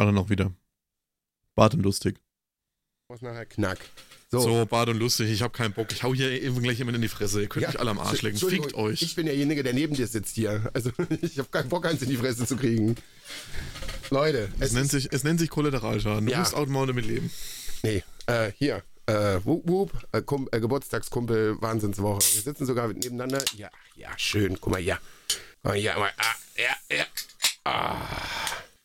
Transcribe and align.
Alle 0.00 0.14
noch 0.14 0.30
wieder. 0.30 0.50
Bart 1.54 1.74
und 1.74 1.82
lustig. 1.82 2.16
Was 3.08 3.20
nachher 3.20 3.44
Knack. 3.44 3.78
So, 4.30 4.40
So, 4.40 4.64
Bart 4.64 4.88
und 4.88 4.96
lustig, 4.98 5.28
ich 5.30 5.42
hab 5.42 5.52
keinen 5.52 5.74
Bock. 5.74 5.92
Ich 5.92 6.02
hau 6.02 6.14
hier 6.14 6.30
eben 6.40 6.62
gleich 6.62 6.78
jemand 6.78 6.96
in 6.96 7.02
die 7.02 7.08
Fresse. 7.08 7.42
Ihr 7.42 7.48
könnt 7.50 7.64
Ja, 7.64 7.68
mich 7.68 7.78
alle 7.80 7.90
am 7.90 7.98
Arsch. 7.98 8.24
Entschuldigung, 8.24 8.64
Fickt 8.70 8.78
euch. 8.78 9.02
Ich 9.02 9.14
bin 9.14 9.26
derjenige, 9.26 9.62
der 9.62 9.74
neben 9.74 9.94
dir 9.94 10.06
sitzt 10.06 10.36
hier. 10.36 10.70
Also 10.72 10.90
ich 11.20 11.38
habe 11.38 11.50
keinen 11.50 11.68
Bock, 11.68 11.84
eins 11.84 12.00
in 12.00 12.08
die 12.08 12.16
Fresse 12.16 12.46
zu 12.46 12.56
kriegen. 12.56 12.96
Leute, 14.08 14.48
es, 14.58 14.68
es 14.68 14.72
nennt 14.72 14.90
sich, 14.90 15.12
es 15.12 15.22
nennt 15.22 15.38
sich 15.38 15.50
Kollateralschaden. 15.50 16.24
Du 16.24 16.32
Ja. 16.32 16.38
musst 16.38 16.54
auch 16.54 16.66
mal 16.66 16.86
damit 16.86 17.04
leben. 17.04 17.30
nee, 17.82 18.02
äh, 18.24 18.52
hier, 18.56 18.82
äh, 19.04 19.38
wup, 19.44 19.68
wup, 19.68 19.92
äh, 20.12 20.22
Kum, 20.22 20.48
äh, 20.50 20.60
Geburtstagskumpel, 20.60 21.60
Wahnsinnswoche. 21.60 22.20
Wir 22.36 22.40
sitzen 22.40 22.64
sogar 22.64 22.88
nebeneinander. 22.88 23.44
Ja, 23.54 23.68
ja, 23.96 24.08
schön. 24.16 24.58
Guck 24.62 24.72
mal, 24.72 24.80
ja. 24.80 24.98
Guck 25.56 25.64
mal, 25.72 25.76
ja, 25.76 25.98
mal, 25.98 26.10
ah, 26.16 26.34
ja, 26.56 26.96
ja. 26.96 27.04
Ah. 27.64 28.08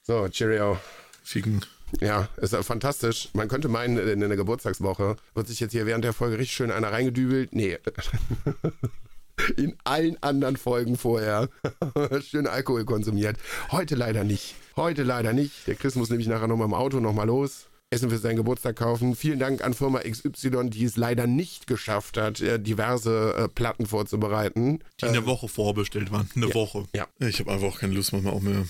So, 0.03 0.27
Cheerio. 0.27 0.77
Ficken. 1.25 1.65
Ja, 2.01 2.29
ist 2.37 2.53
ja 2.53 2.61
fantastisch. 2.63 3.29
Man 3.33 3.47
könnte 3.47 3.67
meinen, 3.67 3.97
in 3.97 4.23
einer 4.23 4.35
Geburtstagswoche 4.35 5.15
wird 5.33 5.47
sich 5.47 5.59
jetzt 5.59 5.71
hier 5.71 5.85
während 5.85 6.03
der 6.03 6.13
Folge 6.13 6.37
richtig 6.37 6.55
schön 6.55 6.71
einer 6.71 6.91
reingedübelt. 6.91 7.53
Nee. 7.53 7.77
In 9.57 9.75
allen 9.83 10.21
anderen 10.23 10.55
Folgen 10.55 10.97
vorher 10.97 11.49
schön 12.21 12.47
Alkohol 12.47 12.85
konsumiert. 12.85 13.37
Heute 13.71 13.95
leider 13.95 14.23
nicht. 14.23 14.55
Heute 14.77 15.03
leider 15.03 15.33
nicht. 15.33 15.67
Der 15.67 15.75
Chris 15.75 15.95
muss 15.95 16.09
nämlich 16.09 16.27
nachher 16.27 16.47
nochmal 16.47 16.67
im 16.67 16.73
Auto 16.73 16.99
nochmal 16.99 17.27
los. 17.27 17.67
Essen 17.89 18.09
für 18.09 18.17
seinen 18.17 18.37
Geburtstag 18.37 18.77
kaufen. 18.77 19.15
Vielen 19.15 19.39
Dank 19.39 19.63
an 19.63 19.73
Firma 19.73 19.99
XY, 19.99 20.69
die 20.69 20.85
es 20.85 20.95
leider 20.95 21.27
nicht 21.27 21.67
geschafft 21.67 22.17
hat, 22.17 22.39
äh, 22.39 22.59
diverse 22.59 23.35
äh, 23.35 23.47
Platten 23.49 23.85
vorzubereiten. 23.85 24.79
Die 25.01 25.05
eine 25.05 25.25
Woche 25.25 25.47
vorbestellt 25.49 26.11
waren. 26.11 26.29
Eine 26.35 26.53
Woche. 26.53 26.85
ja. 26.95 27.07
Ich 27.19 27.39
habe 27.39 27.51
einfach 27.51 27.67
auch 27.67 27.79
keine 27.79 27.93
Lust 27.93 28.13
manchmal 28.13 28.33
auch 28.33 28.41
mehr. 28.41 28.65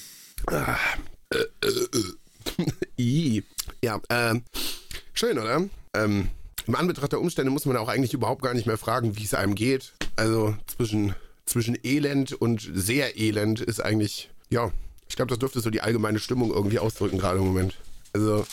I. 0.52 0.76
Ja, 3.84 4.00
ähm, 4.10 4.44
schön, 5.14 5.38
oder? 5.38 5.64
Ähm, 5.94 6.30
Im 6.66 6.76
Anbetracht 6.76 7.12
der 7.12 7.20
Umstände 7.22 7.52
muss 7.52 7.66
man 7.66 7.78
auch 7.78 7.88
eigentlich 7.88 8.14
überhaupt 8.14 8.42
gar 8.42 8.54
nicht 8.54 8.66
mehr 8.66 8.78
fragen, 8.78 9.18
wie 9.18 9.24
es 9.24 9.34
einem 9.34 9.56
geht. 9.56 9.94
Also 10.16 10.56
zwischen, 10.66 11.14
zwischen 11.46 11.78
Elend 11.84 12.34
und 12.34 12.68
sehr 12.74 13.18
Elend 13.18 13.62
ist 13.62 13.82
eigentlich, 13.82 14.30
ja, 14.50 14.72
ich 15.08 15.16
glaube, 15.16 15.30
das 15.30 15.40
dürfte 15.40 15.60
so 15.60 15.70
die 15.70 15.82
allgemeine 15.82 16.20
Stimmung 16.20 16.52
irgendwie 16.52 16.80
ausdrücken 16.80 17.18
gerade 17.18 17.40
im 17.40 17.46
Moment. 17.46 17.76
Also, 18.14 18.46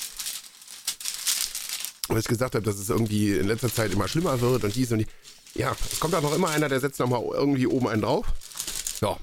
was 2.09 2.21
ich 2.21 2.29
gesagt 2.29 2.55
habe, 2.55 2.65
dass 2.65 2.77
es 2.77 2.91
irgendwie 2.91 3.31
in 3.31 3.47
letzter 3.47 3.73
Zeit 3.73 3.93
immer 3.93 4.09
schlimmer 4.09 4.41
wird 4.41 4.65
und 4.65 4.75
dies 4.75 4.93
und 4.93 4.99
die. 4.99 5.07
Ja, 5.55 5.75
es 5.91 6.01
kommt 6.01 6.15
auch 6.15 6.23
noch 6.23 6.35
immer 6.35 6.51
einer, 6.51 6.69
der 6.69 6.81
setzt 6.81 6.99
nochmal 6.99 7.23
irgendwie 7.33 7.67
oben 7.67 7.89
einen 7.89 8.03
drauf. 8.03 8.27
Ja, 9.01 9.17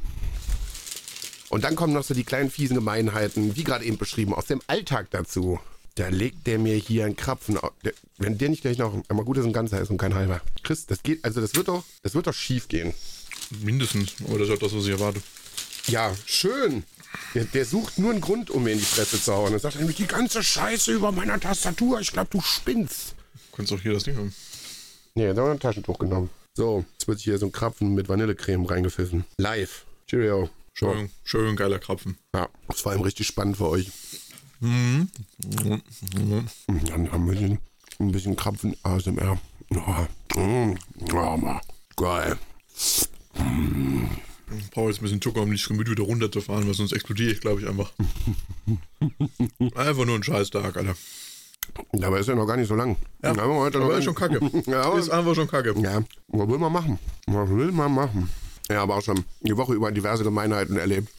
und 1.50 1.64
dann 1.64 1.76
kommen 1.76 1.94
noch 1.94 2.04
so 2.04 2.14
die 2.14 2.24
kleinen 2.24 2.50
fiesen 2.52 2.76
Gemeinheiten, 2.76 3.56
wie 3.56 3.64
gerade 3.64 3.86
eben 3.86 3.98
beschrieben, 3.98 4.34
aus 4.34 4.46
dem 4.46 4.62
Alltag 4.68 5.08
dazu. 5.12 5.60
Da 5.96 6.08
legt 6.10 6.48
der 6.48 6.60
mir 6.60 6.76
hier 6.76 7.06
einen 7.06 7.16
Krapfen. 7.16 7.58
au- 7.58 7.72
Der, 7.84 7.94
wenn 8.18 8.38
der 8.38 8.50
nicht 8.50 8.62
gleich 8.62 8.78
noch 8.78 8.94
einmal 9.10 9.26
gut 9.26 9.38
ist, 9.38 9.46
ein 9.46 9.54
ganzer 9.54 9.82
ist 9.82 9.90
und 9.90 9.98
kein 9.98 10.14
halber. 10.16 10.42
Chris, 10.64 10.86
das 10.86 11.04
geht, 11.04 11.24
also 11.26 11.42
das 11.42 11.56
wird 11.56 11.68
doch, 11.68 11.84
das 12.04 12.14
wird 12.16 12.28
doch 12.28 12.34
schief 12.34 12.68
gehen. 12.70 12.94
Mindestens. 13.62 14.14
Aber 14.26 14.38
das 14.40 14.48
ist 14.48 14.54
auch 14.56 14.60
das, 14.60 14.74
was 14.76 14.86
ich 14.86 14.92
erwarte. 14.92 15.22
Ja, 15.88 16.14
schön. 16.26 16.84
Der, 17.34 17.46
der 17.46 17.66
sucht 17.66 17.98
nur 17.98 18.12
einen 18.12 18.22
Grund, 18.22 18.50
um 18.52 18.64
mir 18.64 18.72
in 18.74 18.78
die 18.80 18.86
Fresse 18.86 19.22
zu 19.22 19.34
hauen. 19.34 19.52
Er 19.54 19.60
sagt 19.60 19.78
nämlich 19.78 19.98
die 19.98 20.06
ganze 20.08 20.44
Scheiße 20.44 20.94
über 20.94 21.12
meiner 21.12 21.40
Tastatur. 21.40 22.00
Ich 22.00 22.12
glaube, 22.12 22.30
du 22.32 22.40
spinnst. 22.42 23.16
Du 23.52 23.58
kannst 23.58 23.74
auch 23.74 23.82
hier 23.82 23.94
das 23.94 24.04
Ding 24.04 24.16
haben. 24.16 24.34
Nee, 25.16 25.34
da 25.34 25.42
haben 25.42 25.48
wir 25.48 25.52
ein 25.52 25.60
Taschentuch 25.60 25.98
genommen. 25.98 26.30
So, 26.56 26.86
jetzt 26.94 27.08
wird 27.08 27.20
hier 27.20 27.38
so 27.40 27.48
ein 27.48 27.52
Krapfen 27.52 27.96
mit 27.96 28.08
Vanillecreme 28.08 28.66
reingepfiffen. 28.66 29.26
Live. 29.38 29.86
Cheerio. 30.08 30.50
Schön, 30.80 31.10
schön 31.26 31.58
geiler 31.58 31.78
Krapfen. 31.78 32.18
Ja, 32.34 32.48
das 32.70 32.86
war 32.86 32.94
eben 32.94 33.04
richtig 33.04 33.28
spannend 33.28 33.58
für 33.58 33.68
euch. 33.68 33.92
Mhm. 34.62 35.10
Dann 35.50 37.12
haben 37.12 37.30
wir 37.30 37.38
den, 37.38 37.60
ein 38.00 38.14
bisschen 38.14 38.38
Krapfen 38.38 38.78
ASMR. 38.84 39.38
Ja, 39.72 40.08
mm, 40.38 40.78
ja, 41.12 41.36
ma, 41.36 41.60
geil. 41.98 42.38
Ich 44.58 44.72
brauche 44.72 44.88
jetzt 44.88 45.00
ein 45.00 45.04
bisschen 45.04 45.22
Zucker, 45.22 45.42
um 45.42 45.52
das 45.52 45.68
Gemüt 45.68 45.90
wieder 45.90 46.04
runterzufahren, 46.04 46.66
weil 46.66 46.74
sonst 46.74 46.94
explodiere 46.94 47.34
ich, 47.34 47.42
glaube 47.42 47.60
ich, 47.60 47.68
einfach. 47.68 47.92
einfach 49.76 50.06
nur 50.06 50.16
ein 50.16 50.24
Scheißtag, 50.24 50.78
Alter. 50.78 50.96
Dabei 51.92 52.20
ist 52.20 52.30
ja 52.30 52.36
noch 52.36 52.48
gar 52.48 52.56
nicht 52.56 52.70
so 52.70 52.76
lang. 52.76 52.96
Ja, 53.22 53.32
heute 53.36 53.80
aber 53.80 53.90
noch 53.90 53.98
ist 53.98 54.06
schon 54.06 54.16
kacke. 54.16 54.40
Ja, 54.66 54.84
aber, 54.84 54.98
Ist 54.98 55.10
einfach 55.10 55.36
schon 55.36 55.50
kacke. 55.50 55.76
ja, 55.78 56.02
was 56.30 56.48
will 56.48 56.58
man 56.58 56.72
machen? 56.72 57.00
Was 57.28 57.50
will 57.50 57.74
man 57.74 57.94
machen? 57.94 58.30
Ja, 58.70 58.84
aber 58.84 58.98
auch 58.98 59.04
schon 59.04 59.24
die 59.42 59.58
Woche 59.58 59.74
über 59.74 59.92
diverse 59.92 60.24
Gemeinheiten 60.24 60.78
erlebt. 60.78 61.10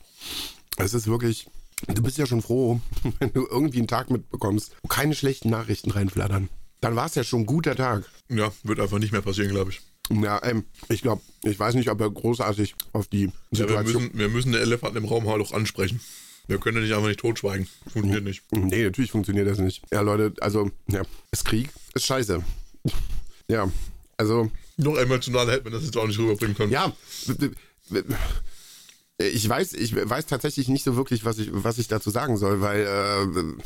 Es 0.77 0.95
ist 0.95 1.07
wirklich, 1.09 1.49
du 1.89 2.03
bist 2.03 2.19
ja 2.19 2.27
schon 2.27 2.43
froh, 2.43 2.81
wenn 3.19 3.33
du 3.33 3.47
irgendwie 3.47 3.79
einen 3.79 3.89
Tag 3.89 4.11
mitbekommst, 4.11 4.77
wo 4.83 4.89
keine 4.89 5.15
schlechten 5.15 5.51
Nachrichten 5.51 5.91
reinflattern. 5.91 6.49
Dann 6.81 6.97
war 6.97 7.07
es 7.07 7.15
ja 7.15 7.25
schon 7.25 7.41
ein 7.41 7.47
guter 7.47 7.77
Tag. 7.77 8.05
Ja, 8.29 8.53
wird 8.63 8.81
einfach 8.81 8.99
nicht 8.99 9.13
mehr 9.13 9.21
passieren, 9.21 9.51
glaube 9.51 9.73
ich. 9.73 9.81
Ja, 10.11 10.43
ähm, 10.43 10.65
ich 10.89 11.03
glaube, 11.03 11.23
ich 11.45 11.59
weiß 11.59 11.75
nicht, 11.75 11.91
ob 11.91 12.01
er 12.01 12.11
großartig 12.11 12.75
auf 12.93 13.07
die 13.07 13.25
Ja, 13.27 13.31
wir, 13.51 13.59
Situation. 13.59 14.03
müssen, 14.03 14.19
wir 14.19 14.29
müssen 14.29 14.53
den 14.53 14.63
Elefanten 14.63 14.97
im 14.99 15.05
Raum 15.05 15.29
halt 15.29 15.43
auch 15.43 15.53
ansprechen. 15.53 16.01
Wir 16.49 16.59
können 16.59 16.79
ja 16.79 16.83
nicht 16.83 16.95
einfach 16.95 17.07
nicht 17.09 17.21
totschweigen. 17.21 17.69
Funktioniert 17.93 18.25
nicht. 18.25 18.43
Nee, 18.51 18.83
natürlich 18.85 19.13
funktioniert 19.13 19.47
das 19.47 19.59
nicht. 19.59 19.83
Ja, 19.93 20.01
Leute, 20.01 20.33
also, 20.41 20.71
ja, 20.89 21.03
ist 21.31 21.45
Krieg, 21.45 21.71
ist 21.95 22.07
scheiße. 22.07 22.43
ja, 23.49 23.71
also, 24.17 24.51
Noch 24.83 24.97
emotionaler 24.97 25.53
hätte 25.53 25.65
man 25.65 25.73
das 25.73 25.85
jetzt 25.85 25.97
auch 25.97 26.07
nicht 26.07 26.19
rüberbringen 26.19 26.57
können. 26.57 26.73
ja, 26.73 26.93
ich 29.19 29.49
weiß, 29.49 29.75
ich 29.75 29.95
weiß 29.95 30.27
tatsächlich 30.27 30.69
nicht 30.69 30.85
so 30.85 30.97
wirklich, 30.97 31.25
was 31.25 31.39
ich, 31.39 31.51
was 31.53 31.79
ich 31.79 31.89
dazu 31.89 32.11
sagen 32.11 32.37
soll, 32.37 32.61
weil 32.61 32.81
äh, 32.81 33.63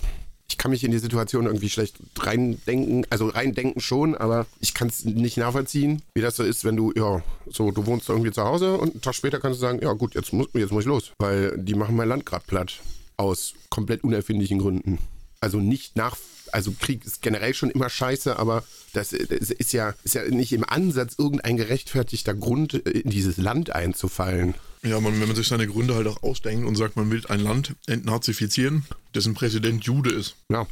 ich 0.49 0.59
kann 0.59 0.71
mich 0.71 0.85
in 0.85 0.91
die 0.91 0.99
Situation 0.99 1.47
irgendwie 1.47 1.71
schlecht 1.71 1.97
reindenken, 2.19 3.07
also 3.11 3.29
reindenken 3.29 3.81
schon, 3.81 4.15
aber 4.15 4.47
ich 4.61 4.75
kann 4.75 4.89
es 4.89 5.05
nicht 5.05 5.37
nachvollziehen, 5.37 6.03
wie 6.15 6.21
das 6.21 6.37
so 6.37 6.43
ist, 6.43 6.65
wenn 6.65 6.77
du, 6.77 6.93
ja, 6.95 7.23
so, 7.47 7.71
du 7.71 7.87
wohnst 7.87 8.09
irgendwie 8.09 8.33
zu 8.33 8.43
Hause 8.43 8.77
und 8.77 8.93
einen 8.93 9.01
Tag 9.01 9.15
später 9.15 9.41
kannst 9.41 9.59
du 9.59 9.61
sagen, 9.61 9.81
ja 9.83 9.93
gut, 9.93 10.15
jetzt 10.15 10.33
muss, 10.33 10.49
jetzt 10.55 10.73
muss 10.73 10.83
ich 10.83 10.89
los, 10.89 11.13
weil 11.19 11.57
die 11.57 11.75
machen 11.75 11.97
mein 11.97 12.09
Land 12.09 12.27
gerade 12.27 12.45
platt. 12.47 12.81
Aus 13.17 13.55
komplett 13.71 14.03
unerfindlichen 14.03 14.59
Gründen. 14.59 14.99
Also 15.41 15.59
nicht 15.59 15.97
nach, 15.97 16.17
also 16.55 16.73
Krieg 16.79 17.05
ist 17.05 17.21
generell 17.21 17.53
schon 17.53 17.71
immer 17.71 17.91
scheiße, 17.91 18.39
aber 18.39 18.65
das, 18.93 19.13
ist 19.13 19.73
ja, 19.73 19.95
ist 20.05 20.15
ja 20.15 20.25
nicht 20.29 20.53
im 20.53 20.65
Ansatz 20.65 21.17
irgendein 21.19 21.57
gerechtfertigter 21.57 22.33
Grund, 22.33 22.75
in 22.75 23.11
dieses 23.11 23.37
Land 23.37 23.75
einzufallen. 23.75 24.55
Ja, 24.83 25.01
man, 25.01 25.21
wenn 25.21 25.27
man 25.27 25.37
sich 25.37 25.49
seine 25.49 25.67
Gründe 25.67 25.95
halt 25.95 26.07
auch 26.07 26.23
ausdenkt 26.23 26.67
und 26.67 26.77
sagt, 26.77 26.97
man 26.97 27.11
will 27.11 27.23
ein 27.29 27.41
Land 27.41 27.75
entnazifizieren, 27.87 28.87
dessen 29.15 29.35
Präsident 29.35 29.85
Jude 29.85 30.11
ist. 30.11 30.37
Ja. 30.49 30.67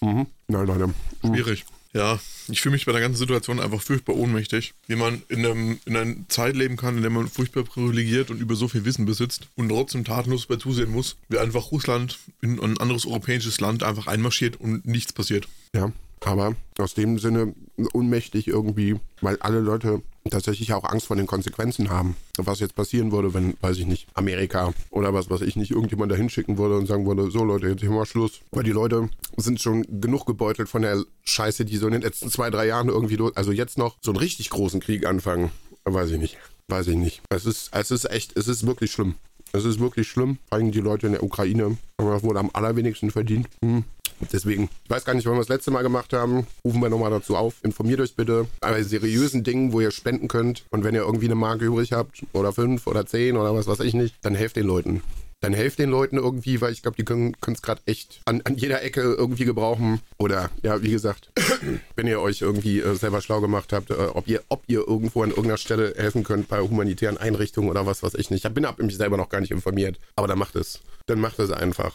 Mhm. 0.00 0.26
Na, 0.48 0.62
Leute. 0.62 0.92
Schwierig. 1.24 1.64
Ja, 1.94 2.20
ich 2.48 2.60
fühle 2.60 2.74
mich 2.74 2.86
bei 2.86 2.92
der 2.92 3.00
ganzen 3.00 3.18
Situation 3.18 3.60
einfach 3.60 3.80
furchtbar 3.80 4.16
ohnmächtig, 4.16 4.74
wie 4.86 4.96
man 4.96 5.22
in, 5.28 5.44
einem, 5.44 5.78
in 5.86 5.96
einer 5.96 6.14
Zeit 6.28 6.54
leben 6.54 6.76
kann, 6.76 6.96
in 6.96 7.02
der 7.02 7.10
man 7.10 7.28
furchtbar 7.28 7.64
privilegiert 7.64 8.30
und 8.30 8.40
über 8.40 8.56
so 8.56 8.68
viel 8.68 8.84
Wissen 8.84 9.06
besitzt 9.06 9.48
und 9.56 9.68
trotzdem 9.68 10.04
tatenlos 10.04 10.46
bei 10.46 10.56
zusehen 10.56 10.90
muss, 10.90 11.16
wie 11.28 11.38
einfach 11.38 11.72
Russland 11.72 12.18
in 12.42 12.60
ein 12.60 12.78
anderes 12.78 13.06
europäisches 13.06 13.60
Land 13.60 13.82
einfach 13.82 14.06
einmarschiert 14.06 14.60
und 14.60 14.86
nichts 14.86 15.12
passiert. 15.12 15.48
Ja. 15.74 15.92
Aber 16.20 16.56
aus 16.78 16.94
dem 16.94 17.18
Sinne 17.18 17.54
unmächtig 17.92 18.48
irgendwie, 18.48 18.96
weil 19.20 19.38
alle 19.40 19.60
Leute 19.60 20.02
tatsächlich 20.30 20.72
auch 20.72 20.84
Angst 20.84 21.06
vor 21.06 21.16
den 21.16 21.26
Konsequenzen 21.26 21.90
haben. 21.90 22.16
Was 22.36 22.60
jetzt 22.60 22.74
passieren 22.74 23.12
würde, 23.12 23.34
wenn, 23.34 23.54
weiß 23.60 23.78
ich 23.78 23.86
nicht, 23.86 24.06
Amerika 24.14 24.72
oder 24.90 25.14
was 25.14 25.30
weiß 25.30 25.42
ich 25.42 25.56
nicht, 25.56 25.70
irgendjemand 25.70 26.12
da 26.12 26.16
hinschicken 26.16 26.58
würde 26.58 26.76
und 26.76 26.86
sagen 26.86 27.06
würde, 27.06 27.30
so 27.30 27.44
Leute, 27.44 27.68
jetzt 27.68 27.80
hier 27.80 27.90
mal 27.90 28.06
Schluss. 28.06 28.40
Weil 28.50 28.64
die 28.64 28.72
Leute 28.72 29.08
sind 29.36 29.60
schon 29.60 30.00
genug 30.00 30.26
gebeutelt 30.26 30.68
von 30.68 30.82
der 30.82 31.04
Scheiße, 31.24 31.64
die 31.64 31.76
so 31.76 31.86
in 31.86 31.92
den 31.92 32.02
letzten 32.02 32.30
zwei, 32.30 32.50
drei 32.50 32.66
Jahren 32.66 32.88
irgendwie, 32.88 33.18
also 33.34 33.52
jetzt 33.52 33.78
noch 33.78 33.96
so 34.00 34.10
einen 34.10 34.18
richtig 34.18 34.50
großen 34.50 34.80
Krieg 34.80 35.06
anfangen. 35.06 35.50
Weiß 35.84 36.10
ich 36.10 36.18
nicht. 36.18 36.36
Weiß 36.68 36.86
ich 36.88 36.96
nicht. 36.96 37.22
Es 37.30 37.46
ist, 37.46 37.70
es 37.72 37.90
ist 37.90 38.10
echt, 38.10 38.36
es 38.36 38.46
ist 38.46 38.66
wirklich 38.66 38.92
schlimm. 38.92 39.14
Es 39.52 39.64
ist 39.64 39.80
wirklich 39.80 40.08
schlimm. 40.08 40.38
Vor 40.48 40.58
allem 40.58 40.70
die 40.70 40.80
Leute 40.80 41.06
in 41.06 41.12
der 41.12 41.22
Ukraine 41.22 41.78
haben 41.98 42.10
das 42.10 42.22
wohl 42.22 42.36
am 42.36 42.50
allerwenigsten 42.52 43.10
verdient. 43.10 43.48
Hm. 43.64 43.84
Deswegen, 44.32 44.68
ich 44.84 44.90
weiß 44.90 45.04
gar 45.04 45.14
nicht, 45.14 45.26
wann 45.26 45.34
wir 45.34 45.40
das 45.40 45.48
letzte 45.48 45.70
Mal 45.70 45.82
gemacht 45.82 46.12
haben. 46.12 46.46
Rufen 46.64 46.80
wir 46.80 46.88
nochmal 46.88 47.10
dazu 47.10 47.36
auf. 47.36 47.54
Informiert 47.62 48.00
euch 48.00 48.14
bitte 48.16 48.46
bei 48.60 48.82
seriösen 48.82 49.44
Dingen, 49.44 49.72
wo 49.72 49.80
ihr 49.80 49.90
spenden 49.90 50.28
könnt. 50.28 50.64
Und 50.70 50.84
wenn 50.84 50.94
ihr 50.94 51.02
irgendwie 51.02 51.26
eine 51.26 51.34
Marke 51.34 51.64
übrig 51.64 51.92
habt, 51.92 52.24
oder 52.32 52.52
fünf 52.52 52.86
oder 52.86 53.06
zehn 53.06 53.36
oder 53.36 53.54
was 53.54 53.66
weiß 53.66 53.80
ich 53.80 53.94
nicht, 53.94 54.14
dann 54.22 54.34
helft 54.34 54.56
den 54.56 54.66
Leuten. 54.66 55.02
Dann 55.40 55.52
helft 55.52 55.78
den 55.78 55.90
Leuten 55.90 56.16
irgendwie, 56.16 56.60
weil 56.60 56.72
ich 56.72 56.82
glaube, 56.82 56.96
die 56.96 57.04
können 57.04 57.36
es 57.46 57.62
gerade 57.62 57.80
echt 57.86 58.20
an, 58.24 58.42
an 58.42 58.56
jeder 58.56 58.82
Ecke 58.82 59.02
irgendwie 59.02 59.44
gebrauchen. 59.44 60.00
Oder 60.18 60.50
ja, 60.62 60.82
wie 60.82 60.90
gesagt, 60.90 61.30
wenn 61.96 62.08
ihr 62.08 62.20
euch 62.20 62.40
irgendwie 62.40 62.80
äh, 62.80 62.94
selber 62.96 63.20
schlau 63.20 63.40
gemacht 63.40 63.72
habt, 63.72 63.90
äh, 63.90 63.94
ob, 64.14 64.26
ihr, 64.26 64.42
ob 64.48 64.64
ihr 64.66 64.80
irgendwo 64.88 65.22
an 65.22 65.30
irgendeiner 65.30 65.56
Stelle 65.56 65.94
helfen 65.96 66.24
könnt 66.24 66.48
bei 66.48 66.60
humanitären 66.60 67.18
Einrichtungen 67.18 67.70
oder 67.70 67.86
was 67.86 68.02
weiß 68.02 68.14
ich 68.14 68.30
nicht. 68.30 68.44
Ich 68.44 68.52
bin 68.52 68.64
ab 68.64 68.78
mich 68.80 68.96
selber 68.96 69.16
noch 69.16 69.28
gar 69.28 69.40
nicht 69.40 69.52
informiert. 69.52 70.00
Aber 70.16 70.26
dann 70.26 70.38
macht 70.38 70.56
es. 70.56 70.80
Dann 71.06 71.20
macht 71.20 71.38
es 71.38 71.52
einfach. 71.52 71.94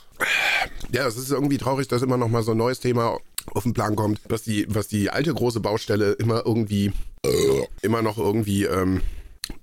Ja, 0.94 1.06
es 1.06 1.18
ist 1.18 1.32
irgendwie 1.32 1.58
traurig, 1.58 1.90
dass 1.90 2.02
immer 2.02 2.18
noch 2.18 2.30
mal 2.30 2.44
so 2.44 2.52
ein 2.52 2.58
neues 2.58 2.80
Thema 2.80 3.20
auf 3.54 3.64
den 3.64 3.74
Plan 3.74 3.98
kommt, 3.98 4.22
was 4.30 4.44
die, 4.44 4.66
was 4.70 4.88
die 4.88 5.10
alte 5.10 5.34
große 5.34 5.60
Baustelle 5.60 6.14
immer 6.14 6.44
irgendwie, 6.46 6.94
äh, 7.26 7.62
immer 7.82 8.02
noch 8.02 8.18
irgendwie, 8.18 8.64
ähm, 8.64 9.02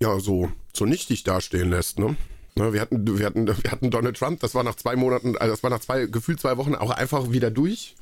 ja, 0.01 0.21
so, 0.21 0.53
so 0.75 0.85
nichtig 0.85 1.25
dastehen 1.25 1.71
lässt, 1.71 1.99
ne? 1.99 2.17
Ne, 2.57 2.73
wir 2.73 2.81
hatten, 2.81 3.19
wir 3.19 3.27
hatten, 3.27 3.47
wir 3.47 3.71
hatten 3.71 3.91
Donald 3.91 4.17
Trump, 4.17 4.41
das 4.41 4.55
war 4.55 4.63
nach 4.63 4.75
zwei 4.75 4.97
Monaten, 4.97 5.37
also 5.37 5.53
das 5.53 5.63
war 5.63 5.71
nach 5.71 5.81
zwei, 5.81 6.07
gefühlt 6.07 6.41
zwei 6.41 6.57
Wochen 6.57 6.75
auch 6.75 6.91
einfach 6.91 7.31
wieder 7.31 7.51
durch 7.51 7.95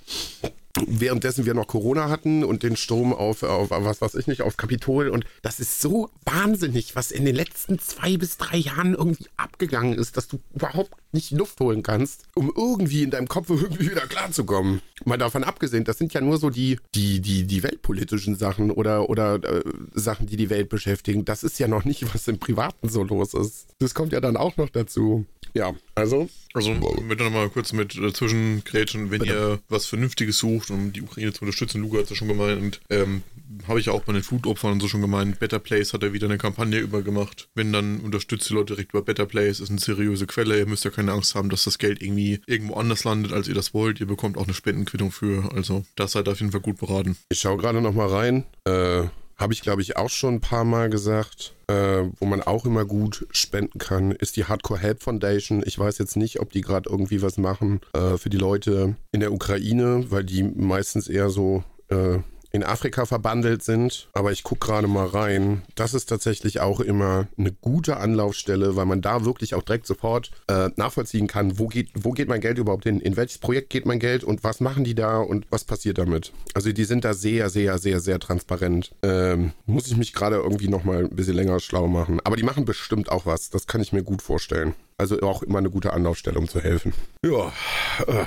währenddessen 0.86 1.46
wir 1.46 1.54
noch 1.54 1.66
Corona 1.66 2.08
hatten 2.08 2.44
und 2.44 2.62
den 2.62 2.76
Sturm 2.76 3.12
auf, 3.12 3.42
auf 3.42 3.70
was 3.70 4.00
weiß 4.00 4.14
ich 4.14 4.26
nicht, 4.26 4.42
auf 4.42 4.56
Kapitol. 4.56 5.08
Und 5.08 5.24
das 5.42 5.60
ist 5.60 5.80
so 5.80 6.10
wahnsinnig, 6.24 6.94
was 6.96 7.10
in 7.10 7.24
den 7.24 7.34
letzten 7.34 7.78
zwei 7.78 8.16
bis 8.16 8.36
drei 8.36 8.58
Jahren 8.58 8.94
irgendwie 8.94 9.26
abgegangen 9.36 9.94
ist, 9.94 10.16
dass 10.16 10.28
du 10.28 10.38
überhaupt 10.54 10.92
nicht 11.12 11.30
Luft 11.30 11.60
holen 11.60 11.82
kannst, 11.82 12.24
um 12.34 12.52
irgendwie 12.54 13.02
in 13.02 13.10
deinem 13.10 13.28
Kopf 13.28 13.48
irgendwie 13.48 13.90
wieder 13.90 14.06
klarzukommen. 14.06 14.82
Mal 15.04 15.16
davon 15.16 15.44
abgesehen, 15.44 15.84
das 15.84 15.98
sind 15.98 16.12
ja 16.12 16.20
nur 16.20 16.38
so 16.38 16.50
die, 16.50 16.78
die, 16.94 17.20
die, 17.20 17.44
die 17.44 17.62
weltpolitischen 17.62 18.36
Sachen 18.36 18.70
oder, 18.70 19.08
oder 19.08 19.36
äh, 19.42 19.62
Sachen, 19.94 20.26
die 20.26 20.36
die 20.36 20.50
Welt 20.50 20.68
beschäftigen. 20.68 21.24
Das 21.24 21.42
ist 21.42 21.58
ja 21.58 21.68
noch 21.68 21.84
nicht, 21.84 22.12
was 22.12 22.28
im 22.28 22.38
Privaten 22.38 22.88
so 22.88 23.02
los 23.02 23.34
ist. 23.34 23.68
Das 23.78 23.94
kommt 23.94 24.12
ja 24.12 24.20
dann 24.20 24.36
auch 24.36 24.56
noch 24.56 24.68
dazu. 24.68 25.24
Ja, 25.54 25.74
also. 25.94 26.28
Also, 26.54 26.72
mit 27.02 27.20
noch 27.20 27.30
mal 27.30 27.48
kurz 27.50 27.72
mit 27.72 27.96
dazwischen 27.96 28.62
grätschen, 28.64 29.10
wenn 29.10 29.20
Bitte. 29.20 29.32
ihr 29.32 29.58
was 29.68 29.86
Vernünftiges 29.86 30.38
sucht, 30.38 30.57
um 30.70 30.92
die 30.92 31.02
Ukraine 31.02 31.32
zu 31.32 31.42
unterstützen, 31.42 31.82
Luca 31.82 31.98
hat 31.98 32.04
es 32.04 32.10
ja 32.10 32.16
schon 32.16 32.28
gemeint, 32.28 32.80
ähm, 32.90 33.22
habe 33.66 33.80
ich 33.80 33.86
ja 33.86 33.92
auch 33.92 34.02
bei 34.02 34.12
den 34.12 34.22
Flutopfern 34.22 34.72
und 34.72 34.80
so 34.80 34.88
schon 34.88 35.00
gemeint, 35.00 35.38
Better 35.38 35.58
Place 35.58 35.92
hat 35.92 36.02
er 36.02 36.12
wieder 36.12 36.26
eine 36.26 36.38
Kampagne 36.38 36.78
übergemacht. 36.78 37.48
Wenn 37.54 37.72
dann 37.72 38.00
unterstützt 38.00 38.48
die 38.50 38.54
Leute 38.54 38.74
direkt 38.74 38.92
über 38.92 39.02
Better 39.02 39.26
Place, 39.26 39.60
ist 39.60 39.70
eine 39.70 39.78
seriöse 39.78 40.26
Quelle, 40.26 40.58
ihr 40.58 40.66
müsst 40.66 40.84
ja 40.84 40.90
keine 40.90 41.12
Angst 41.12 41.34
haben, 41.34 41.50
dass 41.50 41.64
das 41.64 41.78
Geld 41.78 42.02
irgendwie 42.02 42.40
irgendwo 42.46 42.74
anders 42.74 43.04
landet, 43.04 43.32
als 43.32 43.48
ihr 43.48 43.54
das 43.54 43.74
wollt. 43.74 44.00
Ihr 44.00 44.06
bekommt 44.06 44.36
auch 44.36 44.44
eine 44.44 44.54
Spendenquittung 44.54 45.10
für, 45.10 45.52
also 45.54 45.84
das 45.96 46.12
seid 46.12 46.28
auf 46.28 46.40
jeden 46.40 46.52
Fall 46.52 46.60
gut 46.60 46.78
beraten. 46.78 47.16
Ich 47.28 47.40
schaue 47.40 47.58
gerade 47.58 47.80
noch 47.80 47.94
mal 47.94 48.08
rein. 48.08 48.44
Äh, 48.64 49.04
habe 49.38 49.52
ich, 49.52 49.62
glaube 49.62 49.82
ich, 49.82 49.96
auch 49.96 50.10
schon 50.10 50.34
ein 50.34 50.40
paar 50.40 50.64
Mal 50.64 50.90
gesagt. 50.90 51.54
Äh, 51.68 52.08
wo 52.18 52.24
man 52.24 52.42
auch 52.42 52.64
immer 52.64 52.86
gut 52.86 53.26
spenden 53.30 53.78
kann, 53.78 54.12
ist 54.12 54.36
die 54.38 54.46
Hardcore 54.46 54.80
Help 54.80 55.02
Foundation. 55.02 55.62
Ich 55.66 55.78
weiß 55.78 55.98
jetzt 55.98 56.16
nicht, 56.16 56.40
ob 56.40 56.50
die 56.50 56.62
gerade 56.62 56.88
irgendwie 56.88 57.20
was 57.20 57.36
machen 57.36 57.80
äh, 57.92 58.16
für 58.16 58.30
die 58.30 58.38
Leute 58.38 58.96
in 59.12 59.20
der 59.20 59.32
Ukraine, 59.32 60.06
weil 60.08 60.24
die 60.24 60.42
meistens 60.42 61.08
eher 61.08 61.28
so 61.28 61.62
äh, 61.88 62.20
in 62.50 62.64
Afrika 62.64 63.06
verbandelt 63.06 63.62
sind. 63.62 64.08
Aber 64.12 64.32
ich 64.32 64.42
gucke 64.42 64.66
gerade 64.66 64.86
mal 64.86 65.06
rein. 65.06 65.62
Das 65.74 65.94
ist 65.94 66.06
tatsächlich 66.06 66.60
auch 66.60 66.80
immer 66.80 67.28
eine 67.38 67.52
gute 67.52 67.98
Anlaufstelle, 67.98 68.76
weil 68.76 68.86
man 68.86 69.02
da 69.02 69.24
wirklich 69.24 69.54
auch 69.54 69.62
direkt 69.62 69.86
sofort 69.86 70.30
äh, 70.48 70.70
nachvollziehen 70.76 71.26
kann, 71.26 71.58
wo 71.58 71.66
geht, 71.66 71.90
wo 71.94 72.12
geht 72.12 72.28
mein 72.28 72.40
Geld 72.40 72.58
überhaupt 72.58 72.84
hin? 72.84 73.00
In 73.00 73.16
welches 73.16 73.38
Projekt 73.38 73.70
geht 73.70 73.86
mein 73.86 73.98
Geld 73.98 74.24
und 74.24 74.44
was 74.44 74.60
machen 74.60 74.84
die 74.84 74.94
da 74.94 75.18
und 75.18 75.46
was 75.50 75.64
passiert 75.64 75.98
damit? 75.98 76.32
Also 76.54 76.72
die 76.72 76.84
sind 76.84 77.04
da 77.04 77.14
sehr, 77.14 77.50
sehr, 77.50 77.78
sehr, 77.78 78.00
sehr 78.00 78.18
transparent. 78.18 78.92
Ähm, 79.02 79.52
muss 79.66 79.86
ich 79.86 79.96
mich 79.96 80.12
gerade 80.12 80.36
irgendwie 80.36 80.68
nochmal 80.68 81.04
ein 81.04 81.16
bisschen 81.16 81.34
länger 81.34 81.60
schlau 81.60 81.86
machen. 81.86 82.20
Aber 82.24 82.36
die 82.36 82.42
machen 82.42 82.64
bestimmt 82.64 83.10
auch 83.10 83.26
was. 83.26 83.50
Das 83.50 83.66
kann 83.66 83.80
ich 83.80 83.92
mir 83.92 84.02
gut 84.02 84.22
vorstellen. 84.22 84.74
Also 84.96 85.20
auch 85.20 85.42
immer 85.42 85.58
eine 85.58 85.70
gute 85.70 85.92
Anlaufstelle, 85.92 86.38
um 86.38 86.48
zu 86.48 86.60
helfen. 86.60 86.92
Ja. 87.24 87.52
Äh. 88.06 88.24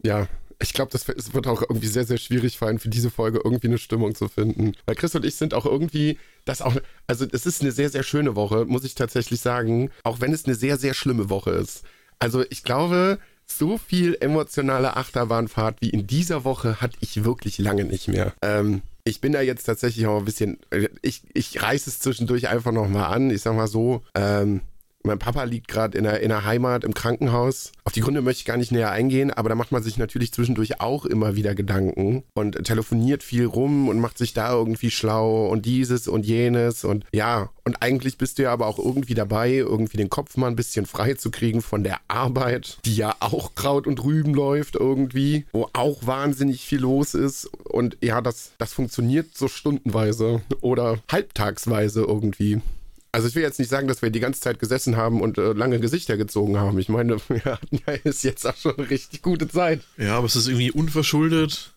Ja, 0.00 0.28
ich 0.60 0.72
glaube, 0.72 0.90
das 0.90 1.06
wird 1.06 1.46
auch 1.46 1.62
irgendwie 1.62 1.86
sehr, 1.86 2.04
sehr 2.04 2.18
schwierig 2.18 2.56
sein, 2.58 2.78
für 2.78 2.88
diese 2.88 3.10
Folge 3.10 3.40
irgendwie 3.44 3.68
eine 3.68 3.78
Stimmung 3.78 4.14
zu 4.14 4.28
finden. 4.28 4.72
Weil 4.86 4.96
Chris 4.96 5.14
und 5.14 5.24
ich 5.24 5.36
sind 5.36 5.54
auch 5.54 5.66
irgendwie, 5.66 6.18
das 6.44 6.62
auch, 6.62 6.74
also 7.06 7.26
es 7.30 7.46
ist 7.46 7.62
eine 7.62 7.70
sehr, 7.70 7.90
sehr 7.90 8.02
schöne 8.02 8.34
Woche, 8.34 8.64
muss 8.64 8.84
ich 8.84 8.94
tatsächlich 8.94 9.40
sagen, 9.40 9.90
auch 10.02 10.20
wenn 10.20 10.32
es 10.32 10.46
eine 10.46 10.54
sehr, 10.54 10.76
sehr 10.76 10.94
schlimme 10.94 11.30
Woche 11.30 11.50
ist. 11.50 11.84
Also 12.18 12.44
ich 12.50 12.64
glaube, 12.64 13.18
so 13.46 13.78
viel 13.78 14.16
emotionale 14.20 14.96
Achterbahnfahrt 14.96 15.80
wie 15.80 15.90
in 15.90 16.06
dieser 16.06 16.44
Woche 16.44 16.80
hatte 16.80 16.96
ich 17.00 17.24
wirklich 17.24 17.58
lange 17.58 17.84
nicht 17.84 18.08
mehr. 18.08 18.34
Ähm, 18.42 18.82
ich 19.04 19.20
bin 19.20 19.32
da 19.32 19.40
jetzt 19.40 19.64
tatsächlich 19.64 20.06
auch 20.06 20.18
ein 20.18 20.24
bisschen, 20.24 20.58
ich, 21.02 21.22
ich 21.32 21.62
reiße 21.62 21.88
es 21.88 22.00
zwischendurch 22.00 22.48
einfach 22.48 22.72
nochmal 22.72 23.14
an. 23.14 23.30
Ich 23.30 23.42
sag 23.42 23.54
mal 23.54 23.68
so, 23.68 24.02
ähm, 24.14 24.60
mein 25.04 25.18
Papa 25.18 25.44
liegt 25.44 25.68
gerade 25.68 25.96
in 25.96 26.04
der, 26.04 26.20
in 26.20 26.28
der 26.28 26.44
Heimat 26.44 26.84
im 26.84 26.94
Krankenhaus. 26.94 27.72
Auf 27.84 27.92
die 27.92 28.00
Gründe 28.00 28.20
möchte 28.20 28.40
ich 28.40 28.44
gar 28.44 28.56
nicht 28.56 28.72
näher 28.72 28.90
eingehen, 28.90 29.30
aber 29.30 29.48
da 29.48 29.54
macht 29.54 29.72
man 29.72 29.82
sich 29.82 29.96
natürlich 29.96 30.32
zwischendurch 30.32 30.80
auch 30.80 31.04
immer 31.04 31.36
wieder 31.36 31.54
Gedanken 31.54 32.24
und 32.34 32.62
telefoniert 32.64 33.22
viel 33.22 33.46
rum 33.46 33.88
und 33.88 34.00
macht 34.00 34.18
sich 34.18 34.34
da 34.34 34.52
irgendwie 34.52 34.90
schlau 34.90 35.46
und 35.46 35.64
dieses 35.66 36.08
und 36.08 36.26
jenes 36.26 36.84
und 36.84 37.04
ja, 37.12 37.50
und 37.64 37.82
eigentlich 37.82 38.18
bist 38.18 38.38
du 38.38 38.44
ja 38.44 38.52
aber 38.52 38.66
auch 38.66 38.78
irgendwie 38.78 39.14
dabei, 39.14 39.52
irgendwie 39.52 39.96
den 39.96 40.10
Kopf 40.10 40.36
mal 40.36 40.48
ein 40.48 40.56
bisschen 40.56 40.86
frei 40.86 41.14
zu 41.14 41.30
kriegen 41.30 41.62
von 41.62 41.84
der 41.84 41.98
Arbeit, 42.08 42.78
die 42.84 42.96
ja 42.96 43.14
auch 43.20 43.54
Kraut 43.54 43.86
und 43.86 44.02
Rüben 44.04 44.34
läuft 44.34 44.74
irgendwie, 44.74 45.46
wo 45.52 45.68
auch 45.72 46.06
wahnsinnig 46.06 46.64
viel 46.64 46.80
los 46.80 47.14
ist 47.14 47.46
und 47.46 47.96
ja, 48.02 48.20
das, 48.20 48.52
das 48.58 48.72
funktioniert 48.72 49.28
so 49.34 49.48
stundenweise 49.48 50.42
oder 50.60 50.98
halbtagsweise 51.10 52.02
irgendwie. 52.02 52.60
Also 53.10 53.26
ich 53.28 53.34
will 53.34 53.42
jetzt 53.42 53.58
nicht 53.58 53.70
sagen, 53.70 53.88
dass 53.88 54.02
wir 54.02 54.10
die 54.10 54.20
ganze 54.20 54.40
Zeit 54.40 54.58
gesessen 54.58 54.96
haben 54.96 55.20
und 55.22 55.38
äh, 55.38 55.52
lange 55.52 55.80
Gesichter 55.80 56.16
gezogen 56.16 56.58
haben. 56.58 56.78
Ich 56.78 56.88
meine, 56.88 57.16
wir 57.28 57.44
hatten 57.44 57.80
ja 57.86 57.94
ist 58.04 58.22
jetzt 58.22 58.46
auch 58.46 58.56
schon 58.56 58.76
eine 58.76 58.90
richtig 58.90 59.22
gute 59.22 59.48
Zeit. 59.48 59.80
Ja, 59.96 60.16
aber 60.18 60.26
es 60.26 60.36
ist 60.36 60.48
irgendwie 60.48 60.70
unverschuldet. 60.70 61.72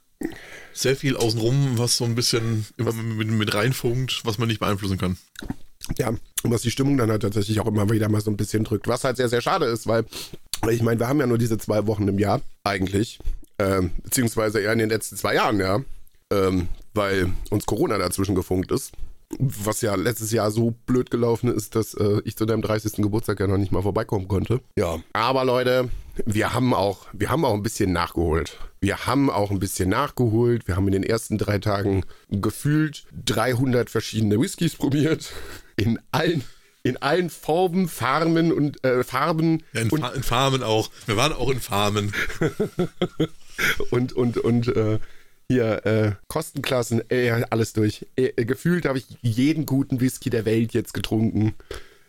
Sehr 0.73 0.95
viel 0.95 1.17
außenrum, 1.17 1.77
was 1.77 1.97
so 1.97 2.05
ein 2.05 2.15
bisschen 2.15 2.65
immer 2.77 2.93
mit, 2.93 3.29
mit 3.29 3.53
reinfunkt, 3.53 4.21
was 4.23 4.37
man 4.37 4.47
nicht 4.47 4.59
beeinflussen 4.59 4.97
kann. 4.97 5.17
Ja, 5.97 6.09
und 6.09 6.51
was 6.51 6.61
die 6.61 6.71
Stimmung 6.71 6.97
dann 6.97 7.09
halt 7.09 7.23
tatsächlich 7.23 7.59
auch 7.59 7.65
immer 7.65 7.89
wieder 7.89 8.07
mal 8.07 8.21
so 8.21 8.29
ein 8.29 8.37
bisschen 8.37 8.63
drückt. 8.63 8.87
Was 8.87 9.03
halt 9.03 9.17
sehr, 9.17 9.29
sehr 9.29 9.41
schade 9.41 9.65
ist, 9.65 9.87
weil 9.87 10.05
ich 10.69 10.83
meine, 10.83 10.99
wir 10.99 11.07
haben 11.07 11.19
ja 11.19 11.25
nur 11.25 11.39
diese 11.39 11.57
zwei 11.57 11.87
Wochen 11.87 12.07
im 12.07 12.19
Jahr 12.19 12.41
eigentlich. 12.63 13.19
Ähm, 13.57 13.91
beziehungsweise 14.03 14.59
eher 14.59 14.73
in 14.73 14.79
den 14.79 14.89
letzten 14.89 15.17
zwei 15.17 15.35
Jahren, 15.35 15.59
ja. 15.59 15.81
Ähm, 16.31 16.67
weil 16.93 17.31
uns 17.49 17.65
Corona 17.65 17.97
dazwischen 17.97 18.35
gefunkt 18.35 18.71
ist 18.71 18.91
was 19.39 19.81
ja 19.81 19.95
letztes 19.95 20.31
Jahr 20.31 20.51
so 20.51 20.71
blöd 20.85 21.11
gelaufen 21.11 21.53
ist, 21.53 21.75
dass 21.75 21.93
äh, 21.93 22.21
ich 22.25 22.37
zu 22.37 22.45
deinem 22.45 22.61
30. 22.61 22.93
Geburtstag 22.97 23.39
ja 23.39 23.47
noch 23.47 23.57
nicht 23.57 23.71
mal 23.71 23.81
vorbeikommen 23.81 24.27
konnte. 24.27 24.61
Ja. 24.75 24.99
Aber 25.13 25.45
Leute, 25.45 25.89
wir 26.25 26.53
haben 26.53 26.73
auch, 26.73 27.07
wir 27.13 27.29
haben 27.29 27.45
auch 27.45 27.53
ein 27.53 27.63
bisschen 27.63 27.91
nachgeholt. 27.91 28.57
Wir 28.79 29.05
haben 29.05 29.29
auch 29.29 29.51
ein 29.51 29.59
bisschen 29.59 29.89
nachgeholt. 29.89 30.67
Wir 30.67 30.75
haben 30.75 30.87
in 30.87 30.93
den 30.93 31.03
ersten 31.03 31.37
drei 31.37 31.59
Tagen 31.59 32.03
gefühlt 32.29 33.05
300 33.25 33.89
verschiedene 33.89 34.39
Whiskys 34.39 34.75
probiert. 34.75 35.31
In 35.77 35.99
allen 36.11 36.43
in 36.83 36.97
allen 36.97 37.29
Formen, 37.29 37.87
Farben 37.87 38.51
und 38.51 38.83
äh, 38.83 39.03
Farben. 39.03 39.63
Ja, 39.73 39.81
in, 39.81 39.89
und 39.91 40.01
Fa 40.01 40.09
in 40.09 40.23
Farmen 40.23 40.63
auch. 40.63 40.89
Wir 41.05 41.15
waren 41.15 41.33
auch 41.33 41.51
in 41.51 41.59
Farmen. 41.59 42.11
und 43.91 44.13
und 44.13 44.37
und 44.37 44.67
äh, 44.75 44.99
hier, 45.51 45.85
äh, 45.85 46.11
Kostenklassen, 46.27 47.01
äh, 47.09 47.43
alles 47.49 47.73
durch. 47.73 48.05
Äh, 48.15 48.45
gefühlt 48.45 48.85
habe 48.85 48.97
ich 48.97 49.05
jeden 49.21 49.65
guten 49.65 49.99
Whisky 49.99 50.29
der 50.29 50.45
Welt 50.45 50.73
jetzt 50.73 50.93
getrunken. 50.93 51.53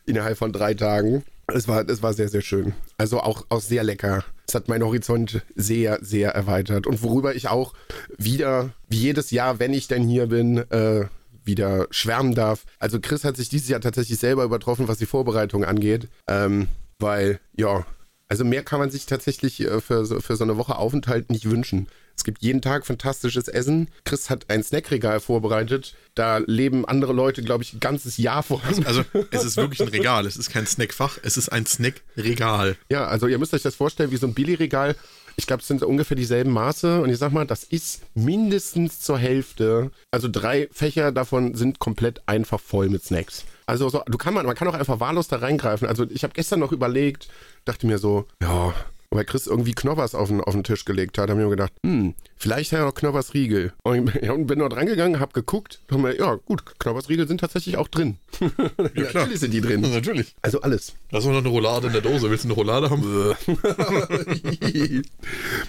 Innerhalb 0.06 0.38
von 0.38 0.52
drei 0.52 0.74
Tagen. 0.74 1.24
Es 1.48 1.68
war, 1.68 1.88
es 1.88 2.02
war 2.02 2.12
sehr, 2.14 2.28
sehr 2.28 2.40
schön. 2.40 2.72
Also 2.98 3.20
auch, 3.20 3.44
auch 3.48 3.60
sehr 3.60 3.84
lecker. 3.84 4.24
Es 4.46 4.54
hat 4.54 4.68
meinen 4.68 4.84
Horizont 4.84 5.42
sehr, 5.54 5.98
sehr 6.02 6.30
erweitert. 6.30 6.86
Und 6.86 7.02
worüber 7.02 7.34
ich 7.34 7.48
auch 7.48 7.74
wieder, 8.16 8.70
wie 8.88 8.98
jedes 8.98 9.30
Jahr, 9.30 9.58
wenn 9.58 9.72
ich 9.72 9.88
denn 9.88 10.06
hier 10.06 10.26
bin, 10.26 10.58
äh, 10.70 11.06
wieder 11.44 11.88
schwärmen 11.90 12.34
darf. 12.34 12.64
Also 12.78 13.00
Chris 13.00 13.24
hat 13.24 13.36
sich 13.36 13.48
dieses 13.48 13.68
Jahr 13.68 13.80
tatsächlich 13.80 14.18
selber 14.18 14.44
übertroffen, 14.44 14.88
was 14.88 14.98
die 14.98 15.06
Vorbereitung 15.06 15.64
angeht. 15.64 16.08
Ähm, 16.28 16.68
weil, 16.98 17.40
ja, 17.56 17.84
also 18.32 18.46
mehr 18.46 18.62
kann 18.62 18.80
man 18.80 18.90
sich 18.90 19.04
tatsächlich 19.04 19.60
äh, 19.60 19.82
für, 19.82 20.06
für 20.06 20.36
so 20.36 20.44
eine 20.44 20.56
Woche 20.56 20.76
Aufenthalt 20.76 21.30
nicht 21.30 21.50
wünschen. 21.50 21.86
Es 22.16 22.24
gibt 22.24 22.42
jeden 22.42 22.62
Tag 22.62 22.86
fantastisches 22.86 23.46
Essen. 23.46 23.88
Chris 24.06 24.30
hat 24.30 24.48
ein 24.48 24.62
Snackregal 24.62 25.20
vorbereitet. 25.20 25.94
Da 26.14 26.38
leben 26.38 26.86
andere 26.86 27.12
Leute, 27.12 27.42
glaube 27.42 27.62
ich, 27.62 27.74
ein 27.74 27.80
ganzes 27.80 28.16
Jahr 28.16 28.42
vor. 28.42 28.62
Also, 28.66 28.84
also, 28.84 29.04
es 29.32 29.44
ist 29.44 29.58
wirklich 29.58 29.82
ein 29.82 29.88
Regal. 29.88 30.24
Es 30.24 30.38
ist 30.38 30.48
kein 30.48 30.66
Snackfach, 30.66 31.18
es 31.22 31.36
ist 31.36 31.50
ein 31.50 31.66
Snackregal. 31.66 32.76
Ja, 32.88 33.06
also 33.06 33.26
ihr 33.26 33.36
müsst 33.36 33.52
euch 33.52 33.60
das 33.60 33.74
vorstellen 33.74 34.12
wie 34.12 34.16
so 34.16 34.26
ein 34.26 34.32
Billigregal. 34.32 34.96
Ich 35.36 35.46
glaube, 35.46 35.60
es 35.60 35.68
sind 35.68 35.82
ungefähr 35.82 36.16
dieselben 36.16 36.52
Maße. 36.52 37.02
Und 37.02 37.10
ich 37.10 37.18
sag 37.18 37.32
mal, 37.32 37.46
das 37.46 37.64
ist 37.64 38.00
mindestens 38.14 39.00
zur 39.00 39.18
Hälfte. 39.18 39.90
Also 40.10 40.28
drei 40.32 40.70
Fächer 40.72 41.12
davon 41.12 41.54
sind 41.54 41.80
komplett 41.80 42.22
einfach 42.24 42.60
voll 42.60 42.88
mit 42.88 43.04
Snacks. 43.04 43.44
Also 43.72 43.88
so, 43.88 44.02
du 44.04 44.18
kann 44.18 44.34
man, 44.34 44.44
man 44.44 44.54
kann 44.54 44.68
auch 44.68 44.74
einfach 44.74 45.00
wahllos 45.00 45.28
da 45.28 45.36
reingreifen. 45.36 45.88
Also 45.88 46.04
ich 46.10 46.24
habe 46.24 46.34
gestern 46.34 46.60
noch 46.60 46.72
überlegt, 46.72 47.28
dachte 47.64 47.86
mir 47.86 47.96
so, 47.96 48.26
ja, 48.42 48.74
weil 49.08 49.24
Chris 49.24 49.46
irgendwie 49.46 49.72
Knoppers 49.72 50.14
auf 50.14 50.28
den, 50.28 50.42
auf 50.42 50.52
den 50.52 50.62
Tisch 50.62 50.84
gelegt 50.84 51.16
hat, 51.16 51.30
haben 51.30 51.38
wir 51.38 51.48
gedacht, 51.48 51.72
hm, 51.82 52.12
vielleicht 52.36 52.72
hat 52.72 52.80
er 52.80 52.84
noch 52.84 52.94
Knoppers 52.94 53.32
Riegel. 53.32 53.72
Und 53.82 54.14
ich 54.14 54.30
bin 54.46 54.58
dort 54.58 54.76
rangegangen, 54.76 55.20
hab 55.20 55.32
geguckt, 55.32 55.80
hab 55.90 56.00
mir, 56.00 56.14
ja 56.18 56.34
gut, 56.34 56.78
Knoppers 56.80 57.08
Riegel 57.08 57.26
sind 57.26 57.40
tatsächlich 57.40 57.78
auch 57.78 57.88
drin. 57.88 58.18
Ja, 58.94 59.04
ja 59.04 59.10
natürlich 59.14 59.40
sind 59.40 59.54
die 59.54 59.62
drin. 59.62 59.82
Ja, 59.82 59.88
natürlich. 59.88 60.34
Also 60.42 60.60
alles. 60.60 60.92
Da 61.10 61.18
ist 61.18 61.24
noch 61.24 61.34
eine 61.34 61.48
Roulade 61.48 61.86
in 61.86 61.94
der 61.94 62.02
Dose. 62.02 62.28
Willst 62.28 62.44
du 62.44 62.48
eine 62.48 62.54
Roulade 62.54 62.90
haben? 62.90 63.34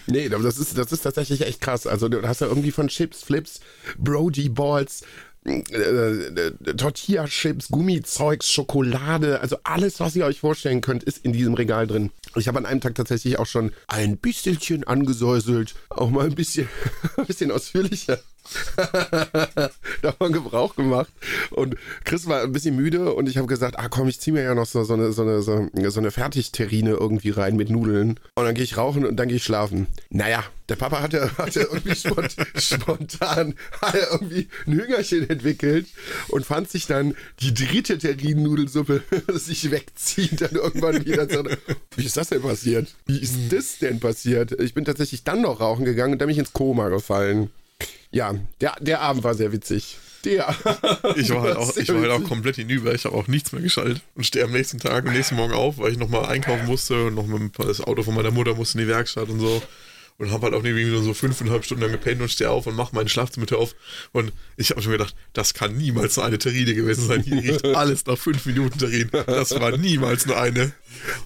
nee, 0.08 0.28
das 0.28 0.58
ist, 0.58 0.78
das 0.78 0.92
ist 0.92 1.02
tatsächlich 1.02 1.42
echt 1.42 1.62
krass. 1.62 1.88
Also 1.88 2.10
du 2.10 2.22
hast 2.28 2.42
ja 2.42 2.48
irgendwie 2.48 2.72
von 2.72 2.90
Chips, 2.90 3.24
Flips, 3.24 3.62
Brody 3.98 4.50
Balls, 4.50 5.04
äh, 5.46 5.52
äh, 5.52 6.52
Tortilla-Chips, 6.76 7.70
Gummizeugs, 7.70 8.50
Schokolade, 8.50 9.42
also 9.42 9.58
alles, 9.64 10.00
was 10.00 10.16
ihr 10.16 10.26
euch 10.26 10.40
vorstellen 10.40 10.82
könnt, 10.82 11.04
ist 11.04 11.18
in 11.26 11.34
diesem 11.34 11.54
Regal 11.54 11.88
drin. 11.88 12.12
Ich 12.36 12.48
habe 12.48 12.58
an 12.58 12.66
einem 12.66 12.82
Tag 12.82 12.96
tatsächlich 12.96 13.40
auch 13.40 13.46
schon 13.46 13.72
ein 13.88 14.18
bisschen 14.18 14.84
angesäuselt, 14.86 15.76
auch 15.90 16.10
mal 16.10 16.26
ein 16.26 16.36
bisschen, 16.36 16.70
ein 17.18 17.26
bisschen 17.26 17.52
ausführlicher. 17.52 18.20
davon 20.02 20.34
Gebrauch 20.34 20.76
gemacht. 20.76 21.12
Und 21.52 21.76
Chris 22.04 22.28
war 22.28 22.42
ein 22.42 22.52
bisschen 22.52 22.76
müde 22.76 23.14
und 23.14 23.30
ich 23.30 23.38
habe 23.38 23.48
gesagt, 23.48 23.80
ah 23.80 23.90
komm, 23.90 24.08
ich 24.08 24.20
ziehe 24.20 24.34
mir 24.34 24.44
ja 24.44 24.56
noch 24.56 24.66
so, 24.66 24.84
so, 24.84 24.94
eine, 24.94 25.12
so, 25.12 25.24
eine, 25.24 25.42
so, 25.42 25.70
so 25.90 26.00
eine 26.00 26.12
Fertigterrine 26.12 26.92
irgendwie 26.92 27.30
rein 27.30 27.56
mit 27.56 27.70
Nudeln. 27.70 28.20
Und 28.36 28.46
dann 28.46 28.56
gehe 28.56 28.64
ich 28.64 28.78
rauchen 28.78 29.06
und 29.06 29.16
dann 29.18 29.28
gehe 29.28 29.38
ich 29.38 29.44
schlafen. 29.44 29.88
Naja, 30.10 30.44
der 30.70 30.76
Papa 30.76 31.02
hatte, 31.02 31.30
hatte 31.38 31.62
irgendwie 31.62 31.96
spont, 31.96 32.36
spontan 32.56 33.56
hatte 33.82 34.08
irgendwie 34.12 34.48
ein 34.66 34.74
Hüngerchen 34.74 35.30
entwickelt 35.30 35.88
und 36.30 36.46
fand 36.46 36.70
sich 36.70 36.88
dann 36.88 37.16
die 37.40 37.54
dritte 37.54 37.98
Terrinen-Nudelsuppe 37.98 39.04
sich 39.34 39.72
wegziehen, 39.72 40.38
dann 40.38 40.52
irgendwann 40.52 41.06
wieder 41.06 41.30
so, 41.30 41.44
wie 41.96 42.06
ist 42.06 42.18
das 42.18 42.30
denn 42.30 42.42
passiert? 42.42 42.94
Wie 43.06 43.20
ist 43.20 43.36
das 43.52 43.80
denn 43.80 44.00
passiert? 44.00 44.60
Ich 44.60 44.74
bin 44.74 44.86
tatsächlich 44.86 45.24
dann 45.24 45.42
noch 45.42 45.60
rauchen 45.60 45.86
gegangen 45.86 46.14
und 46.14 46.20
dann 46.20 46.28
bin 46.28 46.34
ich 46.34 46.40
ins 46.40 46.54
Koma 46.54 46.90
gefallen. 46.90 47.50
Ja, 48.12 48.36
der, 48.62 48.76
der 48.80 49.02
Abend 49.02 49.24
war 49.24 49.34
sehr 49.34 49.52
witzig. 49.52 49.98
Der. 50.24 50.56
Ich 51.16 51.30
war 51.30 51.42
halt 51.42 51.58
auch, 51.58 51.76
ich 51.76 51.90
war 51.90 52.02
halt 52.02 52.12
auch 52.12 52.24
komplett 52.24 52.56
hinüber. 52.56 52.94
Ich 52.94 53.06
habe 53.06 53.16
auch 53.16 53.28
nichts 53.28 53.52
mehr 53.52 53.62
geschaltet 53.62 54.02
und 54.16 54.26
stehe 54.26 54.46
am 54.46 54.52
nächsten 54.52 54.80
Tag, 54.80 55.06
am 55.06 55.14
nächsten 55.14 55.36
Morgen 55.36 55.54
auf, 55.54 55.78
weil 55.80 55.92
ich 55.92 55.98
nochmal 55.98 56.26
einkaufen 56.26 56.66
musste 56.66 57.06
und 57.06 57.16
noch 57.16 57.28
mit 57.28 57.58
das 57.60 57.82
Auto 57.82 58.04
von 58.04 58.16
meiner 58.16 58.32
Mutter 58.32 58.56
musste 58.56 58.80
in 58.80 58.86
die 58.86 58.92
Werkstatt 58.92 59.30
und 59.30 59.40
so 59.40 59.62
und 60.18 60.32
habe 60.32 60.46
halt 60.46 60.54
auch 60.54 60.64
irgendwie 60.64 60.86
nur 60.86 61.04
so 61.04 61.14
fünfeinhalb 61.14 61.66
Stunden 61.66 61.84
lang 61.84 61.92
gepennt 61.92 62.22
und 62.22 62.30
stehe 62.30 62.50
auf 62.50 62.68
und 62.68 62.76
mache 62.76 62.96
meine 62.96 63.10
Schlafzimmer 63.10 63.46
auf. 63.58 63.76
Und 64.12 64.32
ich 64.58 64.72
habe 64.72 64.82
schon 64.82 64.92
gedacht, 64.92 65.16
das 65.34 65.54
kann 65.54 65.76
niemals 65.76 66.16
nur 66.16 66.26
eine 66.26 66.38
Terrine 66.38 66.74
gewesen 66.74 67.08
sein. 67.08 67.22
Hier 67.24 67.42
riecht 67.42 67.66
alles 67.76 68.06
nach 68.06 68.18
fünf 68.18 68.46
Minuten 68.46 68.78
Terrine. 68.78 69.10
Das 69.26 69.60
war 69.60 69.78
niemals 69.78 70.26
nur 70.26 70.40
eine. 70.40 70.72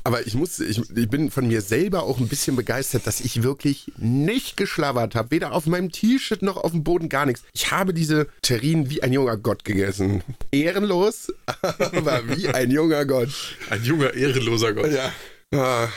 Aber 0.04 0.26
ich 0.26 0.34
muss, 0.34 0.60
ich, 0.60 0.82
ich 0.96 1.10
bin 1.10 1.30
von 1.30 1.48
mir 1.48 1.62
selber 1.62 2.04
auch 2.04 2.20
ein 2.20 2.28
bisschen 2.28 2.56
begeistert, 2.56 3.06
dass 3.06 3.20
ich 3.20 3.44
wirklich 3.44 3.92
nicht 3.98 4.58
geschlabbert 4.58 5.16
habe. 5.16 5.32
Weder 5.32 5.52
auf 5.52 5.66
meinem 5.66 5.92
T-Shirt 5.92 6.42
noch 6.42 6.58
auf 6.58 6.72
dem 6.72 6.84
Boden, 6.84 7.10
gar 7.10 7.26
nichts. 7.26 7.44
Ich 7.54 7.72
habe 7.72 7.94
diese 7.94 8.28
Terrinen 8.42 8.90
wie 8.90 9.04
ein 9.04 9.14
junger 9.14 9.38
Gott 9.38 9.66
gegessen. 9.66 10.24
Ehrenlos, 10.52 11.28
aber 11.62 12.24
wie 12.36 12.48
ein 12.48 12.72
junger 12.72 13.06
Gott. 13.06 13.30
Ein 13.70 13.84
junger, 13.84 14.14
ehrenloser 14.14 14.74
Gott. 14.74 14.92
Ja. 14.92 15.12
Ah. 15.54 15.88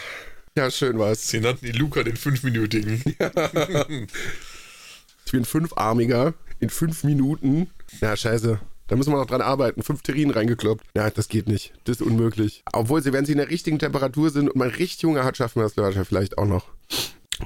Ja, 0.56 0.70
schön 0.70 0.98
was. 0.98 1.28
Sie 1.28 1.40
nannten 1.40 1.66
ihn 1.66 1.74
Luca 1.74 2.02
den 2.02 2.16
Fünfminütigen. 2.16 3.02
Ja. 3.20 3.30
ich 5.26 5.32
bin 5.32 5.44
fünfarmiger 5.44 6.34
in 6.58 6.70
fünf 6.70 7.04
Minuten. 7.04 7.70
Ja, 8.00 8.16
scheiße. 8.16 8.60
Da 8.88 8.96
müssen 8.96 9.12
wir 9.12 9.18
noch 9.18 9.26
dran 9.26 9.40
arbeiten. 9.40 9.84
Fünf 9.84 10.02
Terrinen 10.02 10.32
reingekloppt. 10.32 10.84
Ja, 10.96 11.08
das 11.10 11.28
geht 11.28 11.46
nicht. 11.46 11.72
Das 11.84 12.00
ist 12.00 12.02
unmöglich. 12.02 12.64
Obwohl 12.72 13.00
sie, 13.00 13.12
wenn 13.12 13.24
sie 13.24 13.32
in 13.32 13.38
der 13.38 13.48
richtigen 13.48 13.78
Temperatur 13.78 14.30
sind 14.30 14.48
und 14.48 14.56
man 14.56 14.68
richtig 14.68 15.04
Hunger 15.04 15.22
hat, 15.22 15.36
schaffen 15.36 15.62
wir 15.62 15.70
das 15.70 16.08
vielleicht 16.08 16.36
auch 16.38 16.46
noch. 16.46 16.66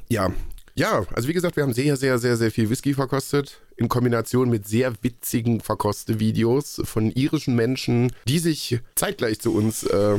Ja. 0.08 0.32
Ja, 0.75 1.04
also 1.14 1.28
wie 1.28 1.34
gesagt, 1.34 1.56
wir 1.56 1.62
haben 1.62 1.75
sehr, 1.75 1.96
sehr, 1.96 2.18
sehr, 2.18 2.37
sehr 2.38 2.50
viel 2.50 2.70
Whisky 2.70 2.94
verkostet. 2.94 3.61
In 3.76 3.88
Kombination 3.88 4.49
mit 4.49 4.66
sehr 4.66 4.94
witzigen 5.02 5.61
Verkoste-Videos 5.61 6.80
von 6.84 7.11
irischen 7.11 7.54
Menschen, 7.54 8.11
die 8.26 8.38
sich 8.38 8.80
zeitgleich 8.94 9.38
zu 9.40 9.54
uns 9.54 9.84
äh, 9.84 10.16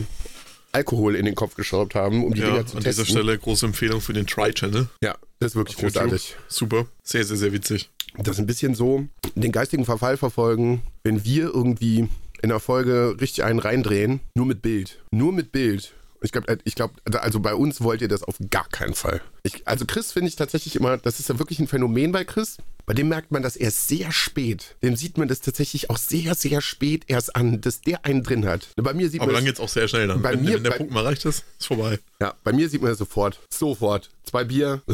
Alkohol 0.75 1.15
in 1.15 1.25
den 1.25 1.35
Kopf 1.35 1.55
geschraubt 1.55 1.95
haben, 1.95 2.25
um 2.25 2.33
die 2.33 2.41
ja, 2.41 2.47
Dinger 2.47 2.65
zu 2.65 2.75
an 2.77 2.83
testen. 2.83 3.01
An 3.01 3.05
dieser 3.05 3.05
Stelle 3.05 3.37
große 3.37 3.65
Empfehlung 3.65 4.01
für 4.01 4.11
den 4.11 4.27
Try-Channel. 4.27 4.87
Ja, 5.01 5.15
das 5.39 5.51
ist 5.51 5.55
wirklich 5.55 5.77
großartig. 5.77 6.35
Super, 6.49 6.85
sehr, 7.01 7.23
sehr, 7.23 7.37
sehr 7.37 7.53
witzig. 7.53 7.89
Das 8.17 8.35
ist 8.35 8.39
ein 8.39 8.45
bisschen 8.45 8.75
so, 8.75 9.05
den 9.35 9.51
geistigen 9.51 9.85
Verfall 9.85 10.17
verfolgen, 10.17 10.81
wenn 11.03 11.23
wir 11.23 11.45
irgendwie 11.45 12.09
in 12.41 12.49
der 12.49 12.59
Folge 12.59 13.15
richtig 13.19 13.43
einen 13.43 13.59
reindrehen, 13.59 14.19
nur 14.35 14.45
mit 14.45 14.61
Bild. 14.61 14.99
Nur 15.11 15.31
mit 15.31 15.51
Bild. 15.51 15.93
Ich 16.21 16.31
glaube, 16.31 16.57
ich 16.63 16.75
glaub, 16.75 16.91
also 17.13 17.39
bei 17.39 17.55
uns 17.55 17.81
wollt 17.81 18.01
ihr 18.01 18.07
das 18.07 18.23
auf 18.23 18.35
gar 18.49 18.67
keinen 18.69 18.93
Fall. 18.93 19.21
Ich, 19.43 19.67
also 19.67 19.85
Chris 19.85 20.11
finde 20.11 20.29
ich 20.29 20.35
tatsächlich 20.35 20.75
immer, 20.75 20.97
das 20.97 21.19
ist 21.19 21.29
ja 21.29 21.39
wirklich 21.39 21.59
ein 21.59 21.67
Phänomen 21.67 22.11
bei 22.11 22.23
Chris. 22.23 22.57
Bei 22.85 22.93
dem 22.93 23.09
merkt 23.09 23.31
man 23.31 23.41
das 23.41 23.55
erst 23.55 23.87
sehr 23.87 24.11
spät. 24.11 24.75
Dem 24.83 24.95
sieht 24.95 25.17
man 25.17 25.27
das 25.27 25.41
tatsächlich 25.41 25.89
auch 25.89 25.97
sehr, 25.97 26.35
sehr 26.35 26.61
spät 26.61 27.05
erst 27.07 27.35
an, 27.35 27.59
dass 27.61 27.81
der 27.81 28.05
einen 28.05 28.21
drin 28.21 28.45
hat. 28.45 28.67
Bei 28.75 28.93
mir 28.93 29.09
sieht 29.09 29.21
Aber 29.21 29.31
man 29.31 29.37
dann 29.37 29.45
geht 29.45 29.55
es 29.55 29.59
auch 29.59 29.69
sehr 29.69 29.87
schnell 29.87 30.07
dann. 30.07 30.21
Bei 30.21 30.33
wenn, 30.33 30.43
mir, 30.43 30.55
wenn 30.55 30.63
der 30.63 30.71
bei, 30.71 30.77
Punkt 30.77 30.93
mal 30.93 31.03
reicht 31.03 31.25
ist, 31.25 31.43
ist 31.59 31.65
vorbei. 31.65 31.99
Ja, 32.21 32.35
bei 32.43 32.53
mir 32.53 32.69
sieht 32.69 32.81
man 32.81 32.91
das 32.91 32.99
sofort. 32.99 33.39
Sofort. 33.49 34.11
Zwei 34.23 34.43
Bier. 34.43 34.83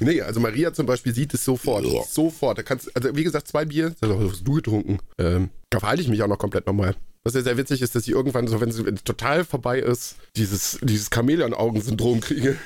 nee, 0.00 0.20
also 0.22 0.38
Maria 0.40 0.72
zum 0.72 0.86
Beispiel 0.86 1.14
sieht 1.14 1.34
es 1.34 1.44
sofort. 1.44 1.84
sofort. 2.08 2.58
Da 2.58 2.62
kannst, 2.62 2.94
also 2.94 3.16
wie 3.16 3.24
gesagt, 3.24 3.48
zwei 3.48 3.64
Bier. 3.64 3.94
Was 4.00 4.32
hast 4.32 4.46
du 4.46 4.54
getrunken? 4.54 4.98
Ähm, 5.18 5.50
da 5.70 5.80
verhalte 5.80 6.02
ich 6.02 6.08
mich 6.08 6.22
auch 6.22 6.28
noch 6.28 6.38
komplett 6.38 6.66
normal. 6.66 6.94
Was 7.22 7.34
ja 7.34 7.42
sehr 7.42 7.58
witzig 7.58 7.82
ist, 7.82 7.94
dass 7.94 8.04
ich 8.04 8.14
irgendwann 8.14 8.48
so, 8.48 8.60
wenn 8.60 8.70
es 8.70 9.04
total 9.04 9.44
vorbei 9.44 9.78
ist, 9.78 10.16
dieses, 10.36 10.78
dieses 10.82 11.10
Chamäleon-Augen-Syndrom 11.10 12.20
kriege. 12.20 12.56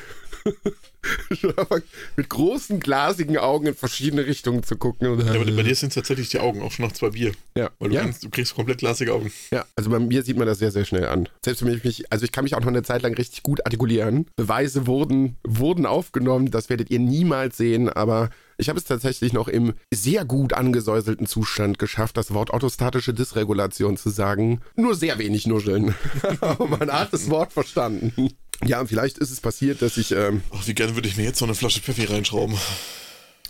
mit 2.16 2.28
großen 2.28 2.80
glasigen 2.80 3.38
Augen 3.38 3.66
in 3.66 3.74
verschiedene 3.74 4.26
Richtungen 4.26 4.62
zu 4.62 4.76
gucken. 4.76 5.18
Ja, 5.18 5.34
aber 5.34 5.44
bei 5.44 5.62
dir 5.62 5.74
sind 5.74 5.88
es 5.88 5.94
tatsächlich 5.94 6.28
die 6.28 6.38
Augen, 6.38 6.62
auch 6.62 6.72
schon 6.72 6.86
nach 6.86 6.92
zwei 6.92 7.10
Bier. 7.10 7.32
Ja. 7.56 7.70
Weil 7.78 7.88
du, 7.88 7.94
ja. 7.94 8.02
Kannst, 8.02 8.24
du 8.24 8.30
kriegst 8.30 8.54
komplett 8.54 8.78
glasige 8.78 9.12
Augen. 9.12 9.32
Ja, 9.50 9.64
also 9.76 9.90
bei 9.90 9.98
mir 9.98 10.22
sieht 10.22 10.36
man 10.36 10.46
das 10.46 10.58
sehr, 10.58 10.70
sehr 10.70 10.84
schnell 10.84 11.06
an. 11.06 11.28
Selbst 11.44 11.64
wenn 11.64 11.74
ich 11.74 11.84
mich, 11.84 12.12
also 12.12 12.24
ich 12.24 12.32
kann 12.32 12.44
mich 12.44 12.54
auch 12.54 12.60
noch 12.60 12.68
eine 12.68 12.82
Zeit 12.82 13.02
lang 13.02 13.14
richtig 13.14 13.42
gut 13.42 13.64
artikulieren. 13.64 14.26
Beweise 14.36 14.86
wurden, 14.86 15.36
wurden 15.44 15.86
aufgenommen, 15.86 16.50
das 16.50 16.68
werdet 16.68 16.90
ihr 16.90 16.98
niemals 16.98 17.56
sehen, 17.56 17.88
aber 17.88 18.30
ich 18.56 18.68
habe 18.68 18.78
es 18.78 18.84
tatsächlich 18.84 19.32
noch 19.32 19.48
im 19.48 19.74
sehr 19.92 20.24
gut 20.24 20.52
angesäuselten 20.52 21.26
Zustand 21.26 21.78
geschafft, 21.78 22.16
das 22.16 22.32
Wort 22.32 22.50
orthostatische 22.50 23.14
Dysregulation 23.14 23.96
zu 23.96 24.10
sagen. 24.10 24.60
Nur 24.76 24.94
sehr 24.94 25.18
wenig 25.18 25.46
nuscheln. 25.46 25.94
Aber 26.40 26.66
man 26.66 26.90
hat 26.90 27.12
das 27.12 27.30
Wort 27.30 27.52
verstanden. 27.52 28.30
Ja, 28.64 28.84
vielleicht 28.84 29.18
ist 29.18 29.30
es 29.30 29.40
passiert, 29.40 29.82
dass 29.82 29.96
ich. 29.96 30.12
Ähm, 30.12 30.42
Ach, 30.52 30.66
wie 30.66 30.74
gerne 30.74 30.94
würde 30.94 31.08
ich 31.08 31.16
mir 31.16 31.24
jetzt 31.24 31.38
so 31.38 31.44
eine 31.44 31.54
Flasche 31.54 31.80
Pfeffi 31.80 32.04
reinschrauben. 32.04 32.56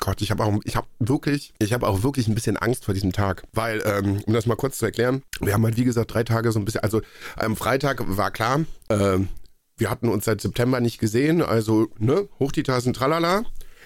Gott, 0.01 0.23
ich 0.23 0.31
habe 0.31 0.45
auch, 0.45 0.59
ich 0.65 0.77
habe 0.77 0.89
wirklich, 0.99 1.55
ich 1.59 1.73
habe 1.73 1.87
auch 1.87 2.03
wirklich 2.03 2.27
ein 2.27 2.35
bisschen 2.35 2.57
Angst 2.57 2.85
vor 2.85 2.95
diesem 2.95 3.13
Tag, 3.13 3.45
weil, 3.53 3.83
ähm, 3.87 4.21
um 4.27 4.33
das 4.33 4.47
mal 4.47 4.57
kurz 4.57 4.79
zu 4.79 4.85
erklären, 4.85 5.23
wir 5.41 5.55
haben 5.55 5.65
halt 5.65 5.77
wie 5.77 5.85
gesagt 5.85 6.13
drei 6.13 6.25
Tage 6.25 6.51
so 6.51 6.59
ein 6.59 6.65
bisschen, 6.65 6.83
also 6.83 7.01
am 7.37 7.57
Freitag 7.57 8.03
war 8.05 8.31
klar, 8.31 8.65
ähm, 8.89 9.29
wir 9.77 9.91
hatten 9.91 10.09
uns 10.09 10.25
seit 10.25 10.41
September 10.41 10.81
nicht 10.81 10.99
gesehen, 10.99 11.43
also 11.43 11.89
ne, 11.99 12.29
hoch 12.39 12.53
die 12.53 12.63
Tassen, 12.63 12.93
tralala. 12.93 13.45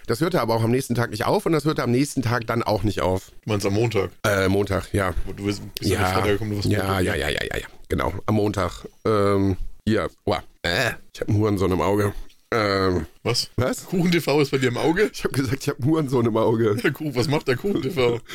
Das 0.09 0.23
hörte 0.23 0.41
aber 0.41 0.55
auch 0.55 0.63
am 0.63 0.71
nächsten 0.71 0.95
Tag 0.95 1.11
nicht 1.11 1.27
auf 1.27 1.45
und 1.45 1.53
das 1.53 1.67
hörte 1.67 1.83
am 1.83 1.91
nächsten 1.91 2.23
Tag 2.23 2.47
dann 2.47 2.63
auch 2.63 2.83
nicht 2.83 3.03
auf. 3.03 3.31
Du 3.45 3.51
meinst 3.51 3.67
am 3.67 3.75
Montag? 3.75 4.11
Äh, 4.25 4.49
Montag, 4.49 4.91
ja. 4.95 5.13
Du 5.37 5.45
bist, 5.45 5.63
bist 5.75 5.91
ja, 5.91 6.03
Freitag 6.03 6.25
gekommen, 6.25 6.51
du 6.53 6.57
warst 6.57 6.69
ja, 6.71 6.79
Montag. 6.79 7.05
ja, 7.05 7.15
ja, 7.15 7.29
ja, 7.29 7.43
ja, 7.43 7.59
ja, 7.59 7.67
genau, 7.91 8.15
am 8.25 8.35
Montag. 8.35 8.87
Ähm, 9.05 9.59
hier, 9.87 10.09
oh, 10.25 10.35
äh, 10.63 10.93
ich 11.13 11.21
habe 11.21 11.31
einen 11.31 11.39
Hurensohn 11.39 11.73
im 11.73 11.83
Auge. 11.83 12.15
Ähm, 12.51 13.05
Was? 13.23 13.51
was? 13.57 13.85
Kuchen 13.85 14.11
TV 14.11 14.41
ist 14.41 14.51
bei 14.51 14.57
dir 14.57 14.69
im 14.69 14.79
Auge? 14.79 15.11
Ich 15.13 15.25
habe 15.25 15.35
gesagt, 15.35 15.63
ich 15.63 15.69
habe 15.69 15.83
einen 15.83 15.91
Hurensohn 15.91 16.25
im 16.25 16.37
Auge. 16.39 16.75
Der 16.83 16.93
Kuh, 16.93 17.15
was 17.15 17.29
macht 17.29 17.47
der 17.47 17.57
Kuchen 17.57 17.83
TV? 17.83 18.21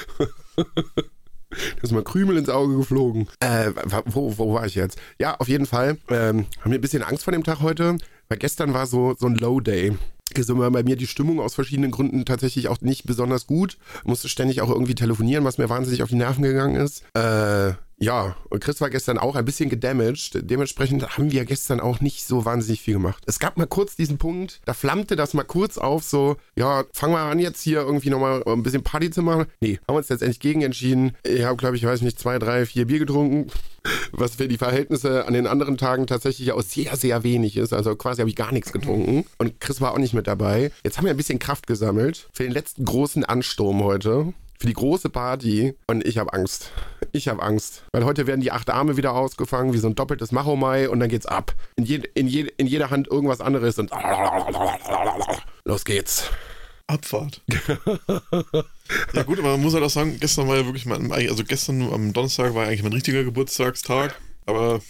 Da 1.50 1.84
ist 1.84 1.92
mal 1.92 2.04
Krümel 2.04 2.38
ins 2.38 2.50
Auge 2.50 2.76
geflogen. 2.76 3.28
Äh, 3.40 3.70
wo, 4.06 4.36
wo 4.40 4.56
war 4.56 4.66
ich 4.66 4.74
jetzt? 4.74 4.98
Ja, 5.20 5.36
auf 5.36 5.48
jeden 5.48 5.68
Fall. 5.68 5.98
Ähm, 6.10 6.48
haben 6.62 6.72
wir 6.72 6.80
ein 6.80 6.82
bisschen 6.82 7.04
Angst 7.04 7.24
vor 7.24 7.32
dem 7.32 7.44
Tag 7.44 7.62
heute, 7.62 7.98
weil 8.28 8.40
gestern 8.40 8.74
war 8.74 8.88
so, 8.88 9.14
so 9.20 9.28
ein 9.28 9.36
Low 9.36 9.60
Day. 9.60 9.96
Gestern 10.34 10.60
war 10.60 10.72
bei 10.72 10.84
mir 10.84 10.96
die 10.96 11.08
Stimmung 11.08 11.40
aus 11.40 11.56
verschiedenen 11.56 11.92
Gründen 11.92 12.26
tatsächlich 12.26 12.68
auch 12.68 12.82
nicht 12.82 13.06
besonders 13.06 13.48
gut. 13.48 13.78
Musste 14.04 14.30
ständig 14.30 14.62
auch 14.62 14.70
irgendwie 14.70 14.96
telefonieren, 14.96 15.44
was 15.44 15.58
mir 15.58 15.70
wahnsinnig 15.70 16.04
auf 16.04 16.10
die 16.10 16.16
Nerven 16.16 16.44
gegangen 16.44 16.76
ist. 16.76 17.04
Äh, 17.14 17.74
ja, 18.04 18.36
und 18.50 18.62
Chris 18.62 18.82
war 18.82 18.90
gestern 18.90 19.18
auch 19.18 19.38
ein 19.38 19.46
bisschen 19.46 19.70
gedamaged. 19.70 20.50
Dementsprechend 20.50 21.18
haben 21.18 21.32
wir 21.32 21.46
gestern 21.46 21.80
auch 21.80 22.02
nicht 22.02 22.28
so 22.28 22.44
wahnsinnig 22.44 22.82
viel 22.82 22.96
gemacht. 22.96 23.24
Es 23.28 23.40
gab 23.40 23.58
mal 23.58 23.66
kurz 23.66 23.96
diesen 23.96 24.18
Punkt, 24.18 24.60
da 24.66 24.74
flammte 24.74 25.16
das 25.16 25.34
mal 25.34 25.44
kurz 25.44 25.78
auf, 25.78 26.04
so, 26.04 26.36
ja, 26.58 26.84
fangen 26.92 27.14
wir 27.14 27.20
an 27.20 27.40
jetzt 27.40 27.62
hier 27.62 27.80
irgendwie 27.80 28.10
nochmal 28.10 28.44
ein 28.46 28.62
bisschen 28.62 28.84
Party 28.84 29.10
zu 29.10 29.22
machen. 29.22 29.46
Nee, 29.62 29.80
haben 29.88 29.96
uns 29.96 30.10
letztendlich 30.10 30.42
gegen 30.42 30.64
entschieden. 30.64 31.16
Ich 31.24 31.44
habe, 31.44 31.56
glaube 31.56 31.78
ich, 31.78 31.86
weiß 31.86 32.02
nicht, 32.02 32.20
zwei, 32.20 32.40
drei, 32.40 32.66
vier 32.66 32.88
Bier 32.88 33.00
getrunken, 33.00 33.50
was 34.12 34.36
für 34.36 34.50
die 34.50 34.58
Verhältnisse 34.58 35.26
an 35.26 35.34
den 35.34 35.48
anderen 35.48 35.78
Tagen 35.78 36.06
tatsächlich 36.06 36.52
auch 36.52 36.62
sehr, 36.62 36.98
sehr 36.98 37.24
wenig 37.24 37.56
ist. 37.56 37.72
Also 37.72 37.96
quasi 37.96 38.20
habe 38.20 38.30
ich 38.30 38.36
gar 38.36 38.52
nichts 38.52 38.74
getrunken. 38.74 39.26
Und 39.38 39.62
Chris 39.62 39.80
war 39.80 39.94
auch 39.94 39.98
nicht 39.98 40.14
mit 40.24 40.28
dabei. 40.28 40.72
Jetzt 40.84 40.98
haben 40.98 41.06
wir 41.06 41.12
ein 41.12 41.18
bisschen 41.18 41.40
Kraft 41.40 41.68
gesammelt 41.68 42.30
für 42.32 42.44
den 42.44 42.54
letzten 42.54 42.86
großen 42.86 43.26
Ansturm 43.26 43.84
heute 43.84 44.34
für 44.60 44.68
die 44.68 44.74
große 44.74 45.10
Party 45.10 45.74
und 45.88 46.06
ich 46.08 46.18
habe 46.18 46.32
Angst. 46.32 46.72
Ich 47.12 47.28
habe 47.28 47.44
Angst. 47.44 47.84
Weil 47.92 48.06
heute 48.06 48.28
werden 48.28 48.40
die 48.40 48.54
acht 48.54 48.70
Arme 48.70 48.96
wieder 48.96 49.14
ausgefangen, 49.14 49.74
wie 49.74 49.78
so 49.78 49.88
ein 49.88 49.96
doppeltes 49.96 50.32
Machomai 50.32 50.88
und 50.88 51.02
dann 51.02 51.10
geht's 51.10 51.26
ab. 51.26 51.54
In, 51.76 51.84
je, 51.84 52.02
in, 52.14 52.28
je, 52.28 52.50
in 52.56 52.68
jeder 52.68 52.90
Hand 52.90 53.10
irgendwas 53.10 53.42
anderes 53.42 53.78
und 53.78 53.92
los 55.66 55.84
geht's. 55.84 56.30
Abfahrt. 56.88 57.42
ja 59.14 59.24
gut, 59.24 59.40
aber 59.40 59.52
man 59.52 59.62
muss 59.62 59.74
halt 59.74 59.84
auch 59.84 59.90
sagen, 59.90 60.18
gestern 60.20 60.48
war 60.48 60.56
ja 60.56 60.66
wirklich 60.66 60.86
mein, 60.86 61.12
also 61.12 61.44
gestern 61.44 61.82
am 61.92 62.14
Donnerstag 62.14 62.54
war 62.56 62.66
eigentlich 62.66 62.84
mein 62.84 62.94
richtiger 62.94 63.26
Geburtstagstag. 63.26 64.16
Aber 64.46 64.82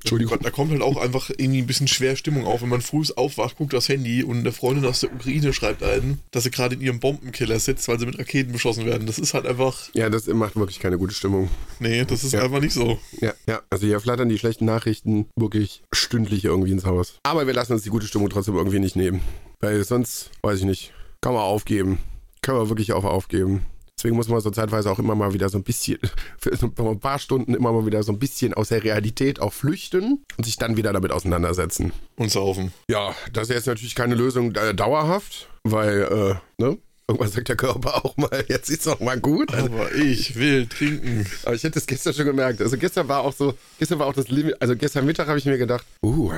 Entschuldigung. 0.00 0.38
da 0.42 0.50
kommt 0.50 0.70
halt 0.72 0.82
auch 0.82 0.96
einfach 0.96 1.30
irgendwie 1.30 1.58
ein 1.60 1.66
bisschen 1.66 1.88
schwer 1.88 2.16
Stimmung 2.16 2.44
auf, 2.46 2.62
wenn 2.62 2.68
man 2.68 2.80
früh 2.80 3.02
aufwacht, 3.16 3.56
guckt 3.56 3.72
das 3.72 3.88
Handy 3.88 4.22
und 4.22 4.38
eine 4.38 4.52
Freundin 4.52 4.84
aus 4.84 5.00
der 5.00 5.12
Ukraine 5.12 5.52
schreibt 5.52 5.82
einen, 5.82 6.20
dass 6.30 6.44
sie 6.44 6.50
gerade 6.50 6.74
in 6.74 6.80
ihrem 6.80 7.00
Bombenkiller 7.00 7.58
sitzt, 7.58 7.88
weil 7.88 7.98
sie 7.98 8.06
mit 8.06 8.18
Raketen 8.18 8.52
beschossen 8.52 8.84
werden. 8.86 9.06
Das 9.06 9.18
ist 9.18 9.34
halt 9.34 9.46
einfach. 9.46 9.88
Ja, 9.94 10.10
das 10.10 10.26
macht 10.26 10.56
wirklich 10.56 10.78
keine 10.80 10.98
gute 10.98 11.14
Stimmung. 11.14 11.48
Nee, 11.80 12.04
das 12.04 12.22
ist 12.24 12.32
Ja. 12.32 12.42
einfach 12.42 12.60
nicht 12.60 12.74
so. 12.74 12.98
Ja, 13.20 13.32
ja. 13.48 13.62
Also 13.70 13.86
hier 13.86 14.00
flattern 14.00 14.28
die 14.28 14.38
schlechten 14.38 14.64
Nachrichten 14.64 15.26
wirklich 15.36 15.82
stündlich 15.92 16.44
irgendwie 16.44 16.72
ins 16.72 16.84
Haus. 16.84 17.18
Aber 17.22 17.46
wir 17.46 17.54
lassen 17.54 17.72
uns 17.72 17.82
die 17.82 17.90
gute 17.90 18.06
Stimmung 18.06 18.28
trotzdem 18.30 18.56
irgendwie 18.56 18.78
nicht 18.80 18.96
nehmen. 18.96 19.20
Weil 19.60 19.82
sonst, 19.84 20.30
weiß 20.42 20.58
ich 20.60 20.64
nicht, 20.64 20.92
kann 21.20 21.32
man 21.32 21.42
aufgeben. 21.42 21.98
Kann 22.42 22.56
man 22.56 22.68
wirklich 22.68 22.92
auch 22.92 23.04
aufgeben. 23.04 23.62
Deswegen 24.04 24.16
muss 24.16 24.28
man 24.28 24.38
so 24.42 24.50
zeitweise 24.50 24.90
auch 24.90 24.98
immer 24.98 25.14
mal 25.14 25.32
wieder 25.32 25.48
so 25.48 25.56
ein 25.56 25.62
bisschen, 25.62 25.98
für 26.38 26.54
so 26.54 26.70
ein 26.76 27.00
paar 27.00 27.18
Stunden 27.18 27.54
immer 27.54 27.72
mal 27.72 27.86
wieder 27.86 28.02
so 28.02 28.12
ein 28.12 28.18
bisschen 28.18 28.52
aus 28.52 28.68
der 28.68 28.84
Realität 28.84 29.40
auch 29.40 29.54
flüchten 29.54 30.22
und 30.36 30.44
sich 30.44 30.58
dann 30.58 30.76
wieder 30.76 30.92
damit 30.92 31.10
auseinandersetzen. 31.10 31.90
Und 32.16 32.30
saufen. 32.30 32.74
Ja, 32.90 33.14
das 33.32 33.48
ist 33.48 33.54
jetzt 33.54 33.66
natürlich 33.66 33.94
keine 33.94 34.14
Lösung 34.14 34.54
äh, 34.56 34.74
dauerhaft, 34.74 35.48
weil, 35.62 36.02
äh, 36.58 36.62
ne? 36.62 36.76
Irgendwann 37.08 37.30
sagt 37.30 37.48
der 37.48 37.56
Körper 37.56 38.04
auch 38.04 38.14
mal, 38.18 38.44
jetzt 38.48 38.68
ist 38.68 38.86
auch 38.86 39.00
mal 39.00 39.18
gut. 39.18 39.54
Also, 39.54 39.72
Aber 39.72 39.94
ich 39.94 40.36
will 40.36 40.66
trinken. 40.66 41.26
aber 41.44 41.54
ich 41.54 41.64
hätte 41.64 41.78
es 41.78 41.86
gestern 41.86 42.12
schon 42.12 42.26
gemerkt. 42.26 42.60
Also 42.60 42.76
gestern 42.76 43.08
war 43.08 43.22
auch 43.22 43.32
so, 43.32 43.54
gestern 43.78 44.00
war 44.00 44.06
auch 44.06 44.14
das 44.14 44.28
Limit, 44.28 44.60
also 44.60 44.76
gestern 44.76 45.06
Mittag 45.06 45.28
habe 45.28 45.38
ich 45.38 45.46
mir 45.46 45.56
gedacht, 45.56 45.86
uh, 46.02 46.30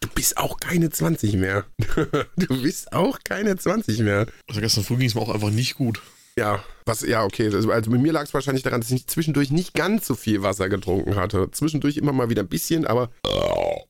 du 0.00 0.08
bist 0.08 0.38
auch 0.38 0.58
keine 0.58 0.90
20 0.90 1.34
mehr. 1.34 1.66
du 2.36 2.62
bist 2.62 2.92
auch 2.92 3.20
keine 3.22 3.56
20 3.56 4.00
mehr. 4.00 4.26
Also 4.48 4.60
gestern 4.60 4.82
früh 4.82 4.96
ging 4.96 5.06
es 5.06 5.14
mir 5.14 5.20
auch 5.20 5.32
einfach 5.32 5.50
nicht 5.50 5.76
gut. 5.76 6.02
Ja, 6.36 6.64
was, 6.86 7.02
ja, 7.02 7.24
okay. 7.24 7.46
Also, 7.52 7.70
also 7.70 7.90
bei 7.90 7.98
mir 7.98 8.12
lag 8.12 8.24
es 8.24 8.34
wahrscheinlich 8.34 8.62
daran, 8.62 8.80
dass 8.80 8.90
ich 8.90 9.06
zwischendurch 9.06 9.50
nicht 9.50 9.74
ganz 9.74 10.06
so 10.06 10.14
viel 10.14 10.42
Wasser 10.42 10.68
getrunken 10.68 11.16
hatte. 11.16 11.50
Zwischendurch 11.50 11.96
immer 11.96 12.12
mal 12.12 12.30
wieder 12.30 12.42
ein 12.42 12.48
bisschen, 12.48 12.86
aber 12.86 13.10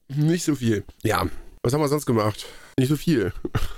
nicht 0.09 0.45
so 0.45 0.55
viel. 0.55 0.85
Ja, 1.03 1.27
was 1.63 1.73
haben 1.73 1.81
wir 1.81 1.89
sonst 1.89 2.07
gemacht? 2.07 2.47
Nicht 2.79 2.89
so 2.89 2.97
viel. 2.97 3.33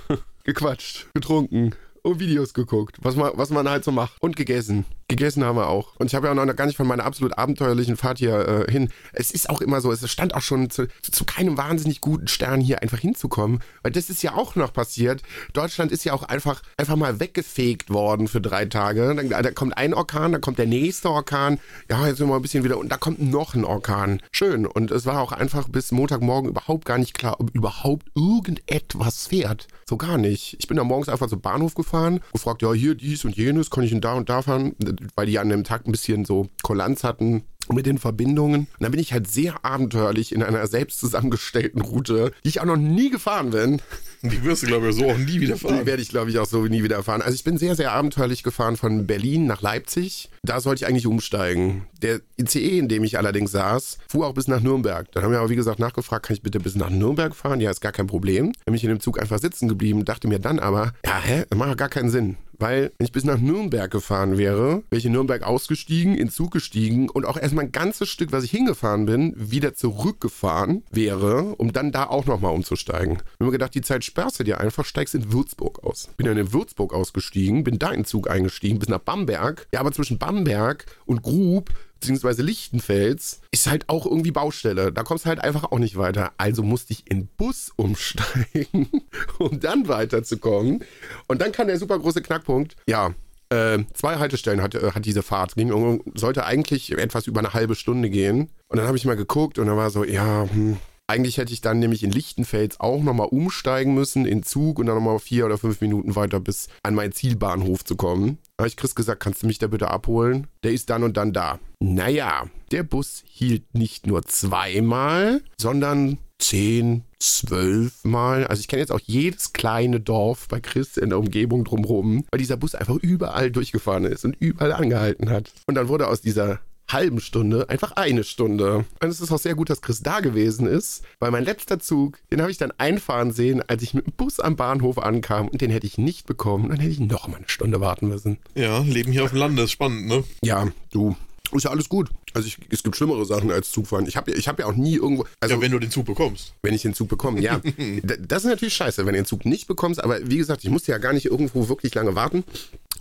Gequatscht, 0.43 1.07
getrunken 1.13 1.75
und 2.01 2.19
Videos 2.19 2.53
geguckt, 2.53 2.97
was 3.01 3.15
man, 3.15 3.31
was 3.35 3.49
man 3.49 3.67
halt 3.67 3.83
so 3.83 3.91
macht. 3.91 4.21
Und 4.21 4.35
gegessen. 4.35 4.85
Gegessen 5.07 5.43
haben 5.43 5.57
wir 5.57 5.67
auch. 5.67 5.95
Und 5.97 6.07
ich 6.07 6.15
habe 6.15 6.25
ja 6.25 6.31
auch 6.31 6.45
noch 6.45 6.55
gar 6.55 6.65
nicht 6.65 6.77
von 6.77 6.87
meiner 6.87 7.05
absolut 7.05 7.37
abenteuerlichen 7.37 7.95
Fahrt 7.95 8.17
hier 8.17 8.65
äh, 8.67 8.71
hin. 8.71 8.89
Es 9.13 9.29
ist 9.29 9.51
auch 9.51 9.61
immer 9.61 9.79
so, 9.79 9.91
es 9.91 10.09
stand 10.09 10.33
auch 10.33 10.41
schon 10.41 10.71
zu, 10.71 10.87
zu 11.03 11.25
keinem 11.25 11.57
wahnsinnig 11.57 12.01
guten 12.01 12.27
Stern 12.27 12.59
hier 12.59 12.81
einfach 12.81 12.97
hinzukommen. 12.97 13.59
Weil 13.83 13.91
das 13.91 14.09
ist 14.09 14.23
ja 14.23 14.33
auch 14.33 14.55
noch 14.55 14.73
passiert. 14.73 15.21
Deutschland 15.53 15.91
ist 15.91 16.05
ja 16.05 16.13
auch 16.13 16.23
einfach, 16.23 16.63
einfach 16.77 16.95
mal 16.95 17.19
weggefegt 17.19 17.91
worden 17.91 18.27
für 18.27 18.41
drei 18.41 18.65
Tage. 18.65 19.13
Dann, 19.13 19.29
da 19.29 19.51
kommt 19.51 19.77
ein 19.77 19.93
Orkan, 19.93 20.31
dann 20.31 20.41
kommt 20.41 20.57
der 20.57 20.65
nächste 20.65 21.11
Orkan. 21.11 21.59
Ja, 21.87 22.07
jetzt 22.07 22.17
sind 22.17 22.27
wir 22.27 22.35
ein 22.35 22.41
bisschen 22.41 22.63
wieder. 22.63 22.79
Und 22.79 22.91
da 22.91 22.97
kommt 22.97 23.21
noch 23.21 23.53
ein 23.53 23.63
Orkan. 23.63 24.21
Schön. 24.31 24.65
Und 24.65 24.89
es 24.89 25.05
war 25.05 25.21
auch 25.21 25.33
einfach 25.33 25.69
bis 25.69 25.91
Montagmorgen 25.91 26.49
überhaupt 26.49 26.85
gar 26.85 26.97
nicht 26.97 27.13
klar, 27.13 27.39
ob 27.39 27.53
überhaupt 27.53 28.07
irgendetwas 28.15 29.27
fährt. 29.27 29.67
So 29.87 29.97
gar 29.97 30.17
nicht. 30.17 30.55
Ich 30.57 30.67
bin 30.67 30.77
da 30.77 30.83
morgens 30.83 31.09
einfach 31.09 31.27
zum 31.27 31.41
Bahnhof 31.41 31.75
gefahren, 31.75 32.21
gefragt, 32.33 32.63
ja, 32.63 32.73
hier 32.73 32.95
dies 32.95 33.23
und 33.23 33.37
jenes, 33.37 33.69
kann 33.69 33.83
ich 33.83 33.91
denn 33.91 34.01
da 34.01 34.13
und 34.13 34.29
da 34.29 34.41
fahren? 34.41 34.73
Weil 35.15 35.27
die 35.27 35.39
an 35.39 35.49
dem 35.49 35.63
Tag 35.63 35.85
ein 35.87 35.91
bisschen 35.91 36.25
so 36.25 36.47
Kulanz 36.63 37.03
hatten 37.03 37.43
mit 37.73 37.87
den 37.87 37.97
Verbindungen. 37.97 38.61
Und 38.61 38.67
dann 38.79 38.91
bin 38.91 38.99
ich 39.01 39.11
halt 39.11 39.27
sehr 39.27 39.65
abenteuerlich 39.65 40.33
in 40.35 40.43
einer 40.43 40.67
selbst 40.67 40.99
zusammengestellten 40.99 41.81
Route, 41.81 42.31
die 42.43 42.49
ich 42.49 42.61
auch 42.61 42.65
noch 42.65 42.77
nie 42.77 43.09
gefahren 43.09 43.49
bin. 43.49 43.81
Die 44.21 44.43
wirst 44.43 44.61
du, 44.63 44.67
glaube 44.67 44.89
ich, 44.89 44.95
so 44.95 45.09
auch 45.09 45.17
nie 45.17 45.39
wieder 45.39 45.55
Die 45.55 45.59
fahren. 45.61 45.85
werde 45.85 46.01
ich, 46.01 46.09
glaube 46.09 46.29
ich, 46.29 46.37
auch 46.37 46.45
so 46.45 46.63
nie 46.65 46.83
wieder 46.83 47.01
fahren. 47.01 47.23
Also 47.23 47.33
ich 47.33 47.43
bin 47.43 47.57
sehr, 47.57 47.75
sehr 47.75 47.91
abenteuerlich 47.91 48.43
gefahren 48.43 48.77
von 48.77 49.07
Berlin 49.07 49.47
nach 49.47 49.61
Leipzig. 49.63 50.29
Da 50.43 50.59
sollte 50.61 50.83
ich 50.83 50.87
eigentlich 50.87 51.07
umsteigen. 51.07 51.87
Der 52.03 52.21
ICE, 52.39 52.77
in 52.79 52.87
dem 52.87 53.03
ich 53.03 53.17
allerdings 53.17 53.51
saß, 53.51 53.97
fuhr 54.09 54.27
auch 54.27 54.33
bis 54.33 54.47
nach 54.47 54.61
Nürnberg. 54.61 55.11
Dann 55.11 55.23
haben 55.23 55.31
wir 55.31 55.39
aber, 55.39 55.49
wie 55.49 55.55
gesagt, 55.55 55.79
nachgefragt, 55.79 56.27
kann 56.27 56.35
ich 56.35 56.43
bitte 56.43 56.59
bis 56.59 56.75
nach 56.75 56.89
Nürnberg 56.91 57.35
fahren? 57.35 57.61
Ja, 57.61 57.71
ist 57.71 57.81
gar 57.81 57.91
kein 57.91 58.05
Problem. 58.07 58.51
Dann 58.53 58.65
bin 58.65 58.75
ich 58.75 58.83
in 58.83 58.89
dem 58.89 58.99
Zug 58.99 59.19
einfach 59.19 59.39
sitzen 59.39 59.67
geblieben, 59.67 60.05
dachte 60.05 60.27
mir 60.27 60.37
dann 60.39 60.59
aber, 60.59 60.93
ja, 61.03 61.19
hä, 61.19 61.45
das 61.49 61.57
macht 61.57 61.77
gar 61.79 61.89
keinen 61.89 62.09
Sinn. 62.09 62.37
Weil, 62.59 62.91
wenn 62.97 63.05
ich 63.05 63.11
bis 63.11 63.23
nach 63.23 63.39
Nürnberg 63.39 63.91
gefahren 63.91 64.37
wäre, 64.37 64.83
wäre 64.89 64.97
ich 64.97 65.05
in 65.05 65.11
Nürnberg 65.11 65.43
ausgestiegen, 65.43 66.15
in 66.15 66.29
Zug 66.29 66.51
gestiegen 66.51 67.09
und 67.09 67.25
auch 67.25 67.37
erstmal 67.37 67.65
ein 67.65 67.71
ganzes 67.71 68.09
Stück, 68.09 68.31
was 68.31 68.43
ich 68.43 68.51
hingefahren 68.51 69.05
bin, 69.05 69.33
wieder 69.35 69.73
zurückgefahren 69.73 70.83
wäre, 70.91 71.55
um 71.57 71.73
dann 71.73 71.91
da 71.91 72.05
auch 72.05 72.25
nochmal 72.25 72.53
umzusteigen. 72.53 73.13
Ich 73.15 73.33
habe 73.33 73.45
mir 73.45 73.51
gedacht, 73.51 73.75
die 73.75 73.81
Zeit 73.81 74.03
sperrst 74.03 74.39
du 74.39 74.43
dir 74.43 74.59
einfach, 74.59 74.85
steigst 74.85 75.15
in 75.15 75.31
Würzburg 75.31 75.83
aus. 75.83 76.09
Bin 76.17 76.27
dann 76.27 76.37
in 76.37 76.53
Würzburg 76.53 76.93
ausgestiegen, 76.93 77.63
bin 77.63 77.79
da 77.79 77.91
in 77.91 78.05
Zug 78.05 78.29
eingestiegen, 78.29 78.79
bis 78.79 78.89
nach 78.89 78.99
Bamberg. 78.99 79.67
Ja, 79.73 79.79
aber 79.79 79.91
zwischen 79.91 80.17
Bamberg 80.17 80.85
und 81.05 81.21
Grub 81.21 81.69
beziehungsweise 82.05 82.43
Lichtenfels 82.43 83.41
ist 83.51 83.67
halt 83.67 83.89
auch 83.89 84.05
irgendwie 84.05 84.31
Baustelle. 84.31 84.91
Da 84.91 85.01
kommst 85.01 85.25
du 85.25 85.29
halt 85.29 85.39
einfach 85.39 85.71
auch 85.71 85.79
nicht 85.79 85.97
weiter. 85.97 86.33
Also 86.37 86.61
musste 86.61 86.93
ich 86.93 87.09
in 87.09 87.27
Bus 87.27 87.71
umsteigen, 87.75 88.89
um 89.39 89.59
dann 89.59 89.87
weiterzukommen. 89.87 90.83
Und 91.27 91.41
dann 91.41 91.51
kam 91.51 91.67
der 91.67 91.79
super 91.79 91.97
große 91.97 92.21
Knackpunkt. 92.21 92.75
Ja, 92.87 93.15
äh, 93.49 93.79
zwei 93.93 94.17
Haltestellen 94.17 94.61
hat, 94.61 94.75
äh, 94.75 94.91
hat 94.91 95.05
diese 95.05 95.23
Fahrt. 95.23 95.55
Ging, 95.55 96.01
sollte 96.13 96.45
eigentlich 96.45 96.91
etwas 96.91 97.25
über 97.25 97.39
eine 97.39 97.53
halbe 97.53 97.73
Stunde 97.73 98.11
gehen. 98.11 98.49
Und 98.67 98.77
dann 98.77 98.85
habe 98.85 98.97
ich 98.97 99.05
mal 99.05 99.15
geguckt 99.15 99.57
und 99.57 99.65
dann 99.65 99.77
war 99.77 99.89
so, 99.89 100.03
ja, 100.03 100.47
hm, 100.47 100.77
eigentlich 101.07 101.37
hätte 101.37 101.53
ich 101.53 101.61
dann 101.61 101.79
nämlich 101.79 102.03
in 102.03 102.11
Lichtenfels 102.11 102.79
auch 102.79 103.01
nochmal 103.01 103.27
umsteigen 103.27 103.93
müssen 103.93 104.25
in 104.25 104.43
Zug 104.43 104.79
und 104.79 104.87
dann 104.87 104.95
nochmal 104.95 105.19
vier 105.19 105.45
oder 105.45 105.57
fünf 105.57 105.81
Minuten 105.81 106.15
weiter 106.15 106.39
bis 106.39 106.67
an 106.83 106.95
meinen 106.95 107.13
Zielbahnhof 107.13 107.83
zu 107.83 107.95
kommen. 107.95 108.39
Habe 108.57 108.69
ich 108.69 108.77
Chris 108.77 108.95
gesagt, 108.95 109.21
kannst 109.21 109.43
du 109.43 109.47
mich 109.47 109.59
da 109.59 109.67
bitte 109.67 109.89
abholen? 109.89 110.47
Der 110.63 110.71
ist 110.71 110.89
dann 110.89 111.03
und 111.03 111.17
dann 111.17 111.33
da. 111.33 111.59
Naja, 111.81 112.45
der 112.71 112.83
Bus 112.83 113.23
hielt 113.27 113.75
nicht 113.75 114.07
nur 114.07 114.23
zweimal, 114.23 115.41
sondern 115.59 116.19
zehn, 116.39 117.03
zwölf 117.19 118.05
Mal. 118.05 118.47
Also 118.47 118.61
ich 118.61 118.69
kenne 118.69 118.79
jetzt 118.79 118.93
auch 118.93 119.01
jedes 119.03 119.51
kleine 119.51 119.99
Dorf 119.99 120.47
bei 120.47 120.61
Chris 120.61 120.95
in 120.95 121.09
der 121.09 121.19
Umgebung 121.19 121.65
drumherum, 121.65 122.23
weil 122.31 122.39
dieser 122.39 122.55
Bus 122.55 122.75
einfach 122.75 122.95
überall 122.95 123.51
durchgefahren 123.51 124.05
ist 124.05 124.23
und 124.23 124.37
überall 124.39 124.71
angehalten 124.71 125.29
hat. 125.29 125.51
Und 125.67 125.75
dann 125.75 125.89
wurde 125.89 126.07
aus 126.07 126.21
dieser 126.21 126.61
halben 126.87 127.19
Stunde 127.19 127.69
einfach 127.69 127.93
eine 127.93 128.23
Stunde. 128.23 128.85
Und 129.01 129.09
es 129.09 129.21
ist 129.21 129.31
auch 129.31 129.39
sehr 129.39 129.55
gut, 129.55 129.69
dass 129.69 129.81
Chris 129.81 130.01
da 130.01 130.19
gewesen 130.19 130.67
ist, 130.67 131.03
weil 131.19 131.31
mein 131.31 131.43
letzter 131.43 131.79
Zug, 131.79 132.19
den 132.31 132.41
habe 132.41 132.51
ich 132.51 132.57
dann 132.57 132.71
einfahren 132.77 133.31
sehen, 133.31 133.63
als 133.67 133.83
ich 133.83 133.93
mit 133.93 134.05
dem 134.05 134.13
Bus 134.13 134.39
am 134.39 134.55
Bahnhof 134.55 134.97
ankam 134.97 135.47
und 135.47 135.61
den 135.61 135.71
hätte 135.71 135.87
ich 135.87 135.97
nicht 135.97 136.25
bekommen. 136.25 136.69
Dann 136.69 136.79
hätte 136.79 136.91
ich 136.91 136.99
noch 136.99 137.27
mal 137.27 137.37
eine 137.37 137.49
Stunde 137.49 137.79
warten 137.79 138.07
müssen. 138.07 138.37
Ja, 138.53 138.79
Leben 138.79 139.11
hier 139.11 139.23
auf 139.23 139.31
dem 139.31 139.39
Lande 139.39 139.63
ist 139.63 139.71
spannend, 139.71 140.07
ne? 140.07 140.23
Ja, 140.41 140.67
du. 140.91 141.15
Ist 141.51 141.63
ja 141.63 141.71
alles 141.71 141.89
gut. 141.89 142.09
Also 142.33 142.47
ich, 142.47 142.57
es 142.69 142.83
gibt 142.83 142.95
schlimmere 142.95 143.25
Sachen 143.25 143.51
als 143.51 143.71
Zugfahren. 143.71 144.07
Ich 144.07 144.17
habe 144.17 144.31
ja, 144.31 144.37
ich 144.37 144.47
hab 144.47 144.59
ja 144.59 144.65
auch 144.65 144.75
nie 144.75 144.95
irgendwo. 144.95 145.25
Also 145.39 145.55
ja, 145.55 145.61
wenn 145.61 145.71
du 145.71 145.79
den 145.79 145.91
Zug 145.91 146.05
bekommst. 146.05 146.53
wenn 146.63 146.73
ich 146.73 146.81
den 146.81 146.93
Zug 146.93 147.07
bekomme, 147.07 147.39
ja. 147.39 147.61
Das 148.03 148.43
ist 148.43 148.49
natürlich 148.49 148.73
scheiße, 148.73 149.05
wenn 149.05 149.13
du 149.13 149.19
den 149.19 149.25
Zug 149.25 149.45
nicht 149.45 149.67
bekommst. 149.67 150.03
Aber 150.03 150.19
wie 150.27 150.37
gesagt, 150.37 150.63
ich 150.63 150.69
musste 150.69 150.91
ja 150.91 150.97
gar 150.97 151.13
nicht 151.13 151.25
irgendwo 151.25 151.69
wirklich 151.69 151.93
lange 151.95 152.15
warten. 152.15 152.43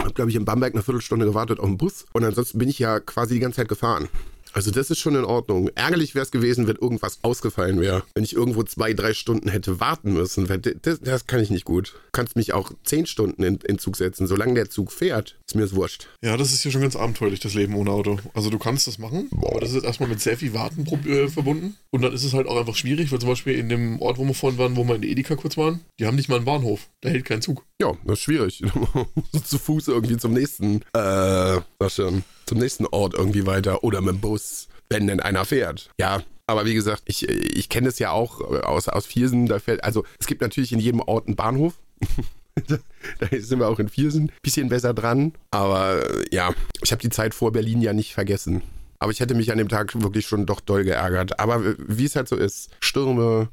Habe, 0.01 0.13
glaube 0.13 0.31
ich, 0.31 0.37
in 0.37 0.45
Bamberg 0.45 0.75
eine 0.75 0.83
Viertelstunde 0.83 1.27
gewartet 1.27 1.61
auf 1.61 1.67
den 1.67 1.79
Bus. 1.79 2.05
Und 2.13 2.25
ansonsten 2.25 2.59
bin 2.59 2.69
ich 2.69 2.79
ja 2.79 3.01
quasi 3.01 3.35
die 3.35 3.41
ganze 3.41 3.57
Zeit 3.57 3.69
gefahren. 3.69 4.09
Also 4.55 4.71
das 4.71 4.89
ist 4.89 5.01
schon 5.01 5.17
in 5.17 5.25
Ordnung. 5.25 5.69
Ärgerlich 5.75 6.15
wäre 6.15 6.23
es 6.23 6.31
gewesen, 6.31 6.69
wenn 6.69 6.77
irgendwas 6.77 7.19
ausgefallen 7.23 7.81
wäre. 7.81 8.05
Wenn 8.15 8.23
ich 8.23 8.35
irgendwo 8.35 8.63
zwei, 8.63 8.95
drei 8.95 9.13
Stunden 9.13 9.49
hätte 9.49 9.81
warten 9.81 10.13
müssen. 10.13 10.47
Das, 10.83 11.01
das 11.01 11.27
kann 11.27 11.41
ich 11.41 11.51
nicht 11.51 11.65
gut. 11.65 11.95
Du 11.95 12.11
kannst 12.13 12.37
mich 12.37 12.53
auch 12.53 12.71
zehn 12.85 13.07
Stunden 13.07 13.43
in, 13.43 13.57
in 13.67 13.79
Zug 13.79 13.97
setzen. 13.97 14.29
Solange 14.29 14.55
der 14.55 14.71
Zug 14.71 14.93
fährt, 14.93 15.37
ist 15.49 15.57
mir 15.57 15.63
das 15.63 15.75
wurscht. 15.75 16.07
Ja, 16.23 16.37
das 16.37 16.53
ist 16.53 16.63
ja 16.63 16.71
schon 16.71 16.83
ganz 16.83 16.95
abenteuerlich, 16.95 17.41
das 17.41 17.55
Leben 17.55 17.75
ohne 17.75 17.91
Auto. 17.91 18.21
Also 18.33 18.49
du 18.49 18.59
kannst 18.59 18.87
das 18.87 18.99
machen, 18.99 19.29
aber 19.33 19.59
das 19.59 19.73
ist 19.73 19.83
erstmal 19.83 20.09
mit 20.09 20.21
sehr 20.21 20.37
viel 20.37 20.55
Warten 20.55 20.87
äh, 21.09 21.29
verbunden. 21.29 21.77
Und 21.91 22.03
dann 22.03 22.13
ist 22.13 22.23
es 22.23 22.33
halt 22.33 22.47
auch 22.47 22.57
einfach 22.57 22.77
schwierig, 22.77 23.11
weil 23.11 23.19
zum 23.19 23.31
Beispiel 23.31 23.59
in 23.59 23.69
dem 23.69 24.01
Ort, 24.01 24.19
wo 24.19 24.25
wir 24.25 24.35
vorhin 24.35 24.59
waren, 24.59 24.77
wo 24.77 24.85
wir 24.85 24.95
in 24.95 25.03
der 25.03 25.11
Edeka 25.11 25.35
kurz 25.35 25.57
waren, 25.57 25.81
die 25.99 26.07
haben 26.07 26.15
nicht 26.15 26.29
mal 26.29 26.37
einen 26.37 26.45
Bahnhof. 26.45 26.89
Da 27.01 27.09
hält 27.09 27.25
kein 27.25 27.43
Zug. 27.43 27.65
Ja, 27.81 27.95
das 28.05 28.19
ist 28.19 28.25
schwierig. 28.25 28.63
Zu 29.45 29.59
Fuß 29.59 29.89
irgendwie 29.89 30.17
zum 30.17 30.33
nächsten, 30.33 30.83
äh, 30.93 31.61
was 31.79 31.97
schon, 31.97 32.23
zum 32.47 32.59
nächsten 32.59 32.87
Ort 32.87 33.15
irgendwie 33.15 33.47
weiter 33.47 33.85
oder 33.85 34.01
mit 34.01 34.15
dem 34.15 34.21
Bus, 34.21 34.69
wenn 34.89 35.07
denn 35.07 35.21
einer 35.21 35.45
fährt. 35.45 35.91
Ja, 35.99 36.23
aber 36.47 36.67
wie 36.67 36.75
gesagt, 36.75 37.03
ich, 37.07 37.29
ich 37.29 37.69
kenne 37.69 37.89
es 37.89 37.99
ja 37.99 38.11
auch 38.11 38.41
aus, 38.41 38.89
aus 38.89 39.07
Viersen, 39.07 39.47
da 39.47 39.59
fährt, 39.59 39.83
also 39.83 40.05
es 40.19 40.27
gibt 40.27 40.43
natürlich 40.43 40.73
in 40.73 40.81
jedem 40.81 41.01
Ort 41.01 41.27
einen 41.27 41.37
Bahnhof. 41.37 41.75
da 42.69 43.29
sind 43.31 43.59
wir 43.59 43.69
auch 43.69 43.79
in 43.79 43.89
Viersen. 43.89 44.31
Bisschen 44.43 44.69
besser 44.69 44.95
dran. 44.95 45.33
Aber 45.51 46.05
äh, 46.05 46.25
ja, 46.31 46.55
ich 46.83 46.93
habe 46.93 47.03
die 47.03 47.11
Zeit 47.11 47.35
vor 47.35 47.53
Berlin 47.53 47.81
ja 47.81 47.93
nicht 47.93 48.15
vergessen. 48.15 48.63
Aber 48.99 49.11
ich 49.11 49.21
hätte 49.21 49.35
mich 49.35 49.51
an 49.53 49.59
dem 49.59 49.69
Tag 49.69 50.01
wirklich 50.01 50.27
schon 50.27 50.47
doch 50.47 50.61
doll 50.61 50.85
geärgert. 50.85 51.39
Aber 51.41 51.75
wie 51.79 52.05
es 52.05 52.17
halt 52.17 52.29
so 52.29 52.37
ist, 52.37 52.71
Stürme, 52.81 53.49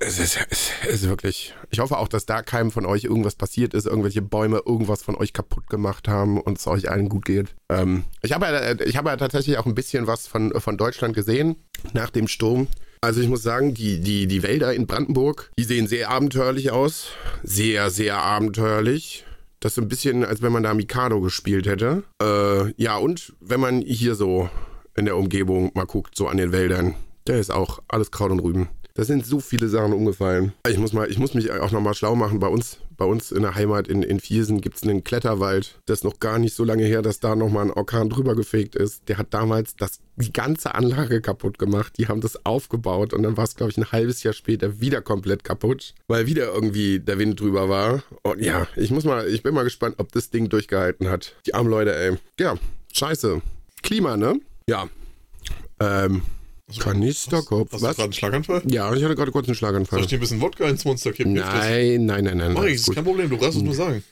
es 0.00 0.18
ist, 0.18 0.38
es 0.50 0.72
ist 0.88 1.08
wirklich. 1.08 1.54
Ich 1.70 1.78
hoffe 1.78 1.98
auch, 1.98 2.08
dass 2.08 2.26
da 2.26 2.42
keinem 2.42 2.70
von 2.70 2.86
euch 2.86 3.04
irgendwas 3.04 3.34
passiert 3.34 3.74
ist, 3.74 3.86
irgendwelche 3.86 4.22
Bäume 4.22 4.62
irgendwas 4.64 5.02
von 5.02 5.14
euch 5.14 5.32
kaputt 5.32 5.68
gemacht 5.68 6.08
haben 6.08 6.40
und 6.40 6.58
es 6.58 6.66
euch 6.66 6.90
allen 6.90 7.08
gut 7.08 7.24
geht. 7.24 7.54
Ähm, 7.68 8.04
ich 8.22 8.32
habe 8.32 8.46
ja, 8.46 8.96
habe 8.96 9.10
ja 9.10 9.16
tatsächlich 9.16 9.58
auch 9.58 9.66
ein 9.66 9.74
bisschen 9.74 10.06
was 10.06 10.26
von, 10.26 10.52
von 10.60 10.76
Deutschland 10.76 11.14
gesehen 11.14 11.56
nach 11.92 12.10
dem 12.10 12.28
Sturm. 12.28 12.68
Also 13.00 13.20
ich 13.20 13.28
muss 13.28 13.42
sagen, 13.42 13.74
die, 13.74 14.00
die, 14.00 14.26
die 14.26 14.42
Wälder 14.42 14.72
in 14.72 14.86
Brandenburg, 14.86 15.50
die 15.58 15.64
sehen 15.64 15.86
sehr 15.86 16.10
abenteuerlich 16.10 16.70
aus. 16.70 17.08
Sehr, 17.42 17.90
sehr 17.90 18.16
abenteuerlich. 18.16 19.26
Das 19.60 19.72
ist 19.72 19.76
so 19.76 19.82
ein 19.82 19.88
bisschen, 19.88 20.24
als 20.24 20.40
wenn 20.40 20.52
man 20.52 20.62
da 20.62 20.72
Mikado 20.72 21.20
gespielt 21.20 21.66
hätte. 21.66 22.04
Äh, 22.22 22.72
ja, 22.82 22.96
und 22.96 23.34
wenn 23.40 23.60
man 23.60 23.82
hier 23.82 24.14
so 24.14 24.48
in 24.96 25.04
der 25.04 25.16
Umgebung 25.16 25.70
mal 25.74 25.84
guckt, 25.84 26.16
so 26.16 26.28
an 26.28 26.38
den 26.38 26.52
Wäldern, 26.52 26.94
da 27.24 27.34
ist 27.34 27.50
auch 27.50 27.82
alles 27.88 28.10
Kraut 28.10 28.30
und 28.30 28.40
Rüben. 28.40 28.68
Da 28.96 29.02
sind 29.02 29.26
so 29.26 29.40
viele 29.40 29.68
Sachen 29.68 29.92
umgefallen. 29.92 30.52
Ich 30.68 30.78
muss, 30.78 30.92
mal, 30.92 31.10
ich 31.10 31.18
muss 31.18 31.34
mich 31.34 31.50
auch 31.50 31.72
nochmal 31.72 31.94
schlau 31.94 32.14
machen 32.14 32.38
bei 32.38 32.46
uns, 32.46 32.78
bei 32.96 33.04
uns 33.04 33.32
in 33.32 33.42
der 33.42 33.56
Heimat 33.56 33.88
in, 33.88 34.04
in 34.04 34.20
Viersen 34.20 34.60
gibt 34.60 34.76
es 34.76 34.84
einen 34.84 35.02
Kletterwald. 35.02 35.80
Das 35.86 35.98
ist 35.98 36.04
noch 36.04 36.20
gar 36.20 36.38
nicht 36.38 36.54
so 36.54 36.62
lange 36.62 36.84
her, 36.84 37.02
dass 37.02 37.18
da 37.18 37.34
nochmal 37.34 37.64
ein 37.64 37.72
Orkan 37.72 38.08
drüber 38.08 38.36
gefegt 38.36 38.76
ist. 38.76 39.08
Der 39.08 39.18
hat 39.18 39.34
damals 39.34 39.74
das, 39.74 39.98
die 40.14 40.32
ganze 40.32 40.76
Anlage 40.76 41.20
kaputt 41.20 41.58
gemacht. 41.58 41.94
Die 41.98 42.06
haben 42.06 42.20
das 42.20 42.46
aufgebaut 42.46 43.12
und 43.12 43.24
dann 43.24 43.36
war 43.36 43.42
es, 43.42 43.56
glaube 43.56 43.72
ich, 43.72 43.78
ein 43.78 43.90
halbes 43.90 44.22
Jahr 44.22 44.32
später 44.32 44.80
wieder 44.80 45.02
komplett 45.02 45.42
kaputt, 45.42 45.96
weil 46.06 46.28
wieder 46.28 46.54
irgendwie 46.54 47.00
der 47.00 47.18
Wind 47.18 47.40
drüber 47.40 47.68
war. 47.68 48.04
Und 48.22 48.40
ja, 48.42 48.68
ich 48.76 48.92
muss 48.92 49.02
mal, 49.02 49.26
ich 49.26 49.42
bin 49.42 49.54
mal 49.54 49.64
gespannt, 49.64 49.96
ob 49.98 50.12
das 50.12 50.30
Ding 50.30 50.48
durchgehalten 50.48 51.08
hat. 51.08 51.34
Die 51.46 51.54
armen 51.54 51.68
Leute, 51.68 51.96
ey. 51.96 52.16
Ja, 52.38 52.54
scheiße. 52.92 53.42
Klima, 53.82 54.16
ne? 54.16 54.38
Ja. 54.68 54.88
Ähm, 55.80 56.22
Kanisterkopf. 56.78 57.72
Hast, 57.72 57.82
hast 57.82 57.82
du 57.82 57.86
gerade 57.86 58.02
einen 58.04 58.12
Schlaganfall? 58.12 58.62
Ja, 58.66 58.92
ich 58.94 59.04
hatte 59.04 59.14
gerade 59.14 59.32
kurz 59.32 59.46
einen 59.46 59.54
Schlaganfall. 59.54 59.98
Soll 59.98 60.04
ich 60.04 60.08
dir 60.08 60.18
ein 60.18 60.20
bisschen 60.20 60.40
Wodka 60.40 60.68
ins 60.68 60.84
Monster 60.84 61.12
kippen? 61.12 61.34
Nein, 61.34 62.06
nein, 62.06 62.24
nein, 62.24 62.38
nein. 62.38 62.52
Mach 62.52 62.64
ich, 62.64 62.74
ist 62.74 62.86
gut. 62.86 62.94
kein 62.94 63.04
Problem, 63.04 63.28
du 63.28 63.36
brauchst 63.36 63.56
es 63.56 63.62
nur 63.62 63.74
sagen. 63.74 64.02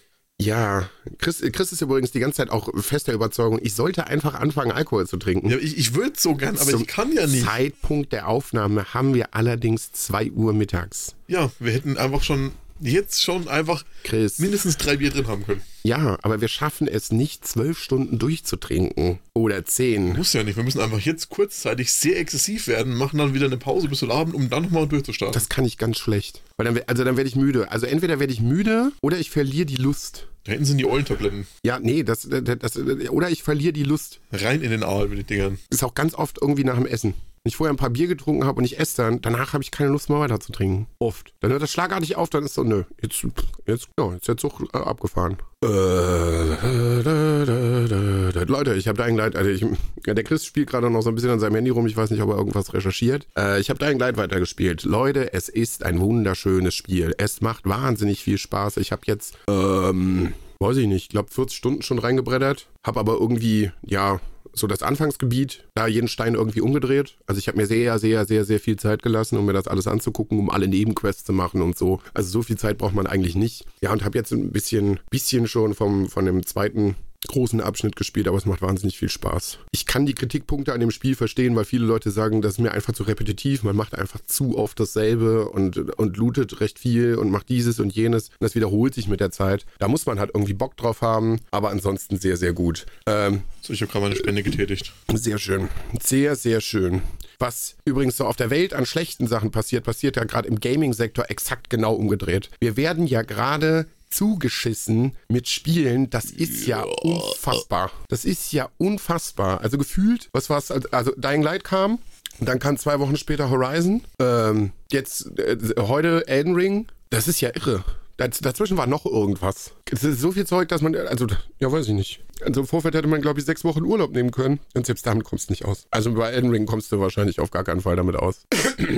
Ja, 0.41 0.89
Chris, 1.19 1.41
Chris 1.53 1.73
ist 1.73 1.83
übrigens 1.83 2.11
die 2.11 2.19
ganze 2.19 2.39
Zeit 2.39 2.51
auch 2.51 2.69
fester 2.83 3.13
Überzeugung, 3.13 3.61
ich 3.63 3.75
sollte 3.75 4.09
einfach 4.09 4.35
anfangen, 4.35 4.73
Alkohol 4.73 5.07
zu 5.07 5.17
trinken. 5.17 5.49
Ja, 5.49 5.57
ich 5.57 5.79
ich 5.79 5.95
würde 5.95 6.15
so 6.19 6.35
gern, 6.35 6.57
aber 6.57 6.71
Zum 6.71 6.81
ich 6.81 6.87
kann 6.89 7.13
ja 7.13 7.27
nicht. 7.27 7.45
Zeitpunkt 7.45 8.13
der 8.13 8.29
Aufnahme 8.29 8.93
haben 8.93 9.15
wir 9.15 9.35
allerdings 9.35 9.93
2 9.93 10.33
Uhr 10.33 10.53
mittags. 10.53 11.15
Ja, 11.29 11.53
wir 11.61 11.73
hätten 11.73 11.97
einfach 11.97 12.23
schon, 12.23 12.51
jetzt 12.83 13.23
schon 13.23 13.49
einfach 13.49 13.85
Chris. 14.05 14.39
mindestens 14.39 14.77
drei 14.77 14.97
Bier 14.97 15.11
drin 15.11 15.27
haben 15.27 15.45
können. 15.45 15.63
Ja, 15.85 16.19
aber 16.23 16.41
wir 16.41 16.49
schaffen 16.49 16.87
es 16.87 17.11
nicht, 17.11 17.47
zwölf 17.47 17.79
Stunden 17.79 18.19
durchzutrinken. 18.19 19.19
Oder 19.35 19.65
zehn. 19.65 20.17
Muss 20.17 20.33
ja 20.33 20.43
nicht, 20.45 20.57
wir 20.57 20.65
müssen 20.65 20.81
einfach 20.81 21.01
jetzt 21.01 21.29
kurzzeitig 21.29 21.93
sehr 21.93 22.19
exzessiv 22.19 22.69
werden, 22.69 22.95
machen 22.95 23.19
dann 23.19 23.35
wieder 23.35 23.47
eine 23.47 23.57
Pause 23.57 23.89
bis 23.89 23.99
zum 23.99 24.11
Abend, 24.11 24.35
um 24.35 24.49
dann 24.49 24.65
nochmal 24.65 24.87
durchzustarten. 24.87 25.35
Das 25.35 25.49
kann 25.49 25.65
ich 25.65 25.79
ganz 25.79 25.99
schlecht. 25.99 26.43
Weil 26.57 26.67
dann, 26.67 26.81
also 26.87 27.05
dann 27.05 27.17
werde 27.17 27.29
ich 27.29 27.37
müde. 27.37 27.71
Also 27.71 27.87
entweder 27.87 28.21
werde 28.21 28.33
ich 28.33 28.41
müde 28.41 28.93
oder 29.01 29.19
ich 29.19 29.31
verliere 29.31 29.67
die 29.67 29.77
Lust. 29.77 30.29
da 30.45 30.53
hinten 30.53 30.67
sind 30.67 30.79
die 30.79 30.87
Eulentabletten. 30.87 31.47
Ja, 31.65 31.81
nee, 31.81 32.03
das, 32.05 32.29
das, 32.29 32.59
das, 32.59 32.77
oder 32.77 33.31
ich 33.31 33.43
verliere 33.43 33.73
die 33.73 33.85
Lust. 33.85 34.21
Rein 34.33 34.63
in 34.63 34.71
den 34.71 34.83
Aal 34.85 35.09
mit 35.09 35.19
den 35.19 35.27
Dingern. 35.27 35.59
Ist 35.71 35.83
auch 35.83 35.95
ganz 35.95 36.15
oft 36.15 36.39
irgendwie 36.41 36.65
nach 36.65 36.77
dem 36.77 36.87
Essen. 36.87 37.15
Wenn 37.45 37.49
ich 37.49 37.57
vorher 37.57 37.73
ein 37.73 37.77
paar 37.77 37.91
Bier 37.91 38.07
getrunken 38.07 38.45
habe 38.45 38.59
und 38.59 38.65
ich 38.65 38.79
esse 38.79 39.03
dann, 39.03 39.21
danach 39.21 39.53
habe 39.53 39.65
ich 39.65 39.73
keine 39.73 39.91
Lust 39.91 40.09
mehr 40.09 40.21
weiter 40.21 40.39
zu 40.39 40.53
trinken. 40.53 40.87
Oft. 41.01 41.35
Dann 41.41 41.51
hört 41.51 41.61
das 41.61 41.73
schlagartig 41.73 42.15
auf, 42.15 42.31
dann 42.31 42.45
ist 42.45 42.55
so, 42.55 42.63
nö, 42.63 42.85
jetzt, 43.03 43.27
jetzt, 43.67 43.89
ja, 43.99 44.13
jetzt 44.13 44.21
ist 44.21 44.29
der 44.29 44.37
Zug 44.37 44.63
äh, 44.73 44.79
abgefahren. 44.79 45.39
Äh, 45.65 45.67
da, 45.67 47.03
da, 47.03 47.45
da, 47.45 47.87
da, 47.89 48.33
da. 48.33 48.43
Leute, 48.45 48.75
ich 48.75 48.87
habe 48.87 49.03
Dying 49.03 49.17
Light, 49.17 49.35
also 49.35 49.51
ich, 49.51 49.67
ja, 50.07 50.15
der 50.15 50.23
Chris 50.23 50.45
spielt 50.45 50.71
gerade 50.71 50.89
noch 50.89 51.03
so 51.03 51.09
ein 51.09 51.17
bisschen 51.17 51.31
an 51.31 51.41
seinem 51.41 51.57
Handy 51.57 51.71
rum, 51.71 51.85
ich 51.89 51.97
weiß 51.97 52.13
nicht, 52.13 52.23
ob 52.23 52.31
er 52.31 52.37
irgendwas 52.37 52.75
recherchiert. 52.75 53.27
Äh, 53.37 53.61
ich 53.61 53.71
habe 53.71 53.85
Dying 53.85 53.99
Light 53.99 54.17
weitergespielt. 54.17 54.85
Leute, 54.85 55.33
es 55.33 55.49
ist 55.49 55.85
ein 55.85 55.99
wunderschönes 55.99 56.77
Spiel. 56.77 57.13
Es 57.19 57.41
macht 57.41 57.69
wahnsinnig 57.69 58.23
viel 58.23 58.39
Spaß. 58.39 58.77
Ich 58.77 58.93
habe 58.93 59.03
jetzt, 59.07 59.37
ähm, 59.49 60.33
weiß 60.61 60.77
ich 60.77 60.87
nicht, 60.87 61.03
ich 61.03 61.09
glaube 61.09 61.33
40 61.33 61.59
Stunden 61.59 61.83
schon 61.83 61.99
reingebreddert. 61.99 62.69
Hab 62.87 62.97
aber 62.97 63.15
irgendwie, 63.15 63.73
ja, 63.83 64.21
so 64.55 64.67
das 64.67 64.83
Anfangsgebiet, 64.83 65.67
da 65.75 65.87
jeden 65.87 66.09
Stein 66.09 66.35
irgendwie 66.35 66.61
umgedreht. 66.61 67.17
Also 67.27 67.39
ich 67.39 67.49
habe 67.49 67.59
mir 67.59 67.67
sehr, 67.67 67.99
sehr, 67.99 68.25
sehr, 68.27 68.45
sehr 68.45 68.61
viel 68.61 68.77
Zeit 68.77 69.03
gelassen, 69.03 69.39
um 69.39 69.47
mir 69.47 69.53
das 69.53 69.69
alles 69.69 69.87
anzugucken, 69.87 70.39
um 70.39 70.51
alle 70.51 70.69
Nebenquests 70.69 71.25
zu 71.25 71.33
machen 71.33 71.63
und 71.63 71.77
so. 71.77 72.01
Also 72.15 72.31
so 72.31 72.43
viel 72.43 72.59
Zeit 72.59 72.79
braucht 72.79 72.95
man 72.95 73.07
eigentlich 73.07 73.35
nicht. 73.35 73.65
Ja, 73.81 73.93
und 73.93 74.05
habe 74.05 74.19
jetzt 74.19 74.33
ein 74.33 74.53
bisschen, 74.53 75.01
bisschen 75.11 75.47
schon 75.47 75.75
vom, 75.75 76.09
von 76.09 76.27
dem 76.27 76.45
zweiten 76.47 76.97
großen 77.29 77.61
Abschnitt 77.61 77.97
gespielt, 77.97 78.29
aber 78.29 78.37
es 78.37 78.47
macht 78.47 78.63
wahnsinnig 78.63 78.99
viel 78.99 79.09
Spaß. 79.09 79.59
Ich 79.73 79.87
kann 79.87 80.07
die 80.07 80.15
Kritikpunkte 80.15 80.73
an 80.73 80.81
dem 80.81 80.91
Spiel 80.91 81.15
verstehen, 81.15 81.55
weil 81.57 81.65
viele 81.65 81.87
Leute 81.87 82.11
sagen, 82.11 82.43
das 82.43 82.55
ist 82.55 82.59
mir 82.59 82.73
einfach 82.73 82.93
zu 82.93 83.05
repetitiv, 83.05 83.63
man 83.63 83.77
macht 83.77 83.95
einfach 83.97 84.21
zu 84.27 84.59
oft 84.59 84.79
dasselbe 84.81 85.49
und, 85.49 85.77
und 85.99 86.17
lootet 86.17 86.61
recht 86.61 86.79
viel 86.79 87.15
und 87.15 87.31
macht 87.31 87.49
dieses 87.49 87.81
und 87.81 87.93
jenes. 87.95 88.29
Und 88.29 88.37
das 88.41 88.55
wiederholt 88.55 88.95
sich 88.95 89.09
mit 89.09 89.21
der 89.21 89.31
Zeit. 89.31 89.65
Da 89.79 89.89
muss 89.89 90.07
man 90.07 90.19
halt 90.19 90.31
irgendwie 90.35 90.55
Bock 90.55 90.77
drauf 90.77 91.01
haben, 91.01 91.41
aber 91.51 91.71
ansonsten 91.71 92.19
sehr, 92.19 92.37
sehr 92.37 92.53
gut. 92.53 92.87
Ähm, 93.07 93.43
So, 93.61 93.73
ich 93.73 93.81
habe 93.83 93.91
gerade 93.93 94.05
meine 94.07 94.17
Spende 94.17 94.43
getätigt. 94.43 94.93
sehr 95.15 95.39
schön. 95.39 95.69
Sehr, 96.03 96.37
sehr 96.37 96.61
schön. 96.61 97.03
Was 97.39 97.75
übrigens 97.85 98.17
so 98.17 98.25
auf 98.27 98.37
der 98.37 98.51
Welt 98.51 98.73
an 98.73 98.87
schlechten 98.87 99.27
Sachen 99.27 99.51
passiert, 99.51 99.85
passiert 99.85 100.17
ja 100.17 100.25
gerade 100.25 100.47
im 100.49 100.61
Gaming-Sektor 100.61 101.25
exakt 101.29 101.71
genau 101.71 101.95
umgedreht. 101.95 102.51
Wir 102.61 102.77
werden 102.77 103.07
ja 103.07 103.23
gerade 103.23 103.87
zugeschissen 104.13 105.17
mit 105.29 105.49
Spielen, 105.49 106.11
das 106.11 106.27
ist 106.27 106.67
ja 106.67 106.83
unfassbar. 106.83 107.91
Das 108.09 108.25
ist 108.25 108.53
ja 108.53 108.69
unfassbar. 108.79 109.61
Also 109.61 109.79
gefühlt, 109.79 110.29
was 110.33 110.51
war's, 110.51 110.71
also 110.71 111.13
Dying 111.17 111.43
Light 111.43 111.65
kam, 111.65 111.99
dann 112.41 112.59
kam 112.59 112.77
zwei 112.77 112.99
Wochen 113.01 113.17
später 113.17 113.51
Horizon, 113.51 114.03
ähm, 114.19 114.73
jetzt 114.91 115.39
äh, 115.39 115.57
heute 115.79 116.27
Elden 116.29 116.55
Ring, 116.55 116.87
das 117.11 117.29
ist 117.29 117.41
ja 117.41 117.51
irre. 117.55 117.85
Daz 118.17 118.39
dazwischen 118.41 118.77
war 118.77 118.87
noch 118.87 119.07
irgendwas. 119.07 119.73
Es 119.91 120.05
ist 120.05 120.21
so 120.21 120.33
viel 120.33 120.47
Zeug, 120.47 120.69
dass 120.69 120.83
man, 120.83 120.95
also, 120.95 121.27
ja, 121.59 121.73
weiß 121.73 121.89
ich 121.89 121.95
nicht. 121.95 122.25
Also 122.45 122.61
im 122.61 122.67
Vorfeld 122.67 122.95
hätte 122.95 123.09
man, 123.09 123.23
glaube 123.23 123.41
ich, 123.41 123.47
sechs 123.47 123.65
Wochen 123.65 123.83
Urlaub 123.83 124.13
nehmen 124.13 124.31
können. 124.31 124.61
Und 124.75 124.87
selbst 124.87 125.07
damit 125.07 125.25
kommst 125.25 125.49
du 125.49 125.53
nicht 125.53 125.65
aus. 125.65 125.87
Also 125.91 126.13
bei 126.13 126.31
Elden 126.31 126.51
Ring 126.51 126.67
kommst 126.67 126.93
du 126.93 127.01
wahrscheinlich 127.01 127.41
auf 127.41 127.51
gar 127.51 127.65
keinen 127.65 127.81
Fall 127.81 127.97
damit 127.97 128.17
aus. 128.17 128.47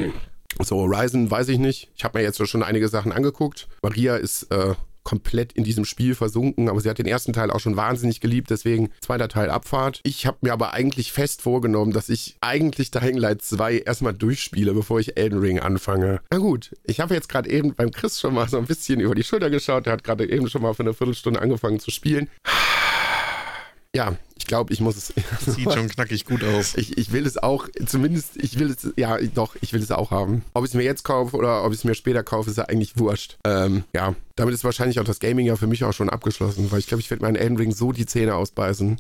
so, 0.62 0.76
Horizon 0.76 1.30
weiß 1.30 1.48
ich 1.48 1.58
nicht. 1.58 1.90
Ich 1.96 2.04
habe 2.04 2.18
mir 2.18 2.24
jetzt 2.24 2.44
schon 2.48 2.62
einige 2.62 2.88
Sachen 2.88 3.12
angeguckt. 3.12 3.68
Maria 3.82 4.16
ist 4.16 4.50
äh, 4.50 4.74
komplett 5.04 5.52
in 5.52 5.64
diesem 5.64 5.84
Spiel 5.84 6.14
versunken, 6.14 6.68
aber 6.68 6.80
sie 6.80 6.90
hat 6.90 6.98
den 6.98 7.06
ersten 7.06 7.32
Teil 7.32 7.50
auch 7.50 7.60
schon 7.60 7.76
wahnsinnig 7.76 8.20
geliebt, 8.20 8.50
deswegen 8.50 8.90
zweiter 9.00 9.28
Teil 9.28 9.50
Abfahrt. 9.50 10.00
Ich 10.02 10.26
habe 10.26 10.38
mir 10.40 10.52
aber 10.52 10.72
eigentlich 10.72 11.12
fest 11.12 11.42
vorgenommen, 11.42 11.92
dass 11.92 12.08
ich 12.08 12.36
eigentlich 12.40 12.90
Dying 12.90 13.18
Light 13.18 13.42
2 13.42 13.78
erstmal 13.78 14.14
durchspiele, 14.14 14.72
bevor 14.74 14.98
ich 14.98 15.16
Elden 15.16 15.38
Ring 15.38 15.60
anfange. 15.60 16.20
Na 16.30 16.38
gut, 16.38 16.74
ich 16.84 17.00
habe 17.00 17.14
jetzt 17.14 17.28
gerade 17.28 17.48
eben 17.50 17.74
beim 17.74 17.90
Chris 17.90 18.20
schon 18.20 18.34
mal 18.34 18.48
so 18.48 18.58
ein 18.58 18.66
bisschen 18.66 19.00
über 19.00 19.14
die 19.14 19.24
Schulter 19.24 19.50
geschaut, 19.50 19.86
der 19.86 19.92
hat 19.92 20.04
gerade 20.04 20.28
eben 20.28 20.48
schon 20.48 20.62
mal 20.62 20.74
für 20.74 20.82
eine 20.82 20.94
Viertelstunde 20.94 21.40
angefangen 21.40 21.78
zu 21.78 21.90
spielen. 21.90 22.28
Ja, 23.94 24.16
ich 24.44 24.48
glaube, 24.48 24.74
ich 24.74 24.80
muss 24.82 24.94
es. 24.98 25.14
Sieht 25.46 25.72
schon 25.72 25.88
knackig 25.88 26.26
gut 26.26 26.44
aus. 26.44 26.74
Ich, 26.76 26.98
ich 26.98 27.12
will 27.12 27.26
es 27.26 27.38
auch, 27.38 27.66
zumindest, 27.86 28.36
ich 28.36 28.58
will 28.58 28.70
es, 28.70 28.92
ja, 28.94 29.16
doch, 29.34 29.56
ich 29.62 29.72
will 29.72 29.80
es 29.82 29.90
auch 29.90 30.10
haben. 30.10 30.44
Ob 30.52 30.64
ich 30.64 30.70
es 30.72 30.74
mir 30.74 30.82
jetzt 30.82 31.02
kaufe 31.02 31.34
oder 31.34 31.64
ob 31.64 31.72
ich 31.72 31.78
es 31.78 31.84
mir 31.84 31.94
später 31.94 32.22
kaufe, 32.22 32.50
ist 32.50 32.58
ja 32.58 32.64
eigentlich 32.64 32.98
wurscht. 32.98 33.38
Ähm, 33.44 33.84
ja, 33.94 34.14
damit 34.36 34.52
ist 34.52 34.62
wahrscheinlich 34.62 35.00
auch 35.00 35.04
das 35.04 35.18
Gaming 35.18 35.46
ja 35.46 35.56
für 35.56 35.66
mich 35.66 35.82
auch 35.82 35.94
schon 35.94 36.10
abgeschlossen, 36.10 36.70
weil 36.70 36.78
ich 36.78 36.86
glaube, 36.88 37.00
ich 37.00 37.08
werde 37.08 37.22
meinen 37.22 37.36
Elden 37.36 37.56
Ring 37.56 37.72
so 37.72 37.92
die 37.92 38.04
Zähne 38.04 38.34
ausbeißen. 38.34 38.98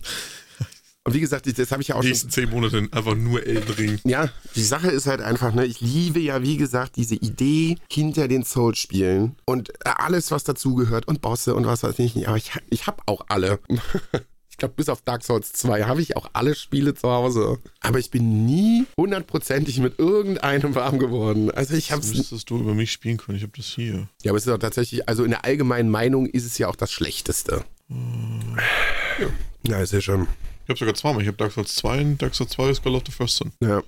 Und 1.06 1.12
wie 1.12 1.20
gesagt, 1.20 1.46
das 1.58 1.70
habe 1.70 1.82
ich 1.82 1.88
ja 1.88 1.96
auch 1.96 2.00
Die 2.00 2.06
schon. 2.06 2.12
nächsten 2.12 2.30
zehn 2.30 2.48
Monate 2.48 2.88
einfach 2.90 3.14
nur 3.14 3.46
Elden 3.46 3.74
Ring. 3.74 4.00
Ja, 4.04 4.30
die 4.56 4.62
Sache 4.62 4.88
ist 4.88 5.06
halt 5.06 5.20
einfach, 5.20 5.52
ne, 5.52 5.66
ich 5.66 5.82
liebe 5.82 6.20
ja, 6.20 6.40
wie 6.42 6.56
gesagt, 6.56 6.96
diese 6.96 7.16
Idee 7.16 7.76
hinter 7.90 8.28
den 8.28 8.44
Souls-Spielen 8.44 9.36
und 9.44 9.70
alles, 9.84 10.30
was 10.30 10.44
dazugehört 10.44 11.06
und 11.06 11.20
Bosse 11.20 11.54
und 11.54 11.66
was 11.66 11.82
weiß 11.82 11.98
ich 11.98 12.14
nicht. 12.14 12.28
Aber 12.28 12.38
ich, 12.38 12.52
ich 12.70 12.86
habe 12.86 13.02
auch 13.04 13.26
alle. 13.28 13.58
Ich 14.54 14.58
glaube, 14.58 14.74
bis 14.76 14.88
auf 14.88 15.02
Dark 15.02 15.24
Souls 15.24 15.52
2 15.52 15.82
habe 15.82 16.00
ich 16.00 16.16
auch 16.16 16.30
alle 16.32 16.54
Spiele 16.54 16.94
zu 16.94 17.10
Hause. 17.10 17.58
Aber 17.80 17.98
ich 17.98 18.12
bin 18.12 18.46
nie 18.46 18.86
hundertprozentig 18.96 19.80
mit 19.80 19.98
irgendeinem 19.98 20.76
warm 20.76 21.00
geworden. 21.00 21.50
Also 21.50 21.74
ich 21.74 21.90
habe 21.90 22.02
Das 22.02 22.10
es. 22.12 22.16
müsstest 22.18 22.50
du 22.50 22.60
über 22.60 22.72
mich 22.72 22.92
spielen 22.92 23.16
können. 23.16 23.36
Ich 23.36 23.42
habe 23.42 23.52
das 23.56 23.66
hier. 23.66 24.06
Ja, 24.22 24.30
aber 24.30 24.38
es 24.38 24.46
ist 24.46 24.52
auch 24.52 24.58
tatsächlich, 24.58 25.08
also 25.08 25.24
in 25.24 25.30
der 25.30 25.44
allgemeinen 25.44 25.90
Meinung 25.90 26.26
ist 26.26 26.46
es 26.46 26.56
ja 26.56 26.68
auch 26.68 26.76
das 26.76 26.92
Schlechteste. 26.92 27.64
Ja, 27.88 29.26
ja 29.66 29.80
ist 29.80 29.92
ja 29.92 30.00
schon. 30.00 30.28
Ich 30.62 30.68
habe 30.68 30.78
sogar 30.78 30.94
zweimal. 30.94 31.22
Ich 31.22 31.26
habe 31.26 31.36
Dark 31.36 31.50
Souls 31.50 31.74
2 31.74 32.00
und 32.02 32.22
Dark 32.22 32.36
Souls 32.36 32.50
2 32.52 32.74
Skull 32.74 32.94
of 32.94 33.02
the 33.06 33.10
First 33.12 33.38
Son. 33.38 33.50
Ja. 33.58 33.82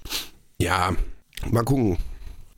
Ja, 0.61 0.97
mal 1.49 1.63
gucken. 1.63 1.97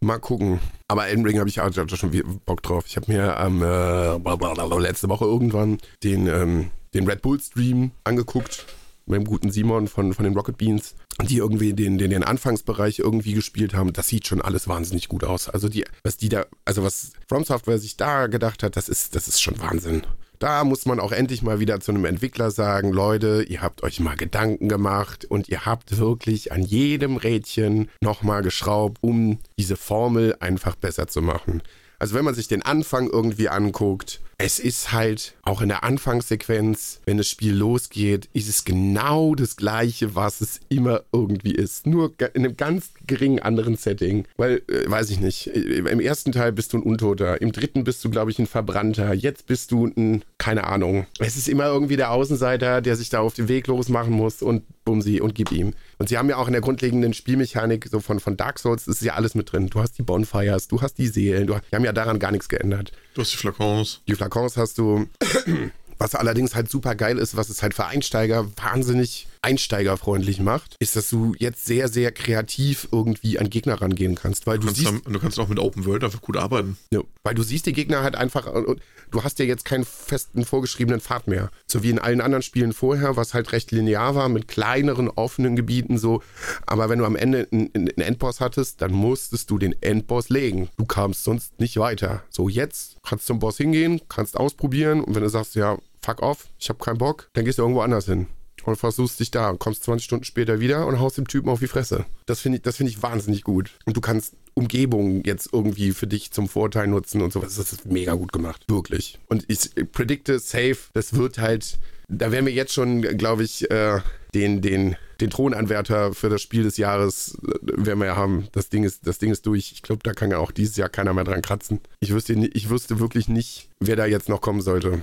Mal 0.01 0.19
gucken. 0.19 0.61
Aber 0.89 1.09
Elden 1.09 1.27
Ring 1.27 1.39
habe 1.41 1.51
ich 1.51 1.61
auch 1.61 1.71
schon 1.75 2.41
Bock 2.47 2.63
drauf. 2.63 2.85
Ich 2.87 2.97
habe 2.97 3.13
mir 3.13 3.37
am 3.37 3.63
äh, 3.63 4.79
letzte 4.79 5.11
Woche 5.11 5.27
irgendwann 5.27 5.77
den, 6.03 6.27
ähm, 6.27 6.71
den 6.95 7.07
Red 7.09 7.23
Bull 7.23 7.41
Stream 7.41 7.93
angeguckt. 8.05 8.67
Mit 9.07 9.17
dem 9.17 9.25
guten 9.25 9.51
Simon 9.51 9.89
von, 9.89 10.13
von 10.13 10.25
den 10.25 10.35
Rocket 10.35 10.59
Beans. 10.59 10.95
Die 11.23 11.39
irgendwie 11.39 11.73
den, 11.73 11.97
den, 11.97 12.11
den 12.11 12.23
Anfangsbereich 12.23 12.99
irgendwie 12.99 13.33
gespielt 13.33 13.73
haben. 13.75 13.93
Das 13.95 14.09
sieht 14.09 14.27
schon 14.27 14.43
alles 14.43 14.69
wahnsinnig 14.69 15.09
gut 15.09 15.25
aus. 15.25 15.49
Also 15.49 15.69
die, 15.69 15.85
was 16.05 16.19
die 16.19 16.29
da, 16.29 16.45
also 16.67 16.85
was 16.85 17.13
From 17.27 17.45
Software 17.45 17.79
sich 17.79 17.97
da 17.97 18.27
gedacht 18.27 18.63
hat, 18.63 18.77
das 18.77 18.89
ist, 18.89 19.15
das 19.15 19.27
ist 19.27 19.41
schon 19.41 19.59
Wahnsinn. 19.61 20.03
Da 20.39 20.63
muss 20.63 20.87
man 20.87 21.01
auch 21.01 21.11
endlich 21.11 21.43
mal 21.43 21.59
wieder 21.59 21.81
zu 21.81 21.91
einem 21.91 22.05
Entwickler 22.05 22.53
sagen, 22.53 22.93
Leute, 22.93 23.43
ihr 23.49 23.61
habt 23.61 23.83
euch 23.83 23.99
mal 23.99 24.17
Gedanken 24.17 24.69
gemacht 24.69 25.25
und 25.25 25.49
ihr 25.49 25.67
habt 25.67 25.99
wirklich 25.99 26.53
an 26.53 26.63
jedem 26.63 27.17
Rädchen 27.17 27.91
nochmal 28.01 28.43
geschraubt, 28.43 28.99
um 29.01 29.39
diese 29.59 29.77
Formel 29.77 30.37
einfach 30.39 30.77
besser 30.77 31.09
zu 31.09 31.23
machen. 31.23 31.63
Also 31.99 32.15
wenn 32.15 32.25
man 32.25 32.35
sich 32.35 32.49
den 32.49 32.63
Anfang 32.63 33.09
irgendwie 33.09 33.49
anguckt, 33.49 34.21
es 34.41 34.61
ist 34.61 34.93
halt 34.93 35.35
auch 35.43 35.61
in 35.63 35.69
der 35.69 35.83
Anfangssequenz, 35.83 37.01
wenn 37.05 37.17
das 37.17 37.29
Spiel 37.29 37.55
losgeht, 37.55 38.29
ist 38.33 38.49
es 38.49 38.65
genau 38.65 39.35
das 39.35 39.57
Gleiche, 39.57 40.15
was 40.15 40.41
es 40.41 40.61
immer 40.69 41.03
irgendwie 41.13 41.51
ist. 41.51 41.89
Nur 41.89 42.13
in 42.35 42.45
einem 42.45 42.57
ganz 42.57 42.91
geringen 43.05 43.41
anderen 43.41 43.77
Setting. 43.77 44.27
Weil, 44.37 44.63
äh, 44.69 44.89
weiß 44.89 45.11
ich 45.11 45.19
nicht, 45.19 45.49
äh, 45.49 45.79
im 45.79 45.99
ersten 45.99 46.31
Teil 46.31 46.53
bist 46.53 46.73
du 46.73 46.79
ein 46.79 46.85
Untoter, 46.85 47.43
im 47.43 47.51
dritten 47.51 47.83
bist 47.83 48.05
du, 48.05 48.11
glaube 48.11 48.31
ich, 48.31 48.39
ein 48.39 48.47
Verbrannter, 48.47 49.13
jetzt 49.13 49.47
bist 49.47 49.73
du 49.73 49.87
ein, 49.87 50.23
keine 50.39 50.69
Ahnung. 50.69 51.07
Es 51.19 51.37
ist 51.37 51.49
immer 51.49 51.67
irgendwie 51.67 51.97
der 51.97 52.13
Außenseiter, 52.13 52.81
der 52.81 52.95
sich 52.95 53.09
da 53.09 53.19
auf 53.19 53.35
den 53.35 53.49
Weg 53.49 53.67
losmachen 53.67 54.13
muss 54.13 54.41
und 54.41 54.63
bumsi 54.85 55.21
und 55.21 55.35
gib 55.35 55.51
ihm. 55.51 55.75
Und 55.99 56.09
sie 56.09 56.17
haben 56.17 56.29
ja 56.29 56.37
auch 56.37 56.47
in 56.47 56.53
der 56.53 56.63
grundlegenden 56.63 57.13
Spielmechanik 57.13 57.89
so 57.91 58.01
von, 58.01 58.21
von 58.21 58.37
Dark 58.37 58.59
Souls, 58.59 58.87
ist 58.87 59.03
ja 59.03 59.15
alles 59.15 59.35
mit 59.35 59.53
drin. 59.53 59.69
Du 59.69 59.81
hast 59.81 59.99
die 59.99 60.03
Bonfires, 60.03 60.69
du 60.69 60.81
hast 60.81 60.99
die 60.99 61.09
Seelen, 61.09 61.47
du, 61.47 61.55
die 61.71 61.77
haben 61.77 61.85
ja 61.85 61.93
daran 61.93 62.19
gar 62.19 62.31
nichts 62.31 62.49
geändert. 62.49 62.93
Du 63.15 63.23
hast 63.23 63.33
die 63.33 63.37
Flakons. 63.37 64.01
Die 64.07 64.15
Flakons 64.15 64.57
hast 64.57 64.79
du. 64.79 65.07
Was 66.01 66.15
allerdings 66.15 66.55
halt 66.55 66.71
super 66.71 66.95
geil 66.95 67.19
ist, 67.19 67.37
was 67.37 67.49
es 67.49 67.61
halt 67.61 67.75
für 67.75 67.87
Einsteiger 67.87 68.47
wahnsinnig 68.57 69.27
einsteigerfreundlich 69.43 70.41
macht, 70.41 70.77
ist, 70.79 70.97
dass 70.97 71.09
du 71.11 71.35
jetzt 71.39 71.65
sehr, 71.67 71.89
sehr 71.89 72.13
kreativ 72.13 72.89
irgendwie 72.93 73.39
an 73.39 73.51
Gegner 73.51 73.81
rangehen 73.81 74.15
kannst. 74.15 74.47
Weil 74.47 74.59
Du 74.59 74.63
du, 74.63 74.67
kannst, 74.69 74.81
siehst, 74.81 75.07
dann, 75.07 75.13
du 75.13 75.19
kannst 75.19 75.39
auch 75.39 75.49
mit 75.49 75.59
Open 75.59 75.85
World 75.87 76.05
einfach 76.05 76.21
gut 76.21 76.37
arbeiten. 76.37 76.77
ja, 76.93 77.01
weil 77.23 77.35
du 77.35 77.43
siehst 77.43 77.67
die 77.67 77.73
Gegner 77.73 78.03
halt 78.03 78.17
einfach 78.17 78.47
und, 78.53 78.67
und 78.67 78.81
du 79.11 79.25
hast 79.25 79.39
ja 79.39 79.45
jetzt 79.45 79.65
keinen 79.65 79.85
festen 79.85 80.45
vorgeschriebenen 80.45 81.01
Pfad 81.01 81.27
mehr. 81.29 81.51
So 81.67 81.83
wie 81.83 81.91
in 81.91 81.99
allen 81.99 82.21
anderen 82.21 82.43
Spielen 82.43 82.73
vorher, 82.73 83.17
was 83.17 83.35
halt 83.35 83.53
recht 83.53 83.71
linear 83.71 84.15
war 84.15 84.29
mit 84.29 84.49
kleineren 84.49 85.09
offenen 85.09 85.57
Gebieten 85.57 85.99
so. 85.99 86.23
Aber 86.67 86.89
wenn 86.89 86.99
du 86.99 87.05
am 87.05 87.17
Ende 87.17 87.49
einen, 87.53 87.71
einen 87.75 87.89
Endboss 87.89 88.41
hattest, 88.41 88.83
dann 88.83 88.93
musstest 88.93 89.51
du 89.51 89.59
den 89.59 89.75
Endboss 89.83 90.29
legen. 90.29 90.69
Du 90.77 90.85
kamst 90.87 91.25
sonst 91.25 91.59
nicht 91.61 91.77
weiter. 91.79 92.23
So 92.31 92.49
jetzt 92.49 92.97
kannst 93.07 93.25
du 93.25 93.33
zum 93.35 93.39
Boss 93.39 93.57
hingehen, 93.57 94.01
kannst 94.09 94.37
ausprobieren 94.37 95.03
und 95.03 95.15
wenn 95.15 95.23
du 95.23 95.29
sagst, 95.29 95.55
ja, 95.55 95.79
fuck 96.03 96.23
off, 96.23 96.49
ich 96.59 96.69
habe 96.69 96.79
keinen 96.83 96.99
Bock, 96.99 97.29
dann 97.35 97.45
gehst 97.45 97.59
du 97.59 97.63
irgendwo 97.63 97.81
anders 97.81 98.07
hin. 98.07 98.27
Und 98.69 98.77
versuchst 98.77 99.19
dich 99.19 99.31
da, 99.31 99.55
kommst 99.59 99.85
20 99.85 100.05
Stunden 100.05 100.25
später 100.25 100.61
wieder 100.61 100.87
und 100.87 101.01
haust 101.01 101.17
dem 101.17 101.27
Typen 101.27 101.49
auf 101.49 101.61
die 101.61 101.69
Fresse. 101.69 102.05
Das 102.27 102.41
finde 102.41 102.59
ich, 102.59 102.63
das 102.63 102.77
finde 102.77 102.93
ich 102.93 103.03
wahnsinnig 103.03 103.43
gut. 103.43 103.71
Und 103.87 103.97
du 103.97 104.03
kannst 104.03 104.35
Umgebung 104.53 105.25
jetzt 105.25 105.49
irgendwie 105.55 105.93
für 105.93 106.07
dich 106.07 106.33
zum 106.33 106.49
Vorteil 106.49 106.87
nutzen 106.87 107.23
und 107.23 107.33
sowas. 107.33 107.57
Das 107.57 107.73
ist 107.73 107.87
mega 107.87 108.13
gut 108.13 108.31
gemacht. 108.31 108.65
Wirklich. 108.69 109.19
Und 109.29 109.47
ich 109.49 109.71
predikte 109.93 110.39
safe, 110.39 110.77
das 110.93 111.15
wird 111.15 111.39
halt, 111.39 111.79
da 112.09 112.31
werden 112.31 112.45
wir 112.45 112.53
jetzt 112.53 112.75
schon, 112.75 113.01
glaube 113.01 113.43
ich, 113.43 113.71
äh, 113.71 114.01
den, 114.35 114.61
den, 114.61 114.97
den 115.23 115.31
Thronanwärter 115.31 116.13
für 116.13 116.29
das 116.29 116.43
Spiel 116.43 116.65
des 116.65 116.77
Jahres 116.77 117.39
äh, 117.43 117.87
werden 117.87 118.01
wir 118.01 118.07
ja 118.07 118.17
haben. 118.17 118.49
Das 118.53 118.69
Ding 118.69 118.85
ist, 118.85 119.07
das 119.07 119.17
Ding 119.17 119.31
ist 119.31 119.47
durch. 119.47 119.73
Ich 119.73 119.81
glaube, 119.81 120.03
da 120.03 120.13
kann 120.13 120.31
ja 120.31 120.37
auch 120.37 120.51
dieses 120.51 120.77
Jahr 120.77 120.91
keiner 120.91 121.15
mehr 121.15 121.25
dran 121.25 121.41
kratzen. 121.41 121.81
Ich 122.01 122.13
wüsste, 122.13 122.35
ich 122.35 122.69
wüsste 122.69 123.01
wirklich 123.01 123.29
nicht, 123.29 123.71
wer 123.81 123.97
da 123.97 124.05
jetzt 124.05 124.29
noch 124.29 124.43
kommen 124.43 124.61
sollte. 124.61 125.01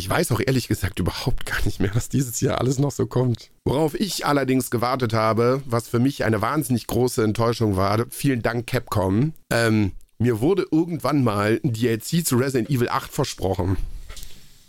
Ich 0.00 0.08
weiß 0.08 0.32
auch 0.32 0.40
ehrlich 0.40 0.66
gesagt 0.66 0.98
überhaupt 0.98 1.44
gar 1.44 1.62
nicht 1.66 1.78
mehr, 1.78 1.90
was 1.92 2.08
dieses 2.08 2.40
Jahr 2.40 2.58
alles 2.58 2.78
noch 2.78 2.90
so 2.90 3.04
kommt. 3.04 3.50
Worauf 3.66 3.92
ich 3.92 4.24
allerdings 4.24 4.70
gewartet 4.70 5.12
habe, 5.12 5.60
was 5.66 5.88
für 5.88 5.98
mich 5.98 6.24
eine 6.24 6.40
wahnsinnig 6.40 6.86
große 6.86 7.22
Enttäuschung 7.22 7.76
war, 7.76 8.06
vielen 8.08 8.40
Dank 8.40 8.66
Capcom, 8.66 9.34
ähm, 9.52 9.92
mir 10.18 10.40
wurde 10.40 10.64
irgendwann 10.70 11.22
mal 11.22 11.60
ein 11.62 11.74
DLC 11.74 12.26
zu 12.26 12.38
Resident 12.38 12.70
Evil 12.70 12.88
8 12.88 13.12
versprochen. 13.12 13.76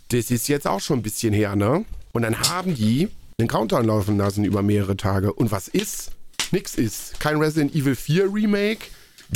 Das 0.09 0.31
ist 0.31 0.49
jetzt 0.49 0.67
auch 0.67 0.81
schon 0.81 0.99
ein 0.99 1.01
bisschen 1.01 1.33
her, 1.33 1.55
ne? 1.55 1.85
Und 2.11 2.23
dann 2.23 2.37
haben 2.37 2.75
die 2.75 3.07
einen 3.39 3.47
Countdown 3.47 3.85
laufen 3.85 4.17
lassen 4.17 4.43
über 4.43 4.61
mehrere 4.61 4.97
Tage. 4.97 5.31
Und 5.31 5.49
was 5.53 5.69
ist? 5.69 6.11
Nix 6.51 6.75
ist. 6.75 7.21
Kein 7.21 7.37
Resident 7.37 7.73
Evil 7.73 7.95
4 7.95 8.33
Remake, 8.33 8.87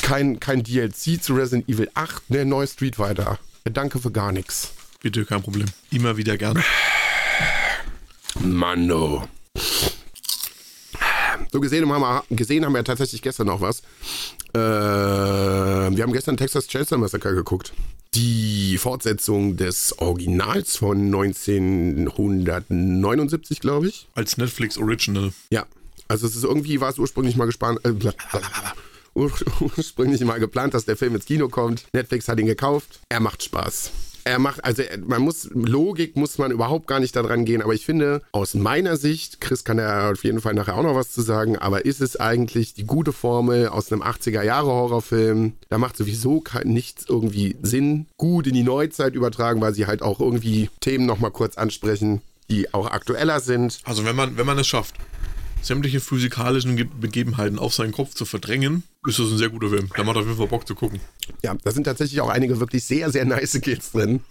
kein, 0.02 0.42
kein 0.42 0.62
DLC 0.62 1.24
zu 1.24 1.36
Resident 1.36 1.70
Evil 1.70 1.90
8, 1.94 2.32
ne, 2.32 2.44
neues 2.44 2.74
Street 2.74 2.98
Fighter. 2.98 3.40
Danke 3.64 4.00
für 4.00 4.12
gar 4.12 4.34
nichts. 4.34 4.74
Bitte, 5.06 5.24
kein 5.24 5.42
Problem. 5.44 5.68
Immer 5.92 6.18
wieder 6.18 6.36
gern. 6.36 6.64
Mano. 8.40 9.28
So 11.52 11.60
gesehen 11.60 11.88
haben, 11.88 12.02
wir, 12.02 12.24
gesehen 12.36 12.66
haben 12.66 12.74
wir 12.74 12.84
tatsächlich 12.84 13.22
gestern 13.22 13.46
noch 13.46 13.62
was. 13.62 13.82
Äh, 14.56 14.58
wir 14.58 16.02
haben 16.02 16.12
gestern 16.12 16.38
Texas 16.38 16.66
Chainsaw 16.66 16.98
Massacre 16.98 17.36
geguckt. 17.36 17.72
Die 18.16 18.80
Fortsetzung 18.80 19.58
des 19.58 19.96
Originals 20.00 20.78
von 20.78 20.98
1979, 20.98 23.60
glaube 23.60 23.90
ich. 23.90 24.08
Als 24.16 24.38
Netflix 24.38 24.80
Original. 24.80 25.34
Ja. 25.52 25.68
Also 26.08 26.26
es 26.26 26.36
ist 26.36 26.46
irgendwie, 26.46 26.82
war 26.82 26.90
es 26.90 26.98
ursprünglich 26.98 27.36
mal 27.36 27.46
gespannt, 27.46 27.80
äh, 27.84 27.94
ursprünglich 29.14 30.22
mal 30.22 30.40
geplant, 30.40 30.74
dass 30.74 30.86
der 30.86 30.98
Film 30.98 31.14
ins 31.14 31.26
Kino 31.26 31.48
kommt. 31.48 31.86
Netflix 31.94 32.28
hat 32.28 32.40
ihn 32.40 32.48
gekauft. 32.48 33.02
Er 33.10 33.20
macht 33.20 33.44
Spaß. 33.44 33.92
Er 34.28 34.40
macht, 34.40 34.66
also 34.66 34.82
man 35.06 35.22
muss, 35.22 35.48
Logik 35.54 36.16
muss 36.16 36.40
man 36.40 36.50
überhaupt 36.50 36.88
gar 36.88 37.00
nicht 37.00 37.16
daran 37.16 37.46
gehen, 37.46 37.62
aber 37.62 37.76
ich 37.76 37.86
finde, 37.86 38.24
aus 38.32 38.56
meiner 38.56 38.98
Sicht, 38.98 39.40
Chris 39.40 39.64
kann 39.64 39.78
ja 39.78 40.12
auf 40.12 40.24
jeden 40.24 40.42
Fall 40.42 40.56
nachher 40.56 40.76
auch 40.76 40.84
noch 40.84 40.96
was 40.96 41.12
zu 41.12 41.22
sagen, 41.22 41.58
aber 41.60 41.86
ist 41.86 42.02
es 42.02 42.20
eigentlich 42.20 42.74
die 42.74 42.86
gute 42.86 43.14
Formel 43.14 43.68
aus 43.68 43.92
einem 43.92 44.02
80er-Jahre-Horrorfilm? 44.02 45.54
Da 45.70 45.78
macht 45.78 45.96
sowieso 45.96 46.44
nichts 46.64 47.06
irgendwie 47.08 47.56
Sinn, 47.62 48.08
gut 48.18 48.48
in 48.48 48.56
die 48.56 48.64
Neuzeit 48.64 49.14
übertragen, 49.14 49.62
weil 49.62 49.76
sie 49.76 49.86
halt 49.86 50.02
auch 50.02 50.20
irgendwie 50.20 50.72
Themen 50.80 51.06
nochmal 51.06 51.32
kurz 51.32 51.56
ansprechen, 51.56 52.24
die 52.50 52.74
auch 52.74 52.88
aktueller 52.88 53.40
sind. 53.40 53.80
Also 53.84 54.06
wenn 54.06 54.16
man, 54.16 54.38
wenn 54.38 54.48
man 54.48 54.58
es 54.58 54.66
schafft, 54.68 54.96
sämtliche 55.66 56.00
physikalischen 56.00 56.76
Ge 56.76 56.86
Begebenheiten 57.00 57.60
auf 57.60 57.74
seinen 57.74 57.92
Kopf 57.92 58.14
zu 58.14 58.26
verdrängen, 58.26 58.84
ist 59.08 59.20
das 59.20 59.32
ein 59.32 59.38
sehr 59.38 59.50
guter 59.50 59.70
Film. 59.70 59.90
Der 59.96 60.04
macht 60.04 60.18
auf 60.18 60.26
jeden 60.26 60.38
Fall 60.38 60.48
Bock 60.48 60.68
zu 60.68 60.76
gucken. 60.76 61.00
Ja, 61.44 61.56
da 61.64 61.72
sind 61.72 61.86
tatsächlich 61.86 62.22
auch 62.22 62.30
einige 62.30 62.60
wirklich 62.60 62.84
sehr, 62.86 63.10
sehr 63.12 63.26
nice 63.26 63.60
Kills 63.62 63.92
drin. 63.92 64.22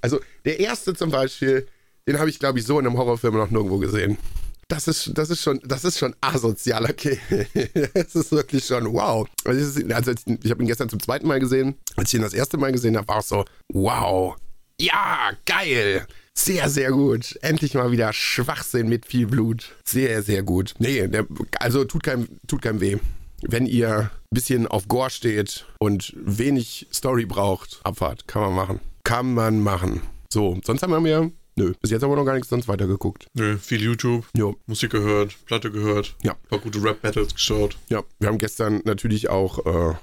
Also 0.00 0.20
der 0.44 0.60
erste 0.60 0.94
zum 0.94 1.10
Beispiel, 1.10 1.66
den 2.06 2.18
habe 2.18 2.30
ich, 2.30 2.38
glaube 2.38 2.58
ich, 2.58 2.64
so 2.64 2.78
in 2.80 2.86
einem 2.86 2.96
Horrorfilm 2.96 3.34
noch 3.34 3.50
nirgendwo 3.50 3.78
gesehen. 3.78 4.18
Das 4.66 4.86
ist, 4.86 5.12
das 5.14 5.30
ist 5.30 5.42
schon, 5.42 5.60
das 5.64 5.84
ist 5.84 5.98
schon 5.98 6.14
asozialer 6.20 6.92
Kill. 6.92 7.18
Das 7.94 8.14
ist 8.14 8.32
wirklich 8.32 8.66
schon 8.66 8.92
wow. 8.92 9.26
Also, 9.44 9.80
also 9.94 10.12
ich 10.42 10.50
habe 10.50 10.62
ihn 10.62 10.66
gestern 10.66 10.88
zum 10.88 11.00
zweiten 11.00 11.26
Mal 11.26 11.40
gesehen. 11.40 11.76
Als 11.96 12.12
ich 12.12 12.18
ihn 12.18 12.22
das 12.22 12.34
erste 12.34 12.58
Mal 12.58 12.72
gesehen 12.72 12.96
habe, 12.96 13.08
war 13.08 13.18
es 13.18 13.28
so, 13.28 13.44
wow. 13.68 14.36
Ja, 14.80 15.30
geil. 15.46 16.06
Sehr, 16.38 16.68
sehr 16.70 16.92
gut. 16.92 17.36
Endlich 17.42 17.74
mal 17.74 17.90
wieder 17.90 18.12
Schwachsinn 18.12 18.88
mit 18.88 19.06
viel 19.06 19.26
Blut. 19.26 19.74
Sehr, 19.84 20.22
sehr 20.22 20.44
gut. 20.44 20.72
Nee, 20.78 21.08
der, 21.08 21.26
also 21.58 21.84
tut 21.84 22.04
keinem, 22.04 22.28
tut 22.46 22.62
keinem 22.62 22.80
weh. 22.80 22.96
Wenn 23.42 23.66
ihr 23.66 23.98
ein 23.98 24.10
bisschen 24.30 24.68
auf 24.68 24.86
Gore 24.86 25.10
steht 25.10 25.66
und 25.80 26.12
wenig 26.16 26.86
Story 26.94 27.26
braucht, 27.26 27.80
Abfahrt, 27.82 28.28
kann 28.28 28.42
man 28.42 28.54
machen. 28.54 28.80
Kann 29.02 29.34
man 29.34 29.60
machen. 29.60 30.00
So, 30.32 30.60
sonst 30.64 30.82
haben 30.82 31.04
wir, 31.04 31.32
nö, 31.56 31.72
bis 31.80 31.90
jetzt 31.90 32.02
haben 32.04 32.10
wir 32.12 32.16
noch 32.16 32.24
gar 32.24 32.34
nichts 32.34 32.48
sonst 32.50 32.68
weitergeguckt. 32.68 33.26
Nö, 33.34 33.58
viel 33.58 33.82
YouTube, 33.82 34.24
Jo, 34.36 34.56
Musik 34.66 34.90
gehört, 34.92 35.34
Platte 35.44 35.72
gehört, 35.72 36.14
Ja. 36.22 36.34
paar 36.48 36.60
gute 36.60 36.80
Rap-Battles 36.82 37.34
geschaut. 37.34 37.76
ja, 37.88 38.04
wir 38.20 38.28
haben 38.28 38.38
gestern 38.38 38.80
natürlich 38.84 39.28
auch 39.28 39.66
äh, 39.66 39.94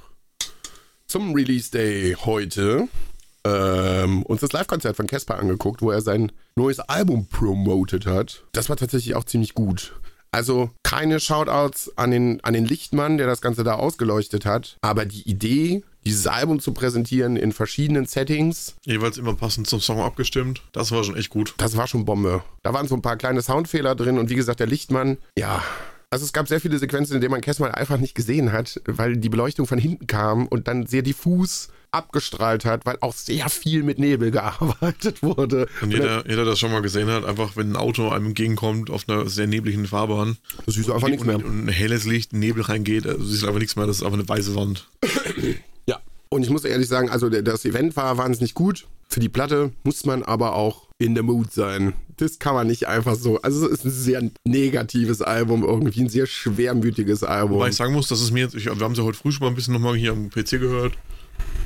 zum 1.08 1.34
Release 1.34 1.72
Day 1.72 2.14
heute 2.26 2.90
ähm, 3.46 4.24
uns 4.24 4.42
das 4.42 4.52
Live-Konzert 4.52 4.98
von 4.98 5.08
Casper 5.08 5.38
angeguckt, 5.38 5.82
wo 5.82 5.92
er 5.92 6.02
sein 6.02 6.32
neues 6.56 6.80
Album 6.80 7.28
promoted 7.28 8.06
hat. 8.06 8.44
Das 8.52 8.70
war 8.70 8.76
tatsächlich 8.76 9.16
auch 9.16 9.24
ziemlich 9.24 9.54
gut. 9.54 9.94
Also 10.32 10.70
keine 10.84 11.22
Shoutouts 11.22 11.94
an 11.96 12.12
den, 12.12 12.44
an 12.44 12.54
den 12.54 12.66
Lichtmann, 12.66 13.18
der 13.18 13.26
das 13.26 13.40
Ganze 13.40 13.64
da 13.64 13.76
ausgeleuchtet 13.76 14.46
hat, 14.46 14.76
aber 14.82 15.06
die 15.06 15.22
Idee, 15.30 15.84
dieses 16.04 16.28
Album 16.28 16.60
zu 16.60 16.74
präsentieren 16.74 17.38
in 17.38 17.54
verschiedenen 17.54 18.06
Settings, 18.06 18.76
Jeweils 18.84 19.18
immer 19.18 19.34
passend 19.36 19.68
zum 19.68 19.80
Song 19.80 20.02
abgestimmt. 20.02 20.62
Das 20.74 20.92
war 20.92 21.06
schon 21.06 21.16
echt 21.16 21.30
gut. 21.30 21.54
das 21.58 21.78
war 21.78 21.88
schon 21.88 22.04
Bombe. 22.04 22.44
Da 22.64 22.74
waren 22.74 22.86
so 22.88 22.96
ein 22.96 23.02
paar 23.02 23.16
kleine 23.16 23.42
Soundfehler 23.42 23.96
drin 23.96 24.20
und 24.20 24.30
wie 24.30 24.36
gesagt, 24.36 24.60
der 24.60 24.68
Lichtmann, 24.68 25.18
ja. 25.38 25.64
Also 26.10 26.26
es 26.26 26.34
gab 26.34 26.50
sehr 26.50 26.60
viele 26.60 26.80
Sequenzen, 26.80 27.16
in 27.16 27.22
denen 27.22 27.32
man 27.32 27.42
Kessmann 27.42 27.72
einfach 27.72 27.98
nicht 27.98 28.14
gesehen 28.14 28.52
hat, 28.52 28.82
weil 28.86 29.16
die 29.16 29.30
Beleuchtung 29.30 29.68
von 29.68 29.80
hinten 29.80 30.08
kam 30.08 30.48
und 30.48 30.68
dann 30.68 30.86
sehr 30.86 31.02
diffus 31.02 31.70
abgestrahlt 31.96 32.66
hat, 32.66 32.86
weil 32.86 32.98
auch 33.02 33.14
sehr 33.14 33.50
viel 33.50 33.84
mit 33.84 33.98
Nebel 34.00 34.32
gearbeitet 34.32 35.24
wurde. 35.24 35.68
Und 35.82 35.92
jeder, 35.92 36.24
jeder, 36.28 36.44
der 36.44 36.46
das 36.46 36.60
schon 36.60 36.72
mal 36.72 36.82
gesehen 36.82 37.08
hat, 37.10 37.26
einfach 37.26 37.56
wenn 37.56 37.72
ein 37.72 37.76
Auto 37.76 38.10
einem 38.10 38.28
entgegenkommt 38.28 38.90
auf 38.90 39.08
einer 39.08 39.28
sehr 39.28 39.48
nebligen 39.48 39.86
Fahrbahn 39.88 40.38
Da 40.66 40.72
siehst 40.72 40.88
du 40.90 40.94
einfach 40.94 41.08
nichts 41.08 41.26
mehr. 41.26 41.38
und 41.38 41.66
ein 41.66 41.68
helles 41.70 42.06
Licht, 42.06 42.34
Nebel 42.34 42.64
reingeht, 42.64 43.08
also 43.08 43.24
siehst 43.24 43.44
du 43.44 43.48
einfach 43.48 43.60
nichts 43.60 43.76
mehr, 43.76 43.88
das 43.88 43.98
ist 43.98 44.04
einfach 44.04 44.20
eine 44.20 44.28
weiße 44.30 44.56
Wand. 44.56 44.88
Ja. 45.88 46.00
Und 46.30 46.44
ich 46.44 46.50
muss 46.50 46.64
ehrlich 46.66 46.88
sagen, 46.88 47.10
also 47.10 47.30
das 47.30 47.66
Event 47.66 47.96
war 47.96 48.18
wahnsinnig 48.18 48.54
gut. 48.56 48.88
Für 49.08 49.20
die 49.20 49.30
Platte 49.30 49.72
muss 49.84 50.06
man 50.06 50.24
aber 50.24 50.56
auch 50.56 50.88
in 50.98 51.14
der 51.14 51.24
Mood 51.24 51.54
sein. 51.54 51.94
Das 52.18 52.40
kann 52.40 52.56
man 52.56 52.68
nicht 52.68 52.88
einfach 52.88 53.16
so. 53.16 53.40
Also 53.42 53.68
es 53.68 53.80
ist 53.80 53.86
ein 53.86 53.92
sehr 53.92 54.32
negatives 54.46 55.22
Album, 55.22 55.64
irgendwie 55.64 56.02
ein 56.02 56.10
sehr 56.10 56.26
schwermütiges 56.26 57.24
Album. 57.24 57.58
Wobei 57.58 57.70
ich 57.70 57.76
sagen 57.76 57.94
muss, 57.94 58.08
das 58.08 58.22
ist 58.22 58.32
mir 58.32 58.42
jetzt, 58.42 58.56
ich, 58.56 58.66
wir 58.66 58.80
haben 58.80 58.96
sie 58.96 59.04
heute 59.04 59.18
früh 59.18 59.32
schon 59.32 59.46
mal 59.46 59.52
ein 59.52 59.56
bisschen 59.56 59.74
nochmal 59.74 59.96
hier 59.96 60.12
am 60.12 60.30
PC 60.30 60.52
gehört. 60.52 60.94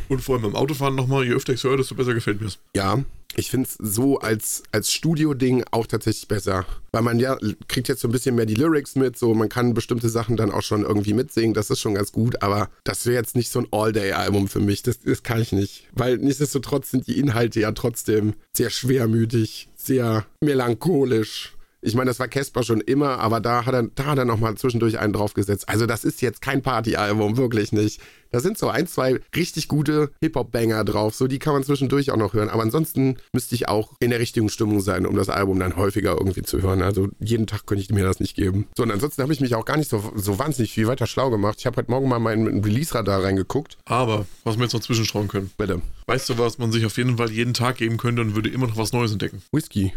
Und 0.09 0.21
vor 0.21 0.35
allem 0.35 0.41
beim 0.41 0.55
Autofahren 0.55 0.95
nochmal, 0.95 1.23
je 1.23 1.33
öfter 1.33 1.53
ich 1.53 1.59
es 1.59 1.63
höre, 1.63 1.77
desto 1.77 1.95
besser 1.95 2.15
gefällt 2.15 2.41
mir 2.41 2.47
es. 2.47 2.57
Ja, 2.75 3.03
ich 3.35 3.51
finde 3.51 3.69
es 3.69 3.77
so 3.79 4.17
als, 4.17 4.63
als 4.71 4.91
Studio-Ding 4.91 5.63
auch 5.69 5.85
tatsächlich 5.85 6.27
besser. 6.27 6.65
Weil 6.91 7.03
man 7.03 7.19
ja 7.19 7.37
kriegt 7.67 7.87
jetzt 7.87 8.01
so 8.01 8.07
ein 8.07 8.11
bisschen 8.11 8.35
mehr 8.35 8.47
die 8.47 8.55
Lyrics 8.55 8.95
mit, 8.95 9.17
so 9.19 9.35
man 9.35 9.49
kann 9.49 9.75
bestimmte 9.75 10.09
Sachen 10.09 10.35
dann 10.35 10.51
auch 10.51 10.63
schon 10.63 10.83
irgendwie 10.83 11.13
mitsingen, 11.13 11.53
das 11.53 11.69
ist 11.69 11.79
schon 11.79 11.93
ganz 11.93 12.11
gut, 12.11 12.41
aber 12.41 12.69
das 12.83 13.05
wäre 13.05 13.17
jetzt 13.17 13.35
nicht 13.35 13.51
so 13.51 13.59
ein 13.59 13.67
All-Day-Album 13.71 14.47
für 14.47 14.59
mich, 14.59 14.81
das, 14.81 14.99
das 14.99 15.21
kann 15.21 15.41
ich 15.41 15.51
nicht. 15.51 15.87
Weil 15.93 16.17
nichtsdestotrotz 16.17 16.89
sind 16.89 17.05
die 17.05 17.19
Inhalte 17.19 17.59
ja 17.59 17.71
trotzdem 17.71 18.33
sehr 18.51 18.71
schwermütig, 18.71 19.69
sehr 19.75 20.25
melancholisch. 20.41 21.53
Ich 21.81 21.95
meine, 21.95 22.09
das 22.09 22.19
war 22.19 22.27
Casper 22.27 22.63
schon 22.63 22.81
immer, 22.81 23.19
aber 23.19 23.39
da 23.39 23.65
hat 23.65 23.73
er, 23.73 23.83
da 23.83 24.05
hat 24.05 24.17
er 24.17 24.25
nochmal 24.25 24.55
zwischendurch 24.55 24.99
einen 24.99 25.13
draufgesetzt. 25.13 25.69
Also 25.69 25.85
das 25.85 26.03
ist 26.03 26.21
jetzt 26.21 26.41
kein 26.41 26.61
Partyalbum, 26.61 27.37
wirklich 27.37 27.71
nicht. 27.71 28.01
Da 28.31 28.39
sind 28.39 28.57
so 28.57 28.67
ein, 28.69 28.87
zwei 28.87 29.19
richtig 29.35 29.67
gute 29.67 30.11
Hip-Hop-Banger 30.21 30.83
drauf. 30.85 31.15
So, 31.15 31.27
die 31.27 31.39
kann 31.39 31.53
man 31.53 31.63
zwischendurch 31.63 32.11
auch 32.11 32.17
noch 32.17 32.33
hören. 32.33 32.49
Aber 32.49 32.61
ansonsten 32.61 33.17
müsste 33.33 33.55
ich 33.55 33.67
auch 33.67 33.93
in 33.99 34.11
der 34.11 34.19
richtigen 34.19 34.49
Stimmung 34.49 34.81
sein, 34.81 35.05
um 35.05 35.15
das 35.15 35.29
Album 35.29 35.59
dann 35.59 35.75
häufiger 35.75 36.11
irgendwie 36.17 36.43
zu 36.43 36.61
hören. 36.61 36.81
Also 36.81 37.09
jeden 37.19 37.47
Tag 37.47 37.65
könnte 37.65 37.83
ich 37.83 37.89
mir 37.89 38.03
das 38.03 38.19
nicht 38.19 38.35
geben. 38.35 38.67
So, 38.77 38.83
und 38.83 38.91
ansonsten 38.91 39.21
habe 39.23 39.33
ich 39.33 39.41
mich 39.41 39.55
auch 39.55 39.65
gar 39.65 39.77
nicht 39.77 39.89
so, 39.89 40.11
so 40.15 40.37
wahnsinnig 40.39 40.71
viel 40.71 40.87
weiter 40.87 41.07
schlau 41.07 41.29
gemacht. 41.29 41.57
Ich 41.59 41.65
habe 41.65 41.77
heute 41.77 41.91
Morgen 41.91 42.07
mal 42.07 42.19
meinen 42.19 42.63
Release-Radar 42.63 43.23
reingeguckt. 43.23 43.77
Aber, 43.85 44.25
was 44.43 44.57
wir 44.57 44.63
jetzt 44.63 44.73
noch 44.73 44.81
zwischenstreuen 44.81 45.27
können. 45.27 45.49
Bitte. 45.57 45.81
Weißt 46.05 46.29
du, 46.29 46.37
was 46.37 46.57
man 46.57 46.71
sich 46.71 46.85
auf 46.85 46.97
jeden 46.97 47.17
Fall 47.17 47.31
jeden 47.31 47.53
Tag 47.53 47.77
geben 47.77 47.97
könnte 47.97 48.21
und 48.21 48.35
würde 48.35 48.49
immer 48.49 48.67
noch 48.67 48.77
was 48.77 48.93
Neues 48.93 49.11
entdecken? 49.11 49.41
Whisky. 49.51 49.93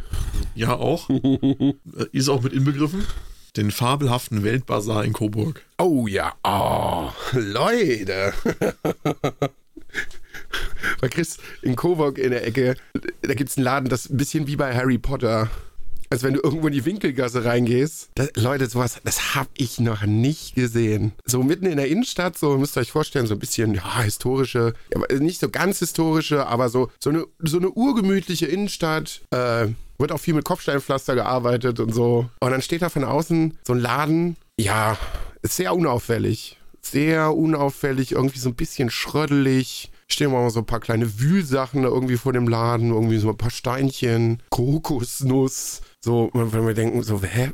Ja, 0.54 0.76
auch. 0.76 1.08
Äh, 1.96 2.06
Ist 2.12 2.28
auch 2.28 2.42
mit 2.42 2.52
inbegriffen. 2.52 3.04
Den 3.54 3.70
fabelhaften 3.70 4.44
Weltbazar 4.44 5.04
in 5.04 5.12
Coburg. 5.12 5.62
Oh 5.76 6.06
ja, 6.06 6.32
oh, 6.42 7.10
Leute. 7.32 8.32
Bei 11.02 11.08
Chris 11.08 11.36
in 11.60 11.76
Coburg 11.76 12.16
in 12.16 12.30
der 12.30 12.46
Ecke, 12.46 12.76
da 13.20 13.34
gibt 13.34 13.50
es 13.50 13.58
einen 13.58 13.64
Laden, 13.64 13.90
das 13.90 14.08
ein 14.08 14.16
bisschen 14.16 14.46
wie 14.46 14.56
bei 14.56 14.74
Harry 14.74 14.96
Potter. 14.96 15.50
Als 16.08 16.22
wenn 16.22 16.32
du 16.34 16.40
irgendwo 16.42 16.66
in 16.66 16.72
die 16.72 16.84
Winkelgasse 16.84 17.44
reingehst. 17.44 18.10
Das, 18.14 18.30
Leute, 18.36 18.66
sowas, 18.68 19.00
das 19.04 19.34
habe 19.34 19.50
ich 19.56 19.80
noch 19.80 20.04
nicht 20.04 20.54
gesehen. 20.54 21.12
So 21.26 21.42
mitten 21.42 21.66
in 21.66 21.76
der 21.76 21.88
Innenstadt, 21.88 22.38
so 22.38 22.56
müsst 22.56 22.76
ihr 22.76 22.80
euch 22.80 22.92
vorstellen, 22.92 23.26
so 23.26 23.34
ein 23.34 23.38
bisschen, 23.38 23.74
ja, 23.74 24.00
historische, 24.02 24.72
nicht 25.18 25.40
so 25.40 25.50
ganz 25.50 25.78
historische, 25.78 26.46
aber 26.46 26.70
so, 26.70 26.90
so, 27.00 27.10
eine, 27.10 27.26
so 27.40 27.58
eine 27.58 27.70
urgemütliche 27.70 28.46
Innenstadt. 28.46 29.22
Äh, 29.30 29.68
wird 30.02 30.12
auch 30.12 30.20
viel 30.20 30.34
mit 30.34 30.44
Kopfsteinpflaster 30.44 31.14
gearbeitet 31.14 31.80
und 31.80 31.94
so. 31.94 32.28
Und 32.40 32.50
dann 32.50 32.60
steht 32.60 32.82
da 32.82 32.90
von 32.90 33.04
außen 33.04 33.56
so 33.66 33.72
ein 33.72 33.78
Laden, 33.78 34.36
ja, 34.60 34.98
ist 35.40 35.56
sehr 35.56 35.74
unauffällig. 35.74 36.58
Sehr 36.82 37.34
unauffällig, 37.34 38.12
irgendwie 38.12 38.40
so 38.40 38.50
ein 38.50 38.56
bisschen 38.56 38.90
schröddelig. 38.90 39.90
Stehen 40.08 40.32
mal 40.32 40.50
so 40.50 40.58
ein 40.60 40.66
paar 40.66 40.80
kleine 40.80 41.20
Wühlsachen 41.20 41.84
da 41.84 41.88
irgendwie 41.88 42.16
vor 42.16 42.32
dem 42.32 42.48
Laden, 42.48 42.90
irgendwie 42.90 43.18
so 43.18 43.30
ein 43.30 43.36
paar 43.36 43.50
Steinchen, 43.50 44.42
Kokosnuss. 44.50 45.80
So, 46.04 46.30
wenn 46.34 46.66
wir 46.66 46.74
denken, 46.74 47.02
so, 47.02 47.22
hä, 47.22 47.52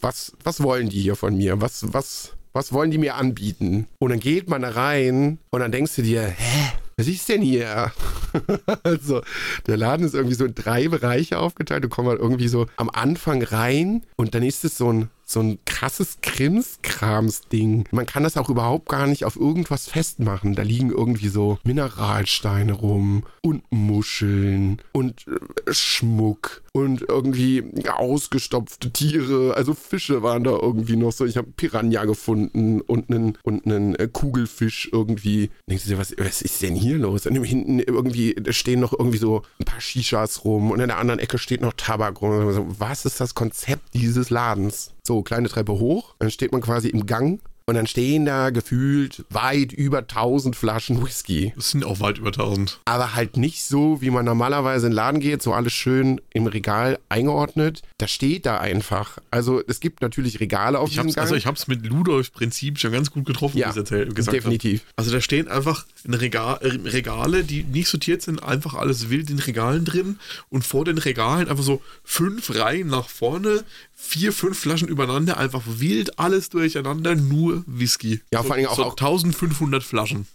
was, 0.00 0.32
was 0.44 0.62
wollen 0.62 0.88
die 0.88 1.00
hier 1.00 1.16
von 1.16 1.36
mir? 1.36 1.60
Was, 1.60 1.92
was, 1.92 2.36
was 2.52 2.72
wollen 2.72 2.92
die 2.92 2.98
mir 2.98 3.16
anbieten? 3.16 3.88
Und 3.98 4.10
dann 4.10 4.20
geht 4.20 4.48
man 4.48 4.62
da 4.62 4.70
rein 4.70 5.38
und 5.50 5.60
dann 5.60 5.72
denkst 5.72 5.96
du 5.96 6.02
dir, 6.02 6.22
hä, 6.22 6.72
was 7.00 7.08
ist 7.08 7.28
denn 7.30 7.40
hier? 7.40 7.92
also, 8.82 9.22
der 9.66 9.78
Laden 9.78 10.04
ist 10.04 10.14
irgendwie 10.14 10.34
so 10.34 10.44
in 10.44 10.54
drei 10.54 10.88
Bereiche 10.88 11.38
aufgeteilt. 11.38 11.82
Du 11.82 11.88
kommst 11.88 12.10
halt 12.10 12.20
irgendwie 12.20 12.48
so 12.48 12.66
am 12.76 12.90
Anfang 12.90 13.42
rein 13.42 14.02
und 14.16 14.34
dann 14.34 14.42
ist 14.42 14.64
es 14.66 14.76
so 14.76 14.92
ein 14.92 15.08
so 15.30 15.40
ein 15.40 15.58
krasses 15.64 16.18
Krimskrams-Ding. 16.22 17.84
Man 17.90 18.06
kann 18.06 18.22
das 18.22 18.36
auch 18.36 18.48
überhaupt 18.48 18.88
gar 18.88 19.06
nicht 19.06 19.24
auf 19.24 19.36
irgendwas 19.36 19.88
festmachen. 19.88 20.54
Da 20.54 20.62
liegen 20.62 20.90
irgendwie 20.90 21.28
so 21.28 21.58
Mineralsteine 21.64 22.72
rum 22.72 23.24
und 23.42 23.62
Muscheln 23.70 24.82
und 24.92 25.26
äh, 25.28 25.72
Schmuck 25.72 26.62
und 26.72 27.02
irgendwie 27.08 27.64
ausgestopfte 27.88 28.92
Tiere. 28.92 29.54
Also 29.56 29.74
Fische 29.74 30.22
waren 30.22 30.44
da 30.44 30.52
irgendwie 30.52 30.96
noch 30.96 31.12
so. 31.12 31.24
Ich 31.24 31.36
habe 31.36 31.48
Piranha 31.56 32.04
gefunden 32.04 32.80
und 32.80 33.10
einen, 33.10 33.38
und 33.42 33.66
einen 33.66 33.94
äh, 33.96 34.08
Kugelfisch 34.12 34.88
irgendwie. 34.92 35.50
Denkst 35.68 35.84
du 35.84 35.90
dir, 35.90 35.98
was, 35.98 36.14
was 36.18 36.42
ist 36.42 36.62
denn 36.62 36.74
hier 36.74 36.98
los? 36.98 37.26
Und 37.26 37.42
hinten 37.44 37.80
irgendwie 37.80 38.36
stehen 38.50 38.80
noch 38.80 38.92
irgendwie 38.92 39.18
so 39.18 39.42
ein 39.58 39.64
paar 39.64 39.80
Shishas 39.80 40.44
rum 40.44 40.70
und 40.70 40.80
in 40.80 40.88
der 40.88 40.98
anderen 40.98 41.20
Ecke 41.20 41.38
steht 41.38 41.60
noch 41.60 41.72
Tabak 41.72 42.20
rum. 42.22 42.76
Was 42.78 43.04
ist 43.04 43.20
das 43.20 43.34
Konzept 43.34 43.94
dieses 43.94 44.30
Ladens? 44.30 44.92
So, 45.10 45.22
kleine 45.22 45.48
Treppe 45.48 45.72
hoch, 45.72 46.14
dann 46.20 46.30
steht 46.30 46.52
man 46.52 46.60
quasi 46.60 46.86
im 46.88 47.04
Gang 47.04 47.40
und 47.66 47.74
dann 47.76 47.86
stehen 47.88 48.24
da 48.26 48.50
gefühlt 48.50 49.24
weit 49.30 49.72
über 49.72 49.98
1000 49.98 50.56
Flaschen 50.56 51.04
Whisky. 51.04 51.52
Das 51.56 51.70
sind 51.70 51.84
auch 51.84 52.00
weit 52.00 52.18
über 52.18 52.28
1000. 52.28 52.80
Aber 52.84 53.14
halt 53.14 53.36
nicht 53.36 53.64
so, 53.64 54.00
wie 54.00 54.10
man 54.10 54.24
normalerweise 54.24 54.86
in 54.86 54.90
den 54.92 54.96
Laden 54.96 55.20
geht, 55.20 55.40
so 55.42 55.52
alles 55.52 55.72
schön 55.72 56.20
im 56.32 56.46
Regal 56.46 56.98
eingeordnet. 57.08 57.82
Das 57.98 58.10
steht 58.10 58.44
da 58.46 58.58
einfach. 58.58 59.18
Also 59.30 59.62
es 59.68 59.78
gibt 59.78 60.00
natürlich 60.00 60.40
Regale 60.40 60.78
auf 60.80 60.88
Ich 60.88 60.94
diesem 60.94 61.06
hab's, 61.06 61.14
Gang. 61.16 61.22
also 61.22 61.34
ich 61.36 61.46
habe 61.46 61.56
es 61.56 61.68
mit 61.68 61.86
Ludolfs 61.86 62.30
Prinzip 62.30 62.78
schon 62.80 62.90
ganz 62.92 63.10
gut 63.12 63.24
getroffen, 63.24 63.56
Ja, 63.58 63.66
wie 63.66 63.70
es 63.70 63.76
erzählt, 63.76 64.16
gesagt 64.16 64.36
definitiv. 64.36 64.80
Hab. 64.88 64.92
Also 64.98 65.10
da 65.12 65.20
stehen 65.20 65.46
einfach 65.46 65.86
in 66.04 66.14
Regal, 66.14 66.58
äh, 66.62 66.88
Regale, 66.88 67.44
die 67.44 67.62
nicht 67.62 67.88
sortiert 67.88 68.22
sind, 68.22 68.42
einfach 68.42 68.74
alles 68.74 69.10
wild 69.10 69.30
in 69.30 69.38
Regalen 69.38 69.84
drin 69.84 70.18
und 70.48 70.64
vor 70.64 70.84
den 70.84 70.98
Regalen 70.98 71.48
einfach 71.48 71.62
so 71.62 71.82
fünf 72.02 72.52
Reihen 72.52 72.88
nach 72.88 73.08
vorne, 73.08 73.62
vier, 74.02 74.32
fünf 74.32 74.58
Flaschen 74.58 74.88
übereinander, 74.88 75.36
einfach 75.36 75.62
wild 75.66 76.18
alles 76.18 76.48
durcheinander, 76.48 77.14
nur 77.14 77.62
Whisky. 77.66 78.20
Ja, 78.32 78.42
so, 78.42 78.48
vor 78.48 78.56
Dingen 78.56 78.68
auch- 78.68 78.76
so 78.76 78.84
auch- 78.84 78.96
1500 78.96 79.82
Flaschen. 79.82 80.26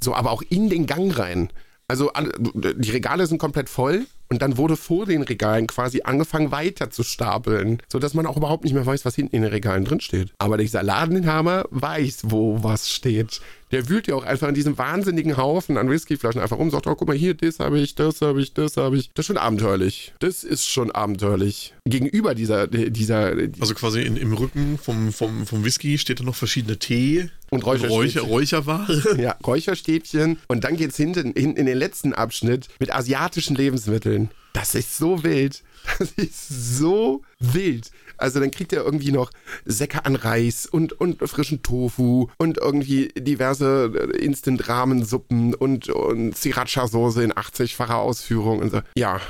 So, 0.00 0.14
aber 0.14 0.30
auch 0.32 0.42
in 0.48 0.68
den 0.70 0.86
Gang 0.86 1.16
rein. 1.16 1.50
Also 1.92 2.10
die 2.54 2.90
Regale 2.90 3.26
sind 3.26 3.36
komplett 3.36 3.68
voll 3.68 4.06
und 4.30 4.40
dann 4.40 4.56
wurde 4.56 4.78
vor 4.78 5.04
den 5.04 5.20
Regalen 5.20 5.66
quasi 5.66 6.00
angefangen 6.04 6.50
weiter 6.50 6.88
zu 6.88 7.02
stapeln, 7.02 7.82
sodass 7.86 8.14
man 8.14 8.24
auch 8.24 8.38
überhaupt 8.38 8.64
nicht 8.64 8.72
mehr 8.72 8.86
weiß, 8.86 9.04
was 9.04 9.14
hinten 9.14 9.36
in 9.36 9.42
den 9.42 9.50
Regalen 9.50 9.84
drin 9.84 10.00
steht. 10.00 10.32
Aber 10.38 10.56
dieser 10.56 10.82
Ladeninhaber 10.82 11.66
weiß, 11.70 12.20
wo 12.28 12.62
was 12.62 12.88
steht. 12.88 13.42
Der 13.72 13.90
wühlt 13.90 14.06
ja 14.06 14.14
auch 14.14 14.24
einfach 14.24 14.48
in 14.48 14.54
diesem 14.54 14.78
wahnsinnigen 14.78 15.36
Haufen 15.36 15.76
an 15.76 15.90
Whiskyflaschen 15.90 16.40
einfach 16.40 16.56
rum, 16.56 16.70
sagt, 16.70 16.86
oh, 16.86 16.94
guck 16.94 17.08
mal 17.08 17.16
hier, 17.16 17.34
das 17.34 17.58
habe 17.58 17.78
ich, 17.78 17.94
das 17.94 18.22
habe 18.22 18.40
ich, 18.40 18.54
das 18.54 18.78
habe 18.78 18.96
ich. 18.96 19.12
Das 19.12 19.24
ist 19.24 19.26
schon 19.26 19.36
abenteuerlich. 19.36 20.14
Das 20.20 20.44
ist 20.44 20.66
schon 20.66 20.90
abenteuerlich. 20.90 21.74
Gegenüber 21.84 22.34
dieser, 22.34 22.68
dieser 22.68 23.34
Also 23.60 23.74
quasi 23.74 24.00
in, 24.00 24.16
im 24.16 24.32
Rücken 24.32 24.78
vom, 24.78 25.12
vom, 25.12 25.44
vom 25.44 25.62
Whisky 25.62 25.98
steht 25.98 26.20
da 26.20 26.24
noch 26.24 26.36
verschiedene 26.36 26.78
Tee 26.78 27.28
Und 27.52 27.66
Räucherstäbchen. 27.66 28.22
Räucher, 28.22 28.64
Räucherware. 28.66 29.16
Ja, 29.22 29.36
Räucherstäbchen. 29.46 30.38
Und 30.48 30.64
dann 30.64 30.76
geht's 30.76 30.96
hinten, 30.96 31.34
hinten 31.34 31.58
in 31.58 31.66
den 31.66 31.76
letzten 31.76 32.14
Abschnitt 32.14 32.68
mit 32.78 32.94
asiatischen 32.94 33.54
Lebensmitteln. 33.56 34.30
Das 34.54 34.74
ist 34.74 34.96
so 34.96 35.22
wild. 35.22 35.62
Das 35.98 36.12
ist 36.12 36.78
so 36.78 37.22
wild. 37.40 37.90
Also 38.16 38.38
dann 38.38 38.52
kriegt 38.52 38.72
er 38.72 38.84
irgendwie 38.84 39.10
noch 39.10 39.32
Säcke 39.64 40.04
an 40.06 40.14
Reis 40.14 40.64
und, 40.64 40.92
und 40.92 41.18
frischen 41.28 41.62
Tofu 41.62 42.28
und 42.38 42.58
irgendwie 42.58 43.08
diverse 43.18 43.92
äh, 43.94 44.16
Instant-Rahmensuppen 44.24 45.54
und, 45.54 45.88
und 45.88 46.36
Sriracha-Soße 46.36 47.22
in 47.22 47.32
80-facher 47.32 47.96
Ausführung 47.96 48.60
und 48.60 48.70
so. 48.70 48.80
Ja. 48.96 49.20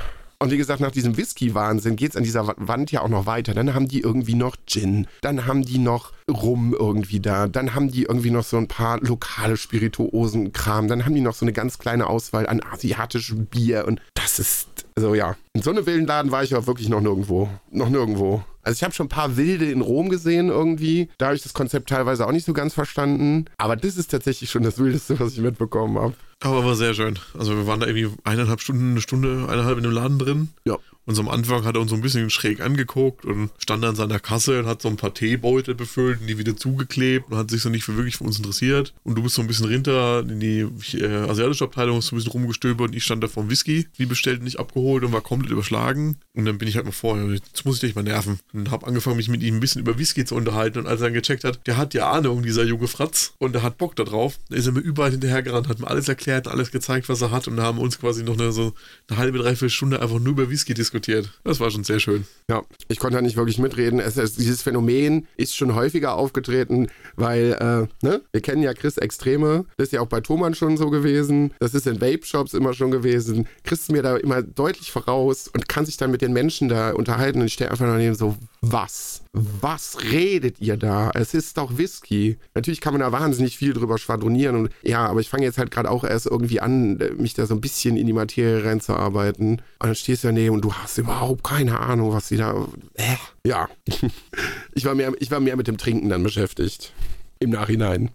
Und 0.43 0.51
wie 0.51 0.57
gesagt, 0.57 0.81
nach 0.81 0.91
diesem 0.91 1.15
Whisky-Wahnsinn 1.15 1.95
geht's 1.95 2.17
an 2.17 2.23
dieser 2.23 2.45
Wa- 2.45 2.55
Wand 2.57 2.91
ja 2.91 2.99
auch 3.01 3.07
noch 3.07 3.25
weiter. 3.25 3.53
Dann 3.53 3.73
haben 3.73 3.87
die 3.87 4.01
irgendwie 4.01 4.35
noch 4.35 4.57
Gin, 4.67 5.07
dann 5.21 5.45
haben 5.45 5.63
die 5.63 5.77
noch 5.77 6.11
Rum 6.29 6.75
irgendwie 6.77 7.21
da, 7.21 7.47
dann 7.47 7.73
haben 7.75 7.89
die 7.89 8.03
irgendwie 8.03 8.29
noch 8.29 8.43
so 8.43 8.57
ein 8.57 8.67
paar 8.67 8.99
lokale 8.99 9.55
Spirituosen-Kram, 9.55 10.87
dann 10.89 11.05
haben 11.05 11.15
die 11.15 11.21
noch 11.21 11.33
so 11.33 11.45
eine 11.45 11.53
ganz 11.53 11.77
kleine 11.79 12.07
Auswahl 12.07 12.47
an 12.47 12.61
asiatischem 12.61 13.45
Bier. 13.45 13.85
Und 13.87 14.01
das 14.15 14.39
ist, 14.39 14.67
also 14.95 15.15
ja, 15.15 15.35
in 15.53 15.61
so 15.61 15.71
einem 15.71 15.85
wilden 15.85 16.07
Laden 16.07 16.31
war 16.31 16.43
ich 16.43 16.55
auch 16.55 16.67
wirklich 16.67 16.89
noch 16.89 17.01
nirgendwo. 17.01 17.49
Noch 17.71 17.89
nirgendwo. 17.89 18.43
Also 18.63 18.77
ich 18.77 18.83
habe 18.83 18.93
schon 18.93 19.07
ein 19.07 19.09
paar 19.09 19.35
Wilde 19.35 19.69
in 19.69 19.81
Rom 19.81 20.09
gesehen 20.09 20.49
irgendwie. 20.49 21.09
Da 21.17 21.27
habe 21.27 21.35
ich 21.35 21.43
das 21.43 21.53
Konzept 21.53 21.89
teilweise 21.89 22.25
auch 22.25 22.31
nicht 22.31 22.45
so 22.45 22.53
ganz 22.53 22.73
verstanden. 22.73 23.45
Aber 23.57 23.75
das 23.75 23.97
ist 23.97 24.11
tatsächlich 24.11 24.49
schon 24.49 24.63
das 24.63 24.77
Wildeste, 24.79 25.19
was 25.19 25.33
ich 25.33 25.39
mitbekommen 25.39 25.97
habe. 25.97 26.13
Aber 26.41 26.65
war 26.65 26.75
sehr 26.75 26.93
schön. 26.93 27.19
Also 27.37 27.55
wir 27.55 27.67
waren 27.67 27.79
da 27.79 27.87
irgendwie 27.87 28.09
eineinhalb 28.23 28.61
Stunden, 28.61 28.91
eine 28.91 29.01
Stunde, 29.01 29.47
eineinhalb 29.49 29.77
in 29.77 29.83
dem 29.83 29.91
Laden 29.91 30.19
drin. 30.19 30.49
Ja. 30.65 30.77
Und 31.05 31.15
so 31.15 31.21
am 31.21 31.27
Anfang 31.27 31.65
hat 31.65 31.75
er 31.75 31.81
uns 31.81 31.89
so 31.89 31.97
ein 31.97 32.01
bisschen 32.01 32.29
schräg 32.29 32.61
angeguckt 32.61 33.25
und 33.25 33.49
stand 33.57 33.83
an 33.83 33.95
seiner 33.95 34.19
Kasse 34.19 34.59
und 34.59 34.67
hat 34.67 34.81
so 34.81 34.87
ein 34.87 34.95
paar 34.95 35.13
Teebeutel 35.13 35.75
befüllt 35.75 36.21
und 36.21 36.27
die 36.27 36.37
wieder 36.37 36.55
zugeklebt 36.55 37.29
und 37.29 37.37
hat 37.37 37.51
sich 37.51 37.61
so 37.61 37.69
nicht 37.69 37.83
für 37.83 37.97
wirklich 37.97 38.17
für 38.17 38.23
uns 38.23 38.37
interessiert. 38.37 38.93
Und 39.03 39.15
du 39.15 39.23
bist 39.23 39.35
so 39.35 39.41
ein 39.41 39.47
bisschen 39.47 39.69
runter 39.69 40.19
in 40.21 40.39
die 40.39 40.65
äh, 40.97 41.29
asiatische 41.29 41.65
Abteilung, 41.65 41.97
hast 41.97 42.07
so 42.07 42.15
ein 42.15 42.19
bisschen 42.19 42.31
rumgestöbert 42.31 42.89
und 42.89 42.95
ich 42.95 43.03
stand 43.03 43.21
da 43.21 43.27
vom 43.27 43.49
Whisky, 43.49 43.87
wie 43.97 44.05
bestellt, 44.05 44.43
nicht 44.43 44.59
abgeholt 44.59 45.03
und 45.03 45.11
war 45.11 45.21
komplett 45.21 45.51
überschlagen. 45.51 46.17
Und 46.33 46.45
dann 46.45 46.57
bin 46.57 46.69
ich 46.69 46.77
halt 46.77 46.85
mal 46.85 46.91
vorher, 46.91 47.27
jetzt 47.33 47.65
muss 47.65 47.75
ich 47.75 47.81
dich 47.81 47.95
mal 47.95 48.03
nerven. 48.03 48.39
Und 48.53 48.71
habe 48.71 48.87
angefangen, 48.87 49.17
mich 49.17 49.27
mit 49.27 49.43
ihm 49.43 49.55
ein 49.55 49.59
bisschen 49.59 49.81
über 49.81 49.97
Whisky 49.99 50.23
zu 50.23 50.35
unterhalten. 50.35 50.79
Und 50.79 50.87
als 50.87 51.01
er 51.01 51.07
dann 51.07 51.13
gecheckt 51.13 51.43
hat, 51.43 51.67
der 51.67 51.75
hat 51.75 51.93
ja 51.93 52.11
Ahnung, 52.11 52.43
dieser 52.43 52.63
junge 52.63 52.87
Fratz, 52.87 53.33
und 53.39 53.53
der 53.53 53.61
hat 53.61 53.77
Bock 53.77 53.97
da 53.97 54.03
drauf, 54.03 54.39
da 54.49 54.55
ist 54.55 54.67
er 54.67 54.71
mir 54.71 54.79
überall 54.79 55.11
hinterhergerannt, 55.11 55.67
hat 55.67 55.79
mir 55.79 55.87
alles 55.87 56.07
erklärt, 56.07 56.47
alles 56.47 56.71
gezeigt, 56.71 57.09
was 57.09 57.21
er 57.21 57.31
hat. 57.31 57.49
Und 57.49 57.57
da 57.57 57.63
haben 57.63 57.77
wir 57.77 57.83
uns 57.83 57.99
quasi 57.99 58.23
noch 58.23 58.39
eine, 58.39 58.53
so 58.53 58.73
eine 59.09 59.17
halbe, 59.17 59.39
dreiviertel 59.39 59.69
Stunde 59.69 60.01
einfach 60.01 60.19
nur 60.19 60.31
über 60.31 60.49
Whisky 60.49 60.73
diskutiert 60.73 60.92
diskutiert. 60.93 61.31
Das 61.43 61.59
war 61.59 61.71
schon 61.71 61.83
sehr 61.83 61.99
schön. 61.99 62.25
Ja, 62.49 62.61
ich 62.87 62.99
konnte 62.99 63.15
da 63.15 63.21
nicht 63.21 63.35
wirklich 63.35 63.57
mitreden. 63.57 63.99
Es, 63.99 64.17
es, 64.17 64.35
dieses 64.35 64.61
Phänomen 64.61 65.27
ist 65.37 65.55
schon 65.55 65.73
häufiger 65.73 66.15
aufgetreten, 66.15 66.87
weil, 67.15 67.53
äh, 67.59 68.05
ne, 68.05 68.21
wir 68.31 68.41
kennen 68.41 68.61
ja 68.61 68.73
Chris 68.73 68.97
Extreme. 68.97 69.65
Das 69.77 69.87
ist 69.87 69.93
ja 69.93 70.01
auch 70.01 70.07
bei 70.07 70.21
Thomann 70.21 70.53
schon 70.53 70.77
so 70.77 70.89
gewesen. 70.89 71.53
Das 71.59 71.73
ist 71.73 71.87
in 71.87 71.99
Vape-Shops 71.99 72.53
immer 72.53 72.73
schon 72.73 72.91
gewesen. 72.91 73.47
Chris 73.63 73.81
ist 73.81 73.91
mir 73.91 74.03
da 74.03 74.17
immer 74.17 74.43
deutlich 74.43 74.91
voraus 74.91 75.47
und 75.47 75.67
kann 75.67 75.85
sich 75.85 75.97
dann 75.97 76.11
mit 76.11 76.21
den 76.21 76.33
Menschen 76.33 76.69
da 76.69 76.91
unterhalten. 76.91 77.39
Und 77.41 77.47
ich 77.47 77.53
stehe 77.53 77.71
einfach 77.71 77.87
daneben 77.87 78.15
so, 78.15 78.37
was? 78.61 79.22
Was 79.35 79.97
redet 80.11 80.61
ihr 80.61 80.77
da? 80.77 81.09
Es 81.15 81.33
ist 81.33 81.57
doch 81.57 81.79
Whisky. 81.79 82.37
Natürlich 82.53 82.81
kann 82.81 82.93
man 82.93 82.99
da 82.99 83.11
wahnsinnig 83.11 83.57
viel 83.57 83.73
drüber 83.73 83.97
schwadronieren. 83.97 84.55
Und 84.55 84.69
ja, 84.83 85.07
aber 85.07 85.21
ich 85.21 85.29
fange 85.29 85.43
jetzt 85.43 85.57
halt 85.57 85.71
gerade 85.71 85.89
auch 85.89 86.03
erst 86.03 86.27
irgendwie 86.27 86.59
an, 86.59 86.99
mich 87.17 87.33
da 87.33 87.47
so 87.47 87.55
ein 87.55 87.61
bisschen 87.61 87.97
in 87.97 88.05
die 88.05 88.13
Materie 88.13 88.63
reinzuarbeiten. 88.63 89.53
Und 89.53 89.61
dann 89.79 89.95
stehst 89.95 90.23
du 90.23 90.27
daneben 90.27 90.53
und 90.53 90.61
du 90.61 90.71
hast 90.71 90.99
überhaupt 90.99 91.43
keine 91.43 91.79
Ahnung, 91.79 92.13
was 92.13 92.27
sie 92.27 92.37
da. 92.37 92.67
Äh, 92.93 93.15
ja. 93.43 93.67
ich, 94.75 94.85
war 94.85 94.93
mehr, 94.93 95.11
ich 95.17 95.31
war 95.31 95.39
mehr 95.39 95.55
mit 95.55 95.67
dem 95.67 95.79
Trinken 95.79 96.09
dann 96.09 96.21
beschäftigt. 96.21 96.93
Im 97.39 97.49
Nachhinein. 97.49 98.11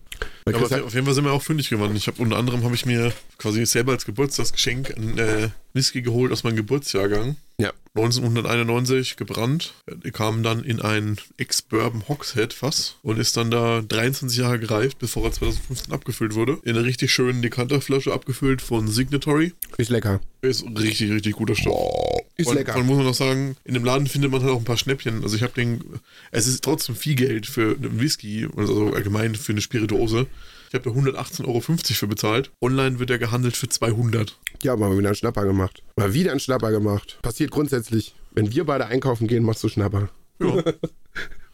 Ja, 0.50 0.56
aber 0.56 0.84
auf, 0.84 0.94
jeden 0.94 1.06
Fall 1.06 1.14
sind 1.14 1.24
wir 1.24 1.32
auch 1.32 1.42
fündig 1.42 1.68
geworden. 1.68 1.96
Ich 1.96 2.06
habe 2.06 2.20
unter 2.20 2.36
anderem 2.36 2.64
habe 2.64 2.74
ich 2.74 2.86
mir 2.86 3.12
quasi 3.38 3.64
selber 3.66 3.92
als 3.92 4.04
Geburtstagsgeschenk 4.04 4.96
ein 4.96 5.18
äh, 5.18 5.48
Whisky 5.72 6.02
geholt 6.02 6.32
aus 6.32 6.44
meinem 6.44 6.56
Geburtsjahrgang. 6.56 7.36
Ja. 7.60 7.72
1991 7.96 9.16
gebrannt. 9.16 9.74
Er 9.86 10.10
kam 10.12 10.42
dann 10.42 10.62
in 10.62 10.80
ein 10.80 11.18
Ex-Bourbon 11.36 12.06
Hogshead 12.06 12.52
Fass 12.52 12.96
und 13.02 13.18
ist 13.18 13.36
dann 13.36 13.50
da 13.50 13.82
23 13.82 14.38
Jahre 14.38 14.60
gereift, 14.60 14.98
bevor 14.98 15.24
er 15.24 15.32
2015 15.32 15.92
abgefüllt 15.92 16.34
wurde. 16.34 16.58
In 16.62 16.76
einer 16.76 16.84
richtig 16.84 17.12
schönen 17.12 17.42
Dekanterflasche 17.42 18.12
abgefüllt 18.12 18.62
von 18.62 18.86
Signatory. 18.86 19.52
Ist 19.78 19.90
lecker. 19.90 20.20
Ist 20.42 20.64
richtig, 20.78 21.10
richtig 21.10 21.34
guter 21.34 21.56
Stoff. 21.56 21.74
Oh, 21.74 22.20
ist 22.36 22.46
und, 22.46 22.54
lecker. 22.54 22.76
Man 22.76 22.86
muss 22.86 22.96
man 22.98 23.06
noch 23.06 23.14
sagen, 23.14 23.56
in 23.64 23.74
dem 23.74 23.84
Laden 23.84 24.06
findet 24.06 24.30
man 24.30 24.42
halt 24.42 24.52
auch 24.52 24.58
ein 24.58 24.64
paar 24.64 24.76
Schnäppchen. 24.76 25.24
Also 25.24 25.34
ich 25.34 25.42
habe 25.42 25.54
den, 25.54 25.82
es 26.30 26.46
ist 26.46 26.62
trotzdem 26.62 26.94
viel 26.94 27.16
Geld 27.16 27.46
für 27.46 27.74
einen 27.74 28.00
Whisky, 28.00 28.46
also 28.56 28.92
allgemein 28.94 29.34
für 29.34 29.52
eine 29.52 29.60
Spirituose. 29.60 30.28
Ich 30.68 30.74
habe 30.74 30.84
da 30.84 30.90
118,50 30.90 31.46
Euro 31.46 31.60
für 31.60 32.06
bezahlt. 32.06 32.50
Online 32.60 32.98
wird 32.98 33.10
er 33.10 33.18
gehandelt 33.18 33.56
für 33.56 33.68
200. 33.68 34.38
Ja, 34.62 34.76
mal 34.76 34.96
wieder 34.98 35.08
einen 35.08 35.14
Schnapper 35.14 35.44
gemacht. 35.44 35.82
Mal 35.96 36.12
wieder 36.12 36.30
einen 36.30 36.40
Schnapper 36.40 36.70
gemacht. 36.70 37.18
Passiert 37.22 37.50
grundsätzlich. 37.50 38.14
Wenn 38.32 38.52
wir 38.52 38.64
beide 38.64 38.86
einkaufen 38.86 39.26
gehen, 39.26 39.44
machst 39.44 39.64
du 39.64 39.68
Schnapper. 39.68 40.10
Ja. 40.40 40.62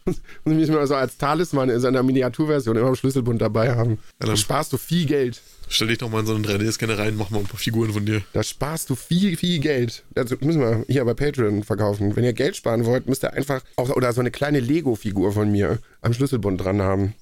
Muss 0.07 0.17
ich 0.45 0.53
mich 0.53 0.69
mal 0.69 0.85
so 0.85 0.93
als 0.93 1.17
Talisman 1.17 1.69
in 1.69 1.79
seiner 1.79 2.03
Miniaturversion 2.03 2.75
immer 2.75 2.89
im 2.89 2.95
Schlüsselbund 2.95 3.41
dabei 3.41 3.75
haben. 3.75 3.97
Ja, 4.21 4.27
Da 4.27 4.37
sparst 4.37 4.71
du 4.71 4.77
viel 4.77 5.07
Geld. 5.07 5.41
Stell 5.67 5.87
dich 5.87 5.97
doch 5.97 6.11
mal 6.11 6.19
in 6.19 6.27
so 6.27 6.35
einen 6.35 6.45
3D-Scanner 6.45 6.99
rein, 6.99 7.15
mach 7.17 7.31
mal 7.31 7.39
ein 7.39 7.45
paar 7.47 7.59
Figuren 7.59 7.91
von 7.91 8.05
dir. 8.05 8.21
Da 8.33 8.43
sparst 8.43 8.91
du 8.91 8.95
viel, 8.95 9.35
viel 9.35 9.57
Geld. 9.59 10.03
Das 10.13 10.29
müssen 10.41 10.61
wir 10.61 10.85
hier 10.87 11.03
bei 11.05 11.15
Patreon 11.15 11.63
verkaufen. 11.63 12.15
Wenn 12.15 12.23
ihr 12.23 12.33
Geld 12.33 12.55
sparen 12.55 12.85
wollt, 12.85 13.07
müsst 13.07 13.23
ihr 13.23 13.33
einfach 13.33 13.63
auch 13.77 13.89
oder 13.89 14.13
so 14.13 14.19
eine 14.19 14.29
kleine 14.29 14.59
Lego-Figur 14.59 15.31
von 15.31 15.51
mir 15.51 15.79
am 16.01 16.13
Schlüsselbund 16.13 16.61
dran 16.61 16.83
haben. 16.83 17.15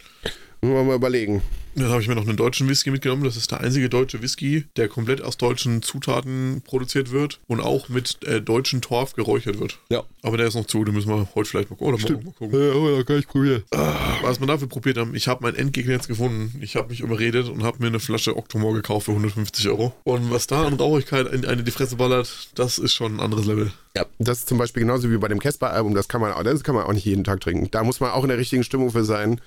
Müssen 0.61 0.75
wir 0.75 0.83
mal 0.83 0.95
überlegen. 0.95 1.41
Dann 1.75 1.89
habe 1.89 2.01
ich 2.01 2.07
mir 2.07 2.15
noch 2.15 2.27
einen 2.27 2.37
deutschen 2.37 2.67
Whisky 2.69 2.91
mitgenommen. 2.91 3.23
Das 3.23 3.35
ist 3.35 3.51
der 3.51 3.61
einzige 3.61 3.89
deutsche 3.89 4.21
Whisky, 4.21 4.65
der 4.75 4.87
komplett 4.87 5.21
aus 5.21 5.37
deutschen 5.37 5.81
Zutaten 5.81 6.61
produziert 6.65 7.11
wird 7.11 7.39
und 7.47 7.61
auch 7.61 7.89
mit 7.89 8.23
äh, 8.23 8.41
deutschen 8.41 8.81
Torf 8.81 9.13
geräuchert 9.13 9.59
wird. 9.59 9.79
Ja. 9.89 10.03
Aber 10.21 10.37
der 10.37 10.47
ist 10.47 10.55
noch 10.55 10.65
zu, 10.65 10.83
den 10.83 10.93
müssen 10.93 11.09
wir 11.09 11.27
heute 11.35 11.49
vielleicht 11.49 11.69
mal, 11.69 11.77
oder 11.79 11.97
morgen 11.97 12.25
mal 12.25 12.31
gucken. 12.31 12.61
Ja, 12.61 12.73
oh, 12.73 12.97
da 12.97 13.03
kann 13.03 13.19
ich 13.19 13.27
probieren. 13.27 13.63
Was 14.21 14.39
wir 14.39 14.47
dafür 14.47 14.67
probiert 14.67 14.97
haben, 14.97 15.15
ich 15.15 15.27
habe 15.27 15.43
meinen 15.43 15.55
Endgegner 15.55 15.93
jetzt 15.93 16.07
gefunden. 16.07 16.59
Ich 16.61 16.75
habe 16.75 16.89
mich 16.89 17.01
überredet 17.01 17.49
und 17.49 17.63
habe 17.63 17.79
mir 17.79 17.87
eine 17.87 17.99
Flasche 17.99 18.37
Octomore 18.37 18.75
gekauft 18.75 19.05
für 19.05 19.11
150 19.11 19.67
Euro. 19.69 19.93
Und 20.03 20.31
was 20.31 20.47
da 20.47 20.65
an 20.65 20.75
Rauchigkeit 20.75 21.31
in 21.33 21.45
eine 21.45 21.63
die 21.63 21.71
Fresse 21.71 21.95
ballert, 21.95 22.49
das 22.55 22.77
ist 22.77 22.93
schon 22.93 23.17
ein 23.17 23.19
anderes 23.19 23.45
Level. 23.45 23.71
Ja, 23.95 24.05
das 24.17 24.39
ist 24.39 24.49
zum 24.49 24.57
Beispiel 24.57 24.81
genauso 24.81 25.11
wie 25.11 25.17
bei 25.17 25.27
dem 25.27 25.39
Casper-Album, 25.39 25.93
das 25.93 26.07
kann 26.07 26.19
man 26.19 26.33
auch, 26.33 26.41
das 26.41 26.63
kann 26.63 26.73
man 26.73 26.85
auch 26.85 26.93
nicht 26.93 27.05
jeden 27.05 27.23
Tag 27.23 27.41
trinken. 27.41 27.69
Da 27.69 27.83
muss 27.83 27.99
man 27.99 28.09
auch 28.09 28.23
in 28.23 28.29
der 28.29 28.39
richtigen 28.39 28.63
Stimmung 28.63 28.89
für 28.89 29.03
sein 29.03 29.39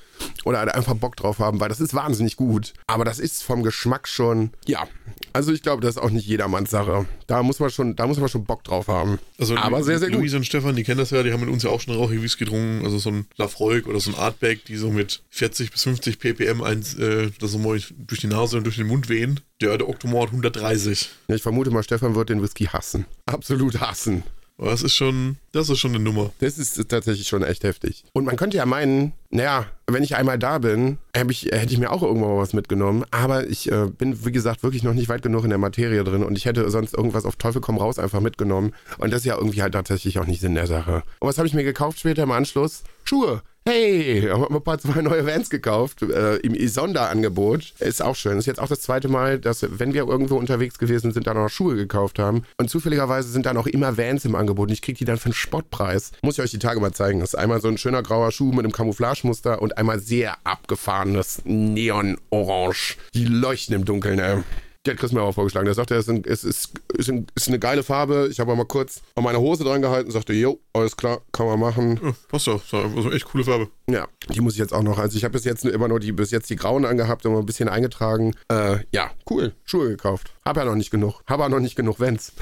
oder 0.45 0.61
halt 0.61 0.73
einfach 0.73 0.95
Bock 0.95 1.17
drauf 1.17 1.41
haben, 1.41 1.59
weil 1.59 1.69
das 1.69 1.81
ist 1.81 1.95
wahnsinnig 2.17 2.37
gut. 2.37 2.73
Aber 2.87 3.05
das 3.05 3.19
ist 3.19 3.43
vom 3.43 3.63
Geschmack 3.63 4.09
schon, 4.09 4.51
ja. 4.67 4.87
Also 5.33 5.53
ich 5.53 5.63
glaube, 5.63 5.83
das 5.83 5.97
ist 5.97 6.03
auch 6.03 6.11
nicht 6.11 6.27
jedermanns 6.27 6.71
Sache. 6.71 7.07
Da 7.27 7.43
muss 7.43 7.61
man 7.61 7.71
schon, 7.71 7.95
da 7.95 8.07
muss 8.07 8.19
man 8.19 8.29
schon 8.29 8.45
Bock 8.45 8.65
drauf 8.65 8.89
haben. 8.89 9.19
Also 9.39 9.57
Aber 9.57 9.83
sehr, 9.83 9.99
sehr 9.99 10.09
gut. 10.09 10.21
Luis 10.21 10.35
und 10.35 10.47
Stefan, 10.47 10.77
die 10.77 10.83
kennen 10.83 10.99
das 10.99 11.11
ja, 11.11 11.23
die 11.23 11.33
haben 11.33 11.41
mit 11.41 11.51
uns 11.51 11.63
ja 11.63 11.71
auch 11.71 11.81
schon 11.81 11.95
rauchige 11.95 12.23
Whisky 12.23 12.45
getrunken. 12.45 12.85
Also 12.85 12.99
so 12.99 13.11
ein 13.11 13.27
Lafroig 13.37 13.87
oder 13.87 14.01
so 14.01 14.11
ein 14.11 14.17
Artback, 14.17 14.65
die 14.65 14.77
so 14.77 14.91
mit 14.91 15.23
40 15.31 15.71
bis 15.71 15.83
50 15.83 16.19
ppm 16.19 16.63
eins, 16.63 16.95
äh, 16.95 17.31
das 17.39 17.53
so 17.53 17.59
mal 17.59 17.79
durch 17.97 18.21
die 18.21 18.27
Nase 18.29 18.57
und 18.57 18.65
durch 18.65 18.77
den 18.77 18.87
Mund 18.87 19.09
wehen. 19.11 19.41
Der, 19.61 19.77
der 19.77 19.89
Octomore 19.89 20.23
hat 20.25 20.31
130. 20.31 21.11
Ja, 21.29 21.35
Ich 21.35 21.43
vermute 21.43 21.71
mal, 21.71 21.83
Stefan 21.83 22.15
wird 22.15 22.31
den 22.31 22.43
Whisky 22.43 22.65
hassen. 22.65 23.05
Absolut 23.27 23.81
hassen. 23.81 24.23
Aber 24.59 24.71
das 24.71 24.83
ist 24.83 24.95
schon, 24.95 25.37
das 25.53 25.69
ist 25.69 25.79
schon 25.79 25.95
eine 25.95 26.03
Nummer. 26.03 26.33
Das 26.39 26.57
ist 26.57 26.89
tatsächlich 26.89 27.29
schon 27.29 27.43
echt 27.43 27.63
heftig. 27.63 28.05
Und 28.13 28.25
man 28.25 28.37
könnte 28.37 28.57
ja 28.57 28.65
meinen, 28.65 29.13
naja, 29.37 29.67
wenn 29.87 30.03
ich 30.03 30.17
einmal 30.17 30.39
da 30.39 30.59
bin, 30.59 30.99
ich, 31.29 31.45
hätte 31.45 31.73
ich 31.73 31.79
mir 31.79 31.93
auch 31.93 32.03
irgendwann 32.03 32.31
mal 32.31 32.39
was 32.39 32.55
mitgenommen. 32.55 33.05
Aber 33.11 33.47
ich 33.47 33.71
äh, 33.71 33.87
bin, 33.87 34.25
wie 34.25 34.33
gesagt, 34.33 34.63
wirklich 34.63 34.83
noch 34.83 34.95
nicht 34.95 35.09
weit 35.09 35.23
genug 35.23 35.45
in 35.45 35.51
der 35.51 35.59
Materie 35.59 36.03
drin 36.05 36.25
und 36.25 36.37
ich 36.37 36.47
hätte 36.47 36.69
sonst 36.71 36.95
irgendwas 36.95 37.25
auf 37.25 37.37
Teufel 37.37 37.61
komm 37.61 37.79
raus 37.79 37.99
einfach 37.99 38.21
mitgenommen. 38.21 38.73
Und 38.99 39.13
das 39.13 39.21
ist 39.21 39.27
ja 39.27 39.37
irgendwie 39.37 39.63
halt 39.63 39.75
tatsächlich 39.75 40.19
auch 40.19 40.27
nicht 40.27 40.41
Sinn 40.41 40.55
der 40.55 40.67
Sache. 40.67 41.03
Und 41.21 41.29
was 41.29 41.39
habe 41.39 41.47
ich 41.47 41.55
mir 41.55 41.65
gekauft 41.65 42.01
später 42.01 42.23
im 42.23 42.33
Anschluss? 42.33 42.83
Schuhe. 43.05 43.43
Hey, 43.69 44.21
ich 44.21 44.31
habe 44.31 44.49
ein 44.49 44.63
paar 44.63 44.79
zwei 44.79 45.03
neue 45.03 45.27
Vans 45.27 45.51
gekauft 45.51 46.01
äh, 46.01 46.37
im 46.37 46.69
Sonderangebot. 46.69 47.75
Ist 47.81 48.01
auch 48.01 48.15
schön. 48.15 48.39
Ist 48.39 48.47
jetzt 48.47 48.61
auch 48.61 48.69
das 48.69 48.81
zweite 48.81 49.09
Mal, 49.09 49.41
dass 49.41 49.67
wenn 49.69 49.93
wir 49.93 50.07
irgendwo 50.07 50.37
unterwegs 50.37 50.79
gewesen 50.79 51.11
sind, 51.11 51.27
da 51.27 51.35
noch 51.35 51.49
Schuhe 51.49 51.75
gekauft 51.75 52.21
haben. 52.21 52.45
Und 52.59 52.71
zufälligerweise 52.71 53.29
sind 53.29 53.45
da 53.45 53.53
noch 53.53 53.67
immer 53.67 53.99
Vans 53.99 54.25
im 54.25 54.37
Angebot. 54.37 54.69
Und 54.69 54.73
ich 54.73 54.83
kriege 54.83 54.99
die 54.99 55.05
dann 55.05 55.19
für 55.19 55.27
einen 55.27 55.35
Spottpreis. 55.35 56.13
Muss 56.23 56.39
ich 56.39 56.45
euch 56.45 56.53
die 56.53 56.61
Tage 56.61 56.79
mal 56.79 56.93
zeigen. 56.93 57.19
Das 57.19 57.31
ist 57.31 57.35
einmal 57.35 57.61
so 57.61 57.67
ein 57.67 57.77
schöner 57.77 58.05
grauer 58.05 58.31
Schuh 58.31 58.53
mit 58.53 58.61
einem 58.61 58.71
Camouflagemuster 58.71 59.61
und 59.61 59.77
einmal 59.77 59.99
sehr 59.99 60.37
abgefahrenes 60.45 61.43
Neon-Orange. 61.45 62.99
Die 63.15 63.25
leuchten 63.25 63.75
im 63.75 63.85
Dunkeln, 63.85 64.21
ey. 64.21 64.45
Die 64.87 64.91
hat 64.93 64.99
Chris 64.99 65.11
mir 65.11 65.21
auch 65.23 65.33
vorgeschlagen. 65.33 65.65
Der 65.65 65.75
sagte, 65.75 65.97
es 65.97 66.07
ist, 66.07 66.27
es 66.27 66.45
ist, 66.45 66.71
ist, 66.97 67.11
ist 67.35 67.49
eine 67.49 67.59
geile 67.59 67.83
Farbe. 67.83 68.29
Ich 68.31 68.39
habe 68.39 68.55
mal 68.55 68.65
kurz 68.65 69.03
an 69.17 69.25
meine 69.25 69.41
Hose 69.41 69.65
dran 69.65 69.83
gehalten 69.83 70.07
und 70.07 70.13
sagte, 70.13 70.33
jo, 70.33 70.61
alles 70.73 70.97
klar, 70.97 71.23
kann 71.33 71.47
man 71.47 71.59
machen. 71.59 71.99
Ja, 72.03 72.13
passt 72.29 72.47
doch. 72.47 72.63
So, 72.65 72.77
Also 72.77 73.11
echt 73.11 73.25
coole 73.25 73.43
Farbe. 73.43 73.69
Ja, 73.91 74.07
die 74.33 74.41
muss 74.41 74.53
ich 74.53 74.61
jetzt 74.61 74.73
auch 74.73 74.85
noch. 74.85 74.99
Also 74.99 75.17
ich 75.17 75.25
habe 75.25 75.33
bis 75.33 75.45
jetzt 75.45 75.65
immer 75.65 75.89
nur 75.89 75.99
die 75.99 76.13
bis 76.13 76.31
jetzt 76.31 76.49
die 76.51 76.57
grauen 76.57 76.85
angehabt 76.85 77.27
und 77.27 77.33
mal 77.33 77.41
ein 77.41 77.47
bisschen 77.47 77.69
eingetragen. 77.69 78.35
Äh, 78.49 78.79
ja, 78.93 79.11
cool. 79.29 79.55
Schuhe 79.65 79.89
gekauft. 79.89 80.33
Hab 80.45 80.57
ja 80.57 80.65
noch 80.65 80.77
nicht 80.77 80.93
genug. 80.93 81.21
Hab 81.27 81.41
aber 81.41 81.49
noch 81.49 81.61
nicht 81.61 81.75
genug. 81.75 81.99
Jetzt 82.01 82.33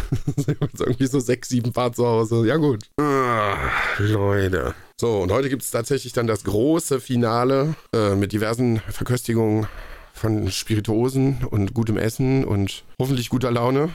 irgendwie 0.81 1.07
so 1.07 1.21
sechs, 1.21 1.49
sieben 1.49 1.73
Paar 1.73 1.93
zu 1.93 2.07
Hause. 2.07 2.47
Ja 2.47 2.57
gut. 2.57 2.83
Ah, 3.01 3.57
Leute. 3.99 4.75
So, 5.01 5.23
und 5.23 5.33
heute 5.33 5.49
gibt 5.49 5.63
es 5.63 5.71
tatsächlich 5.71 6.13
dann 6.13 6.27
das 6.27 6.45
große 6.45 7.01
Finale 7.01 7.75
äh, 7.95 8.15
mit 8.15 8.33
diversen 8.33 8.81
Verköstigungen 8.91 9.67
von 10.15 10.51
Spirituosen 10.51 11.39
und 11.51 11.75
gutem 11.75 11.99
Essen 11.99 12.45
und 12.45 12.85
hoffentlich 13.01 13.29
guter 13.29 13.51
Laune. 13.51 13.91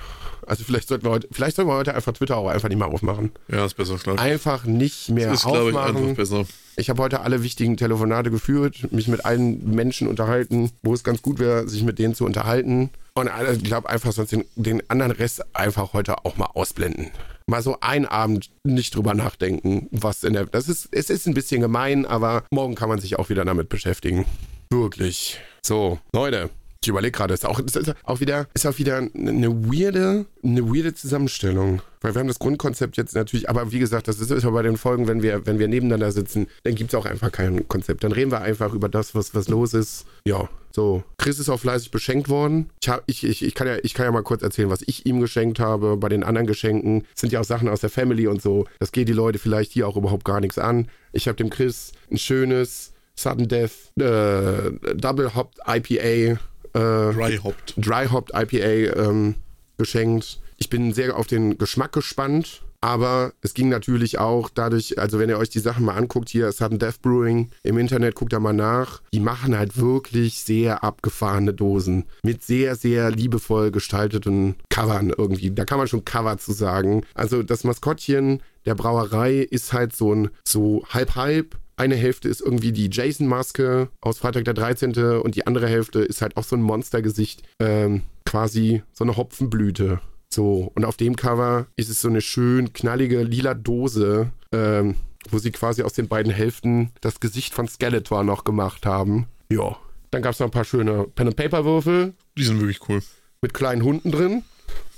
Also 0.46 0.64
vielleicht 0.64 0.88
sollten 0.88 1.06
wir 1.06 1.12
heute, 1.12 1.28
vielleicht 1.32 1.56
sollten 1.56 1.70
wir 1.72 1.76
heute 1.76 1.96
einfach 1.96 2.12
Twitter 2.14 2.38
auch 2.38 2.48
einfach 2.50 2.70
nicht 2.70 2.78
mehr 2.78 2.88
aufmachen. 2.88 3.32
Ja, 3.50 3.66
ist 3.66 3.76
besser, 3.76 3.96
glaube 3.98 4.18
ich. 4.20 4.22
Einfach 4.24 4.66
nicht 4.66 5.10
mehr 5.10 5.32
Ist, 5.32 5.44
glaube 5.44 5.70
ich, 5.70 5.76
aufmachen. 5.76 5.98
einfach 5.98 6.16
besser. 6.16 6.46
Ich 6.76 6.90
habe 6.90 7.02
heute 7.02 7.22
alle 7.22 7.44
wichtigen 7.44 7.78
Telefonate 7.78 8.32
geführt, 8.32 8.92
mich 8.92 9.08
mit 9.08 9.26
allen 9.26 9.74
Menschen 9.76 10.08
unterhalten, 10.08 10.72
wo 10.82 10.94
es 10.94 11.04
ganz 11.04 11.22
gut 11.22 11.40
wäre, 11.40 11.68
sich 11.68 11.84
mit 11.84 12.00
denen 12.00 12.16
zu 12.16 12.26
unterhalten. 12.26 12.90
Und 13.16 13.30
ich 13.54 13.64
glaube 13.64 13.90
einfach 13.90 14.12
sonst 14.12 14.32
den, 14.32 14.46
den 14.56 14.82
anderen 14.90 15.12
Rest 15.12 15.44
einfach 15.56 15.94
heute 15.94 16.26
auch 16.26 16.38
mal 16.38 16.50
ausblenden. 16.54 17.08
Mal 17.48 17.62
so 17.62 17.78
einen 17.82 18.06
Abend 18.06 18.50
nicht 18.64 18.96
drüber 18.96 19.14
nachdenken, 19.14 19.88
was 19.92 20.24
in 20.24 20.34
der. 20.34 20.46
Das 20.46 20.70
ist, 20.70 20.88
es 20.92 21.10
ist 21.10 21.28
ein 21.28 21.34
bisschen 21.34 21.62
gemein, 21.62 22.06
aber 22.06 22.44
morgen 22.52 22.76
kann 22.76 22.90
man 22.90 23.00
sich 23.00 23.20
auch 23.20 23.30
wieder 23.30 23.44
damit 23.44 23.70
beschäftigen. 23.70 24.26
Wirklich. 24.72 25.40
So, 25.64 26.00
Leute. 26.14 26.50
Ich 26.82 26.88
überlege 26.88 27.12
gerade, 27.12 27.34
ist 27.34 27.46
auch, 27.46 27.60
ist 27.60 27.94
auch 28.06 28.22
wieder, 28.22 28.48
ist 28.54 28.66
auch 28.66 28.78
wieder 28.78 29.00
eine 29.00 29.50
weirde, 29.66 30.26
eine 30.42 30.66
weirde 30.66 30.94
Zusammenstellung. 30.94 31.82
Weil 32.00 32.16
wir 32.16 32.20
haben 32.20 32.30
das 32.30 32.40
Grundkonzept 32.40 32.96
jetzt 32.96 33.16
natürlich, 33.16 33.50
aber 33.50 33.74
wie 33.74 33.80
gesagt, 33.80 34.08
das 34.08 34.22
ist 34.22 34.32
ja 34.32 34.50
bei 34.50 34.62
den 34.62 34.78
Folgen, 34.78 35.06
wenn 35.06 35.22
wir, 35.22 35.46
wenn 35.46 35.60
wir 35.60 35.68
nebeneinander 35.68 36.14
sitzen, 36.14 36.48
dann 36.64 36.76
gibt 36.76 36.94
es 36.94 36.96
auch 36.96 37.06
einfach 37.06 37.34
kein 37.34 37.68
Konzept. 37.68 38.06
Dann 38.06 38.14
reden 38.14 38.32
wir 38.32 38.40
einfach 38.40 38.74
über 38.74 38.88
das, 38.88 39.14
was, 39.14 39.36
was 39.36 39.50
los 39.50 39.74
ist. 39.74 40.06
Ja, 40.26 40.48
so. 40.72 41.04
Chris 41.18 41.38
ist 41.40 41.50
auch 41.50 41.60
fleißig 41.60 41.92
beschenkt 41.92 42.30
worden. 42.30 42.70
Ich, 42.82 42.88
hab, 42.88 43.04
ich, 43.08 43.26
ich, 43.26 43.44
ich, 43.44 43.56
kann 43.56 43.68
ja, 43.68 43.76
ich 43.84 43.94
kann 43.94 44.06
ja 44.06 44.14
mal 44.14 44.24
kurz 44.24 44.42
erzählen, 44.42 44.70
was 44.70 44.82
ich 44.86 45.06
ihm 45.06 45.20
geschenkt 45.20 45.60
habe. 45.60 45.98
Bei 45.98 46.08
den 46.08 46.24
anderen 46.24 46.48
Geschenken 46.48 47.04
sind 47.14 47.34
ja 47.34 47.42
auch 47.42 47.46
Sachen 47.46 47.68
aus 47.68 47.82
der 47.82 47.90
Family 47.90 48.28
und 48.28 48.42
so. 48.42 48.66
Das 48.80 48.94
geht 48.94 49.10
die 49.10 49.14
Leute 49.14 49.38
vielleicht 49.38 49.74
hier 49.74 49.86
auch 49.86 49.98
überhaupt 49.98 50.24
gar 50.24 50.40
nichts 50.40 50.58
an. 50.58 50.88
Ich 51.12 51.28
habe 51.28 51.36
dem 51.36 51.50
Chris 51.50 51.92
ein 52.10 52.18
schönes 52.18 52.94
Sudden 53.20 53.48
Death 53.48 53.92
äh, 53.98 54.72
Double 54.96 55.36
Hopped 55.36 55.60
IPA 55.68 56.40
äh, 56.74 57.14
Dry 57.14 57.38
hopped. 57.44 57.74
Dry 57.78 58.08
Hopped 58.08 58.32
IPA 58.34 58.96
ähm, 58.98 59.36
geschenkt. 59.78 60.40
Ich 60.58 60.70
bin 60.70 60.94
sehr 60.94 61.16
auf 61.18 61.28
den 61.28 61.58
Geschmack 61.58 61.92
gespannt. 61.92 62.62
Aber 62.82 63.34
es 63.42 63.54
ging 63.54 63.68
natürlich 63.68 64.20
auch 64.20 64.50
dadurch, 64.50 64.98
also 64.98 65.20
wenn 65.20 65.28
ihr 65.28 65.38
euch 65.38 65.50
die 65.50 65.60
Sachen 65.60 65.84
mal 65.84 65.98
anguckt, 65.98 66.30
hier 66.30 66.50
Sudden 66.54 66.80
Death 66.80 67.02
Brewing 67.02 67.50
im 67.62 67.78
Internet, 67.78 68.16
guckt 68.16 68.32
da 68.32 68.40
mal 68.40 68.54
nach. 68.54 69.02
Die 69.12 69.20
machen 69.20 69.58
halt 69.58 69.76
wirklich 69.78 70.40
sehr 70.40 70.82
abgefahrene 70.82 71.54
Dosen 71.54 72.06
mit 72.24 72.42
sehr, 72.42 72.76
sehr 72.76 73.12
liebevoll 73.12 73.72
gestalteten 73.72 74.56
Covern 74.70 75.10
irgendwie. 75.10 75.52
Da 75.52 75.66
kann 75.66 75.78
man 75.78 75.88
schon 75.88 76.06
Cover 76.06 76.38
zu 76.38 76.54
sagen. 76.54 77.04
Also 77.14 77.44
das 77.44 77.66
Maskottchen 77.66 78.42
der 78.66 78.76
Brauerei 78.76 79.40
ist 79.40 79.74
halt 79.74 79.94
so 79.94 80.14
ein 80.14 80.30
so 80.48 80.86
halb-halb. 80.88 81.58
Eine 81.80 81.96
Hälfte 81.96 82.28
ist 82.28 82.42
irgendwie 82.42 82.74
die 82.74 82.90
Jason-Maske 82.92 83.88
aus 84.02 84.18
Freitag 84.18 84.44
der 84.44 84.54
13. 84.54 84.92
und 85.22 85.36
die 85.36 85.48
andere 85.48 85.70
Hälfte 85.70 86.02
ist 86.02 86.22
halt 86.22 86.36
auch 86.36 86.44
so 86.44 86.58
ein 86.58 86.62
Monstergesicht. 86.62 87.44
Ähm, 87.58 88.02
quasi 88.26 88.84
so 88.92 89.06
eine 89.06 89.16
Hopfenblüte. 89.16 90.02
So, 90.30 90.74
und 90.76 90.84
auf 90.84 90.98
dem 90.98 91.16
Cover 91.16 91.68
ist 91.78 91.90
es 91.90 92.02
so 92.02 92.10
eine 92.10 92.20
schön 92.20 92.74
knallige 92.74 93.24
lila 93.24 93.54
Dose, 93.54 94.30
ähm, 94.52 94.96
wo 95.30 95.38
sie 95.38 95.52
quasi 95.52 95.82
aus 95.84 95.94
den 95.94 96.10
beiden 96.10 96.34
Hälften 96.34 96.92
das 97.00 97.22
Gesicht 97.22 97.54
von 97.54 97.70
Skeletor 97.70 98.26
noch 98.26 98.44
gemacht 98.44 98.86
haben. 98.86 99.28
Ja. 99.50 99.78
Dann 100.12 100.22
gab 100.22 100.34
es 100.34 100.40
noch 100.40 100.48
ein 100.48 100.52
paar 100.52 100.66
schöne 100.66 101.06
Pen-and-Paper-Würfel. 101.16 102.14
Die 102.38 102.44
sind 102.44 102.60
wirklich 102.60 102.90
cool. 102.90 103.02
Mit 103.42 103.54
kleinen 103.54 103.84
Hunden 103.84 104.12
drin. 104.12 104.44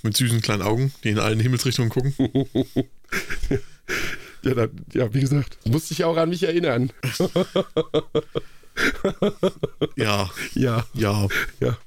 Mit 0.01 0.17
süßen 0.17 0.41
kleinen 0.41 0.63
Augen, 0.63 0.91
die 1.03 1.09
in 1.09 1.19
allen 1.19 1.39
Himmelsrichtungen 1.39 1.91
gucken. 1.91 2.15
ja, 4.43 4.53
dann, 4.53 4.69
ja, 4.93 5.13
wie 5.13 5.21
gesagt, 5.21 5.57
musste 5.65 5.93
ich 5.93 6.03
auch 6.03 6.17
an 6.17 6.29
mich 6.29 6.43
erinnern. 6.43 6.91
ja. 9.95 10.29
Ja. 10.53 10.85
Ja. 10.93 11.27
Ja. 11.59 11.77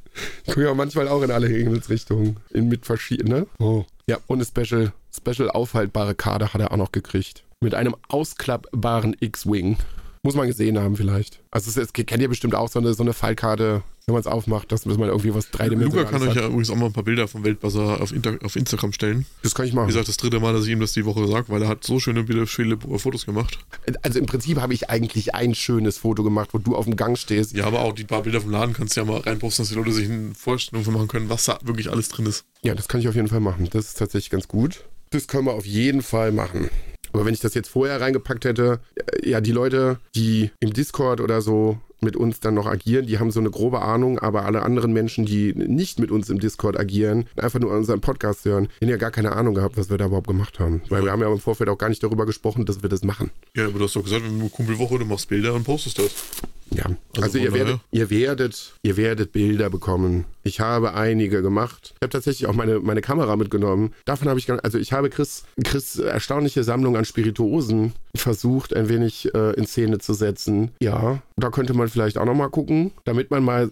Guck 0.47 0.59
ja 0.59 0.75
manchmal 0.75 1.09
auch 1.09 1.23
in 1.23 1.31
alle 1.31 1.49
Himmelsrichtungen. 1.49 2.39
In 2.51 2.69
mit 2.69 2.87
verschiedenen, 2.87 3.41
ne? 3.41 3.47
Oh. 3.59 3.85
Ja, 4.07 4.19
und 4.27 4.39
eine 4.39 4.45
Special, 4.45 4.93
Special 5.15 5.51
aufhaltbare 5.51 6.15
Karte 6.15 6.53
hat 6.55 6.61
er 6.61 6.73
auch 6.73 6.77
noch 6.77 6.93
gekriegt. 6.93 7.43
Mit 7.61 7.75
einem 7.75 7.97
ausklappbaren 8.09 9.17
X-Wing. 9.19 9.79
Muss 10.25 10.35
man 10.35 10.49
gesehen 10.49 10.79
haben 10.79 10.97
vielleicht. 10.97 11.41
Also 11.51 11.69
es, 11.69 11.77
es 11.77 11.93
kennt 11.93 12.23
ihr 12.23 12.31
bestimmt 12.31 12.55
auch 12.55 12.71
so 12.71 12.79
eine, 12.79 12.95
so 12.95 13.03
eine 13.03 13.13
Fallkarte, 13.13 13.83
wenn 14.07 14.15
man 14.15 14.21
es 14.21 14.27
aufmacht, 14.27 14.73
dass 14.73 14.87
man 14.87 14.99
irgendwie 14.99 15.35
was 15.35 15.51
dreidimensionales 15.51 16.11
Luca 16.11 16.19
kann 16.19 16.29
euch 16.29 16.35
ja 16.35 16.47
übrigens 16.47 16.71
auch 16.71 16.77
mal 16.77 16.87
ein 16.87 16.95
paar 16.95 17.05
Bilder 17.05 17.29
vom 17.29 17.45
Weltbazar 17.45 18.01
auf, 18.01 18.11
Inter 18.11 18.39
auf 18.43 18.57
Instagram 18.57 18.95
stellen. 18.95 19.27
Das 19.43 19.55
kann 19.55 19.67
ich 19.67 19.75
machen. 19.75 19.87
Wie 19.87 19.93
gesagt, 19.93 20.09
das 20.09 20.17
dritte 20.17 20.41
Mal, 20.41 20.55
dass 20.55 20.65
ich 20.65 20.71
ihm 20.71 20.81
das 20.81 20.93
die 20.93 21.05
Woche 21.05 21.29
sage, 21.29 21.51
weil 21.51 21.61
er 21.61 21.69
hat 21.69 21.85
so 21.85 22.01
schöne 22.01 22.23
Bilder, 22.23 22.47
viele 22.47 22.79
Fotos 22.79 23.27
gemacht. 23.27 23.59
Also 24.01 24.19
im 24.19 24.25
Prinzip 24.25 24.59
habe 24.63 24.73
ich 24.73 24.89
eigentlich 24.89 25.35
ein 25.35 25.55
schönes 25.55 25.99
Foto 25.99 26.23
gemacht, 26.23 26.51
wo 26.53 26.59
du 26.59 26.75
auf 26.75 26.87
dem 26.87 26.97
Gang 26.97 27.19
stehst. 27.19 27.53
Ja, 27.53 27.67
aber 27.67 27.83
auch 27.83 27.93
die 27.93 28.05
paar 28.05 28.23
Bilder 28.23 28.41
vom 28.41 28.51
Laden 28.51 28.73
kannst 28.73 28.97
du 28.97 29.03
ja 29.03 29.05
mal 29.07 29.21
reinposten, 29.21 29.63
dass 29.63 29.69
die 29.69 29.75
Leute 29.75 29.93
sich 29.93 30.09
eine 30.09 30.35
Vorstellung 30.35 30.87
von 30.87 30.95
machen 30.95 31.09
können, 31.09 31.29
was 31.29 31.45
da 31.45 31.59
wirklich 31.63 31.91
alles 31.91 32.09
drin 32.09 32.25
ist. 32.25 32.47
Ja, 32.63 32.75
das 32.75 32.89
kann 32.89 32.99
ich 33.03 33.09
auf 33.09 33.15
jeden 33.15 33.29
Fall 33.29 33.41
machen. 33.41 33.69
Das 33.71 33.89
ist 33.89 33.99
tatsächlich 33.99 34.31
ganz 34.31 34.49
gut. 34.49 34.85
Das 35.11 35.27
können 35.27 35.45
wir 35.45 35.53
auf 35.53 35.67
jeden 35.67 36.01
Fall 36.01 36.33
machen. 36.33 36.71
Aber 37.15 37.25
wenn 37.25 37.33
ich 37.33 37.41
das 37.41 37.55
jetzt 37.55 37.69
vorher 37.69 38.01
reingepackt 38.01 38.45
hätte, 38.45 38.81
ja, 39.23 39.41
die 39.41 39.53
Leute, 39.53 39.99
die 40.17 40.51
im 40.59 40.73
Discord 40.73 41.21
oder 41.21 41.41
so 41.41 41.79
mit 42.01 42.17
uns 42.17 42.41
dann 42.41 42.55
noch 42.55 42.67
agieren, 42.67 43.07
die 43.07 43.19
haben 43.19 43.31
so 43.31 43.39
eine 43.39 43.51
grobe 43.51 43.83
Ahnung, 43.83 44.19
aber 44.19 44.45
alle 44.45 44.63
anderen 44.63 44.93
Menschen, 44.93 45.25
die 45.25 45.55
nicht 45.55 46.01
mit 46.01 46.11
uns 46.11 46.29
im 46.29 46.41
Discord 46.41 46.79
agieren, 46.79 47.27
einfach 47.37 47.61
nur 47.61 47.71
unseren 47.71 48.01
Podcast 48.01 48.45
hören, 48.45 48.69
die 48.81 48.87
haben 48.87 48.91
ja 48.91 48.97
gar 48.97 49.13
keine 49.13 49.33
Ahnung 49.33 49.55
gehabt, 49.55 49.77
was 49.77 49.91
wir 49.91 49.97
da 49.97 50.07
überhaupt 50.07 50.27
gemacht 50.27 50.59
haben. 50.59 50.83
Weil 50.89 51.05
wir 51.05 51.13
haben 51.13 51.21
ja 51.21 51.33
im 51.33 51.39
Vorfeld 51.39 51.71
auch 51.71 51.79
gar 51.79 51.89
nicht 51.89 52.03
darüber 52.03 52.27
gesprochen, 52.27 52.67
dass 52.67 52.83
wir 52.83 52.89
das 52.89 53.05
machen. 53.05 53.31
Ja, 53.57 53.67
aber 53.67 53.79
du 53.79 53.85
hast 53.85 53.95
doch 53.95 54.03
gesagt, 54.03 54.25
wenn 54.25 54.41
du 54.41 54.49
Kumpelwoche, 54.49 54.99
du 54.99 55.05
machst 55.05 55.29
Bilder 55.29 55.55
und 55.55 55.63
postest 55.63 56.01
das. 56.01 56.13
Ja, 56.71 56.87
also, 57.17 57.23
also 57.23 57.39
ihr, 57.39 57.53
werdet, 57.53 57.81
ihr, 57.91 58.11
werdet, 58.11 58.75
ihr 58.83 58.97
werdet 58.97 59.33
Bilder 59.33 59.71
bekommen. 59.71 60.25
Ich 60.43 60.61
habe 60.61 60.95
einige 60.95 61.43
gemacht. 61.43 61.95
Ich 61.97 62.03
habe 62.03 62.11
tatsächlich 62.11 62.49
auch 62.49 62.55
meine, 62.55 62.81
meine 62.81 63.01
Kamera 63.01 63.37
mitgenommen. 63.37 63.95
Davon 64.05 64.29
habe 64.29 64.39
ich, 64.39 64.51
also 64.51 64.79
ich 64.79 64.93
habe 64.93 65.11
Chris, 65.11 65.45
Chris 65.63 65.99
erstaunliche 65.99 66.65
Sammlung 66.65 66.97
an 66.97 67.05
Spirituosen 67.05 67.93
versucht, 68.17 68.75
ein 68.75 68.89
wenig 68.89 69.33
äh, 69.35 69.53
in 69.55 69.67
Szene 69.67 69.99
zu 69.99 70.15
setzen. 70.15 70.71
Ja, 70.81 71.23
da 71.37 71.51
könnte 71.51 71.75
man 71.75 71.89
vielleicht 71.89 72.19
auch 72.19 72.27
nochmal 72.27 72.51
gucken, 72.51 72.93
damit 73.05 73.31
man 73.31 73.45
mal, 73.45 73.71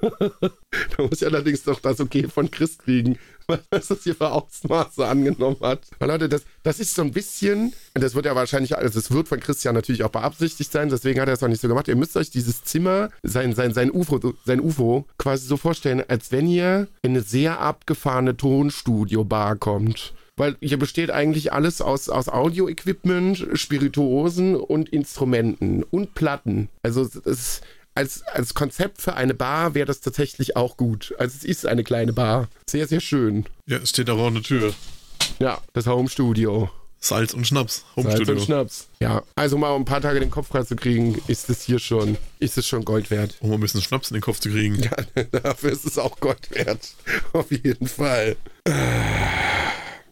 da 0.10 1.02
muss 1.02 1.20
ich 1.20 1.26
allerdings 1.26 1.64
doch 1.64 1.80
das 1.80 2.00
Okay 2.00 2.28
von 2.28 2.50
Chris 2.50 2.78
kriegen, 2.78 3.18
was 3.70 3.88
das 3.88 4.02
hier 4.02 4.14
für 4.14 4.30
Ausmaße 4.30 5.06
angenommen 5.06 5.56
hat. 5.62 5.80
Weil 5.98 6.08
Leute, 6.08 6.28
das, 6.28 6.42
das 6.62 6.80
ist 6.80 6.94
so 6.94 7.02
ein 7.02 7.12
bisschen, 7.12 7.72
das 7.94 8.14
wird 8.14 8.26
ja 8.26 8.34
wahrscheinlich, 8.34 8.76
also 8.76 8.98
es 8.98 9.10
wird 9.10 9.28
von 9.28 9.40
Christian 9.40 9.74
natürlich 9.74 10.04
auch 10.04 10.10
beabsichtigt 10.10 10.70
sein, 10.70 10.88
deswegen 10.90 11.20
hat 11.20 11.28
er 11.28 11.34
es 11.34 11.42
auch 11.42 11.48
nicht 11.48 11.60
so 11.60 11.68
gemacht. 11.68 11.88
Ihr 11.88 11.96
müsst 11.96 12.16
euch 12.16 12.30
dieses 12.30 12.64
Zimmer, 12.64 13.10
sein, 13.22 13.54
sein, 13.54 13.72
sein, 13.72 13.90
UFO, 13.90 14.34
sein 14.44 14.60
UFO 14.60 15.06
quasi 15.18 15.46
so 15.46 15.56
vorstellen, 15.56 16.02
als 16.06 16.30
wenn 16.30 16.46
ihr 16.46 16.88
in 17.02 17.12
eine 17.12 17.22
sehr 17.22 17.60
abgefahrene 17.60 18.36
Tonstudio-Bar 18.36 19.56
kommt 19.56 20.14
weil 20.38 20.56
hier 20.60 20.78
besteht 20.78 21.10
eigentlich 21.10 21.52
alles 21.52 21.82
aus, 21.82 22.08
aus 22.08 22.28
Audio-Equipment, 22.28 23.48
Spirituosen 23.54 24.54
und 24.54 24.88
Instrumenten 24.88 25.82
und 25.82 26.14
Platten. 26.14 26.68
Also 26.84 27.08
es 27.24 27.60
als, 27.98 28.22
als 28.28 28.54
Konzept 28.54 29.02
für 29.02 29.14
eine 29.14 29.34
Bar 29.34 29.74
wäre 29.74 29.84
das 29.84 30.00
tatsächlich 30.00 30.54
auch 30.54 30.76
gut. 30.76 31.12
Also 31.18 31.36
es 31.36 31.44
ist 31.44 31.66
eine 31.66 31.82
kleine 31.82 32.12
Bar. 32.12 32.46
Sehr, 32.70 32.86
sehr 32.86 33.00
schön. 33.00 33.44
Ja, 33.66 33.78
es 33.78 33.90
steht 33.90 34.08
aber 34.08 34.28
an 34.28 34.34
der 34.34 34.44
Tür. 34.44 34.72
Ja, 35.40 35.58
das 35.72 35.88
Home 35.88 36.08
Studio. 36.08 36.70
Salz 37.00 37.34
und 37.34 37.44
Schnaps. 37.44 37.84
Home 37.96 38.04
Salz 38.04 38.22
Studio. 38.22 38.34
und 38.34 38.40
Schnaps. 38.40 38.86
Ja, 39.00 39.24
also 39.34 39.58
mal 39.58 39.70
um 39.70 39.82
ein 39.82 39.84
paar 39.84 40.00
Tage 40.00 40.20
den 40.20 40.30
Kopf 40.30 40.46
frei 40.46 40.62
zu 40.62 40.76
kriegen, 40.76 41.20
ist 41.26 41.50
es 41.50 41.62
hier 41.62 41.80
schon, 41.80 42.16
ist 42.38 42.56
es 42.56 42.68
schon 42.68 42.84
Gold 42.84 43.10
wert. 43.10 43.36
Um 43.40 43.50
ein 43.50 43.58
bisschen 43.58 43.82
Schnaps 43.82 44.12
in 44.12 44.14
den 44.14 44.20
Kopf 44.22 44.38
zu 44.38 44.48
kriegen. 44.48 44.76
Ja, 44.76 45.24
dafür 45.42 45.72
ist 45.72 45.84
es 45.84 45.98
auch 45.98 46.20
Gold 46.20 46.52
wert. 46.52 46.94
Auf 47.32 47.50
jeden 47.50 47.88
Fall. 47.88 48.36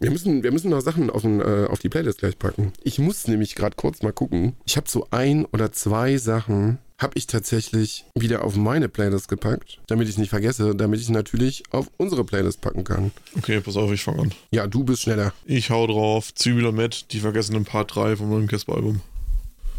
Wir 0.00 0.10
müssen, 0.10 0.42
wir 0.42 0.50
müssen 0.50 0.70
noch 0.70 0.80
Sachen 0.80 1.08
auf, 1.08 1.22
den, 1.22 1.40
äh, 1.40 1.66
auf 1.70 1.78
die 1.78 1.88
Playlist 1.88 2.18
gleich 2.18 2.36
packen. 2.38 2.72
Ich 2.82 2.98
muss 2.98 3.28
nämlich 3.28 3.54
gerade 3.54 3.76
kurz 3.76 4.02
mal 4.02 4.12
gucken. 4.12 4.56
Ich 4.66 4.76
habe 4.76 4.88
so 4.88 5.06
ein 5.10 5.44
oder 5.46 5.72
zwei 5.72 6.16
Sachen, 6.18 6.78
habe 6.98 7.12
ich 7.16 7.26
tatsächlich 7.26 8.04
wieder 8.14 8.44
auf 8.44 8.56
meine 8.56 8.88
Playlist 8.88 9.28
gepackt, 9.28 9.80
damit 9.86 10.08
ich 10.08 10.14
es 10.14 10.18
nicht 10.18 10.30
vergesse, 10.30 10.74
damit 10.74 11.00
ich 11.00 11.06
es 11.06 11.12
natürlich 11.12 11.62
auf 11.70 11.90
unsere 11.96 12.24
Playlist 12.24 12.60
packen 12.60 12.84
kann. 12.84 13.12
Okay, 13.36 13.60
pass 13.60 13.76
auf, 13.76 13.92
ich 13.92 14.02
fange 14.02 14.22
an. 14.22 14.32
Ja, 14.50 14.66
du 14.66 14.84
bist 14.84 15.02
schneller. 15.02 15.32
Ich 15.44 15.70
hau 15.70 15.86
drauf. 15.86 16.34
Zwiebel 16.34 16.66
und 16.66 16.76
Matt, 16.76 17.12
die 17.12 17.20
vergessenen 17.20 17.64
Part 17.64 17.94
3 17.94 18.16
vom 18.16 18.30
neuen 18.30 18.48
Casper-Album. 18.48 19.00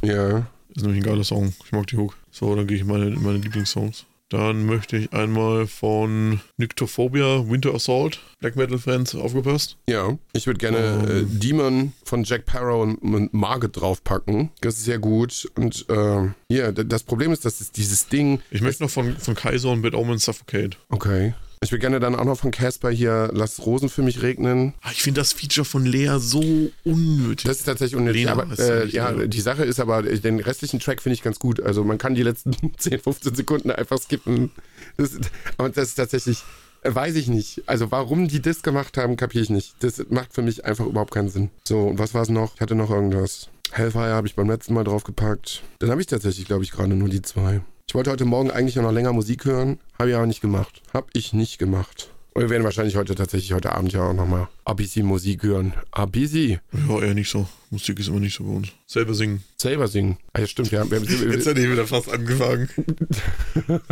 Ja. 0.03 0.47
Ist 0.75 0.83
nämlich 0.83 1.01
ein 1.01 1.09
geiler 1.09 1.23
Song. 1.23 1.53
Ich 1.65 1.71
mag 1.71 1.87
die 1.87 1.97
Hook. 1.97 2.15
So, 2.31 2.55
dann 2.55 2.67
gehe 2.67 2.77
ich 2.77 2.85
meine, 2.85 3.07
in 3.07 3.23
meine 3.23 3.39
Lieblingssongs. 3.39 4.05
Dann 4.29 4.65
möchte 4.65 4.97
ich 4.97 5.13
einmal 5.13 5.67
von 5.67 6.41
Nyctophobia 6.57 7.49
Winter 7.49 7.73
Assault, 7.73 8.19
Black 8.39 8.55
Metal 8.57 8.77
Fans, 8.77 9.15
aufgepasst. 9.15 9.77
Ja, 9.87 10.17
ich 10.33 10.47
würde 10.47 10.59
gerne 10.59 10.99
um. 10.99 11.07
äh, 11.07 11.23
Demon 11.25 11.93
von 12.03 12.23
Jack 12.23 12.45
Parrow 12.45 12.81
und 12.81 13.33
Margaret 13.33 13.79
draufpacken. 13.79 14.51
Das 14.61 14.75
ist 14.75 14.85
sehr 14.85 14.99
gut. 14.99 15.49
Und 15.55 15.85
äh, 15.89 16.29
ja, 16.49 16.71
das 16.71 17.03
Problem 17.03 17.31
ist, 17.31 17.45
dass 17.45 17.61
es 17.61 17.71
dieses 17.71 18.07
Ding. 18.07 18.41
Ich 18.51 18.61
möchte 18.61 18.83
noch 18.83 18.89
von, 18.89 19.15
von 19.17 19.35
Kaiser 19.35 19.71
und 19.71 19.81
Bad 19.81 19.93
Omen 19.93 20.17
Suffocate. 20.17 20.77
Okay. 20.89 21.33
Ich 21.67 21.71
will 21.73 21.79
gerne 21.79 21.99
dann 21.99 22.15
auch 22.15 22.23
noch 22.23 22.39
von 22.39 22.51
Casper 22.51 22.89
hier 22.91 23.29
Lass 23.33 23.65
Rosen 23.65 23.89
für 23.89 24.01
mich 24.01 24.21
regnen. 24.21 24.73
Ah, 24.83 24.91
ich 24.93 25.03
finde 25.03 25.19
das 25.19 25.33
Feature 25.33 25.65
von 25.65 25.85
Lea 25.85 26.15
so 26.17 26.71
unnötig. 26.85 27.43
Das 27.45 27.57
ist 27.57 27.65
tatsächlich 27.65 27.97
unnötig. 27.97 28.21
Lena, 28.21 28.31
aber, 28.31 28.57
äh, 28.57 28.87
ja, 28.87 29.09
Lea. 29.09 29.27
die 29.27 29.41
Sache 29.41 29.65
ist 29.65 29.81
aber, 29.81 30.01
den 30.01 30.39
restlichen 30.39 30.79
Track 30.79 31.01
finde 31.01 31.15
ich 31.15 31.23
ganz 31.23 31.39
gut. 31.39 31.59
Also 31.59 31.83
man 31.83 31.97
kann 31.97 32.15
die 32.15 32.23
letzten 32.23 32.55
10, 32.77 33.01
15 33.01 33.35
Sekunden 33.35 33.69
einfach 33.69 33.97
skippen. 33.99 34.51
Das, 34.95 35.11
aber 35.57 35.67
das 35.67 35.89
ist 35.89 35.95
tatsächlich, 35.95 36.41
äh, 36.83 36.95
weiß 36.95 37.15
ich 37.15 37.27
nicht. 37.27 37.63
Also 37.65 37.91
warum 37.91 38.29
die 38.29 38.41
das 38.41 38.63
gemacht 38.63 38.95
haben, 38.95 39.17
kapiere 39.17 39.43
ich 39.43 39.49
nicht. 39.49 39.75
Das 39.81 40.01
macht 40.09 40.33
für 40.33 40.43
mich 40.43 40.63
einfach 40.63 40.85
überhaupt 40.85 41.13
keinen 41.13 41.27
Sinn. 41.27 41.49
So, 41.67 41.81
und 41.81 41.99
was 41.99 42.13
war 42.13 42.21
es 42.21 42.29
noch? 42.29 42.55
Ich 42.55 42.61
hatte 42.61 42.75
noch 42.75 42.91
irgendwas. 42.91 43.49
Hellfire 43.73 44.13
habe 44.13 44.25
ich 44.25 44.35
beim 44.35 44.49
letzten 44.49 44.73
Mal 44.73 44.85
draufgepackt. 44.85 45.63
Dann 45.79 45.89
habe 45.91 45.99
ich 45.99 46.07
tatsächlich, 46.07 46.45
glaube 46.45 46.63
ich, 46.63 46.71
gerade 46.71 46.95
nur 46.95 47.09
die 47.09 47.21
zwei. 47.21 47.59
Ich 47.89 47.95
wollte 47.95 48.11
heute 48.11 48.25
Morgen 48.25 48.51
eigentlich 48.51 48.75
noch 48.75 48.91
länger 48.91 49.13
Musik 49.13 49.45
hören, 49.45 49.79
habe 49.97 50.09
ich 50.09 50.15
aber 50.17 50.25
nicht 50.27 50.41
gemacht. 50.41 50.81
Habe 50.93 51.07
ich 51.13 51.31
nicht 51.31 51.57
gemacht. 51.57 52.09
Und 52.33 52.41
wir 52.41 52.49
werden 52.49 52.65
wahrscheinlich 52.65 52.97
heute 52.97 53.15
tatsächlich 53.15 53.53
heute 53.53 53.71
Abend 53.71 53.93
ja 53.93 54.09
auch 54.09 54.13
nochmal 54.13 54.49
bisschen 54.75 55.05
Musik 55.05 55.43
hören. 55.43 55.73
Ein 55.93 56.11
bisschen. 56.11 56.59
Ja, 56.89 56.99
eher 56.99 57.13
nicht 57.13 57.29
so. 57.29 57.47
Musik 57.69 57.97
ist 57.99 58.09
immer 58.09 58.19
nicht 58.19 58.35
so 58.35 58.43
bei 58.43 58.57
uns. 58.57 58.67
Selber 58.87 59.13
singen. 59.13 59.41
Selber 59.55 59.87
singen. 59.87 60.17
Ah, 60.33 60.41
ja, 60.41 60.47
stimmt, 60.47 60.71
ja. 60.71 60.83
Wir, 60.91 61.01
wir, 61.01 61.31
Jetzt 61.33 61.47
hätte 61.47 61.61
ich 61.61 61.71
wieder 61.71 61.87
fast 61.87 62.11
angefangen. 62.11 62.67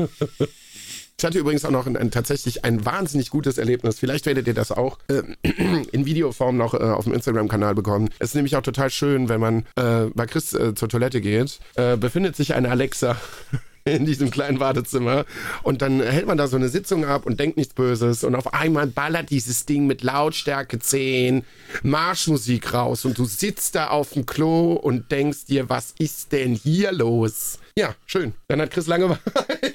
Ich 1.17 1.23
hatte 1.23 1.39
übrigens 1.39 1.63
auch 1.63 1.71
noch 1.71 1.87
ein, 1.87 1.95
ein, 1.95 2.11
tatsächlich 2.11 2.65
ein 2.65 2.83
wahnsinnig 2.83 3.29
gutes 3.29 3.57
Erlebnis. 3.57 3.97
Vielleicht 3.97 4.25
werdet 4.25 4.47
ihr 4.47 4.53
das 4.53 4.73
auch 4.73 4.99
äh, 5.07 5.23
in 5.93 6.05
Videoform 6.05 6.57
noch 6.57 6.73
äh, 6.73 6.77
auf 6.77 7.05
dem 7.05 7.13
Instagram-Kanal 7.13 7.73
bekommen. 7.73 8.09
Es 8.19 8.31
ist 8.31 8.35
nämlich 8.35 8.57
auch 8.57 8.61
total 8.61 8.89
schön, 8.89 9.29
wenn 9.29 9.39
man 9.39 9.65
äh, 9.77 10.07
bei 10.13 10.25
Chris 10.25 10.53
äh, 10.53 10.75
zur 10.75 10.89
Toilette 10.89 11.21
geht, 11.21 11.59
äh, 11.75 11.95
befindet 11.95 12.35
sich 12.35 12.53
eine 12.53 12.69
Alexa 12.69 13.15
in 13.89 14.05
diesem 14.05 14.31
kleinen 14.31 14.59
Wartezimmer. 14.59 15.25
Und 15.61 15.83
dann 15.83 16.01
hält 16.01 16.25
man 16.25 16.39
da 16.39 16.47
so 16.47 16.55
eine 16.55 16.69
Sitzung 16.69 17.05
ab 17.05 17.27
und 17.27 17.39
denkt 17.39 17.55
nichts 17.55 17.75
Böses. 17.75 18.23
Und 18.23 18.33
auf 18.33 18.51
einmal 18.51 18.87
ballert 18.87 19.29
dieses 19.29 19.67
Ding 19.67 19.85
mit 19.85 20.01
Lautstärke 20.01 20.79
10 20.79 21.43
Marschmusik 21.83 22.73
raus. 22.73 23.05
Und 23.05 23.19
du 23.19 23.25
sitzt 23.25 23.75
da 23.75 23.89
auf 23.89 24.13
dem 24.13 24.25
Klo 24.25 24.73
und 24.73 25.11
denkst 25.11 25.45
dir, 25.45 25.69
was 25.69 25.93
ist 25.99 26.31
denn 26.31 26.55
hier 26.55 26.91
los? 26.93 27.59
Ja, 27.77 27.93
schön. 28.05 28.33
Dann 28.47 28.61
hat 28.61 28.71
Chris 28.71 28.87
Langeweile 28.87 29.19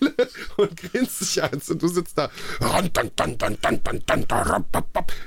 und 0.57 0.75
grinst 0.75 1.19
sich 1.19 1.43
an 1.43 1.61
und 1.69 1.83
du 1.83 1.87
sitzt 1.87 2.17
da. 2.17 2.31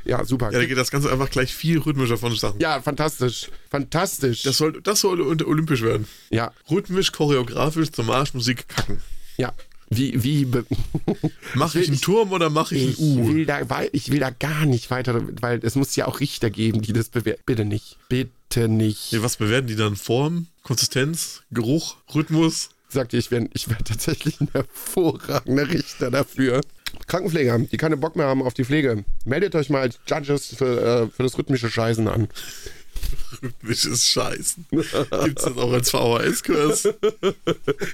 Ja, 0.06 0.26
super. 0.26 0.52
Ja, 0.52 0.58
da 0.60 0.66
geht 0.66 0.78
das 0.78 0.90
Ganze 0.90 1.12
einfach 1.12 1.30
gleich 1.30 1.54
viel 1.54 1.78
rhythmischer 1.78 2.18
vonstatten. 2.18 2.60
Ja, 2.60 2.82
fantastisch. 2.82 3.52
Fantastisch. 3.70 4.42
Das 4.42 4.58
soll, 4.58 4.82
das 4.82 5.02
soll 5.02 5.22
olympisch 5.22 5.84
werden. 5.84 6.08
ja, 6.32 6.52
Rhythmisch, 6.72 7.12
choreografisch 7.12 7.92
zur 7.92 8.06
Marschmusik 8.06 8.68
kacken. 8.68 9.02
ja. 9.38 9.54
Wie, 9.90 10.24
wie, 10.24 10.48
Mache 11.54 11.80
ich 11.80 11.88
einen 11.90 12.02
Turm 12.02 12.32
oder 12.32 12.50
mache 12.50 12.74
ich 12.76 12.94
ich 12.94 13.00
ein 13.00 13.20
U? 13.20 13.28
will, 13.28 13.46
da, 13.46 13.62
ich 13.92 14.10
will 14.12 14.20
da 14.20 14.32
gar 14.32 14.66
nicht 14.66 14.90
weiter, 14.90 15.22
weil 15.40 15.60
es 15.62 15.76
muss 15.76 15.96
ja 15.96 16.08
auch 16.08 16.20
Richter 16.20 16.50
geben, 16.50 16.82
die 16.82 16.94
das 16.94 17.10
bewerten. 17.10 17.44
Bitte 17.46 17.66
nicht. 17.66 18.00
Bitte 18.10 18.32
nicht. 18.62 19.12
Nee, 19.12 19.22
was 19.22 19.38
bewerten 19.38 19.68
die 19.68 19.76
dann? 19.76 19.96
Form, 19.96 20.48
Konsistenz, 20.64 21.44
Geruch, 21.52 21.98
Rhythmus? 22.14 22.70
Sagt 22.90 23.14
ihr, 23.14 23.20
ich 23.20 23.32
wäre 23.32 23.50
ich 23.54 23.70
wär 23.70 23.78
tatsächlich 23.80 24.40
ein 24.40 24.50
hervorragender 24.52 25.70
Richter 25.70 26.12
dafür. 26.12 26.62
Krankenpfleger, 27.08 27.58
die 27.60 27.78
keine 27.78 27.98
Bock 27.98 28.16
mehr 28.16 28.28
haben 28.28 28.44
auf 28.44 28.54
die 28.54 28.66
Pflege, 28.66 29.04
meldet 29.26 29.56
euch 29.56 29.70
mal 29.70 29.82
als 29.82 30.00
Judges 30.08 30.56
für, 30.56 30.82
äh, 30.82 31.08
für 31.10 31.24
das 31.24 31.38
rhythmische 31.38 31.70
Scheißen 31.70 32.08
an. 32.08 32.30
Rhythmisches 33.42 34.06
Scheißen. 34.06 34.66
Gibt's 34.70 35.44
das 35.44 35.58
auch 35.58 35.74
als 35.74 35.90
VHS-Kurs? 35.90 36.86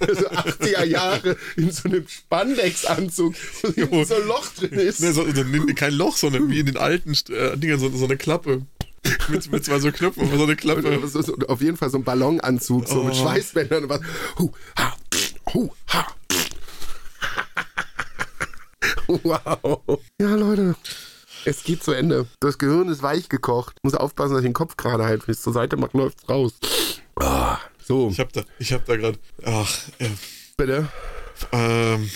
Also 0.02 0.28
80er 0.30 0.84
Jahre 0.84 1.38
in 1.56 1.72
so 1.72 1.88
einem 1.90 2.08
Spandex-Anzug, 2.08 3.36
wo 3.90 4.04
so 4.04 4.16
ein 4.16 4.28
Loch 4.28 4.48
drin 4.54 4.74
ist. 4.74 5.00
Nee, 5.00 5.12
so, 5.12 5.26
kein 5.76 5.94
Loch, 5.94 6.18
sondern 6.18 6.50
wie 6.50 6.60
in 6.60 6.66
den 6.66 6.78
alten 6.78 7.14
äh, 7.30 7.58
Dingern 7.58 7.80
so, 7.80 7.90
so 7.90 8.06
eine 8.06 8.18
Klappe. 8.18 8.64
Mit, 9.30 9.52
mit 9.52 9.64
zwei 9.66 9.80
so 9.80 9.92
Knöpfen, 9.92 10.30
so 10.38 10.44
eine 10.44 10.56
Klappe. 10.56 11.08
So, 11.08 11.22
so, 11.22 11.36
auf 11.48 11.62
jeden 11.62 11.78
Fall 11.78 11.90
so 11.90 11.98
ein 11.98 12.04
Ballonanzug, 12.04 12.88
so 12.88 13.04
mit 13.04 13.14
Oh. 13.14 13.22
Schweißbändern 13.24 13.84
und 13.84 13.90
was. 13.90 14.02
Hu, 14.38 14.52
ha, 14.78 14.96
hu, 15.54 15.70
ha. 15.94 16.08
Wow. 19.08 20.00
Ja, 20.22 20.36
Leute. 20.36 20.76
Es 21.46 21.64
geht 21.64 21.84
zu 21.84 21.94
Ende. 21.94 22.28
Das 22.40 22.58
Gehirn 22.58 22.90
ist 22.90 23.02
weich 23.02 23.30
gekocht. 23.30 23.78
Muss 23.84 23.94
aufpassen, 23.96 24.34
dass 24.34 24.42
ich 24.42 24.48
den 24.48 24.54
Kopf 24.54 24.78
gerade 24.78 25.06
halte. 25.06 25.26
Wenn 25.28 25.32
ich 25.34 25.38
es 25.38 25.44
zur 25.44 25.54
Seite 25.54 25.78
mache, 25.78 25.98
läuft's 25.98 26.28
raus. 26.28 26.54
Ah, 27.16 27.58
so, 27.86 28.10
Ich 28.10 28.20
hab 28.20 28.32
da, 28.34 28.42
ich 28.60 28.72
hab 28.74 28.86
da 28.86 28.96
gerade, 28.98 29.18
ach, 29.44 29.70
äh, 30.00 30.10
bitte. 30.58 30.88
ähm, 31.52 32.10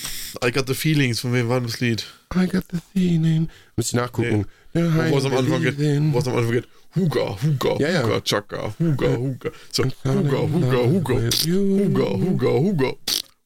I 0.44 0.52
got 0.52 0.68
the 0.68 0.74
feelings, 0.74 1.20
von 1.22 1.34
wem 1.34 1.50
war 1.50 1.62
das 1.62 1.80
Lied? 1.80 2.06
I 2.36 2.48
got 2.48 2.64
the 2.72 2.80
feeling. 2.94 3.50
Müsste 3.76 3.96
ich 3.98 4.02
nachgucken. 4.02 4.46
Ja, 4.74 5.12
Wo 5.12 5.18
es 5.18 5.26
am 5.26 5.34
Anfang 5.38 5.62
geht, 5.62 5.78
wo 5.78 6.18
es 6.20 6.28
am 6.28 6.36
Anfang 6.36 6.52
geht, 6.52 6.68
Huga, 6.96 7.38
Huga, 7.42 7.76
Ja, 7.80 7.90
ja. 7.90 8.04
Huga, 8.04 8.22
Chaka, 8.22 8.74
Huga, 8.80 9.18
Huga. 9.18 9.52
So, 9.72 9.84
Huga, 9.84 10.40
Huga, 10.42 10.78
Huga, 10.84 11.14
Huga, 11.16 12.06
Huga, 12.06 12.50
Huga, 12.50 12.94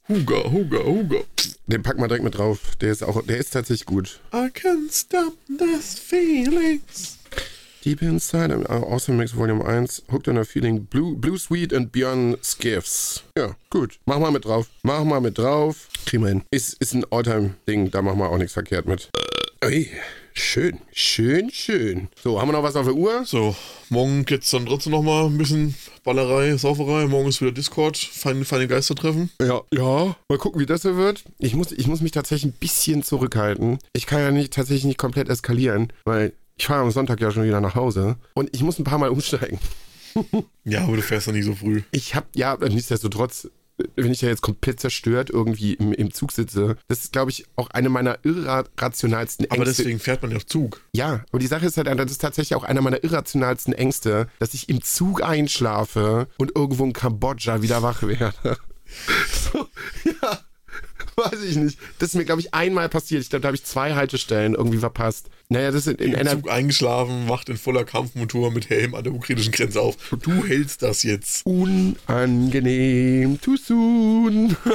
Huga, 0.10 0.52
Huga, 0.52 0.84
Huga. 0.86 1.18
Den 1.68 1.84
packen 1.84 2.00
wir 2.02 2.08
direkt 2.08 2.24
mit 2.24 2.38
drauf. 2.38 2.76
Der 2.80 2.92
ist 2.92 3.04
auch, 3.04 3.22
der 3.24 3.38
ist 3.38 3.52
tatsächlich 3.52 3.86
gut. 3.86 4.20
I 4.34 4.48
can't 4.48 4.92
stop 4.92 5.34
this 5.58 5.96
feelings. 6.00 7.17
Deep 7.88 8.02
Inside, 8.02 8.52
uh, 8.70 8.84
Awesome 8.84 9.16
Mix 9.16 9.32
Volume 9.32 9.62
1, 9.62 10.02
Hooked 10.12 10.28
on 10.28 10.38
a 10.38 10.44
Feeling, 10.44 10.84
Blue, 10.90 11.16
Blue 11.16 11.38
Sweet 11.38 11.72
and 11.72 11.90
Beyond 11.90 12.44
Skiffs. 12.44 13.24
Ja, 13.38 13.56
gut. 13.70 13.98
Mach 14.06 14.20
mal 14.20 14.30
mit 14.30 14.44
drauf. 14.44 14.68
Mach 14.84 15.06
mal 15.06 15.22
mit 15.22 15.38
drauf. 15.38 15.88
Kriegen 16.06 16.24
wir 16.24 16.30
hin. 16.32 16.44
Ist, 16.52 16.74
ist 16.82 16.94
ein 16.94 17.06
Alltime-Ding, 17.10 17.90
da 17.92 18.02
machen 18.02 18.20
wir 18.20 18.30
auch 18.30 18.38
nichts 18.38 18.52
verkehrt 18.52 18.88
mit. 18.88 19.10
Ui, 19.64 19.90
schön, 20.34 20.80
schön, 20.92 21.50
schön. 21.50 22.10
So, 22.22 22.42
haben 22.42 22.50
wir 22.50 22.52
noch 22.52 22.64
was 22.64 22.76
auf 22.76 22.88
der 22.88 22.94
Uhr? 22.94 23.24
So, 23.24 23.56
morgen 23.88 24.26
geht's 24.26 24.52
dann 24.52 24.66
trotzdem 24.66 24.92
nochmal 24.92 25.28
ein 25.28 25.38
bisschen 25.38 25.74
Ballerei, 26.04 26.58
Sauferei. 26.58 27.08
Morgen 27.08 27.30
ist 27.30 27.40
wieder 27.40 27.54
Discord, 27.54 27.96
feine, 27.96 28.44
feine 28.44 28.68
Geister 28.68 28.96
treffen. 28.96 29.30
Ja, 29.42 29.62
ja. 29.74 30.14
Mal 30.28 30.38
gucken, 30.38 30.60
wie 30.60 30.66
das 30.66 30.82
so 30.82 30.98
wird. 30.98 31.24
Ich 31.40 31.56
muss, 31.56 31.72
ich 31.72 31.88
muss 31.88 32.02
mich 32.02 32.12
tatsächlich 32.12 32.52
ein 32.52 32.60
bisschen 32.60 33.02
zurückhalten. 33.02 33.80
Ich 33.94 34.08
kann 34.08 34.20
ja 34.20 34.32
nicht, 34.32 34.52
tatsächlich 34.52 34.84
nicht 34.84 35.00
komplett 35.00 35.30
eskalieren, 35.30 35.94
weil 36.04 36.34
ich 36.58 36.66
fahre 36.66 36.82
am 36.82 36.92
Sonntag 36.92 37.22
ja 37.22 37.32
schon 37.32 37.44
wieder 37.44 37.62
nach 37.62 37.76
Hause 37.76 38.18
und 38.34 38.50
ich 38.54 38.64
muss 38.64 38.80
ein 38.80 38.84
paar 38.84 38.98
Mal 39.00 39.10
umsteigen. 39.10 39.60
Ja, 40.64 40.84
aber 40.84 40.96
du 40.96 41.04
fährst 41.04 41.28
ja 41.28 41.34
nicht 41.34 41.46
so 41.46 41.54
früh. 41.54 41.84
Ich 41.92 42.16
hab, 42.16 42.26
ja, 42.36 42.58
nichtsdestotrotz, 42.58 43.50
wenn 43.96 44.12
ich 44.12 44.22
ja 44.22 44.30
jetzt 44.30 44.42
komplett 44.42 44.80
zerstört 44.80 45.30
irgendwie 45.30 45.76
im, 45.76 45.94
im 45.94 46.12
Zug 46.12 46.32
sitze, 46.32 46.76
das 46.88 47.04
ist, 47.04 47.14
glaube 47.14 47.30
ich, 47.30 47.46
auch 47.56 47.70
eine 47.70 47.90
meiner 47.90 48.18
irrationalsten 48.24 49.46
Ängste. 49.46 49.56
Aber 49.56 49.66
deswegen 49.66 50.00
fährt 50.00 50.24
man 50.24 50.32
ja 50.32 50.38
auch 50.38 50.44
Zug. 50.44 50.82
Ja, 50.94 51.24
aber 51.30 51.38
die 51.38 51.46
Sache 51.46 51.68
ist 51.68 51.78
halt, 51.78 51.88
das 51.88 52.12
ist 52.12 52.22
tatsächlich 52.22 52.56
auch 52.56 52.64
einer 52.64 52.82
meiner 52.82 53.04
irrationalsten 53.04 53.74
Ängste, 53.74 54.28
dass 54.40 54.56
ich 54.56 54.70
im 54.70 54.82
Zug 54.82 55.22
einschlafe 55.22 56.28
und 56.38 56.56
irgendwo 56.56 56.84
in 56.84 56.94
Kambodscha 56.94 57.62
wieder 57.62 57.84
wach 57.84 58.02
werde. 58.02 58.58
So, 59.52 59.68
weiß 61.32 61.42
ich 61.44 61.56
nicht. 61.56 61.80
Das 61.98 62.10
ist 62.10 62.16
mir, 62.16 62.26
glaube 62.26 62.42
ich, 62.42 62.54
einmal 62.54 62.90
passiert. 62.90 63.24
Ich 63.24 63.30
glaube, 63.32 63.42
da 63.42 63.48
habe 63.48 63.56
ich 63.56 63.64
zwei 63.64 63.96
Haltestellen 63.96 64.54
irgendwie 64.54 64.78
verpasst. 64.78 65.30
Naja, 65.50 65.72
das 65.72 65.88
ist 65.88 66.00
in, 66.00 66.14
in 66.14 66.16
einer. 66.16 66.32
Zug 66.32 66.52
eingeschlafen, 66.52 67.28
wacht 67.28 67.50
in 67.50 67.58
voller 67.58 67.86
Kampfmontur 67.86 68.52
mit 68.52 68.70
Helm 68.70 68.94
an 68.94 69.04
der 69.04 69.14
ukrainischen 69.14 69.52
Grenze 69.52 69.82
auf. 69.82 69.98
Du 70.22 70.46
hältst 70.46 70.84
das 70.84 71.02
jetzt. 71.02 71.44
Unangenehm, 71.46 73.42
too 73.42 73.58
soon. 73.58 74.56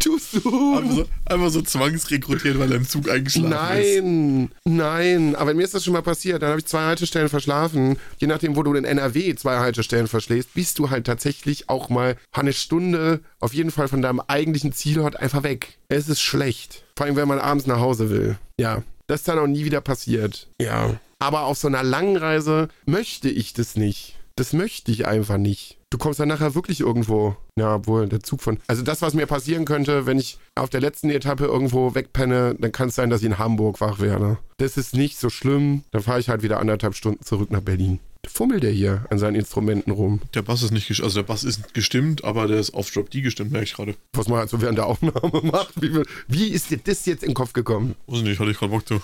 too 0.00 0.18
soon. 0.18 0.78
Einfach 0.78 0.96
so, 0.96 1.06
einfach 1.26 1.50
so 1.50 1.62
zwangsrekrutiert, 1.62 2.58
weil 2.58 2.70
er 2.72 2.78
im 2.78 2.88
Zug 2.88 3.08
eingeschlafen 3.08 3.52
ist. 3.52 4.02
Nein, 4.02 4.50
nein. 4.64 5.36
Aber 5.36 5.54
mir 5.54 5.62
ist 5.62 5.74
das 5.74 5.84
schon 5.84 5.92
mal 5.92 6.02
passiert. 6.02 6.42
Dann 6.42 6.50
habe 6.50 6.60
ich 6.60 6.66
zwei 6.66 6.82
Haltestellen 6.82 7.28
verschlafen. 7.28 7.98
Je 8.18 8.26
nachdem, 8.26 8.56
wo 8.56 8.62
du 8.62 8.74
in 8.74 8.84
NRW 8.84 9.34
zwei 9.36 9.58
Haltestellen 9.58 10.08
verschläfst, 10.08 10.54
bist 10.54 10.78
du 10.78 10.90
halt 10.90 11.06
tatsächlich 11.06 11.68
auch 11.68 11.88
mal 11.88 12.16
eine 12.32 12.52
Stunde 12.52 13.20
auf 13.38 13.54
jeden 13.54 13.70
Fall 13.70 13.88
von 13.88 14.02
deinem 14.02 14.20
eigentlichen 14.26 14.72
Zielort 14.72 15.16
einfach 15.16 15.42
weg. 15.42 15.78
Es 15.88 16.08
ist 16.08 16.20
schlecht. 16.20 16.84
Vor 16.96 17.06
allem, 17.06 17.16
wenn 17.16 17.28
man 17.28 17.38
abends 17.38 17.66
nach 17.66 17.80
Hause 17.80 18.10
will. 18.10 18.38
Ja. 18.58 18.82
Das 19.06 19.20
ist 19.20 19.28
dann 19.28 19.38
auch 19.38 19.46
nie 19.46 19.64
wieder 19.64 19.80
passiert. 19.80 20.48
Ja. 20.60 21.00
Aber 21.18 21.42
auf 21.42 21.58
so 21.58 21.68
einer 21.68 21.82
langen 21.82 22.16
Reise 22.16 22.68
möchte 22.86 23.28
ich 23.28 23.52
das 23.52 23.76
nicht. 23.76 24.16
Das 24.36 24.52
möchte 24.52 24.92
ich 24.92 25.06
einfach 25.06 25.36
nicht. 25.36 25.79
Du 25.90 25.98
kommst 25.98 26.20
dann 26.20 26.28
nachher 26.28 26.54
wirklich 26.54 26.80
irgendwo. 26.80 27.36
Ja, 27.58 27.74
obwohl 27.74 28.08
der 28.08 28.20
Zug 28.20 28.40
von. 28.42 28.58
Also 28.68 28.82
das, 28.82 29.02
was 29.02 29.12
mir 29.12 29.26
passieren 29.26 29.64
könnte, 29.64 30.06
wenn 30.06 30.18
ich 30.20 30.38
auf 30.54 30.70
der 30.70 30.80
letzten 30.80 31.10
Etappe 31.10 31.44
irgendwo 31.46 31.94
wegpenne, 31.96 32.54
dann 32.58 32.70
kann 32.70 32.88
es 32.90 32.94
sein, 32.94 33.10
dass 33.10 33.20
ich 33.22 33.26
in 33.26 33.38
Hamburg 33.38 33.80
wach 33.80 33.98
werde. 33.98 34.38
Das 34.58 34.76
ist 34.76 34.94
nicht 34.94 35.18
so 35.18 35.30
schlimm. 35.30 35.82
Dann 35.90 36.02
fahre 36.02 36.20
ich 36.20 36.28
halt 36.28 36.42
wieder 36.44 36.60
anderthalb 36.60 36.94
Stunden 36.94 37.24
zurück 37.24 37.50
nach 37.50 37.60
Berlin. 37.60 37.98
Fummelt 38.28 38.62
der 38.62 38.70
hier 38.70 39.04
an 39.10 39.18
seinen 39.18 39.34
Instrumenten 39.34 39.90
rum. 39.90 40.20
Der 40.34 40.42
Bass 40.42 40.62
ist 40.62 40.70
nicht 40.70 40.86
gestimmt, 40.86 41.04
also 41.06 41.20
der 41.22 41.26
Bass 41.26 41.42
ist 41.42 41.74
gestimmt, 41.74 42.22
aber 42.22 42.46
der 42.46 42.60
ist 42.60 42.72
auf 42.74 42.88
Drop 42.90 43.10
D 43.10 43.22
gestimmt, 43.22 43.50
merke 43.50 43.64
ich 43.64 43.74
gerade. 43.74 43.96
Was 44.12 44.28
man 44.28 44.38
halt 44.38 44.50
so 44.50 44.60
während 44.60 44.78
der 44.78 44.86
Aufnahme 44.86 45.40
macht. 45.42 45.72
Wie, 45.80 46.00
wie 46.28 46.48
ist 46.48 46.70
dir 46.70 46.76
das 46.78 47.04
jetzt 47.06 47.22
in 47.24 47.30
den 47.30 47.34
Kopf 47.34 47.52
gekommen? 47.54 47.96
Weiß 48.06 48.20
nicht, 48.22 48.38
hatte 48.38 48.50
ich 48.52 48.58
gerade 48.58 48.70
Bock 48.70 48.86
zu. 48.86 49.00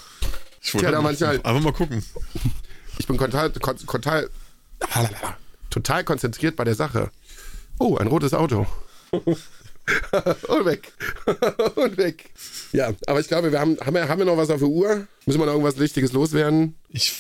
Ich 0.62 0.72
wollte 0.74 0.86
Tja, 0.86 0.90
da 0.92 0.98
einfach- 0.98 1.02
manchmal- 1.10 1.40
einfach 1.42 1.62
mal 1.62 1.72
gucken. 1.72 2.04
Ich 2.98 3.06
bin 3.06 3.18
total, 3.18 3.50
kon- 3.50 3.76
total, 5.70 6.04
konzentriert 6.04 6.56
bei 6.56 6.64
der 6.64 6.74
Sache. 6.74 7.10
Oh, 7.78 7.96
ein 7.96 8.06
rotes 8.06 8.34
Auto. 8.34 8.66
Und 10.48 10.64
weg. 10.64 10.92
Und 11.76 11.96
weg. 11.96 12.30
Ja, 12.72 12.92
aber 13.06 13.20
ich 13.20 13.28
glaube, 13.28 13.52
wir 13.52 13.60
haben, 13.60 13.76
haben, 13.84 13.94
wir, 13.94 14.08
haben 14.08 14.18
wir 14.18 14.26
noch 14.26 14.36
was 14.36 14.50
auf 14.50 14.58
der 14.58 14.68
Uhr? 14.68 15.06
Müssen 15.26 15.40
wir 15.40 15.46
noch 15.46 15.52
irgendwas 15.52 15.78
Wichtiges 15.78 16.12
loswerden? 16.12 16.74
Ich 16.88 17.12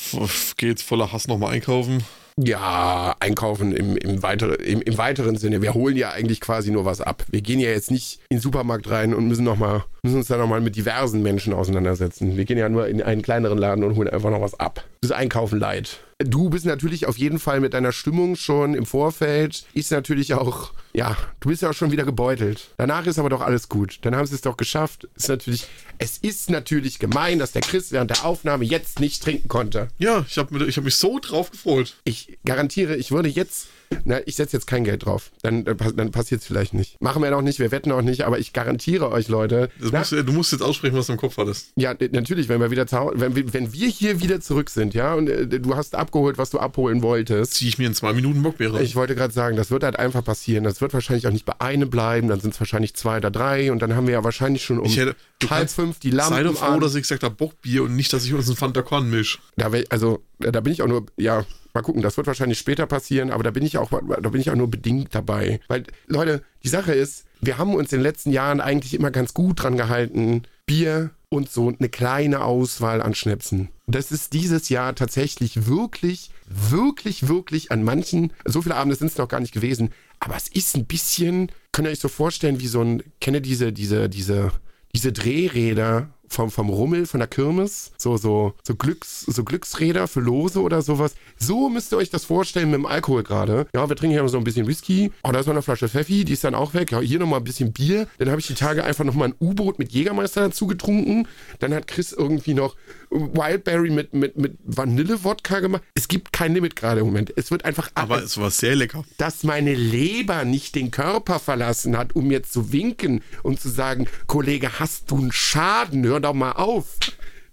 gehe 0.56 0.70
jetzt 0.70 0.82
voller 0.82 1.12
Hass 1.12 1.28
nochmal 1.28 1.52
einkaufen. 1.52 2.02
Ja, 2.38 3.16
einkaufen 3.18 3.72
im, 3.72 3.96
im, 3.96 4.22
weitere, 4.22 4.56
im, 4.56 4.82
im 4.82 4.98
weiteren 4.98 5.38
Sinne. 5.38 5.62
Wir 5.62 5.72
holen 5.72 5.96
ja 5.96 6.10
eigentlich 6.10 6.42
quasi 6.42 6.70
nur 6.70 6.84
was 6.84 7.00
ab. 7.00 7.24
Wir 7.30 7.40
gehen 7.40 7.60
ja 7.60 7.70
jetzt 7.70 7.90
nicht 7.90 8.20
in 8.28 8.36
den 8.36 8.42
Supermarkt 8.42 8.90
rein 8.90 9.14
und 9.14 9.26
müssen, 9.26 9.44
noch 9.44 9.56
mal, 9.56 9.84
müssen 10.02 10.16
uns 10.16 10.26
da 10.26 10.36
nochmal 10.36 10.60
mit 10.60 10.76
diversen 10.76 11.22
Menschen 11.22 11.54
auseinandersetzen. 11.54 12.36
Wir 12.36 12.44
gehen 12.44 12.58
ja 12.58 12.68
nur 12.68 12.88
in 12.88 13.00
einen 13.00 13.22
kleineren 13.22 13.56
Laden 13.56 13.84
und 13.84 13.96
holen 13.96 14.08
einfach 14.08 14.28
noch 14.30 14.42
was 14.42 14.58
ab. 14.60 14.84
Das 15.00 15.12
ist 15.12 15.16
Einkaufen 15.16 15.58
leid. 15.58 16.00
Du 16.18 16.48
bist 16.48 16.64
natürlich 16.64 17.06
auf 17.06 17.18
jeden 17.18 17.38
Fall 17.38 17.60
mit 17.60 17.74
deiner 17.74 17.92
Stimmung 17.92 18.36
schon 18.36 18.72
im 18.72 18.86
Vorfeld. 18.86 19.66
Ist 19.74 19.90
natürlich 19.90 20.32
auch, 20.32 20.72
ja, 20.94 21.14
du 21.40 21.50
bist 21.50 21.60
ja 21.60 21.68
auch 21.68 21.74
schon 21.74 21.92
wieder 21.92 22.04
gebeutelt. 22.04 22.70
Danach 22.78 23.04
ist 23.04 23.18
aber 23.18 23.28
doch 23.28 23.42
alles 23.42 23.68
gut. 23.68 23.98
Dann 24.00 24.16
haben 24.16 24.24
sie 24.26 24.34
es 24.34 24.40
doch 24.40 24.56
geschafft. 24.56 25.06
Ist 25.14 25.28
natürlich, 25.28 25.66
es 25.98 26.16
ist 26.16 26.48
natürlich 26.48 26.98
gemein, 26.98 27.38
dass 27.38 27.52
der 27.52 27.60
Chris 27.60 27.92
während 27.92 28.10
der 28.10 28.24
Aufnahme 28.24 28.64
jetzt 28.64 28.98
nicht 28.98 29.22
trinken 29.22 29.48
konnte. 29.48 29.88
Ja, 29.98 30.24
ich 30.26 30.38
habe 30.38 30.58
hab 30.58 30.84
mich 30.84 30.96
so 30.96 31.18
drauf 31.18 31.50
gefreut. 31.50 31.96
Ich 32.04 32.38
garantiere, 32.46 32.96
ich 32.96 33.10
würde 33.10 33.28
jetzt, 33.28 33.66
na, 34.04 34.18
ich 34.26 34.36
setze 34.36 34.56
jetzt 34.56 34.66
kein 34.66 34.84
Geld 34.84 35.04
drauf. 35.06 35.30
Dann, 35.42 35.64
dann, 35.64 35.76
pass- 35.76 35.94
dann 35.96 36.10
passiert 36.10 36.40
es 36.40 36.46
vielleicht 36.46 36.74
nicht. 36.74 37.00
Machen 37.00 37.22
wir 37.22 37.30
noch 37.30 37.42
nicht, 37.42 37.58
wir 37.58 37.70
wetten 37.70 37.92
auch 37.92 38.02
nicht, 38.02 38.22
aber 38.22 38.38
ich 38.38 38.52
garantiere 38.52 39.10
euch, 39.10 39.28
Leute. 39.28 39.68
Na, 39.80 39.98
musst, 40.00 40.12
du- 40.12 40.22
musst 40.32 40.52
jetzt 40.52 40.60
aussprechen, 40.62 40.96
was 40.96 41.06
du 41.06 41.12
im 41.12 41.18
Kopf 41.18 41.36
hattest. 41.38 41.72
ja, 41.76 41.94
natürlich, 42.12 42.48
wenn 42.48 42.60
wir 42.60 42.70
wieder 42.70 42.86
wenn 43.14 43.52
wenn 43.52 43.72
wir 43.72 43.88
hier 43.88 44.20
wieder 44.20 44.40
zurück 44.40 44.70
sind, 44.70 44.94
ja, 44.94 45.14
und 45.14 45.28
äh, 45.28 45.46
du 45.46 45.76
hast 45.76 45.94
abgeholt, 45.94 46.38
was 46.38 46.50
du 46.50 46.58
abholen 46.58 47.02
wolltest. 47.02 47.54
Ziehe 47.54 47.68
ich 47.68 47.78
mir 47.78 47.86
in 47.86 47.94
zwei 47.94 48.12
Minuten 48.12 48.42
Bockbeere. 48.42 48.82
Ich 48.82 48.96
wollte 48.96 49.14
gerade 49.14 49.32
sagen, 49.32 49.56
das 49.56 49.70
wird 49.70 49.82
halt 49.82 49.98
einfach 49.98 50.24
passieren. 50.24 50.64
Das 50.64 50.80
wird 50.80 50.92
wahrscheinlich 50.94 51.26
auch 51.26 51.32
nicht 51.32 51.44
bei 51.44 51.60
einem 51.60 51.90
bleiben, 51.90 52.28
dann 52.28 52.40
sind 52.40 52.54
es 52.54 52.60
wahrscheinlich 52.60 52.94
zwei 52.94 53.18
oder 53.18 53.30
drei 53.30 53.72
und 53.72 53.80
dann 53.80 53.94
haben 53.94 54.06
wir 54.06 54.14
ja 54.14 54.24
wahrscheinlich 54.24 54.64
schon 54.64 54.78
um 54.78 54.88
hätte- 54.90 55.16
halb 55.50 55.68
fünf 55.70 55.98
die 55.98 56.10
Sei 56.10 56.16
Lampen 56.16 56.44
doch 56.44 56.56
froh, 56.56 56.64
an. 56.74 56.80
dass 56.80 56.94
ich 56.94 57.02
gesagt 57.02 57.22
habe 57.22 57.34
Bockbier 57.34 57.82
und 57.84 57.94
nicht, 57.96 58.12
dass 58.12 58.24
ich 58.24 58.32
uns 58.34 58.48
ein 58.48 58.56
Fanta 58.56 58.82
Korn 58.82 59.10
misch. 59.10 59.38
Da 59.56 59.72
wär, 59.72 59.84
also, 59.90 60.22
da 60.38 60.60
bin 60.60 60.72
ich 60.72 60.82
auch 60.82 60.86
nur, 60.88 61.06
ja, 61.16 61.44
mal 61.76 61.82
gucken, 61.82 62.02
das 62.02 62.16
wird 62.16 62.26
wahrscheinlich 62.26 62.58
später 62.58 62.86
passieren, 62.86 63.30
aber 63.30 63.44
da 63.44 63.50
bin 63.50 63.64
ich 63.64 63.78
auch, 63.78 63.90
da 63.90 64.28
bin 64.28 64.40
ich 64.40 64.50
auch 64.50 64.56
nur 64.56 64.70
bedingt 64.70 65.14
dabei. 65.14 65.60
Weil, 65.68 65.84
Leute, 66.06 66.42
die 66.64 66.68
Sache 66.68 66.92
ist, 66.92 67.26
wir 67.40 67.58
haben 67.58 67.74
uns 67.74 67.92
in 67.92 67.98
den 67.98 68.02
letzten 68.02 68.32
Jahren 68.32 68.60
eigentlich 68.60 68.94
immer 68.94 69.10
ganz 69.10 69.34
gut 69.34 69.62
dran 69.62 69.76
gehalten, 69.76 70.42
Bier 70.64 71.10
und 71.28 71.50
so 71.50 71.72
eine 71.78 71.88
kleine 71.88 72.42
Auswahl 72.42 73.02
an 73.02 73.14
Schnäpsen. 73.14 73.68
Das 73.86 74.10
ist 74.10 74.32
dieses 74.32 74.68
Jahr 74.68 74.94
tatsächlich 74.94 75.66
wirklich, 75.66 76.30
wirklich, 76.48 77.28
wirklich 77.28 77.70
an 77.70 77.84
manchen, 77.84 78.32
so 78.44 78.62
viele 78.62 78.74
Abende 78.74 78.96
sind 78.96 79.08
es 79.08 79.18
noch 79.18 79.28
gar 79.28 79.40
nicht 79.40 79.54
gewesen, 79.54 79.90
aber 80.18 80.36
es 80.36 80.48
ist 80.48 80.76
ein 80.76 80.86
bisschen, 80.86 81.52
könnt 81.72 81.86
ihr 81.86 81.92
euch 81.92 82.00
so 82.00 82.08
vorstellen, 82.08 82.60
wie 82.60 82.66
so 82.66 82.82
ein, 82.82 83.02
kennt 83.20 83.36
ihr 83.36 83.40
diese, 83.40 83.72
diese, 83.72 84.08
diese, 84.08 84.50
diese 84.94 85.12
Drehräder 85.12 86.08
vom, 86.28 86.50
vom 86.50 86.68
Rummel, 86.68 87.06
von 87.06 87.20
der 87.20 87.28
Kirmes, 87.28 87.92
so, 87.96 88.16
so, 88.16 88.54
so, 88.62 88.74
Glücks, 88.74 89.20
so 89.22 89.44
Glücksräder 89.44 90.08
für 90.08 90.20
Lose 90.20 90.60
oder 90.60 90.82
sowas. 90.82 91.14
So 91.38 91.68
müsst 91.68 91.92
ihr 91.92 91.98
euch 91.98 92.10
das 92.10 92.24
vorstellen 92.24 92.70
mit 92.70 92.78
dem 92.78 92.86
Alkohol 92.86 93.22
gerade. 93.22 93.66
Ja, 93.74 93.88
wir 93.88 93.96
trinken 93.96 94.12
hier 94.14 94.22
noch 94.22 94.28
so 94.28 94.38
ein 94.38 94.44
bisschen 94.44 94.66
Whisky. 94.66 95.12
Oh, 95.22 95.32
da 95.32 95.40
ist 95.40 95.46
noch 95.46 95.54
eine 95.54 95.62
Flasche 95.62 95.88
Pfeffi, 95.88 96.24
die 96.24 96.32
ist 96.32 96.44
dann 96.44 96.54
auch 96.54 96.74
weg. 96.74 96.92
Ja, 96.92 97.00
hier 97.00 97.18
nochmal 97.18 97.40
ein 97.40 97.44
bisschen 97.44 97.72
Bier. 97.72 98.06
Dann 98.18 98.30
habe 98.30 98.40
ich 98.40 98.46
die 98.46 98.54
Tage 98.54 98.84
einfach 98.84 99.04
nochmal 99.04 99.28
ein 99.28 99.34
U-Boot 99.40 99.78
mit 99.78 99.92
Jägermeister 99.92 100.42
dazu 100.42 100.66
getrunken. 100.66 101.28
Dann 101.58 101.74
hat 101.74 101.86
Chris 101.86 102.12
irgendwie 102.12 102.54
noch 102.54 102.76
Wildberry 103.10 103.90
mit, 103.90 104.14
mit, 104.14 104.36
mit 104.36 104.58
Vanille-Wodka 104.64 105.60
gemacht. 105.60 105.82
Es 105.94 106.08
gibt 106.08 106.32
kein 106.32 106.54
Limit 106.54 106.76
gerade 106.76 107.00
im 107.00 107.06
Moment. 107.06 107.32
Es 107.36 107.50
wird 107.50 107.64
einfach 107.64 107.90
Aber 107.94 108.22
es 108.22 108.36
war 108.38 108.50
sehr 108.50 108.74
lecker. 108.76 109.04
dass 109.18 109.44
meine 109.44 109.74
Leber 109.74 110.44
nicht 110.44 110.74
den 110.74 110.90
Körper 110.90 111.38
verlassen 111.38 111.96
hat, 111.96 112.14
um 112.16 112.26
mir 112.28 112.42
zu 112.42 112.72
winken 112.72 113.22
und 113.42 113.60
zu 113.60 113.68
sagen, 113.68 114.06
Kollege, 114.26 114.78
hast 114.80 115.10
du 115.10 115.18
einen 115.18 115.32
Schaden? 115.32 116.04
Hör 116.04 116.15
doch 116.20 116.34
mal 116.34 116.52
auf. 116.52 116.96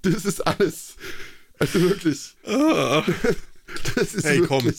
Das 0.02 0.26
ist 0.26 0.46
alles. 0.46 0.96
Also 1.60 1.80
wirklich. 1.82 2.36
Das 3.96 4.14
ist 4.14 4.26
Hey, 4.26 4.42
komm, 4.42 4.72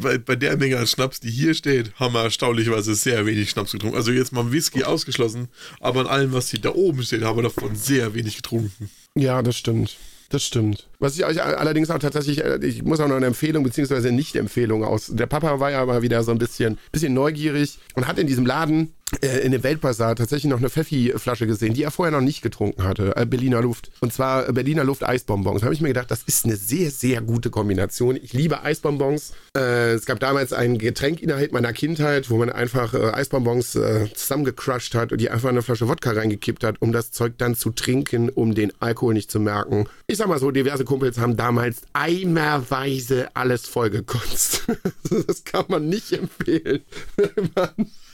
bei, 0.00 0.18
bei 0.18 0.36
der 0.36 0.56
Menge 0.56 0.78
an 0.78 0.86
Schnaps, 0.86 1.20
die 1.20 1.30
hier 1.30 1.54
steht, 1.54 1.92
haben 1.96 2.14
wir 2.14 2.22
erstaunlicherweise 2.22 2.94
sehr 2.94 3.26
wenig 3.26 3.50
Schnaps 3.50 3.72
getrunken. 3.72 3.96
Also 3.96 4.12
jetzt 4.12 4.32
mal 4.32 4.50
Whisky 4.52 4.84
ausgeschlossen, 4.84 5.48
aber 5.80 6.00
an 6.00 6.06
allem, 6.06 6.32
was 6.32 6.50
hier 6.50 6.60
da 6.60 6.74
oben 6.74 7.02
steht, 7.02 7.22
haben 7.22 7.36
wir 7.36 7.42
davon 7.42 7.74
sehr 7.76 8.14
wenig 8.14 8.36
getrunken. 8.36 8.90
Ja, 9.14 9.42
das 9.42 9.56
stimmt. 9.56 9.96
Das 10.30 10.44
stimmt. 10.44 10.88
Was 10.98 11.16
ich 11.16 11.24
euch 11.24 11.42
allerdings 11.42 11.88
auch 11.88 11.98
tatsächlich, 11.98 12.44
äh, 12.44 12.58
ich 12.62 12.82
muss 12.82 13.00
auch 13.00 13.08
noch 13.08 13.16
eine 13.16 13.26
Empfehlung 13.26 13.64
beziehungsweise 13.64 14.12
Nicht-Empfehlung 14.12 14.84
aus. 14.84 15.06
Der 15.06 15.26
Papa 15.26 15.58
war 15.58 15.70
ja 15.70 15.84
mal 15.86 16.02
wieder 16.02 16.22
so 16.22 16.32
ein 16.32 16.38
bisschen, 16.38 16.78
bisschen 16.92 17.14
neugierig 17.14 17.78
und 17.94 18.06
hat 18.06 18.18
in 18.18 18.26
diesem 18.26 18.44
Laden 18.44 18.92
in 19.20 19.52
dem 19.52 19.62
Weltbazar 19.62 20.14
tatsächlich 20.16 20.50
noch 20.50 20.58
eine 20.58 20.68
Pfeffi-Flasche 20.68 21.46
gesehen, 21.46 21.72
die 21.72 21.82
er 21.82 21.90
vorher 21.90 22.12
noch 22.12 22.24
nicht 22.24 22.42
getrunken 22.42 22.84
hatte. 22.84 23.16
Äh, 23.16 23.24
Berliner 23.24 23.62
Luft. 23.62 23.90
Und 24.00 24.12
zwar 24.12 24.48
äh, 24.48 24.52
Berliner 24.52 24.84
Luft 24.84 25.02
Eisbonbons. 25.02 25.60
Da 25.60 25.64
habe 25.64 25.74
ich 25.74 25.80
mir 25.80 25.88
gedacht, 25.88 26.10
das 26.10 26.22
ist 26.24 26.44
eine 26.44 26.56
sehr, 26.56 26.90
sehr 26.90 27.22
gute 27.22 27.48
Kombination. 27.50 28.16
Ich 28.16 28.34
liebe 28.34 28.62
Eisbonbons. 28.62 29.32
Äh, 29.56 29.92
es 29.92 30.04
gab 30.04 30.20
damals 30.20 30.52
ein 30.52 30.76
Getränk 30.76 31.22
innerhalb 31.22 31.52
meiner 31.52 31.72
Kindheit, 31.72 32.28
wo 32.28 32.36
man 32.36 32.50
einfach 32.50 32.92
äh, 32.92 33.12
Eisbonbons 33.12 33.76
äh, 33.76 34.12
zusammengecrushed 34.12 34.94
hat 34.94 35.10
und 35.12 35.20
die 35.20 35.30
einfach 35.30 35.48
in 35.48 35.56
eine 35.56 35.62
Flasche 35.62 35.88
Wodka 35.88 36.10
reingekippt 36.10 36.62
hat, 36.62 36.76
um 36.80 36.92
das 36.92 37.10
Zeug 37.10 37.32
dann 37.38 37.54
zu 37.54 37.70
trinken, 37.70 38.28
um 38.28 38.54
den 38.54 38.72
Alkohol 38.78 39.14
nicht 39.14 39.30
zu 39.30 39.40
merken. 39.40 39.86
Ich 40.06 40.18
sag 40.18 40.28
mal 40.28 40.38
so, 40.38 40.50
diverse 40.50 40.84
Kumpels 40.84 41.18
haben 41.18 41.36
damals 41.36 41.82
eimerweise 41.94 43.28
alles 43.34 43.66
vollgekotzt. 43.66 44.64
das 45.26 45.44
kann 45.44 45.64
man 45.68 45.88
nicht 45.88 46.12
empfehlen. 46.12 46.82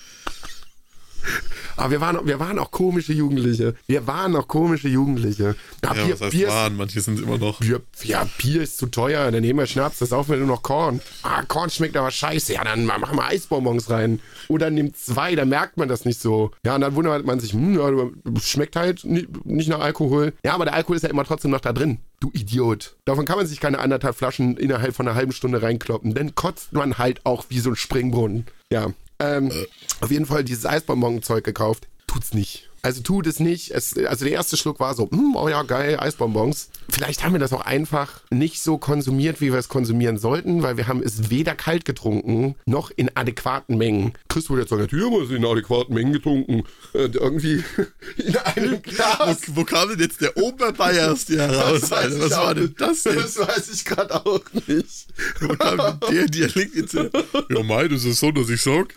Aber 1.76 1.90
wir 1.90 2.00
waren, 2.00 2.24
wir 2.26 2.38
waren 2.38 2.58
auch 2.58 2.70
komische 2.70 3.12
Jugendliche. 3.12 3.74
Wir 3.86 4.06
waren 4.06 4.36
auch 4.36 4.46
komische 4.46 4.88
Jugendliche. 4.88 5.56
Ja, 5.82 5.94
Ja, 5.94 6.04
Bier, 6.04 6.12
was 6.14 6.20
heißt 6.20 6.30
Bier, 6.32 6.46
ist- 6.48 6.52
waren? 6.54 6.76
Manche 6.76 7.00
sind 7.00 7.20
immer 7.20 7.38
noch. 7.38 7.58
Bier, 7.60 7.80
ja, 8.04 8.28
Bier 8.38 8.62
ist 8.62 8.78
zu 8.78 8.86
teuer, 8.86 9.30
dann 9.32 9.40
nehmen 9.40 9.58
wir 9.58 9.66
Schnaps, 9.66 9.98
das 9.98 10.10
saufen 10.10 10.30
wir 10.32 10.38
nur 10.38 10.46
noch 10.46 10.62
Korn. 10.62 11.00
Ah, 11.22 11.42
Korn 11.48 11.70
schmeckt 11.70 11.96
aber 11.96 12.10
scheiße, 12.10 12.54
ja, 12.54 12.62
dann 12.64 12.84
machen 12.86 13.16
wir 13.16 13.24
Eisbonbons 13.24 13.90
rein. 13.90 14.20
Oder 14.48 14.70
nimmt 14.70 14.96
zwei, 14.96 15.34
dann 15.34 15.48
merkt 15.48 15.76
man 15.76 15.88
das 15.88 16.04
nicht 16.04 16.20
so. 16.20 16.52
Ja, 16.64 16.74
und 16.76 16.80
dann 16.82 16.94
wundert 16.94 17.24
man 17.26 17.40
sich, 17.40 17.52
hm, 17.52 17.74
ja, 17.78 18.40
schmeckt 18.40 18.76
halt 18.76 19.04
ni- 19.04 19.26
nicht 19.44 19.68
nach 19.68 19.80
Alkohol. 19.80 20.32
Ja, 20.44 20.54
aber 20.54 20.66
der 20.66 20.74
Alkohol 20.74 20.96
ist 20.96 21.02
ja 21.02 21.10
immer 21.10 21.24
trotzdem 21.24 21.50
noch 21.50 21.60
da 21.60 21.72
drin. 21.72 21.98
Du 22.20 22.30
Idiot. 22.32 22.96
Davon 23.04 23.24
kann 23.24 23.36
man 23.36 23.46
sich 23.46 23.60
keine 23.60 23.80
anderthalb 23.80 24.16
Flaschen 24.16 24.56
innerhalb 24.56 24.94
von 24.94 25.06
einer 25.08 25.16
halben 25.16 25.32
Stunde 25.32 25.60
reinkloppen. 25.62 26.14
Dann 26.14 26.34
kotzt 26.34 26.72
man 26.72 26.96
halt 26.98 27.20
auch 27.24 27.46
wie 27.48 27.58
so 27.58 27.70
ein 27.70 27.76
Springbrunnen. 27.76 28.46
Ja. 28.70 28.92
Ähm, 29.24 29.52
auf 30.00 30.10
jeden 30.10 30.26
Fall 30.26 30.44
dieses 30.44 30.66
Eisbonbon-Zeug 30.66 31.44
gekauft. 31.44 31.88
Tut's 32.06 32.34
nicht. 32.34 32.68
Also 32.84 33.00
tut 33.00 33.26
es 33.26 33.40
nicht. 33.40 33.70
Es, 33.70 33.96
also 33.96 34.26
der 34.26 34.34
erste 34.34 34.58
Schluck 34.58 34.78
war 34.78 34.94
so, 34.94 35.08
hm, 35.10 35.36
oh 35.36 35.48
ja, 35.48 35.62
geil, 35.62 35.98
Eisbonbons. 35.98 36.68
Vielleicht 36.90 37.24
haben 37.24 37.32
wir 37.32 37.40
das 37.40 37.54
auch 37.54 37.62
einfach 37.62 38.20
nicht 38.30 38.60
so 38.60 38.76
konsumiert, 38.76 39.40
wie 39.40 39.52
wir 39.52 39.58
es 39.58 39.70
konsumieren 39.70 40.18
sollten, 40.18 40.62
weil 40.62 40.76
wir 40.76 40.86
haben 40.86 41.02
es 41.02 41.30
weder 41.30 41.54
kalt 41.54 41.86
getrunken, 41.86 42.56
noch 42.66 42.90
in 42.94 43.10
adäquaten 43.16 43.78
Mengen. 43.78 44.12
Chris 44.34 44.50
würde 44.50 44.62
jetzt 44.62 44.70
sagen, 44.70 44.88
hier 44.90 45.04
haben 45.04 45.30
wir 45.30 45.36
in 45.36 45.46
adäquaten 45.46 45.94
Mengen 45.94 46.12
getrunken. 46.12 46.64
Und 46.92 47.14
irgendwie 47.14 47.62
in 48.16 48.36
einem 48.36 48.82
Glas. 48.82 49.42
Wo, 49.46 49.60
wo 49.60 49.64
kam 49.64 49.90
denn 49.90 50.00
jetzt 50.00 50.20
der 50.20 50.36
Oberbayers 50.36 51.26
hier 51.28 51.42
heraus? 51.42 51.92
Alter? 51.92 52.20
Was 52.20 52.30
war 52.32 52.54
denn 52.56 52.74
das 52.76 53.04
denn? 53.04 53.14
Das 53.14 53.38
weiß 53.38 53.72
ich 53.72 53.84
gerade 53.84 54.26
auch 54.26 54.42
nicht. 54.66 55.06
Wo 55.38 55.54
kam 55.54 56.00
denn 56.00 56.10
der 56.10 56.26
Dialekt 56.26 56.74
jetzt 56.74 56.94
her? 56.94 57.10
Ja, 57.48 57.62
mei, 57.62 57.86
das 57.86 58.04
ist 58.04 58.18
so, 58.18 58.32
dass 58.32 58.50
ich 58.50 58.60
sag. 58.60 58.92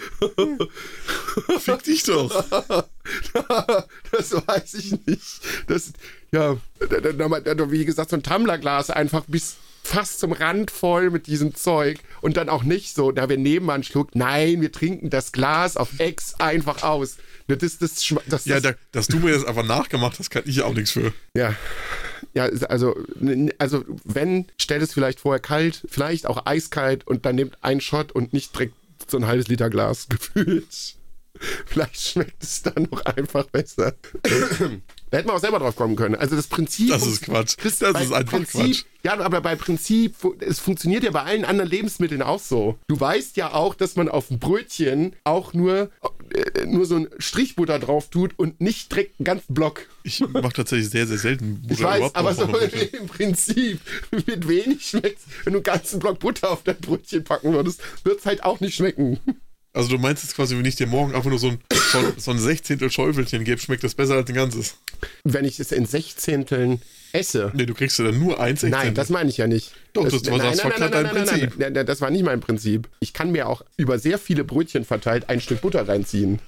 Fick 1.59 1.83
dich 1.83 2.01
doch. 2.01 2.43
das 4.11 4.33
weiß 4.33 4.73
ich 4.73 5.05
nicht. 5.05 5.39
Das, 5.67 5.93
ja, 6.31 6.57
wie 6.79 7.85
gesagt, 7.85 8.09
so 8.09 8.15
ein 8.15 8.23
Tumblerglas 8.23 8.89
einfach 8.89 9.23
bis 9.27 9.57
fast 9.87 10.19
zum 10.19 10.33
Rand 10.33 10.69
voll 10.69 11.09
mit 11.09 11.27
diesem 11.27 11.55
Zeug 11.55 11.99
und 12.21 12.37
dann 12.37 12.49
auch 12.49 12.63
nicht 12.63 12.93
so, 12.93 13.11
da 13.11 13.29
wir 13.29 13.37
nebenan 13.37 13.83
schluckt, 13.83 14.15
nein, 14.15 14.61
wir 14.61 14.71
trinken 14.71 15.09
das 15.09 15.31
Glas 15.31 15.77
auf 15.77 15.99
Ex 15.99 16.35
einfach 16.39 16.83
aus. 16.83 17.17
Das 17.47 17.63
ist 17.63 17.81
das, 17.81 18.13
das, 18.27 18.45
Ja, 18.45 18.59
da, 18.59 18.73
dass 18.91 19.07
du 19.07 19.17
mir 19.19 19.33
das 19.33 19.45
einfach 19.45 19.65
nachgemacht 19.65 20.19
hast, 20.19 20.29
kann 20.29 20.43
ich 20.45 20.61
auch 20.61 20.73
nichts 20.73 20.91
für. 20.91 21.13
ja. 21.35 21.55
Ja, 22.33 22.45
also, 22.67 22.95
also 23.59 23.85
wenn, 24.03 24.45
stellt 24.57 24.81
es 24.81 24.91
vielleicht 24.93 25.19
vorher 25.19 25.39
kalt, 25.39 25.83
vielleicht 25.87 26.25
auch 26.25 26.45
eiskalt 26.45 27.05
und 27.05 27.25
dann 27.25 27.35
nehmt 27.35 27.63
einen 27.63 27.79
Shot 27.79 28.11
und 28.11 28.33
nicht 28.33 28.53
direkt 28.55 28.73
so 29.07 29.17
ein 29.17 29.27
halbes 29.27 29.47
Liter 29.47 29.69
Glas 29.69 30.07
gefühlt. 30.09 30.95
Vielleicht 31.65 31.99
schmeckt 31.99 32.43
es 32.43 32.61
dann 32.61 32.87
noch 32.89 33.05
einfach 33.05 33.45
besser. 33.47 33.93
Da 35.09 35.19
hätten 35.19 35.29
wir 35.29 35.35
auch 35.35 35.39
selber 35.39 35.59
drauf 35.59 35.75
kommen 35.75 35.95
können. 35.95 36.15
Also 36.15 36.35
das 36.35 36.47
Prinzip. 36.47 36.89
Das 36.89 37.05
ist 37.05 37.21
Quatsch. 37.21 37.55
Das, 37.63 37.81
ist 37.81 37.83
einfach 37.83 38.25
Prinzip, 38.25 38.61
Quatsch. 38.61 38.83
Ja, 39.03 39.17
aber 39.19 39.39
bei 39.39 39.55
Prinzip, 39.55 40.15
es 40.41 40.59
funktioniert 40.59 41.03
ja 41.03 41.11
bei 41.11 41.23
allen 41.23 41.45
anderen 41.45 41.69
Lebensmitteln 41.69 42.21
auch 42.21 42.41
so. 42.41 42.77
Du 42.87 42.99
weißt 42.99 43.37
ja 43.37 43.53
auch, 43.53 43.73
dass 43.73 43.95
man 43.95 44.09
auf 44.09 44.29
ein 44.29 44.39
Brötchen 44.39 45.15
auch 45.23 45.53
nur, 45.53 45.91
äh, 46.33 46.65
nur 46.65 46.85
so 46.85 46.97
ein 46.97 47.07
Strichbutter 47.19 47.79
drauf 47.79 48.09
tut 48.09 48.37
und 48.37 48.59
nicht 48.59 48.91
direkt 48.91 49.19
einen 49.19 49.25
ganzen 49.25 49.53
Block. 49.53 49.87
Ich 50.03 50.19
mache 50.19 50.53
tatsächlich 50.53 50.89
sehr, 50.89 51.07
sehr 51.07 51.17
selten 51.17 51.61
Butter 51.61 51.73
Ich 51.73 51.83
weiß, 51.83 51.97
überhaupt 51.97 52.15
aber 52.17 52.33
so 52.33 52.43
im 52.99 53.07
Prinzip 53.07 53.79
mit 54.11 54.47
wenig 54.47 54.85
schmeckt 54.85 55.21
wenn 55.43 55.53
du 55.53 55.59
einen 55.59 55.63
ganzen 55.63 55.99
Block 55.99 56.19
Butter 56.19 56.51
auf 56.51 56.63
dein 56.63 56.77
Brötchen 56.77 57.23
packen 57.23 57.53
würdest, 57.53 57.81
wird 58.03 58.19
es 58.19 58.25
halt 58.25 58.43
auch 58.43 58.59
nicht 58.59 58.75
schmecken. 58.75 59.19
Also 59.77 59.89
du 59.89 59.97
meinst 59.99 60.23
jetzt 60.23 60.35
quasi, 60.35 60.57
wenn 60.57 60.65
ich 60.65 60.75
dir 60.75 60.87
morgen 60.87 61.13
einfach 61.15 61.29
nur 61.29 61.39
so 61.39 61.49
ein, 61.49 61.59
so 61.91 61.99
so 62.17 62.31
ein 62.31 62.39
Sechzehntel 62.39 62.91
Schäufelchen 62.91 63.43
gebe, 63.43 63.61
schmeckt 63.61 63.83
das 63.83 63.93
besser 63.95 64.15
als 64.15 64.27
ein 64.29 64.35
ganzes? 64.35 64.75
Wenn 65.23 65.45
ich 65.45 65.59
es 65.59 65.71
in 65.71 65.85
Sechzehnteln 65.85 66.81
esse. 67.13 67.51
Nee, 67.55 67.65
du 67.65 67.73
kriegst 67.73 67.97
ja 67.99 68.05
dann 68.05 68.19
nur 68.19 68.39
ein 68.39 68.55
Sechzehntel. 68.55 68.85
Nein, 68.85 68.95
das 68.95 69.09
meine 69.09 69.29
ich 69.29 69.37
ja 69.37 69.47
nicht. 69.47 69.71
Doch, 69.93 70.03
das 70.03 70.13
war- 70.29 70.39
das 70.39 70.63
war 70.63 70.71
gerade 70.71 70.91
dein 70.91 71.07
Prinzip. 71.09 71.53
Nein, 71.57 71.73
nein, 71.73 71.85
das 71.85 72.01
war 72.01 72.09
nicht 72.09 72.23
mein 72.23 72.39
Prinzip. 72.39 72.87
Ich 72.99 73.13
kann 73.13 73.31
mir 73.31 73.47
auch 73.47 73.61
über 73.77 73.97
sehr 73.99 74.17
viele 74.19 74.43
Brötchen 74.43 74.83
verteilt 74.83 75.29
ein 75.29 75.39
Stück 75.41 75.61
Butter 75.61 75.87
reinziehen. 75.87 76.39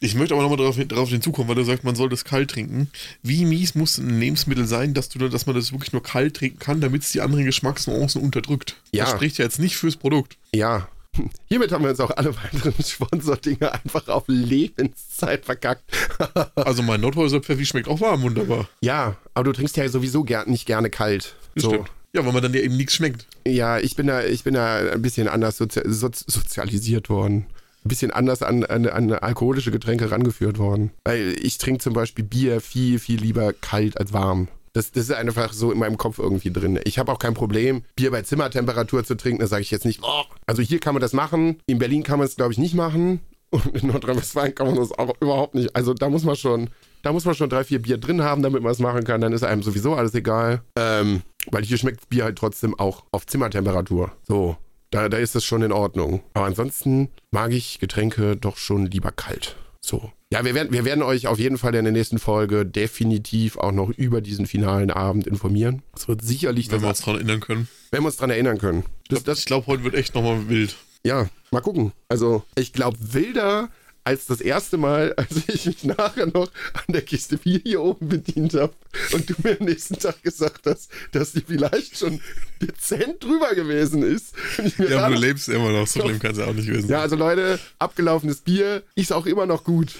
Ich 0.00 0.14
möchte 0.14 0.34
aber 0.34 0.42
nochmal 0.42 0.58
darauf, 0.58 0.76
darauf 0.88 1.08
hinzukommen, 1.10 1.48
weil 1.48 1.54
du 1.56 1.64
sagst, 1.64 1.84
man 1.84 1.94
soll 1.94 2.08
das 2.08 2.24
kalt 2.24 2.50
trinken. 2.50 2.90
Wie 3.22 3.44
mies 3.44 3.74
muss 3.74 3.98
ein 3.98 4.18
Lebensmittel 4.18 4.66
sein, 4.66 4.94
dass, 4.94 5.08
du, 5.10 5.28
dass 5.28 5.46
man 5.46 5.54
das 5.54 5.72
wirklich 5.72 5.92
nur 5.92 6.02
kalt 6.02 6.34
trinken 6.36 6.58
kann, 6.58 6.80
damit 6.80 7.02
es 7.02 7.12
die 7.12 7.20
anderen 7.20 7.44
Geschmacksnuancen 7.44 8.20
unterdrückt? 8.22 8.76
Ja. 8.92 9.04
Das 9.04 9.12
spricht 9.14 9.38
ja 9.38 9.44
jetzt 9.44 9.58
nicht 9.60 9.76
fürs 9.76 9.96
Produkt. 9.96 10.36
Ja. 10.54 10.88
Hiermit 11.48 11.72
haben 11.72 11.82
wir 11.84 11.90
uns 11.90 12.00
auch 12.00 12.10
alle 12.16 12.34
weiteren 12.36 12.74
Sponsordinge 12.82 13.72
einfach 13.72 14.08
auf 14.08 14.24
Lebenszeit 14.26 15.44
verkackt. 15.44 15.82
Also 16.54 16.82
mein 16.82 17.00
Nordhäuser 17.00 17.40
Pfeffi 17.40 17.66
schmeckt 17.66 17.88
auch 17.88 18.00
warm, 18.00 18.22
wunderbar. 18.22 18.68
ja, 18.80 19.16
aber 19.34 19.44
du 19.44 19.52
trinkst 19.52 19.76
ja 19.76 19.88
sowieso 19.88 20.22
ger 20.24 20.44
nicht 20.46 20.66
gerne 20.66 20.88
kalt. 20.90 21.34
Das 21.54 21.64
So. 21.64 21.70
stimmt. 21.70 21.90
Ja, 22.14 22.24
weil 22.24 22.32
man 22.32 22.42
dann 22.42 22.52
ja 22.54 22.60
eben 22.60 22.76
nichts 22.76 22.94
schmeckt. 22.94 23.26
Ja, 23.46 23.78
ich 23.78 23.96
bin 23.96 24.06
da, 24.06 24.22
ich 24.24 24.44
bin 24.44 24.54
da 24.54 24.76
ein 24.92 25.00
bisschen 25.02 25.28
anders 25.28 25.56
sozi 25.56 25.80
sozi 25.86 26.24
sozialisiert 26.28 27.08
worden. 27.08 27.46
Ein 27.84 27.88
bisschen 27.88 28.10
anders 28.12 28.42
an, 28.42 28.64
an, 28.64 28.86
an 28.86 29.12
alkoholische 29.12 29.70
Getränke 29.72 30.10
rangeführt 30.10 30.58
worden. 30.58 30.90
Weil 31.04 31.34
ich 31.42 31.58
trinke 31.58 31.80
zum 31.82 31.94
Beispiel 31.94 32.24
Bier 32.24 32.60
viel, 32.60 32.98
viel 32.98 33.20
lieber 33.20 33.52
kalt 33.54 33.98
als 33.98 34.12
warm. 34.12 34.48
Das, 34.74 34.90
das 34.90 35.04
ist 35.04 35.12
einfach 35.12 35.52
so 35.52 35.70
in 35.70 35.78
meinem 35.78 35.98
Kopf 35.98 36.18
irgendwie 36.18 36.50
drin. 36.50 36.80
Ich 36.84 36.98
habe 36.98 37.12
auch 37.12 37.18
kein 37.18 37.34
Problem, 37.34 37.82
Bier 37.94 38.10
bei 38.10 38.22
Zimmertemperatur 38.22 39.04
zu 39.04 39.16
trinken. 39.16 39.40
Da 39.40 39.46
sage 39.46 39.62
ich 39.62 39.70
jetzt 39.70 39.84
nicht, 39.84 40.00
oh. 40.02 40.24
also 40.46 40.62
hier 40.62 40.80
kann 40.80 40.94
man 40.94 41.02
das 41.02 41.12
machen. 41.12 41.58
In 41.66 41.78
Berlin 41.78 42.02
kann 42.02 42.18
man 42.18 42.26
es, 42.26 42.36
glaube 42.36 42.52
ich, 42.52 42.58
nicht 42.58 42.74
machen. 42.74 43.20
Und 43.50 43.66
in 43.66 43.88
Nordrhein-Westfalen 43.88 44.54
kann 44.54 44.68
man 44.68 44.76
das 44.76 44.92
auch 44.92 45.14
überhaupt 45.20 45.54
nicht. 45.54 45.76
Also 45.76 45.92
da 45.92 46.08
muss 46.08 46.24
man 46.24 46.36
schon, 46.36 46.70
da 47.02 47.12
muss 47.12 47.26
man 47.26 47.34
schon 47.34 47.50
drei, 47.50 47.64
vier 47.64 47.82
Bier 47.82 47.98
drin 47.98 48.22
haben, 48.22 48.42
damit 48.42 48.62
man 48.62 48.72
es 48.72 48.78
machen 48.78 49.04
kann. 49.04 49.20
Dann 49.20 49.34
ist 49.34 49.44
einem 49.44 49.62
sowieso 49.62 49.94
alles 49.94 50.14
egal. 50.14 50.62
Ähm, 50.74 51.20
weil 51.50 51.62
hier 51.62 51.76
schmeckt 51.76 52.08
Bier 52.08 52.24
halt 52.24 52.38
trotzdem 52.38 52.78
auch 52.78 53.04
auf 53.12 53.26
Zimmertemperatur. 53.26 54.12
So, 54.26 54.56
da, 54.90 55.10
da 55.10 55.18
ist 55.18 55.36
es 55.36 55.44
schon 55.44 55.60
in 55.60 55.72
Ordnung. 55.72 56.22
Aber 56.32 56.46
ansonsten 56.46 57.10
mag 57.30 57.52
ich 57.52 57.78
Getränke 57.78 58.36
doch 58.36 58.56
schon 58.56 58.86
lieber 58.86 59.12
kalt. 59.12 59.56
So. 59.84 60.12
Ja, 60.32 60.44
wir 60.44 60.54
werden, 60.54 60.72
wir 60.72 60.84
werden 60.84 61.02
euch 61.02 61.26
auf 61.26 61.38
jeden 61.38 61.58
Fall 61.58 61.74
in 61.74 61.84
der 61.84 61.92
nächsten 61.92 62.18
Folge 62.18 62.64
definitiv 62.64 63.56
auch 63.58 63.72
noch 63.72 63.90
über 63.90 64.20
diesen 64.20 64.46
finalen 64.46 64.90
Abend 64.90 65.26
informieren. 65.26 65.82
Es 65.94 66.08
wird 66.08 66.22
sicherlich, 66.22 66.70
wenn 66.70 66.80
wir 66.80 66.88
uns 66.88 67.00
daran 67.00 67.16
erinnern 67.16 67.40
können. 67.40 67.68
Wenn 67.90 68.02
wir 68.02 68.06
uns 68.06 68.16
daran 68.16 68.30
erinnern 68.30 68.58
können. 68.58 68.84
Das, 69.08 69.38
ich 69.38 69.44
glaube, 69.44 69.66
heute 69.66 69.84
wird 69.84 69.94
echt 69.94 70.14
nochmal 70.14 70.48
wild. 70.48 70.76
Ja, 71.04 71.28
mal 71.50 71.60
gucken. 71.60 71.92
Also, 72.08 72.44
ich 72.54 72.72
glaube, 72.72 72.96
wilder 73.00 73.68
als 74.04 74.26
das 74.26 74.40
erste 74.40 74.76
Mal, 74.76 75.12
als 75.16 75.48
ich 75.48 75.66
mich 75.66 75.84
nachher 75.84 76.26
noch 76.26 76.50
an 76.74 76.92
der 76.92 77.02
Kiste 77.02 77.38
4 77.38 77.60
hier 77.64 77.82
oben 77.82 78.08
bedient 78.08 78.54
habe 78.54 78.72
und 79.12 79.28
du 79.28 79.34
mir 79.42 79.56
am 79.58 79.66
nächsten 79.66 79.98
Tag 79.98 80.22
gesagt 80.22 80.66
hast, 80.66 80.90
dass 81.12 81.32
die 81.32 81.40
vielleicht 81.40 81.98
schon 81.98 82.20
dezent 82.60 83.22
drüber 83.22 83.54
gewesen 83.54 84.02
ist. 84.02 84.34
Ja, 84.78 85.04
aber 85.04 85.14
du 85.14 85.20
lebst 85.20 85.48
immer 85.48 85.70
noch, 85.70 85.86
so 85.86 86.00
schlimm 86.00 86.18
kann 86.18 86.32
es 86.32 86.38
ja 86.38 86.46
auch 86.46 86.54
nicht 86.54 86.66
gewesen 86.66 86.88
Ja, 86.88 87.02
also 87.02 87.16
Leute, 87.16 87.58
abgelaufenes 87.78 88.40
Bier 88.40 88.82
ist 88.94 89.12
auch 89.12 89.26
immer 89.26 89.46
noch 89.46 89.64
gut. 89.64 89.94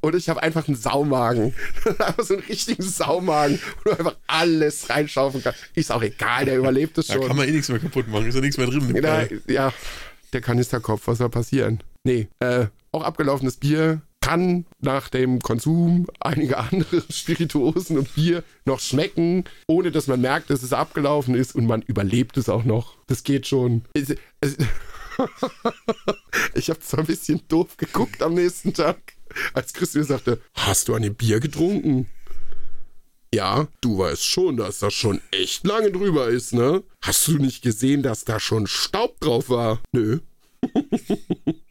Und 0.00 0.14
ich 0.16 0.28
habe 0.28 0.42
einfach 0.42 0.66
einen 0.66 0.76
Saumagen. 0.76 1.54
einfach 1.98 2.24
so 2.24 2.34
einen 2.34 2.42
richtigen 2.44 2.82
Saumagen, 2.82 3.60
wo 3.78 3.90
du 3.90 3.98
einfach 3.98 4.16
alles 4.26 4.90
reinschaufen 4.90 5.42
kannst. 5.42 5.58
Ist 5.74 5.92
auch 5.92 6.02
egal, 6.02 6.46
der 6.46 6.58
überlebt 6.58 6.98
es 6.98 7.06
schon. 7.12 7.20
Da 7.20 7.28
kann 7.28 7.36
man 7.36 7.48
eh 7.48 7.52
nichts 7.52 7.68
mehr 7.68 7.78
kaputt 7.78 8.08
machen, 8.08 8.26
ist 8.26 8.34
ja 8.34 8.40
nichts 8.40 8.58
mehr 8.58 8.66
drin. 8.66 9.00
Ja, 9.00 9.26
ja, 9.46 9.72
der 10.32 10.40
Kanisterkopf, 10.40 11.06
was 11.06 11.18
soll 11.18 11.30
passieren? 11.30 11.82
Nee, 12.08 12.26
äh, 12.38 12.68
auch 12.90 13.02
abgelaufenes 13.02 13.58
Bier 13.58 14.00
kann 14.22 14.64
nach 14.80 15.10
dem 15.10 15.40
Konsum 15.40 16.06
einiger 16.20 16.60
andere 16.60 17.02
Spirituosen 17.10 17.98
und 17.98 18.14
Bier 18.14 18.44
noch 18.64 18.80
schmecken, 18.80 19.44
ohne 19.66 19.90
dass 19.90 20.06
man 20.06 20.22
merkt, 20.22 20.48
dass 20.48 20.62
es 20.62 20.72
abgelaufen 20.72 21.34
ist 21.34 21.54
und 21.54 21.66
man 21.66 21.82
überlebt 21.82 22.38
es 22.38 22.48
auch 22.48 22.64
noch. 22.64 22.96
Das 23.08 23.24
geht 23.24 23.46
schon. 23.46 23.82
Es, 23.92 24.14
es, 24.40 24.56
ich 26.54 26.70
habe 26.70 26.80
zwar 26.80 27.00
ein 27.00 27.06
bisschen 27.06 27.42
doof 27.46 27.76
geguckt 27.76 28.22
am 28.22 28.32
nächsten 28.32 28.72
Tag, 28.72 28.96
als 29.52 29.74
Christian 29.74 30.04
sagte, 30.04 30.40
hast 30.54 30.88
du 30.88 30.94
an 30.94 31.02
dem 31.02 31.14
Bier 31.14 31.40
getrunken? 31.40 32.06
Ja, 33.34 33.68
du 33.82 33.98
weißt 33.98 34.24
schon, 34.24 34.56
dass 34.56 34.78
das 34.78 34.94
schon 34.94 35.20
echt 35.30 35.66
lange 35.66 35.92
drüber 35.92 36.28
ist, 36.28 36.54
ne? 36.54 36.82
Hast 37.02 37.28
du 37.28 37.36
nicht 37.36 37.60
gesehen, 37.60 38.02
dass 38.02 38.24
da 38.24 38.40
schon 38.40 38.66
Staub 38.66 39.20
drauf 39.20 39.50
war? 39.50 39.82
Nö. 39.92 40.20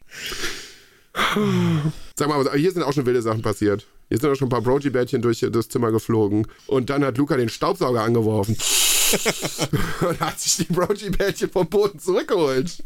Sag 2.16 2.28
mal, 2.28 2.50
hier 2.56 2.72
sind 2.72 2.82
auch 2.82 2.92
schon 2.92 3.06
wilde 3.06 3.22
Sachen 3.22 3.42
passiert. 3.42 3.86
Hier 4.08 4.18
sind 4.18 4.30
auch 4.30 4.36
schon 4.36 4.46
ein 4.46 4.50
paar 4.50 4.62
Brogy-Bärtchen 4.62 5.22
durch 5.22 5.40
das 5.40 5.68
Zimmer 5.68 5.90
geflogen. 5.90 6.46
Und 6.66 6.90
dann 6.90 7.04
hat 7.04 7.18
Luca 7.18 7.36
den 7.36 7.48
Staubsauger 7.48 8.02
angeworfen. 8.02 8.56
und 10.00 10.20
hat 10.20 10.40
sich 10.40 10.66
die 10.66 10.72
Brogy-Bärtchen 10.72 11.50
vom 11.50 11.68
Boden 11.68 11.98
zurückgeholt. 11.98 12.82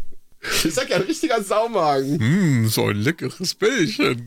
Ich 0.65 0.75
sag 0.75 0.91
ja, 0.91 0.97
ein 0.97 1.03
richtiger 1.03 1.43
Saumagen. 1.43 2.65
Mm, 2.65 2.69
so 2.69 2.87
ein 2.87 2.97
leckeres 2.97 3.55
Bällchen. 3.55 4.27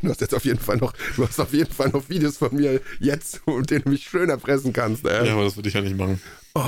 Du 0.00 0.08
hast 0.08 0.20
jetzt 0.20 0.34
auf 0.34 0.44
jeden 0.44 0.58
Fall 0.58 0.78
noch, 0.78 0.94
du 1.16 1.26
hast 1.26 1.38
auf 1.38 1.52
jeden 1.52 1.72
Fall 1.72 1.90
noch 1.90 2.08
Videos 2.08 2.38
von 2.38 2.54
mir 2.54 2.80
jetzt, 2.98 3.46
mit 3.46 3.70
denen 3.70 3.84
du 3.84 3.90
mich 3.90 4.04
schön 4.04 4.30
erpressen 4.30 4.72
kannst. 4.72 5.04
Ey. 5.04 5.26
Ja, 5.26 5.34
aber 5.34 5.44
das 5.44 5.56
würde 5.56 5.68
ich 5.68 5.74
ja 5.74 5.80
nicht 5.80 5.96
machen. 5.96 6.20
Oh, 6.54 6.60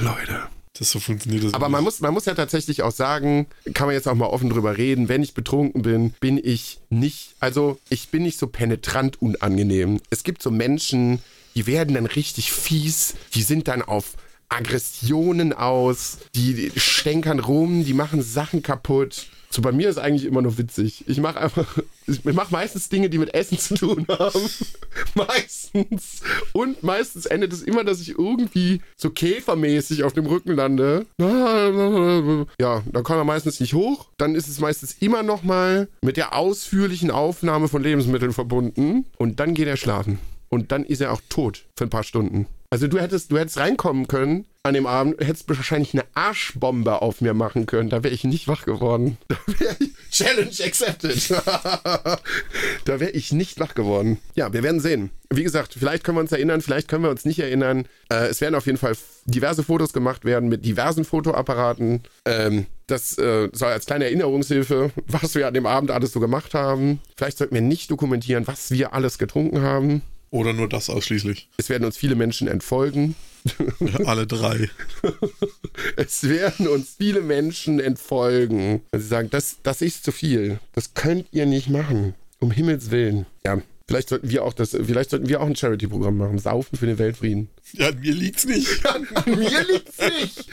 Leute. 0.00 0.42
Das 0.78 0.90
so 0.90 1.00
funktioniert 1.00 1.44
das 1.44 1.54
Aber 1.54 1.68
man 1.68 1.84
muss, 1.84 2.00
man 2.00 2.14
muss 2.14 2.24
ja 2.24 2.34
tatsächlich 2.34 2.82
auch 2.82 2.92
sagen, 2.92 3.46
kann 3.74 3.86
man 3.86 3.94
jetzt 3.94 4.08
auch 4.08 4.14
mal 4.14 4.26
offen 4.26 4.48
drüber 4.48 4.78
reden, 4.78 5.08
wenn 5.08 5.22
ich 5.22 5.34
betrunken 5.34 5.82
bin, 5.82 6.12
bin 6.20 6.40
ich 6.42 6.80
nicht, 6.88 7.34
also 7.40 7.78
ich 7.90 8.08
bin 8.08 8.22
nicht 8.22 8.38
so 8.38 8.46
penetrant 8.46 9.20
unangenehm. 9.20 10.00
Es 10.08 10.22
gibt 10.22 10.42
so 10.42 10.50
Menschen, 10.50 11.20
die 11.54 11.66
werden 11.66 11.94
dann 11.94 12.06
richtig 12.06 12.52
fies, 12.52 13.14
die 13.34 13.42
sind 13.42 13.68
dann 13.68 13.82
auf 13.82 14.16
Aggressionen 14.48 15.52
aus, 15.52 16.18
die 16.34 16.72
stänkern 16.76 17.38
rum, 17.38 17.84
die 17.84 17.94
machen 17.94 18.22
Sachen 18.22 18.62
kaputt. 18.62 19.26
So 19.52 19.60
bei 19.60 19.70
mir 19.70 19.90
ist 19.90 19.98
eigentlich 19.98 20.24
immer 20.24 20.40
nur 20.40 20.56
witzig. 20.56 21.04
Ich 21.06 21.20
mache 21.20 21.38
einfach, 21.38 21.76
ich 22.06 22.24
mache 22.24 22.50
meistens 22.50 22.88
Dinge, 22.88 23.10
die 23.10 23.18
mit 23.18 23.34
Essen 23.34 23.58
zu 23.58 23.74
tun 23.74 24.06
haben. 24.08 24.40
meistens. 25.14 26.22
Und 26.52 26.82
meistens 26.82 27.26
endet 27.26 27.52
es 27.52 27.60
immer, 27.60 27.84
dass 27.84 28.00
ich 28.00 28.10
irgendwie 28.18 28.80
so 28.96 29.10
käfermäßig 29.10 30.04
auf 30.04 30.14
dem 30.14 30.24
Rücken 30.24 30.52
lande. 30.52 31.04
Ja, 31.18 32.82
dann 32.90 33.04
kommt 33.04 33.18
er 33.18 33.24
meistens 33.24 33.60
nicht 33.60 33.74
hoch. 33.74 34.08
Dann 34.16 34.34
ist 34.34 34.48
es 34.48 34.58
meistens 34.58 34.96
immer 35.00 35.22
noch 35.22 35.42
mal 35.42 35.88
mit 36.00 36.16
der 36.16 36.34
ausführlichen 36.34 37.10
Aufnahme 37.10 37.68
von 37.68 37.82
Lebensmitteln 37.82 38.32
verbunden. 38.32 39.04
Und 39.18 39.38
dann 39.38 39.52
geht 39.52 39.68
er 39.68 39.76
schlafen. 39.76 40.18
Und 40.48 40.72
dann 40.72 40.84
ist 40.84 41.02
er 41.02 41.12
auch 41.12 41.20
tot 41.28 41.66
für 41.76 41.84
ein 41.84 41.90
paar 41.90 42.04
Stunden. 42.04 42.46
Also 42.72 42.86
du 42.86 42.98
hättest, 42.98 43.30
du 43.30 43.38
hättest 43.38 43.58
reinkommen 43.58 44.08
können 44.08 44.46
an 44.62 44.72
dem 44.72 44.86
Abend, 44.86 45.20
hättest 45.20 45.46
wahrscheinlich 45.46 45.92
eine 45.92 46.04
Arschbombe 46.14 47.02
auf 47.02 47.20
mir 47.20 47.34
machen 47.34 47.66
können. 47.66 47.90
Da 47.90 48.02
wäre 48.02 48.14
ich 48.14 48.24
nicht 48.24 48.48
wach 48.48 48.64
geworden. 48.64 49.18
Da 49.28 49.36
wäre 49.58 49.76
ich, 49.78 49.90
Challenge 50.10 50.50
accepted. 50.64 51.30
da 52.86 53.00
wäre 53.00 53.10
ich 53.10 53.32
nicht 53.32 53.60
wach 53.60 53.74
geworden. 53.74 54.18
Ja, 54.34 54.54
wir 54.54 54.62
werden 54.62 54.80
sehen. 54.80 55.10
Wie 55.28 55.42
gesagt, 55.42 55.76
vielleicht 55.78 56.02
können 56.02 56.16
wir 56.16 56.22
uns 56.22 56.32
erinnern, 56.32 56.62
vielleicht 56.62 56.88
können 56.88 57.04
wir 57.04 57.10
uns 57.10 57.26
nicht 57.26 57.40
erinnern. 57.40 57.86
Äh, 58.10 58.28
es 58.28 58.40
werden 58.40 58.54
auf 58.54 58.64
jeden 58.64 58.78
Fall 58.78 58.96
diverse 59.26 59.62
Fotos 59.62 59.92
gemacht 59.92 60.24
werden 60.24 60.48
mit 60.48 60.64
diversen 60.64 61.04
Fotoapparaten. 61.04 62.04
Ähm, 62.24 62.66
das 62.86 63.18
äh, 63.18 63.50
soll 63.52 63.72
als 63.72 63.84
kleine 63.84 64.06
Erinnerungshilfe, 64.06 64.92
was 65.08 65.34
wir 65.34 65.46
an 65.46 65.54
dem 65.54 65.66
Abend 65.66 65.90
alles 65.90 66.12
so 66.12 66.20
gemacht 66.20 66.54
haben. 66.54 67.00
Vielleicht 67.18 67.36
sollten 67.36 67.54
wir 67.54 67.60
nicht 67.60 67.90
dokumentieren, 67.90 68.46
was 68.46 68.70
wir 68.70 68.94
alles 68.94 69.18
getrunken 69.18 69.60
haben. 69.60 70.00
Oder 70.32 70.54
nur 70.54 70.66
das 70.66 70.88
ausschließlich? 70.88 71.50
Es 71.58 71.68
werden 71.68 71.84
uns 71.84 71.98
viele 71.98 72.14
Menschen 72.14 72.48
entfolgen. 72.48 73.14
Alle 74.06 74.26
drei. 74.26 74.70
es 75.96 76.26
werden 76.26 76.68
uns 76.68 76.94
viele 76.96 77.20
Menschen 77.20 77.78
entfolgen. 77.78 78.80
Und 78.92 79.00
sie 79.00 79.06
sagen, 79.06 79.28
das, 79.30 79.58
das 79.62 79.82
ist 79.82 80.04
zu 80.04 80.10
viel. 80.10 80.58
Das 80.72 80.94
könnt 80.94 81.26
ihr 81.32 81.44
nicht 81.44 81.68
machen. 81.68 82.14
Um 82.40 82.50
Himmels 82.50 82.90
Willen. 82.90 83.26
Ja, 83.44 83.60
vielleicht 83.86 84.08
sollten 84.08 84.30
wir 84.30 84.42
auch 84.44 84.54
das, 84.54 84.70
vielleicht 84.70 85.10
sollten 85.10 85.28
wir 85.28 85.42
auch 85.42 85.46
ein 85.46 85.54
Charity-Programm 85.54 86.16
machen. 86.16 86.38
Saufen 86.38 86.78
für 86.78 86.86
den 86.86 86.96
Weltfrieden. 86.96 87.50
Ja, 87.74 87.88
an 87.88 88.00
mir 88.00 88.14
liegt's 88.14 88.46
nicht. 88.46 88.86
an, 88.88 89.06
an 89.14 89.38
mir 89.38 89.64
liegt's 89.64 89.98
nicht. 89.98 90.48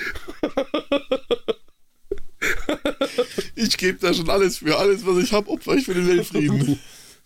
ich 3.55 3.77
gebe 3.77 3.97
da 3.99 4.13
schon 4.13 4.29
alles 4.29 4.57
für 4.57 4.77
alles, 4.77 5.05
was 5.05 5.23
ich 5.23 5.31
habe, 5.31 5.49
opfer 5.49 5.75
ich 5.75 5.85
für 5.85 5.93
den 5.93 6.09
Weltfrieden. 6.09 6.79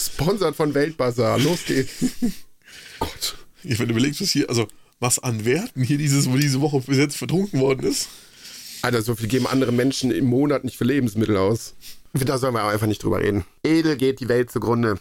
Sponsert 0.05 0.55
von 0.55 0.73
Weltbazar. 0.73 1.39
Los 1.39 1.65
geht's. 1.65 1.91
Gott. 2.99 3.37
Ich 3.63 3.79
wenn 3.79 3.87
du 3.87 3.93
überlegst, 3.93 4.21
was 4.21 4.31
hier, 4.31 4.49
also 4.49 4.67
was 4.99 5.19
an 5.19 5.45
Werten 5.45 5.83
hier 5.83 5.97
dieses, 5.97 6.29
wo 6.29 6.37
diese 6.37 6.61
Woche 6.61 6.81
bis 6.81 6.97
jetzt 6.97 7.17
vertrunken 7.17 7.59
worden 7.59 7.87
ist. 7.87 8.09
Alter, 8.81 9.01
so 9.01 9.15
viel 9.15 9.27
geben 9.27 9.47
andere 9.47 9.71
Menschen 9.71 10.11
im 10.11 10.25
Monat 10.25 10.65
nicht 10.65 10.77
für 10.77 10.83
Lebensmittel 10.83 11.37
aus. 11.37 11.73
Da 12.13 12.37
sollen 12.37 12.53
wir 12.53 12.63
auch 12.63 12.69
einfach 12.69 12.87
nicht 12.87 13.03
drüber 13.03 13.21
reden. 13.21 13.45
Edel 13.63 13.95
geht 13.95 14.19
die 14.19 14.27
Welt 14.27 14.51
zugrunde. 14.51 14.99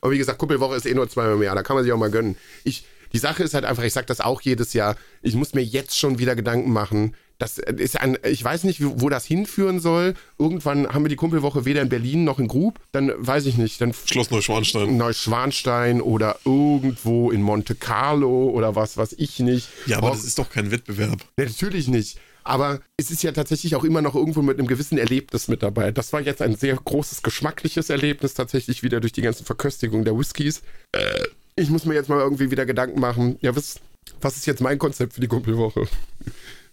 Aber 0.00 0.12
wie 0.12 0.18
gesagt, 0.18 0.38
Kuppelwoche 0.38 0.76
ist 0.76 0.86
eh 0.86 0.94
nur 0.94 1.08
zweimal 1.08 1.34
im 1.34 1.42
Jahr. 1.42 1.54
Da 1.54 1.62
kann 1.62 1.76
man 1.76 1.84
sich 1.84 1.92
auch 1.92 1.98
mal 1.98 2.10
gönnen. 2.10 2.36
Ich, 2.64 2.86
die 3.12 3.18
Sache 3.18 3.42
ist 3.42 3.54
halt 3.54 3.64
einfach, 3.64 3.84
ich 3.84 3.92
sag 3.92 4.06
das 4.06 4.20
auch 4.20 4.40
jedes 4.40 4.72
Jahr, 4.72 4.96
ich 5.22 5.34
muss 5.34 5.54
mir 5.54 5.62
jetzt 5.62 5.98
schon 5.98 6.18
wieder 6.18 6.34
Gedanken 6.34 6.72
machen, 6.72 7.14
das 7.44 7.58
ist 7.58 8.00
ein, 8.00 8.16
ich 8.24 8.42
weiß 8.42 8.64
nicht, 8.64 8.80
wo 8.82 9.10
das 9.10 9.26
hinführen 9.26 9.78
soll. 9.78 10.14
Irgendwann 10.38 10.88
haben 10.88 11.04
wir 11.04 11.10
die 11.10 11.16
Kumpelwoche 11.16 11.66
weder 11.66 11.82
in 11.82 11.90
Berlin 11.90 12.24
noch 12.24 12.38
in 12.38 12.48
Grub. 12.48 12.80
Dann 12.92 13.12
weiß 13.18 13.44
ich 13.44 13.58
nicht. 13.58 13.82
Dann 13.82 13.92
Schloss 13.92 14.30
Neuschwanstein. 14.30 14.96
Neuschwanstein 14.96 16.00
oder 16.00 16.38
irgendwo 16.46 17.30
in 17.30 17.42
Monte 17.42 17.74
Carlo 17.74 18.48
oder 18.48 18.76
was, 18.76 18.96
was 18.96 19.12
ich 19.12 19.40
nicht. 19.40 19.68
Ja, 19.84 19.98
aber 19.98 20.08
Auch, 20.08 20.14
das 20.14 20.24
ist 20.24 20.38
doch 20.38 20.48
kein 20.48 20.70
Wettbewerb. 20.70 21.20
Nee, 21.36 21.44
natürlich 21.44 21.88
nicht. 21.88 22.18
Aber 22.44 22.80
es 22.96 23.10
ist 23.10 23.22
ja 23.22 23.32
tatsächlich 23.32 23.76
auch 23.76 23.84
immer 23.84 24.00
noch 24.00 24.14
irgendwo 24.14 24.40
mit 24.40 24.58
einem 24.58 24.66
gewissen 24.66 24.96
Erlebnis 24.96 25.48
mit 25.48 25.62
dabei. 25.62 25.92
Das 25.92 26.14
war 26.14 26.22
jetzt 26.22 26.40
ein 26.40 26.56
sehr 26.56 26.76
großes 26.76 27.22
geschmackliches 27.22 27.90
Erlebnis, 27.90 28.32
tatsächlich 28.32 28.82
wieder 28.82 29.00
durch 29.00 29.12
die 29.12 29.22
ganzen 29.22 29.44
Verköstigungen 29.44 30.06
der 30.06 30.18
Whiskys. 30.18 30.62
Äh, 30.92 31.24
ich 31.56 31.68
muss 31.68 31.84
mir 31.84 31.94
jetzt 31.94 32.08
mal 32.08 32.20
irgendwie 32.20 32.50
wieder 32.50 32.64
Gedanken 32.64 33.00
machen. 33.00 33.36
Ja, 33.42 33.54
was, 33.54 33.80
was 34.22 34.36
ist 34.38 34.46
jetzt 34.46 34.62
mein 34.62 34.78
Konzept 34.78 35.12
für 35.12 35.20
die 35.20 35.28
Kumpelwoche? 35.28 35.86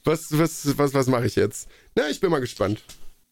Was, 0.04 0.38
was, 0.38 0.78
was, 0.78 0.94
was 0.94 1.08
mache 1.08 1.26
ich 1.26 1.36
jetzt? 1.36 1.68
Na, 1.96 2.10
ich 2.10 2.20
bin 2.20 2.32
mal 2.32 2.40
gespannt. 2.40 2.84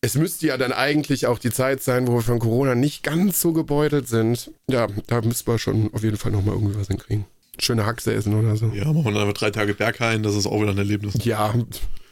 Es 0.01 0.15
müsste 0.15 0.47
ja 0.47 0.57
dann 0.57 0.72
eigentlich 0.72 1.28
auch 1.28 1.39
die 1.39 1.51
Zeit 1.51 1.84
sein, 1.84 2.07
wo 2.07 2.13
wir 2.13 2.22
von 2.22 2.39
Corona 2.39 2.74
nicht 2.76 3.03
ganz 3.03 3.41
so 3.41 3.51
gebeutelt 3.51 4.07
sind. 4.07 4.51
Ja, 4.70 4.88
da 5.07 5.22
müssten 5.22 5.51
wir 5.51 5.59
schon 5.59 5.93
auf 5.93 6.03
jeden 6.03 6.17
Fall 6.17 6.32
nochmal 6.32 6.55
irgendwie 6.55 6.80
was 6.80 6.88
hinkriegen. 6.88 7.26
Schöne 7.59 7.86
Haxe 7.86 8.13
essen 8.13 8.34
oder 8.34 8.55
so. 8.55 8.67
Ja, 8.67 8.86
machen 8.86 9.05
wir 9.05 9.11
dann 9.11 9.22
einfach 9.24 9.34
drei 9.34 9.51
Tage 9.51 9.74
Berghain, 9.74 10.24
das 10.24 10.36
ist 10.36 10.45
auch 10.45 10.61
wieder 10.61 10.72
ein 10.72 10.78
Erlebnis. 10.78 11.15
Ja, 11.26 11.53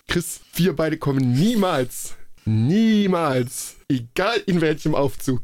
Chris, 0.07 0.41
wir 0.55 0.75
beide 0.75 0.97
kommen 0.97 1.31
niemals, 1.33 2.15
niemals, 2.43 3.75
egal 3.87 4.41
in 4.45 4.59
welchem 4.59 4.93
Aufzug, 4.93 5.41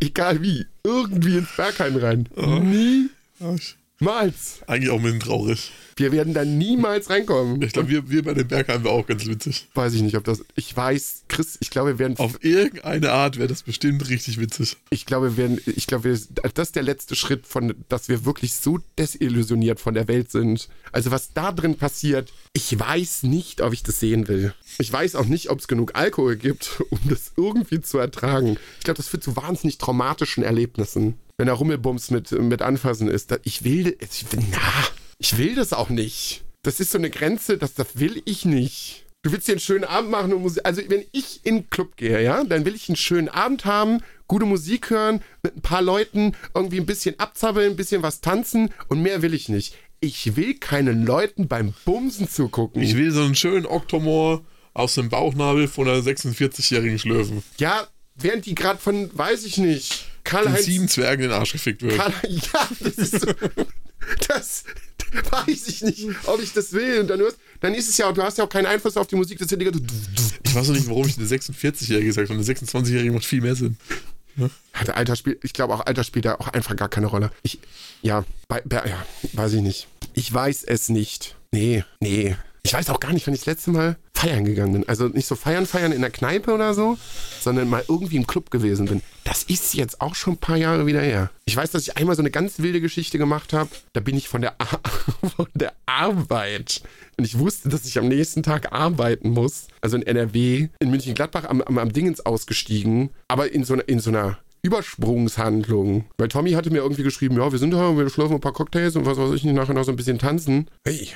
egal 0.00 0.42
wie, 0.42 0.66
irgendwie 0.82 1.38
ins 1.38 1.54
Berghain 1.56 1.96
rein. 1.96 2.28
Oh. 2.36 2.46
Nie. 2.46 3.10
Oh, 3.40 3.56
Niemals. 4.00 4.60
Eigentlich 4.66 4.90
auch 4.90 4.96
ein 4.96 5.02
bisschen 5.02 5.20
traurig. 5.20 5.72
Wir 5.96 6.10
werden 6.10 6.32
da 6.32 6.46
niemals 6.46 7.10
reinkommen. 7.10 7.60
Ich 7.60 7.74
glaube, 7.74 7.90
wir, 7.90 8.08
wir 8.08 8.22
bei 8.22 8.32
den 8.32 8.48
Bergheim 8.48 8.82
wäre 8.82 8.94
auch 8.94 9.06
ganz 9.06 9.26
witzig. 9.26 9.68
Weiß 9.74 9.92
ich 9.92 10.00
nicht, 10.00 10.16
ob 10.16 10.24
das. 10.24 10.42
Ich 10.54 10.74
weiß, 10.74 11.24
Chris, 11.28 11.58
ich 11.60 11.68
glaube, 11.68 11.90
wir 11.90 11.98
werden. 11.98 12.16
Auf 12.16 12.42
irgendeine 12.42 13.12
Art 13.12 13.36
wäre 13.36 13.48
das 13.48 13.62
bestimmt 13.62 14.08
richtig 14.08 14.40
witzig. 14.40 14.78
Ich 14.88 15.04
glaube, 15.04 15.36
wir 15.36 15.36
werden. 15.36 15.60
Ich 15.66 15.86
glaube, 15.86 16.04
wir, 16.04 16.18
das 16.54 16.68
ist 16.68 16.76
der 16.76 16.82
letzte 16.82 17.14
Schritt 17.14 17.46
von, 17.46 17.74
dass 17.90 18.08
wir 18.08 18.24
wirklich 18.24 18.54
so 18.54 18.78
desillusioniert 18.98 19.78
von 19.78 19.92
der 19.92 20.08
Welt 20.08 20.30
sind. 20.30 20.70
Also 20.92 21.10
was 21.10 21.34
da 21.34 21.52
drin 21.52 21.76
passiert, 21.76 22.32
ich 22.54 22.78
weiß 22.78 23.24
nicht, 23.24 23.60
ob 23.60 23.74
ich 23.74 23.82
das 23.82 24.00
sehen 24.00 24.28
will. 24.28 24.54
Ich 24.78 24.90
weiß 24.90 25.14
auch 25.16 25.26
nicht, 25.26 25.50
ob 25.50 25.58
es 25.58 25.68
genug 25.68 25.94
Alkohol 25.94 26.36
gibt, 26.36 26.82
um 26.88 26.98
das 27.04 27.32
irgendwie 27.36 27.82
zu 27.82 27.98
ertragen. 27.98 28.56
Ich 28.78 28.84
glaube, 28.84 28.96
das 28.96 29.08
führt 29.08 29.24
zu 29.24 29.36
wahnsinnig 29.36 29.76
traumatischen 29.76 30.42
Erlebnissen. 30.42 31.18
Wenn 31.40 31.46
der 31.46 31.54
Rummelbums 31.54 32.10
mit, 32.10 32.32
mit 32.32 32.60
Anfassen 32.60 33.08
ist. 33.08 33.30
Da, 33.30 33.38
ich 33.44 33.64
will. 33.64 33.96
Ich 33.98 34.30
will 34.30 34.44
na, 34.50 34.58
ich 35.16 35.38
will 35.38 35.54
das 35.54 35.72
auch 35.72 35.88
nicht. 35.88 36.42
Das 36.62 36.80
ist 36.80 36.90
so 36.90 36.98
eine 36.98 37.08
Grenze, 37.08 37.56
das, 37.56 37.72
das 37.72 37.98
will 37.98 38.20
ich 38.26 38.44
nicht. 38.44 39.06
Du 39.22 39.32
willst 39.32 39.48
dir 39.48 39.52
einen 39.52 39.60
schönen 39.60 39.84
Abend 39.84 40.10
machen 40.10 40.34
und 40.34 40.42
Musik. 40.42 40.66
Also, 40.66 40.82
wenn 40.88 41.02
ich 41.12 41.40
in 41.44 41.54
den 41.54 41.70
Club 41.70 41.96
gehe, 41.96 42.22
ja, 42.22 42.44
dann 42.44 42.66
will 42.66 42.74
ich 42.74 42.90
einen 42.90 42.96
schönen 42.96 43.30
Abend 43.30 43.64
haben, 43.64 44.02
gute 44.28 44.44
Musik 44.44 44.90
hören, 44.90 45.22
mit 45.42 45.56
ein 45.56 45.62
paar 45.62 45.80
Leuten 45.80 46.36
irgendwie 46.54 46.78
ein 46.78 46.84
bisschen 46.84 47.18
abzappeln, 47.18 47.70
ein 47.70 47.76
bisschen 47.76 48.02
was 48.02 48.20
tanzen 48.20 48.68
und 48.88 49.00
mehr 49.00 49.22
will 49.22 49.32
ich 49.32 49.48
nicht. 49.48 49.78
Ich 50.00 50.36
will 50.36 50.58
keinen 50.58 51.06
Leuten 51.06 51.48
beim 51.48 51.72
Bumsen 51.86 52.28
zugucken. 52.28 52.82
Ich 52.82 52.98
will 52.98 53.12
so 53.12 53.22
einen 53.22 53.34
schönen 53.34 53.64
Oktomor 53.64 54.44
aus 54.74 54.94
dem 54.96 55.08
Bauchnabel 55.08 55.68
von 55.68 55.88
einer 55.88 56.02
46-jährigen 56.02 56.98
Schlürfen. 56.98 57.42
ja, 57.56 57.88
während 58.14 58.44
die 58.44 58.54
gerade 58.54 58.78
von, 58.78 59.08
weiß 59.16 59.46
ich 59.46 59.56
nicht, 59.56 60.09
Den 60.20 60.24
Karl-Heinz. 60.24 60.64
sieben 60.64 60.88
Zwergen 60.88 61.24
in 61.24 61.30
den 61.30 61.38
Arsch 61.38 61.52
gefickt 61.52 61.82
wird. 61.82 61.96
Karl, 61.96 62.12
ja, 62.28 62.68
das 62.80 62.94
ist 62.94 63.20
so. 63.20 63.26
Das 64.28 64.64
weiß 65.30 65.68
ich 65.68 65.82
nicht, 65.82 66.08
ob 66.26 66.42
ich 66.42 66.52
das 66.52 66.72
will. 66.72 67.00
Und 67.00 67.08
dann, 67.08 67.20
hörst, 67.20 67.38
dann 67.60 67.74
ist 67.74 67.88
es 67.88 67.96
ja, 67.98 68.10
du 68.12 68.22
hast 68.22 68.38
ja 68.38 68.44
auch 68.44 68.48
keinen 68.48 68.66
Einfluss 68.66 68.96
auf 68.96 69.06
die 69.06 69.16
Musik. 69.16 69.38
Das 69.38 69.50
ist 69.50 69.60
ja. 69.60 69.70
Ich 70.44 70.54
weiß 70.54 70.68
noch 70.68 70.74
nicht, 70.74 70.88
warum 70.88 71.06
ich 71.06 71.16
eine 71.18 71.26
46-Jährige 71.26 72.06
gesagt 72.06 72.28
habe. 72.28 72.38
Eine 72.38 72.48
26-Jährige 72.48 73.12
macht 73.12 73.24
viel 73.24 73.40
mehr 73.40 73.54
Sinn. 73.54 73.76
Hatte 74.72 74.94
Alter 74.94 75.16
spielt, 75.16 75.44
ich 75.44 75.52
glaube 75.52 75.74
auch 75.74 75.84
Alter 75.84 76.04
spielt 76.04 76.24
da 76.24 76.36
auch 76.36 76.48
einfach 76.48 76.76
gar 76.76 76.88
keine 76.88 77.06
Rolle. 77.06 77.30
Ich, 77.42 77.58
ja, 78.02 78.24
bei, 78.48 78.62
bei, 78.64 78.86
ja, 78.88 79.06
weiß 79.34 79.54
ich 79.54 79.60
nicht. 79.60 79.88
Ich 80.14 80.32
weiß 80.32 80.64
es 80.64 80.88
nicht. 80.88 81.36
Nee, 81.52 81.84
nee. 82.00 82.36
Ich 82.62 82.72
weiß 82.74 82.90
auch 82.90 83.00
gar 83.00 83.12
nicht, 83.12 83.26
wann 83.26 83.34
ich 83.34 83.40
das 83.40 83.46
letzte 83.46 83.70
Mal 83.70 83.96
feiern 84.14 84.44
gegangen 84.44 84.72
bin. 84.74 84.88
Also 84.88 85.08
nicht 85.08 85.26
so 85.26 85.34
feiern, 85.34 85.64
feiern 85.66 85.92
in 85.92 86.02
der 86.02 86.10
Kneipe 86.10 86.52
oder 86.52 86.74
so, 86.74 86.98
sondern 87.40 87.68
mal 87.70 87.82
irgendwie 87.88 88.16
im 88.16 88.26
Club 88.26 88.50
gewesen 88.50 88.86
bin. 88.86 89.00
Das 89.24 89.44
ist 89.44 89.72
jetzt 89.74 90.00
auch 90.02 90.14
schon 90.14 90.34
ein 90.34 90.38
paar 90.38 90.56
Jahre 90.56 90.84
wieder 90.86 91.00
her. 91.00 91.30
Ich 91.46 91.56
weiß, 91.56 91.70
dass 91.70 91.82
ich 91.82 91.96
einmal 91.96 92.16
so 92.16 92.22
eine 92.22 92.30
ganz 92.30 92.58
wilde 92.58 92.82
Geschichte 92.82 93.16
gemacht 93.16 93.54
habe. 93.54 93.70
Da 93.94 94.00
bin 94.00 94.16
ich 94.16 94.28
von 94.28 94.42
der, 94.42 94.60
Ar 94.60 94.80
von 95.36 95.46
der 95.54 95.72
Arbeit. 95.86 96.82
Und 97.16 97.24
ich 97.24 97.38
wusste, 97.38 97.70
dass 97.70 97.86
ich 97.86 97.98
am 97.98 98.08
nächsten 98.08 98.42
Tag 98.42 98.72
arbeiten 98.72 99.30
muss. 99.30 99.68
Also 99.80 99.96
in 99.96 100.02
NRW, 100.06 100.68
in 100.80 100.90
München-Gladbach 100.90 101.44
am, 101.44 101.62
am, 101.62 101.78
am 101.78 101.92
Dingens 101.92 102.20
ausgestiegen. 102.26 103.08
Aber 103.28 103.50
in 103.52 103.64
so, 103.64 103.72
einer- 103.74 103.88
in 103.88 104.00
so 104.00 104.10
einer 104.10 104.38
Übersprungshandlung. 104.62 106.04
Weil 106.18 106.28
Tommy 106.28 106.52
hatte 106.52 106.70
mir 106.70 106.78
irgendwie 106.78 107.02
geschrieben, 107.02 107.36
ja, 107.36 107.50
wir 107.50 107.58
sind 107.58 107.70
da, 107.72 107.96
wir 107.96 108.08
schlürfen 108.10 108.34
ein 108.36 108.40
paar 108.40 108.52
Cocktails 108.52 108.96
und 108.96 109.06
was 109.06 109.16
weiß 109.18 109.32
ich 109.32 109.44
nicht, 109.44 109.54
nachher 109.54 109.74
noch 109.74 109.84
so 109.84 109.90
ein 109.92 109.96
bisschen 109.96 110.18
tanzen. 110.18 110.68
Hey, 110.86 111.08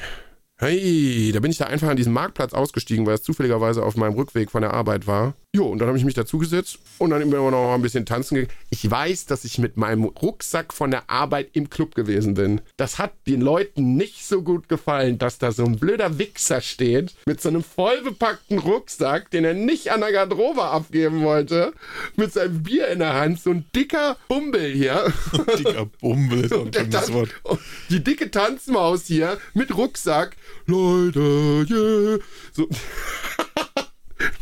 hey, 0.59 1.33
da 1.33 1.41
bin 1.41 1.51
ich 1.51 1.59
da 1.59 1.67
einfach 1.67 1.89
an 1.89 1.97
diesem 1.97 2.13
Marktplatz 2.13 2.55
ausgestiegen, 2.55 3.07
weil 3.07 3.15
es 3.15 3.23
zufälligerweise 3.23 3.83
auf 3.83 3.97
meinem 3.97 4.15
Rückweg 4.15 4.51
von 4.51 4.63
der 4.63 4.73
Arbeit 4.73 5.07
war. 5.07 5.35
Jo, 5.55 5.67
und 5.67 5.79
dann 5.79 5.87
habe 5.89 5.99
ich 5.99 6.05
mich 6.05 6.15
dazugesetzt 6.15 6.79
und 6.99 7.11
dann 7.11 7.21
bin 7.21 7.29
ich 7.29 7.51
noch 7.51 7.75
ein 7.75 7.83
bisschen 7.83 8.07
tanzen 8.07 8.35
gegangen. 8.35 8.59
Ich 8.71 8.91
weiß, 8.91 9.27
dass 9.27 9.45
ich 9.45 9.59
mit 9.59 9.77
meinem 9.77 10.05
Rucksack 10.05 10.73
von 10.73 10.91
der 10.91 11.09
Arbeit 11.09 11.51
im 11.53 11.71
Club 11.71 11.95
gewesen 11.95 12.35
bin. 12.35 12.61
Das 12.77 12.99
hat 12.99 13.13
den 13.29 13.41
Leuten 13.41 13.97
nicht 13.97 14.27
so 14.27 14.43
gut 14.43 14.69
gefallen, 14.69 15.19
dass 15.19 15.39
da 15.39 15.53
so 15.53 15.65
ein 15.65 15.77
blöder 15.77 16.19
Wichser 16.19 16.61
steht 16.61 17.15
mit 17.27 17.41
so 17.41 17.51
einem 17.51 17.63
vollbepackten 17.63 18.59
Rucksack, 18.59 19.31
den 19.31 19.45
er 19.45 19.55
nicht 19.55 19.93
an 19.93 20.01
der 20.01 20.11
Garderobe 20.11 20.65
abgeben 20.65 21.23
wollte, 21.23 21.73
mit 22.17 22.33
seinem 22.33 22.65
Bier 22.65 22.89
in 22.89 22.99
der 22.99 23.15
Hand, 23.15 23.41
so 23.41 23.51
ein 23.51 23.65
dicker 23.75 24.17
Bumbel 24.29 24.73
hier. 24.73 25.13
Dicker 25.57 25.89
ist 26.43 26.53
auch 26.53 26.67
ein 26.67 26.73
schönes 26.73 27.13
Wort. 27.13 27.31
Die 27.91 28.03
dicke 28.03 28.31
Tanzmaus 28.31 29.05
hier 29.07 29.39
mit 29.55 29.77
Rucksack. 29.77 30.37
Leute, 30.67 31.67
yeah. 31.71 32.19
So. 32.53 32.69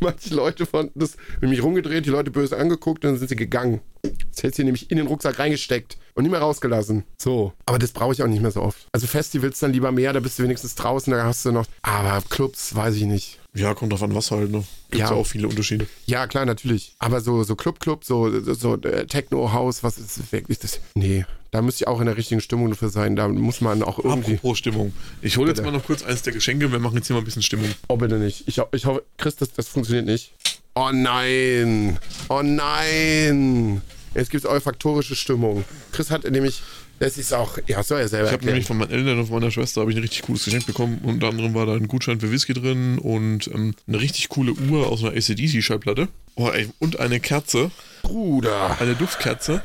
Manche 0.00 0.34
Leute 0.34 0.66
fanden 0.66 0.98
das, 0.98 1.16
wenn 1.40 1.50
mich 1.50 1.62
rumgedreht, 1.62 2.04
die 2.06 2.10
Leute 2.10 2.30
böse 2.30 2.56
angeguckt, 2.56 3.04
dann 3.04 3.16
sind 3.16 3.28
sie 3.28 3.36
gegangen. 3.36 3.80
Das 4.02 4.42
hätte 4.42 4.56
sie 4.56 4.64
nämlich 4.64 4.90
in 4.90 4.96
den 4.98 5.06
Rucksack 5.06 5.38
reingesteckt 5.38 5.96
und 6.14 6.24
nicht 6.24 6.30
mehr 6.32 6.40
rausgelassen. 6.40 7.04
So. 7.18 7.52
Aber 7.66 7.78
das 7.78 7.92
brauche 7.92 8.12
ich 8.12 8.22
auch 8.22 8.26
nicht 8.26 8.42
mehr 8.42 8.50
so 8.50 8.62
oft. 8.62 8.86
Also 8.92 9.06
Festivals 9.06 9.58
dann 9.60 9.72
lieber 9.72 9.90
mehr, 9.92 10.12
da 10.12 10.20
bist 10.20 10.38
du 10.38 10.42
wenigstens 10.42 10.74
draußen, 10.74 11.12
da 11.12 11.24
hast 11.24 11.44
du 11.44 11.52
noch. 11.52 11.66
Aber 11.82 12.22
Clubs, 12.28 12.74
weiß 12.74 12.96
ich 12.96 13.04
nicht. 13.04 13.40
Ja, 13.54 13.74
kommt 13.74 13.92
drauf 13.92 14.02
an, 14.02 14.14
was 14.14 14.30
halt, 14.30 14.50
ne? 14.50 14.64
Gibt 14.90 15.00
Ja. 15.02 15.10
ja 15.10 15.16
auch 15.16 15.26
viele 15.26 15.48
Unterschiede. 15.48 15.86
Ja, 16.06 16.26
klar, 16.26 16.46
natürlich. 16.46 16.94
Aber 16.98 17.20
so, 17.20 17.42
so 17.44 17.54
Club, 17.56 17.80
Club, 17.80 18.04
so, 18.04 18.40
so, 18.40 18.54
so 18.54 18.74
äh, 18.82 19.06
Techno, 19.06 19.52
House, 19.52 19.82
was 19.82 19.98
ist 19.98 20.32
wirklich 20.32 20.58
das? 20.58 20.80
Nee, 20.94 21.24
da 21.52 21.60
müsste 21.60 21.84
ich 21.84 21.88
auch 21.88 22.00
in 22.00 22.06
der 22.06 22.16
richtigen 22.16 22.40
Stimmung 22.40 22.70
dafür 22.70 22.88
sein. 22.88 23.14
Da 23.14 23.28
muss 23.28 23.60
man 23.60 23.82
auch 23.82 23.98
irgendwie. 23.98 24.34
Apropos 24.34 24.58
Stimmung. 24.58 24.94
Ich 25.20 25.36
hole 25.36 25.50
jetzt 25.50 25.62
mal 25.62 25.70
noch 25.70 25.84
kurz 25.84 26.02
eins 26.02 26.22
der 26.22 26.32
Geschenke. 26.32 26.72
Wir 26.72 26.78
machen 26.78 26.96
jetzt 26.96 27.08
hier 27.08 27.14
mal 27.14 27.20
ein 27.20 27.26
bisschen 27.26 27.42
Stimmung. 27.42 27.70
Oh, 27.88 27.96
bitte 27.98 28.16
nicht. 28.16 28.48
Ich, 28.48 28.58
ich 28.72 28.86
hoffe, 28.86 29.04
Chris, 29.18 29.36
das, 29.36 29.52
das 29.52 29.68
funktioniert 29.68 30.06
nicht. 30.06 30.32
Oh 30.74 30.88
nein. 30.90 31.98
Oh 32.30 32.40
nein. 32.42 33.82
Jetzt 34.14 34.30
gibt 34.30 34.44
es 34.44 34.50
olfaktorische 34.50 35.14
Stimmung. 35.14 35.64
Chris 35.92 36.10
hat 36.10 36.24
nämlich, 36.30 36.62
das 37.00 37.18
ist 37.18 37.34
auch, 37.34 37.58
ja, 37.66 37.82
soll 37.82 38.00
er 38.00 38.08
selber 38.08 38.28
Ich 38.28 38.32
habe 38.32 38.46
nämlich 38.46 38.64
von 38.64 38.78
meinen 38.78 38.90
Eltern 38.90 39.18
und 39.18 39.26
von 39.26 39.40
meiner 39.40 39.50
Schwester 39.50 39.82
habe 39.82 39.90
ich 39.90 39.98
ein 39.98 40.02
richtig 40.02 40.22
cooles 40.22 40.46
Geschenk 40.46 40.64
bekommen. 40.64 41.00
Unter 41.02 41.28
anderem 41.28 41.52
war 41.52 41.66
da 41.66 41.74
ein 41.74 41.86
Gutschein 41.86 42.18
für 42.18 42.30
Whisky 42.30 42.54
drin 42.54 42.98
und 42.98 43.48
ähm, 43.48 43.74
eine 43.86 44.00
richtig 44.00 44.30
coole 44.30 44.52
Uhr 44.54 44.86
aus 44.86 45.04
einer 45.04 45.12
ACDC-Schallplatte. 45.12 46.08
Oh, 46.34 46.48
ey, 46.48 46.70
und 46.78 46.98
eine 46.98 47.20
Kerze, 47.20 47.70
Bruder. 48.02 48.80
eine 48.80 48.94
Duftkerze. 48.94 49.60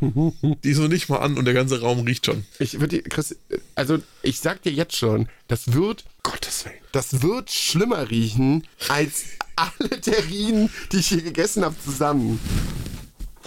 Die 0.64 0.70
ist 0.70 0.78
noch 0.78 0.88
nicht 0.88 1.08
mal 1.08 1.18
an 1.18 1.38
und 1.38 1.44
der 1.44 1.54
ganze 1.54 1.80
Raum 1.80 2.00
riecht 2.00 2.26
schon. 2.26 2.44
Ich 2.58 2.80
würde, 2.80 3.02
Chris, 3.02 3.36
also 3.74 3.98
ich 4.22 4.40
sag 4.40 4.62
dir 4.62 4.72
jetzt 4.72 4.96
schon, 4.96 5.28
das 5.48 5.72
wird, 5.72 6.04
Gottes 6.22 6.64
Willen, 6.64 6.76
das 6.92 7.22
wird 7.22 7.50
schlimmer 7.50 8.10
riechen 8.10 8.66
als 8.88 9.24
alle 9.56 10.00
Terrinen, 10.00 10.70
die 10.92 10.98
ich 10.98 11.08
hier 11.08 11.22
gegessen 11.22 11.64
habe, 11.64 11.76
zusammen. 11.82 12.38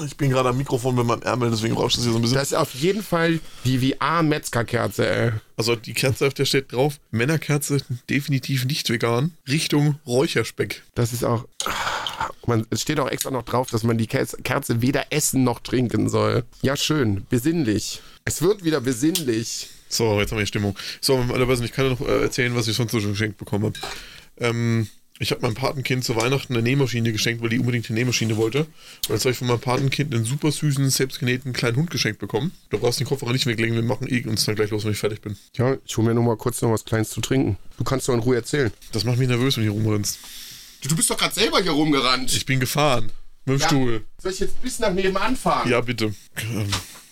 Ich 0.06 0.16
bin 0.16 0.30
gerade 0.30 0.50
am 0.50 0.58
Mikrofon 0.58 0.96
mit 0.96 1.06
meinem 1.06 1.22
Ärmel, 1.24 1.52
deswegen 1.52 1.76
rauscht 1.76 1.98
es 1.98 2.04
hier 2.04 2.14
so 2.14 2.20
ein 2.20 2.22
bisschen. 2.22 2.38
Das 2.38 2.52
ist 2.52 2.58
auf 2.58 2.74
jeden 2.74 3.04
Fall 3.04 3.40
die 3.66 3.92
VR-Metzgerkerze, 3.94 5.10
ey. 5.10 5.32
Also 5.58 5.76
die 5.76 5.94
Kerze, 5.94 6.28
auf 6.28 6.34
der 6.34 6.46
steht 6.46 6.72
drauf, 6.72 7.00
Männerkerze 7.12 7.82
definitiv 8.10 8.66
nicht 8.66 8.90
vegan, 8.90 9.34
Richtung 9.48 10.00
Räucherspeck. 10.08 10.84
Das 10.96 11.12
ist 11.12 11.26
auch. 11.26 11.46
Man, 12.50 12.66
es 12.72 12.82
steht 12.82 13.00
auch 13.00 13.08
extra 13.08 13.30
noch 13.30 13.44
drauf, 13.44 13.70
dass 13.70 13.84
man 13.84 14.00
die 14.00 14.08
Kerze, 14.08 14.82
weder 14.82 15.14
essen 15.14 15.44
noch 15.44 15.60
trinken 15.60 16.10
soll. 16.10 16.44
Ja, 16.64 16.76
schön. 16.76 17.28
Besinnlich. 17.30 18.02
Es 18.26 18.42
wird 18.42 18.64
wieder 18.64 18.82
besinnlich. 18.82 19.70
So, 19.88 20.20
jetzt 20.20 20.32
haben 20.32 20.40
wir 20.40 20.46
die 20.46 20.48
Stimmung. 20.48 20.76
So, 21.00 21.20
ich 21.22 21.72
kann 21.72 21.86
ja 21.86 21.92
noch 21.92 22.02
äh, 22.02 22.24
erzählen, 22.24 22.56
was 22.56 22.68
ich 22.68 22.76
sonst 22.76 22.92
so 22.92 23.00
schon 23.00 23.12
geschenkt 23.12 23.38
bekommen 23.38 23.66
habe. 23.66 23.80
Ähm, 24.40 24.88
ich 25.20 25.30
habe 25.30 25.42
meinem 25.42 25.54
Patenkind 25.54 26.04
zu 26.04 26.16
Weihnachten 26.16 26.54
eine 26.54 26.64
Nähmaschine 26.64 27.12
geschenkt, 27.12 27.44
weil 27.44 27.50
die 27.50 27.60
unbedingt 27.60 27.88
eine 27.88 28.00
Nähmaschine 28.00 28.36
wollte. 28.36 28.62
Und 28.62 29.10
jetzt 29.10 29.26
habe 29.26 29.32
ich 29.32 29.38
von 29.38 29.48
meinem 29.48 29.60
Patenkind 29.60 30.12
einen 30.16 30.26
super 30.26 30.52
süßen, 30.52 30.90
selbstgenähten 30.90 31.54
kleinen 31.54 31.78
Hund 31.78 31.92
geschenkt 31.92 32.18
bekommen. 32.18 32.52
Du 32.72 32.80
brauchst 32.80 33.00
den 33.00 33.06
Kofferraum 33.06 33.34
nicht 33.34 33.46
weglegen, 33.46 33.76
wir 33.76 33.84
machen 33.84 34.08
eh 34.10 34.26
uns 34.26 34.46
dann 34.46 34.56
gleich 34.56 34.72
los, 34.72 34.86
wenn 34.86 34.94
ich 34.94 34.98
fertig 34.98 35.22
bin. 35.22 35.38
Ja, 35.56 35.78
ich 35.86 35.98
hole 35.98 36.08
mir 36.08 36.16
nur 36.16 36.24
mal 36.24 36.38
kurz 36.38 36.64
noch 36.64 36.72
was 36.72 36.84
Kleines 36.84 37.12
zu 37.12 37.22
trinken. 37.22 37.58
Du 37.78 37.84
kannst 37.84 38.08
doch 38.08 38.16
in 38.16 38.22
Ruhe 38.22 38.38
erzählen. 38.38 38.72
Das 38.92 39.04
macht 39.04 39.20
mich 39.20 39.28
nervös, 39.28 39.58
wenn 39.58 39.68
du 39.68 39.72
rumrennst. 39.72 40.18
Du 40.88 40.96
bist 40.96 41.10
doch 41.10 41.18
gerade 41.18 41.34
selber 41.34 41.62
hier 41.62 41.72
rumgerannt. 41.72 42.32
Ich 42.34 42.46
bin 42.46 42.60
gefahren. 42.60 43.12
Mit 43.46 43.60
dem 43.60 43.66
Stuhl. 43.66 44.06
Soll 44.22 44.32
ich 44.32 44.40
jetzt 44.40 44.62
bis 44.62 44.80
nach 44.80 44.94
nebenan 44.94 45.36
fahren? 45.36 45.70
Ja, 45.70 45.82
bitte. 45.82 46.14
Ähm, 46.38 46.68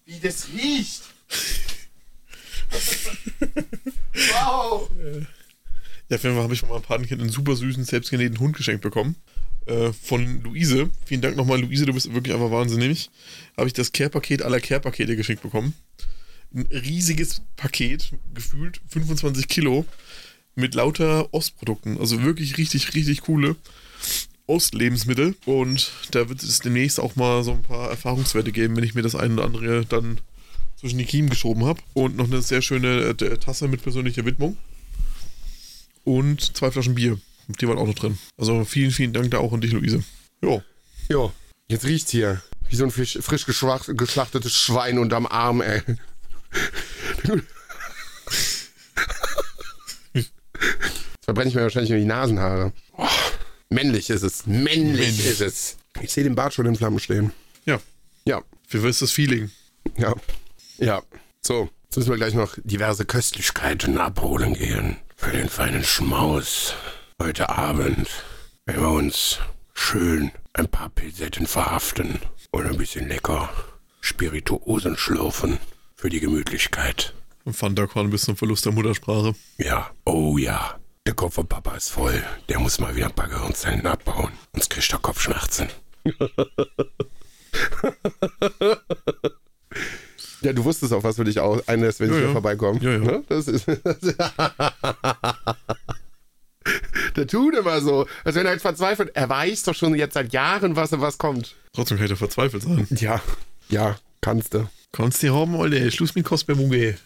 Wie 0.05 0.20
das 0.20 0.47
riecht. 0.53 1.01
wow. 4.13 4.89
Ja, 6.09 6.15
auf 6.15 6.24
jeden 6.24 6.36
Fall 6.36 6.43
habe 6.43 6.53
ich 6.53 6.59
von 6.61 6.70
meinem 6.70 6.82
Patenkind 6.82 7.22
einen 7.22 7.30
super 7.30 7.55
süßen, 7.55 7.84
selbstgenähten 7.84 8.39
Hund 8.39 8.55
geschenkt 8.55 8.82
bekommen. 8.82 9.15
Äh, 9.65 9.91
von 9.91 10.41
Luise. 10.43 10.89
Vielen 11.05 11.22
Dank 11.22 11.36
nochmal, 11.36 11.59
Luise, 11.59 11.86
du 11.86 11.93
bist 11.93 12.13
wirklich 12.13 12.34
einfach 12.34 12.51
wahnsinnig. 12.51 13.09
Habe 13.57 13.68
ich 13.68 13.74
das 13.74 13.91
Care-Paket 13.91 14.41
aller 14.41 14.61
Care-Pakete 14.61 15.18
geschenkt 15.18 15.43
bekommen. 15.43 15.74
Ein 16.53 16.68
riesiges 16.72 17.41
Paket, 17.57 18.11
gefühlt 18.34 18.80
25 18.88 19.49
Kilo, 19.49 19.86
mit 20.58 20.76
lauter 20.76 21.34
Ostprodukten. 21.34 21.99
Also 21.99 22.24
wirklich 22.24 22.58
richtig, 22.58 22.93
richtig 22.93 23.22
coole 23.22 23.55
Ostlebensmittel. 24.47 25.36
Und 25.45 25.91
da 26.12 26.28
wird 26.30 26.43
es 26.43 26.60
demnächst 26.60 26.99
auch 26.99 27.16
mal 27.16 27.43
so 27.43 27.51
ein 27.51 27.62
paar 27.62 27.89
Erfahrungswerte 27.89 28.51
geben, 28.51 28.76
wenn 28.76 28.84
ich 28.84 28.95
mir 28.95 29.03
das 29.03 29.16
eine 29.16 29.36
oder 29.36 29.45
andere 29.45 29.86
dann 29.86 30.20
zwischen 30.76 30.97
die 30.97 31.05
Kiemen 31.05 31.30
geschoben 31.30 31.66
habe. 31.66 31.82
Und 31.93 32.18
noch 32.18 32.26
eine 32.26 32.41
sehr 32.41 32.62
schöne 32.62 33.16
äh, 33.20 33.38
Tasse 33.38 33.68
mit 33.68 33.84
persönlicher 33.84 34.26
Widmung 34.26 34.58
und 36.03 36.55
zwei 36.55 36.72
Flaschen 36.72 36.95
Bier. 36.95 37.20
Die 37.47 37.68
waren 37.68 37.78
auch 37.78 37.88
noch 37.88 37.95
drin. 37.95 38.18
Also 38.38 38.66
vielen, 38.66 38.91
vielen 38.91 39.14
Dank 39.14 39.32
da 39.32 39.39
auch 39.39 39.53
an 39.53 39.62
dich, 39.62 39.74
Luise. 39.74 40.03
Jo. 40.41 40.64
Jo, 41.10 41.32
jetzt 41.68 41.86
riecht's 41.86 42.12
hier. 42.12 42.41
Wie 42.70 42.76
so 42.76 42.84
ein 42.84 42.91
frisch, 42.91 43.45
geschlachtetes 43.45 44.55
Schwein 44.55 44.97
unterm 44.97 45.26
Arm, 45.26 45.62
ey. 45.62 45.82
Jetzt 50.82 51.26
verbrenne 51.26 51.49
ich 51.49 51.55
mir 51.55 51.62
wahrscheinlich 51.64 51.89
nur 51.91 51.99
die 51.99 52.05
Nasenhaare. 52.05 52.72
Oh, 52.97 53.05
männlich 53.70 54.10
ist 54.10 54.24
es. 54.24 54.45
Männlich, 54.45 54.74
Männlich. 55.08 55.26
ist 55.26 55.41
es. 55.41 55.78
Ich 56.01 56.12
sehe 56.14 56.24
den 56.24 56.36
Bart 56.36 56.53
schon 56.53 56.66
in 56.66 56.76
Flammen 56.76 56.99
stehen. 56.99 57.32
Ja. 57.66 57.80
Ja, 58.26 58.41
Wie 58.70 58.78
ist 58.88 59.01
das 59.01 59.12
Feeling? 59.12 59.51
ja, 59.97 60.14
ja. 60.78 61.01
So, 61.41 61.70
jetzt 61.86 61.97
müssen 61.97 62.10
wir 62.10 62.18
gleich 62.18 62.34
noch 62.34 62.58
diverse 62.64 63.05
Köstlichkeiten 63.05 63.97
abholen 63.97 64.53
gehen. 64.53 64.97
Für 65.16 65.32
den 65.32 65.49
feinen 65.49 65.84
Schmaus. 65.84 66.76
Heute 67.22 67.49
Abend 67.49 68.08
werden 68.66 68.82
wir 68.84 68.89
uns 68.89 69.39
schön 69.74 70.32
ein 70.53 70.68
paar 70.68 70.89
Pilsetten 70.89 71.47
verhaften 71.47 72.20
und 72.51 72.66
ein 72.68 72.78
bisschen 72.78 73.08
lecker 73.08 73.49
Spirituosen 74.01 74.97
schlürfen 74.97 75.58
für 75.95 76.10
die 76.10 76.20
Gemütlichkeit. 76.20 77.14
Am 77.48 77.54
Fanta-Korn 77.54 78.10
bis 78.10 78.24
zum 78.24 78.36
Verlust 78.36 78.66
der 78.66 78.74
Muttersprache. 78.74 79.34
Ja, 79.58 79.89
oh 80.04 80.38
ja. 80.38 80.78
Der 81.06 81.14
Kopf 81.14 81.36
von 81.36 81.48
Papa 81.48 81.78
ist 81.78 81.88
voll. 81.91 82.22
Der 82.50 82.60
muss 82.60 82.78
mal 82.78 82.93
wieder 82.93 83.06
ein 83.06 83.16
paar 83.16 83.30
Gehirnzellen 83.30 83.86
abbauen. 83.86 84.34
Sonst 84.52 84.70
kriegt 84.70 84.91
er 84.91 85.00
Kopfschmerzen. 85.00 85.70
ja, 90.41 90.52
du 90.52 90.66
wusstest 90.66 90.91
auch, 90.91 91.06
was 91.06 91.16
für 91.16 91.24
dich 91.24 91.39
auch 91.39 91.66
einlässt, 91.68 92.02
wenn 92.02 92.10
Ja, 92.10 92.16
ich 92.16 92.20
hier 92.20 92.28
ja. 92.28 92.34
vorbeikomme. 92.34 92.82
Ja, 92.82 92.91
ja. 92.91 92.98
Ne? 92.98 93.24
Das 93.30 93.48
ist. 93.48 93.66
Der 97.16 97.28
tut 97.28 97.56
immer 97.56 97.80
so, 97.80 98.08
als 98.26 98.36
wenn 98.36 98.45
er 98.45 98.52
jetzt 98.52 98.64
verzweifelt. 98.64 99.12
Er 99.16 99.30
weiß 99.30 99.64
doch 99.64 99.74
schon 99.74 99.95
jetzt 99.95 100.16
seit 100.16 100.34
Jahren, 100.34 100.76
was 100.76 100.91
was 100.91 101.18
kommt. 101.18 101.56
Trotzdem 101.72 101.98
kann 101.98 102.10
da 102.10 102.18
verzweifelt 102.18 102.64
sein. 102.64 102.86
Ja, 102.91 103.22
ja, 103.70 103.95
kannst 104.20 104.54
du. 104.54 104.68
Kannst 104.91 105.24
du 105.24 105.34
haben, 105.34 105.56
Alter. 105.56 105.89
Schluss 105.91 106.14
mit 106.14 106.26
Kostbarmuge. 106.26 106.98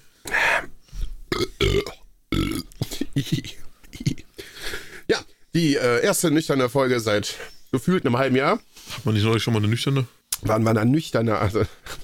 ja, 5.08 5.20
die 5.54 5.76
äh, 5.76 6.04
erste 6.04 6.32
nüchterne 6.32 6.70
Folge 6.70 7.00
seit 7.00 7.36
gefühlt 7.72 8.06
einem 8.06 8.18
halben 8.18 8.36
Jahr. 8.36 8.60
Hat 8.92 9.06
man 9.06 9.14
nicht 9.14 9.24
neulich 9.24 9.44
schon 9.44 9.54
mal 9.54 9.60
eine 9.60 9.68
nüchterne? 9.68 10.08
Wann 10.42 10.66
war 10.66 10.74
dann 10.74 10.92
nüchterner? 10.92 11.40
Also, 11.40 11.64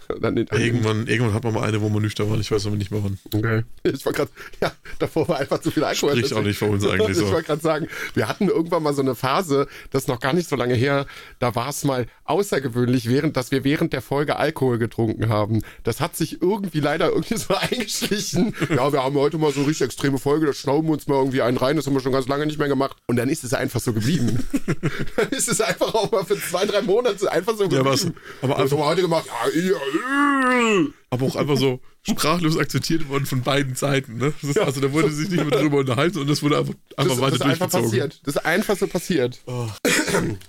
Irgendwann, 0.10 1.08
irgendwann 1.08 1.34
hat 1.34 1.44
man 1.44 1.54
mal 1.54 1.64
eine, 1.68 1.82
wo 1.82 1.90
man 1.90 2.02
nüchtern 2.02 2.30
war. 2.30 2.40
Ich 2.40 2.50
weiß 2.52 2.66
aber 2.68 2.76
nicht 2.76 2.92
mehr 2.92 3.04
wann. 3.04 3.18
Okay. 3.34 3.64
Ich 3.84 4.06
war 4.06 4.14
gerade, 4.14 4.32
ja, 4.62 4.72
davor 5.00 5.28
war 5.28 5.40
einfach 5.40 5.60
zu 5.60 5.72
viel 5.72 5.84
Alkohol. 5.84 6.16
Spricht 6.16 6.34
auch 6.34 6.42
nicht 6.44 6.58
für 6.58 6.66
uns 6.66 6.86
eigentlich 6.86 7.10
Ich 7.10 7.18
so. 7.18 7.32
wollte 7.32 7.48
gerade 7.48 7.62
sagen, 7.62 7.88
wir 8.14 8.28
hatten 8.28 8.48
irgendwann 8.48 8.84
mal 8.84 8.94
so 8.94 9.02
eine 9.02 9.16
Phase, 9.16 9.68
das 9.92 10.04
ist 10.04 10.08
noch 10.08 10.20
gar 10.20 10.34
nicht 10.34 10.48
so 10.50 10.56
lange 10.56 10.76
her, 10.76 11.06
da 11.40 11.56
war 11.56 11.70
es 11.70 11.84
mal 11.84 12.08
außergewöhnlich, 12.26 13.10
während, 13.10 13.36
dass 13.38 13.52
wir 13.52 13.64
während 13.64 13.94
der 13.94 14.02
Folge 14.02 14.38
Alkohol 14.38 14.78
getrunken 14.78 15.30
haben. 15.30 15.62
Das 15.84 16.00
hat 16.02 16.16
sich 16.16 16.42
irgendwie 16.42 16.80
leider 16.80 17.10
irgendwie 17.10 17.38
so 17.38 17.54
eingeschlichen. 17.60 18.54
Ja, 18.70 18.92
wir 18.94 19.04
haben 19.04 19.16
heute 19.16 19.38
mal 19.38 19.52
so 19.52 19.64
richtig 19.64 19.86
extreme 19.86 20.18
Folge, 20.18 20.46
da 20.46 20.54
schnauben 20.54 20.88
wir 20.88 20.94
uns 20.94 21.08
mal 21.08 21.16
irgendwie 21.18 21.42
einen 21.42 21.58
rein, 21.58 21.76
das 21.76 21.86
haben 21.86 21.94
wir 21.94 22.02
schon 22.02 22.12
ganz 22.12 22.28
lange 22.28 22.46
nicht 22.46 22.60
mehr 22.60 22.68
gemacht. 22.68 22.96
Und 23.08 23.18
dann 23.18 23.30
ist 23.30 23.44
es 23.44 23.54
einfach 23.54 23.80
so 23.80 23.94
geblieben. 23.94 24.44
dann 25.18 25.30
ist 25.30 25.48
es 25.50 25.60
einfach 25.62 25.94
auch 25.94 26.12
mal 26.12 26.24
für 26.26 26.40
zwei, 26.40 26.66
drei 26.66 26.82
Monate 26.82 27.32
einfach 27.32 27.56
so 27.58 27.66
Ja, 27.66 27.84
was- 27.84 28.02
geblieben. 28.04 28.20
aber 28.42 28.58
haben 28.58 28.72
wir 28.72 28.78
heute 28.86 29.02
gemacht? 29.02 29.26
Ja. 29.28 29.74
Aber 31.10 31.26
auch 31.26 31.36
einfach 31.36 31.58
so 31.58 31.80
sprachlos 32.04 32.58
akzeptiert 32.58 33.08
worden 33.10 33.26
von 33.26 33.42
beiden 33.42 33.76
Seiten. 33.76 34.18
Ne? 34.18 34.34
Ist, 34.42 34.58
also 34.60 34.82
da 34.82 34.92
wurde 34.92 35.12
sich 35.12 35.30
nicht 35.30 35.42
mehr 35.42 35.52
darüber 35.52 35.78
unterhalten 35.78 36.20
und 36.20 36.30
das 36.30 36.42
wurde 36.44 36.58
einfach, 36.60 36.74
einfach 36.98 37.16
Das, 37.16 37.22
weiter 37.22 37.38
das 37.38 37.40
ist 37.40 37.42
einfach 37.46 37.70
durchgezogen. 37.70 37.90
passiert. 37.90 38.22
Das 38.24 38.36
ist 38.36 38.46
einfach 38.46 38.78
so 38.78 38.88
passiert. 38.88 39.40
Oh. 39.46 39.68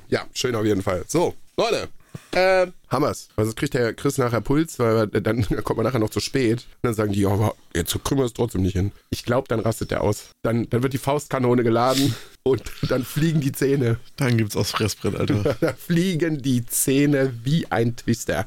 Ja, 0.09 0.27
schön 0.35 0.55
auf 0.55 0.65
jeden 0.65 0.83
Fall. 0.83 1.05
So, 1.09 1.35
Leute. 1.57 1.89
Äh, 2.33 2.69
Hammers. 2.91 3.29
Also 3.37 3.53
kriegt 3.55 3.75
der 3.75 3.93
Chris 3.95 4.19
nachher 4.19 4.41
Puls, 4.41 4.79
weil 4.79 5.13
wir- 5.13 5.21
dann 5.21 5.43
kommt 5.65 5.77
man 5.77 5.85
nachher 5.85 5.99
noch 5.99 6.11
zu 6.11 6.21
spät. 6.21 6.59
Und 6.61 6.67
dann 6.83 6.95
sagen 6.95 7.13
die, 7.13 7.21
ja, 7.21 7.29
aber 7.31 7.55
jetzt 7.75 7.93
kriegen 8.05 8.21
wir 8.21 8.25
es 8.25 8.33
trotzdem 8.33 8.63
nicht 8.63 8.73
hin. 8.75 8.93
Ich 9.11 9.25
glaube, 9.25 9.47
dann 9.49 9.61
rastet 9.61 9.91
der 9.91 10.03
aus. 10.03 10.31
Dann, 10.43 10.69
dann 10.71 10.83
wird 10.83 10.93
die 10.93 10.99
Faustkanone 10.99 11.63
geladen 11.65 12.15
und 12.45 12.63
dann 12.89 13.05
fliegen 13.05 13.41
die 13.41 13.53
Zähne. 13.53 13.99
Dann 14.17 14.37
gibt's 14.37 14.57
aufs 14.57 14.73
Fressbrett, 14.73 15.17
Alter. 15.17 15.57
Da 15.61 15.73
fliegen 15.75 16.41
die 16.43 16.65
Zähne 16.67 17.33
wie 17.45 17.67
ein 17.71 17.97
Twister. 17.97 18.47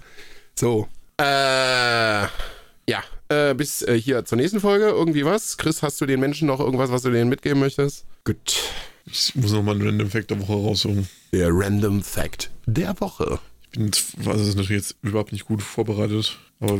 So. 0.55 0.87
Äh, 1.17 1.23
ja. 1.23 3.03
Äh, 3.29 3.53
bis 3.55 3.81
äh, 3.83 3.99
hier 3.99 4.25
zur 4.25 4.37
nächsten 4.37 4.59
Folge. 4.59 4.85
Irgendwie 4.85 5.25
was? 5.25 5.57
Chris, 5.57 5.81
hast 5.83 6.01
du 6.01 6.05
den 6.05 6.19
Menschen 6.19 6.47
noch 6.47 6.59
irgendwas, 6.59 6.91
was 6.91 7.03
du 7.03 7.11
denen 7.11 7.29
mitgeben 7.29 7.59
möchtest? 7.59 8.05
Gut. 8.23 8.57
Ich 9.05 9.35
muss 9.35 9.51
nochmal 9.51 9.75
einen 9.75 9.85
Random 9.85 10.09
Fact 10.09 10.29
der 10.31 10.39
Woche 10.39 10.53
raussuchen. 10.53 11.09
Der 11.31 11.49
Random 11.51 12.03
Fact 12.03 12.49
der 12.65 12.99
Woche. 12.99 13.39
Ich 13.63 13.69
bin 13.71 13.85
jetzt, 13.85 14.15
also 14.19 14.31
das 14.31 14.47
ist 14.49 14.55
natürlich 14.57 14.81
jetzt 14.83 14.95
überhaupt 15.01 15.31
nicht 15.31 15.45
gut 15.45 15.61
vorbereitet. 15.63 16.37
Aber 16.59 16.79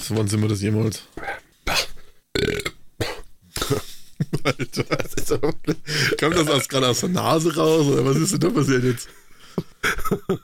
so 0.00 0.16
wann 0.16 0.26
sind 0.26 0.40
wir 0.42 0.48
das 0.48 0.62
jemals? 0.62 1.04
Alter, 4.44 4.84
Das 4.84 5.14
ist 5.14 5.28
so, 5.28 5.38
kam 6.18 6.32
das 6.32 6.68
gerade 6.68 6.88
aus 6.88 7.00
der 7.00 7.08
Nase 7.10 7.54
raus 7.56 7.86
oder 7.86 8.04
was 8.04 8.16
ist 8.16 8.32
denn 8.32 8.40
da 8.40 8.50
passiert 8.50 8.84
jetzt? 8.84 9.08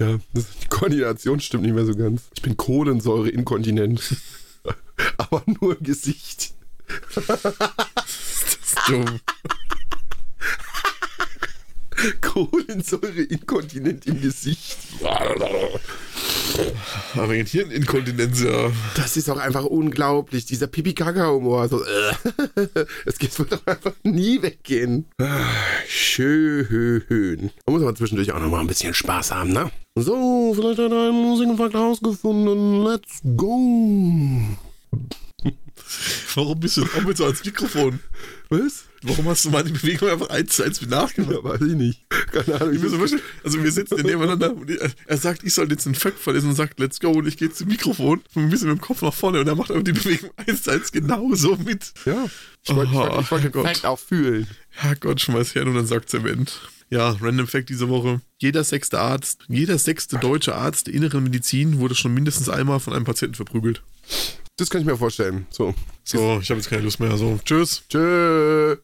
ja, 0.00 0.18
das, 0.34 0.44
die 0.62 0.68
Koordination 0.68 1.40
stimmt 1.40 1.64
nicht 1.64 1.74
mehr 1.74 1.86
so 1.86 1.94
ganz. 1.94 2.22
Ich 2.34 2.42
bin 2.42 2.56
Kohlensäure-inkontinent. 2.56 4.16
Aber 5.18 5.42
nur 5.60 5.76
im 5.78 5.84
Gesicht. 5.84 6.52
Das 7.14 8.06
ist 8.06 8.78
dumm. 8.88 9.20
Kohlensäure-inkontinent 12.22 14.06
im 14.06 14.20
Gesicht. 14.22 14.78
Aber 17.14 17.34
Hirninkontinenz, 17.34 18.40
ja. 18.42 18.70
Das 18.96 19.16
ist 19.16 19.28
auch 19.28 19.36
einfach 19.38 19.64
unglaublich, 19.64 20.46
dieser 20.46 20.66
Pipi-Kaka-Humor. 20.66 21.68
So, 21.68 21.82
äh, 21.84 22.12
es 23.04 23.18
geht- 23.18 23.30
es 23.32 23.38
wird 23.38 23.52
doch 23.52 23.66
einfach 23.66 23.92
nie 24.02 24.40
weggehen. 24.42 25.04
Ah, 25.18 25.44
Schön. 25.86 27.50
Da 27.66 27.72
muss 27.72 27.82
man 27.82 27.96
zwischendurch 27.96 28.32
auch 28.32 28.40
noch 28.40 28.50
mal 28.50 28.60
ein 28.60 28.66
bisschen 28.66 28.94
Spaß 28.94 29.32
haben, 29.32 29.52
ne? 29.52 29.70
So, 30.02 30.52
vielleicht 30.54 30.78
hat 30.78 30.92
er 30.92 31.08
einen 31.08 31.22
Musikfakt 31.22 31.74
rausgefunden. 31.74 32.84
Let's 32.84 33.20
go. 33.36 34.40
Warum 36.34 36.60
bist 36.60 36.76
du 36.76 36.84
auch 36.84 37.02
mit 37.02 37.16
so 37.16 37.24
ans 37.24 37.44
Mikrofon? 37.44 37.98
Was? 38.48 38.84
Warum 39.02 39.26
hast 39.28 39.44
du 39.44 39.50
meine 39.50 39.70
Bewegung 39.70 40.08
einfach 40.10 40.28
eins 40.30 40.54
zu 40.56 40.62
eins 40.62 40.80
mit 40.80 40.90
nachgemacht? 40.90 41.32
Ja, 41.32 41.42
weiß 41.42 41.60
ich 41.62 41.74
nicht. 41.74 42.04
Keine 42.32 42.60
Ahnung. 42.60 42.74
Ich 42.74 42.80
so 42.82 42.98
also 43.44 43.64
wir 43.64 43.72
sitzen 43.72 43.96
nebeneinander 44.02 44.54
und 44.54 44.70
er, 45.06 45.16
sagt, 45.16 45.42
ich 45.42 45.54
soll 45.54 45.70
jetzt 45.70 45.86
einen 45.86 45.94
Fact 45.94 46.18
vorlesen 46.18 46.50
und 46.50 46.56
sagt, 46.56 46.78
let's 46.78 47.00
go 47.00 47.10
und 47.10 47.26
ich 47.26 47.36
gehe 47.36 47.50
zum 47.50 47.68
Mikrofon 47.68 48.20
und 48.34 48.42
ein 48.44 48.50
bisschen 48.50 48.68
mit 48.68 48.78
dem 48.78 48.80
Kopf 48.82 49.02
nach 49.02 49.14
vorne 49.14 49.40
und 49.40 49.48
er 49.48 49.54
macht 49.54 49.70
aber 49.70 49.82
die 49.82 49.92
Bewegung 49.92 50.30
eins 50.36 50.62
zu 50.62 50.70
eins 50.70 50.92
genauso 50.92 51.56
mit. 51.56 51.92
ja. 52.04 52.26
Ich 52.62 52.74
wollte 52.76 52.92
ich 52.92 52.96
wollte- 52.98 53.20
ich 53.22 53.32
Oh, 53.32 53.38
den 53.38 53.52
Gott. 53.52 53.66
Fact 53.66 53.86
auch 53.86 53.98
fühlen. 53.98 54.46
Herrgott, 54.68 55.20
schmeiß 55.20 55.54
her 55.54 55.66
und 55.66 55.74
dann 55.74 55.86
sagt 55.86 56.10
Zement. 56.10 56.60
Ja, 56.90 57.16
Random 57.20 57.46
Fact 57.46 57.68
diese 57.68 57.88
Woche. 57.88 58.20
Jeder 58.38 58.64
sechste 58.64 58.98
Arzt, 58.98 59.44
jeder 59.48 59.78
sechste 59.78 60.18
deutsche 60.18 60.56
Arzt 60.56 60.88
der 60.88 60.94
inneren 60.94 61.22
Medizin 61.22 61.78
wurde 61.78 61.94
schon 61.94 62.12
mindestens 62.12 62.48
einmal 62.48 62.80
von 62.80 62.92
einem 62.92 63.04
Patienten 63.04 63.36
verprügelt. 63.36 63.82
Das 64.56 64.68
kann 64.70 64.80
ich 64.80 64.86
mir 64.86 64.96
vorstellen. 64.96 65.46
So. 65.50 65.74
So, 66.02 66.40
ich 66.42 66.50
habe 66.50 66.60
jetzt 66.60 66.68
keine 66.68 66.82
Lust 66.82 66.98
mehr. 66.98 67.16
So, 67.16 67.38
tschüss. 67.44 67.84
Tschö. 67.88 68.76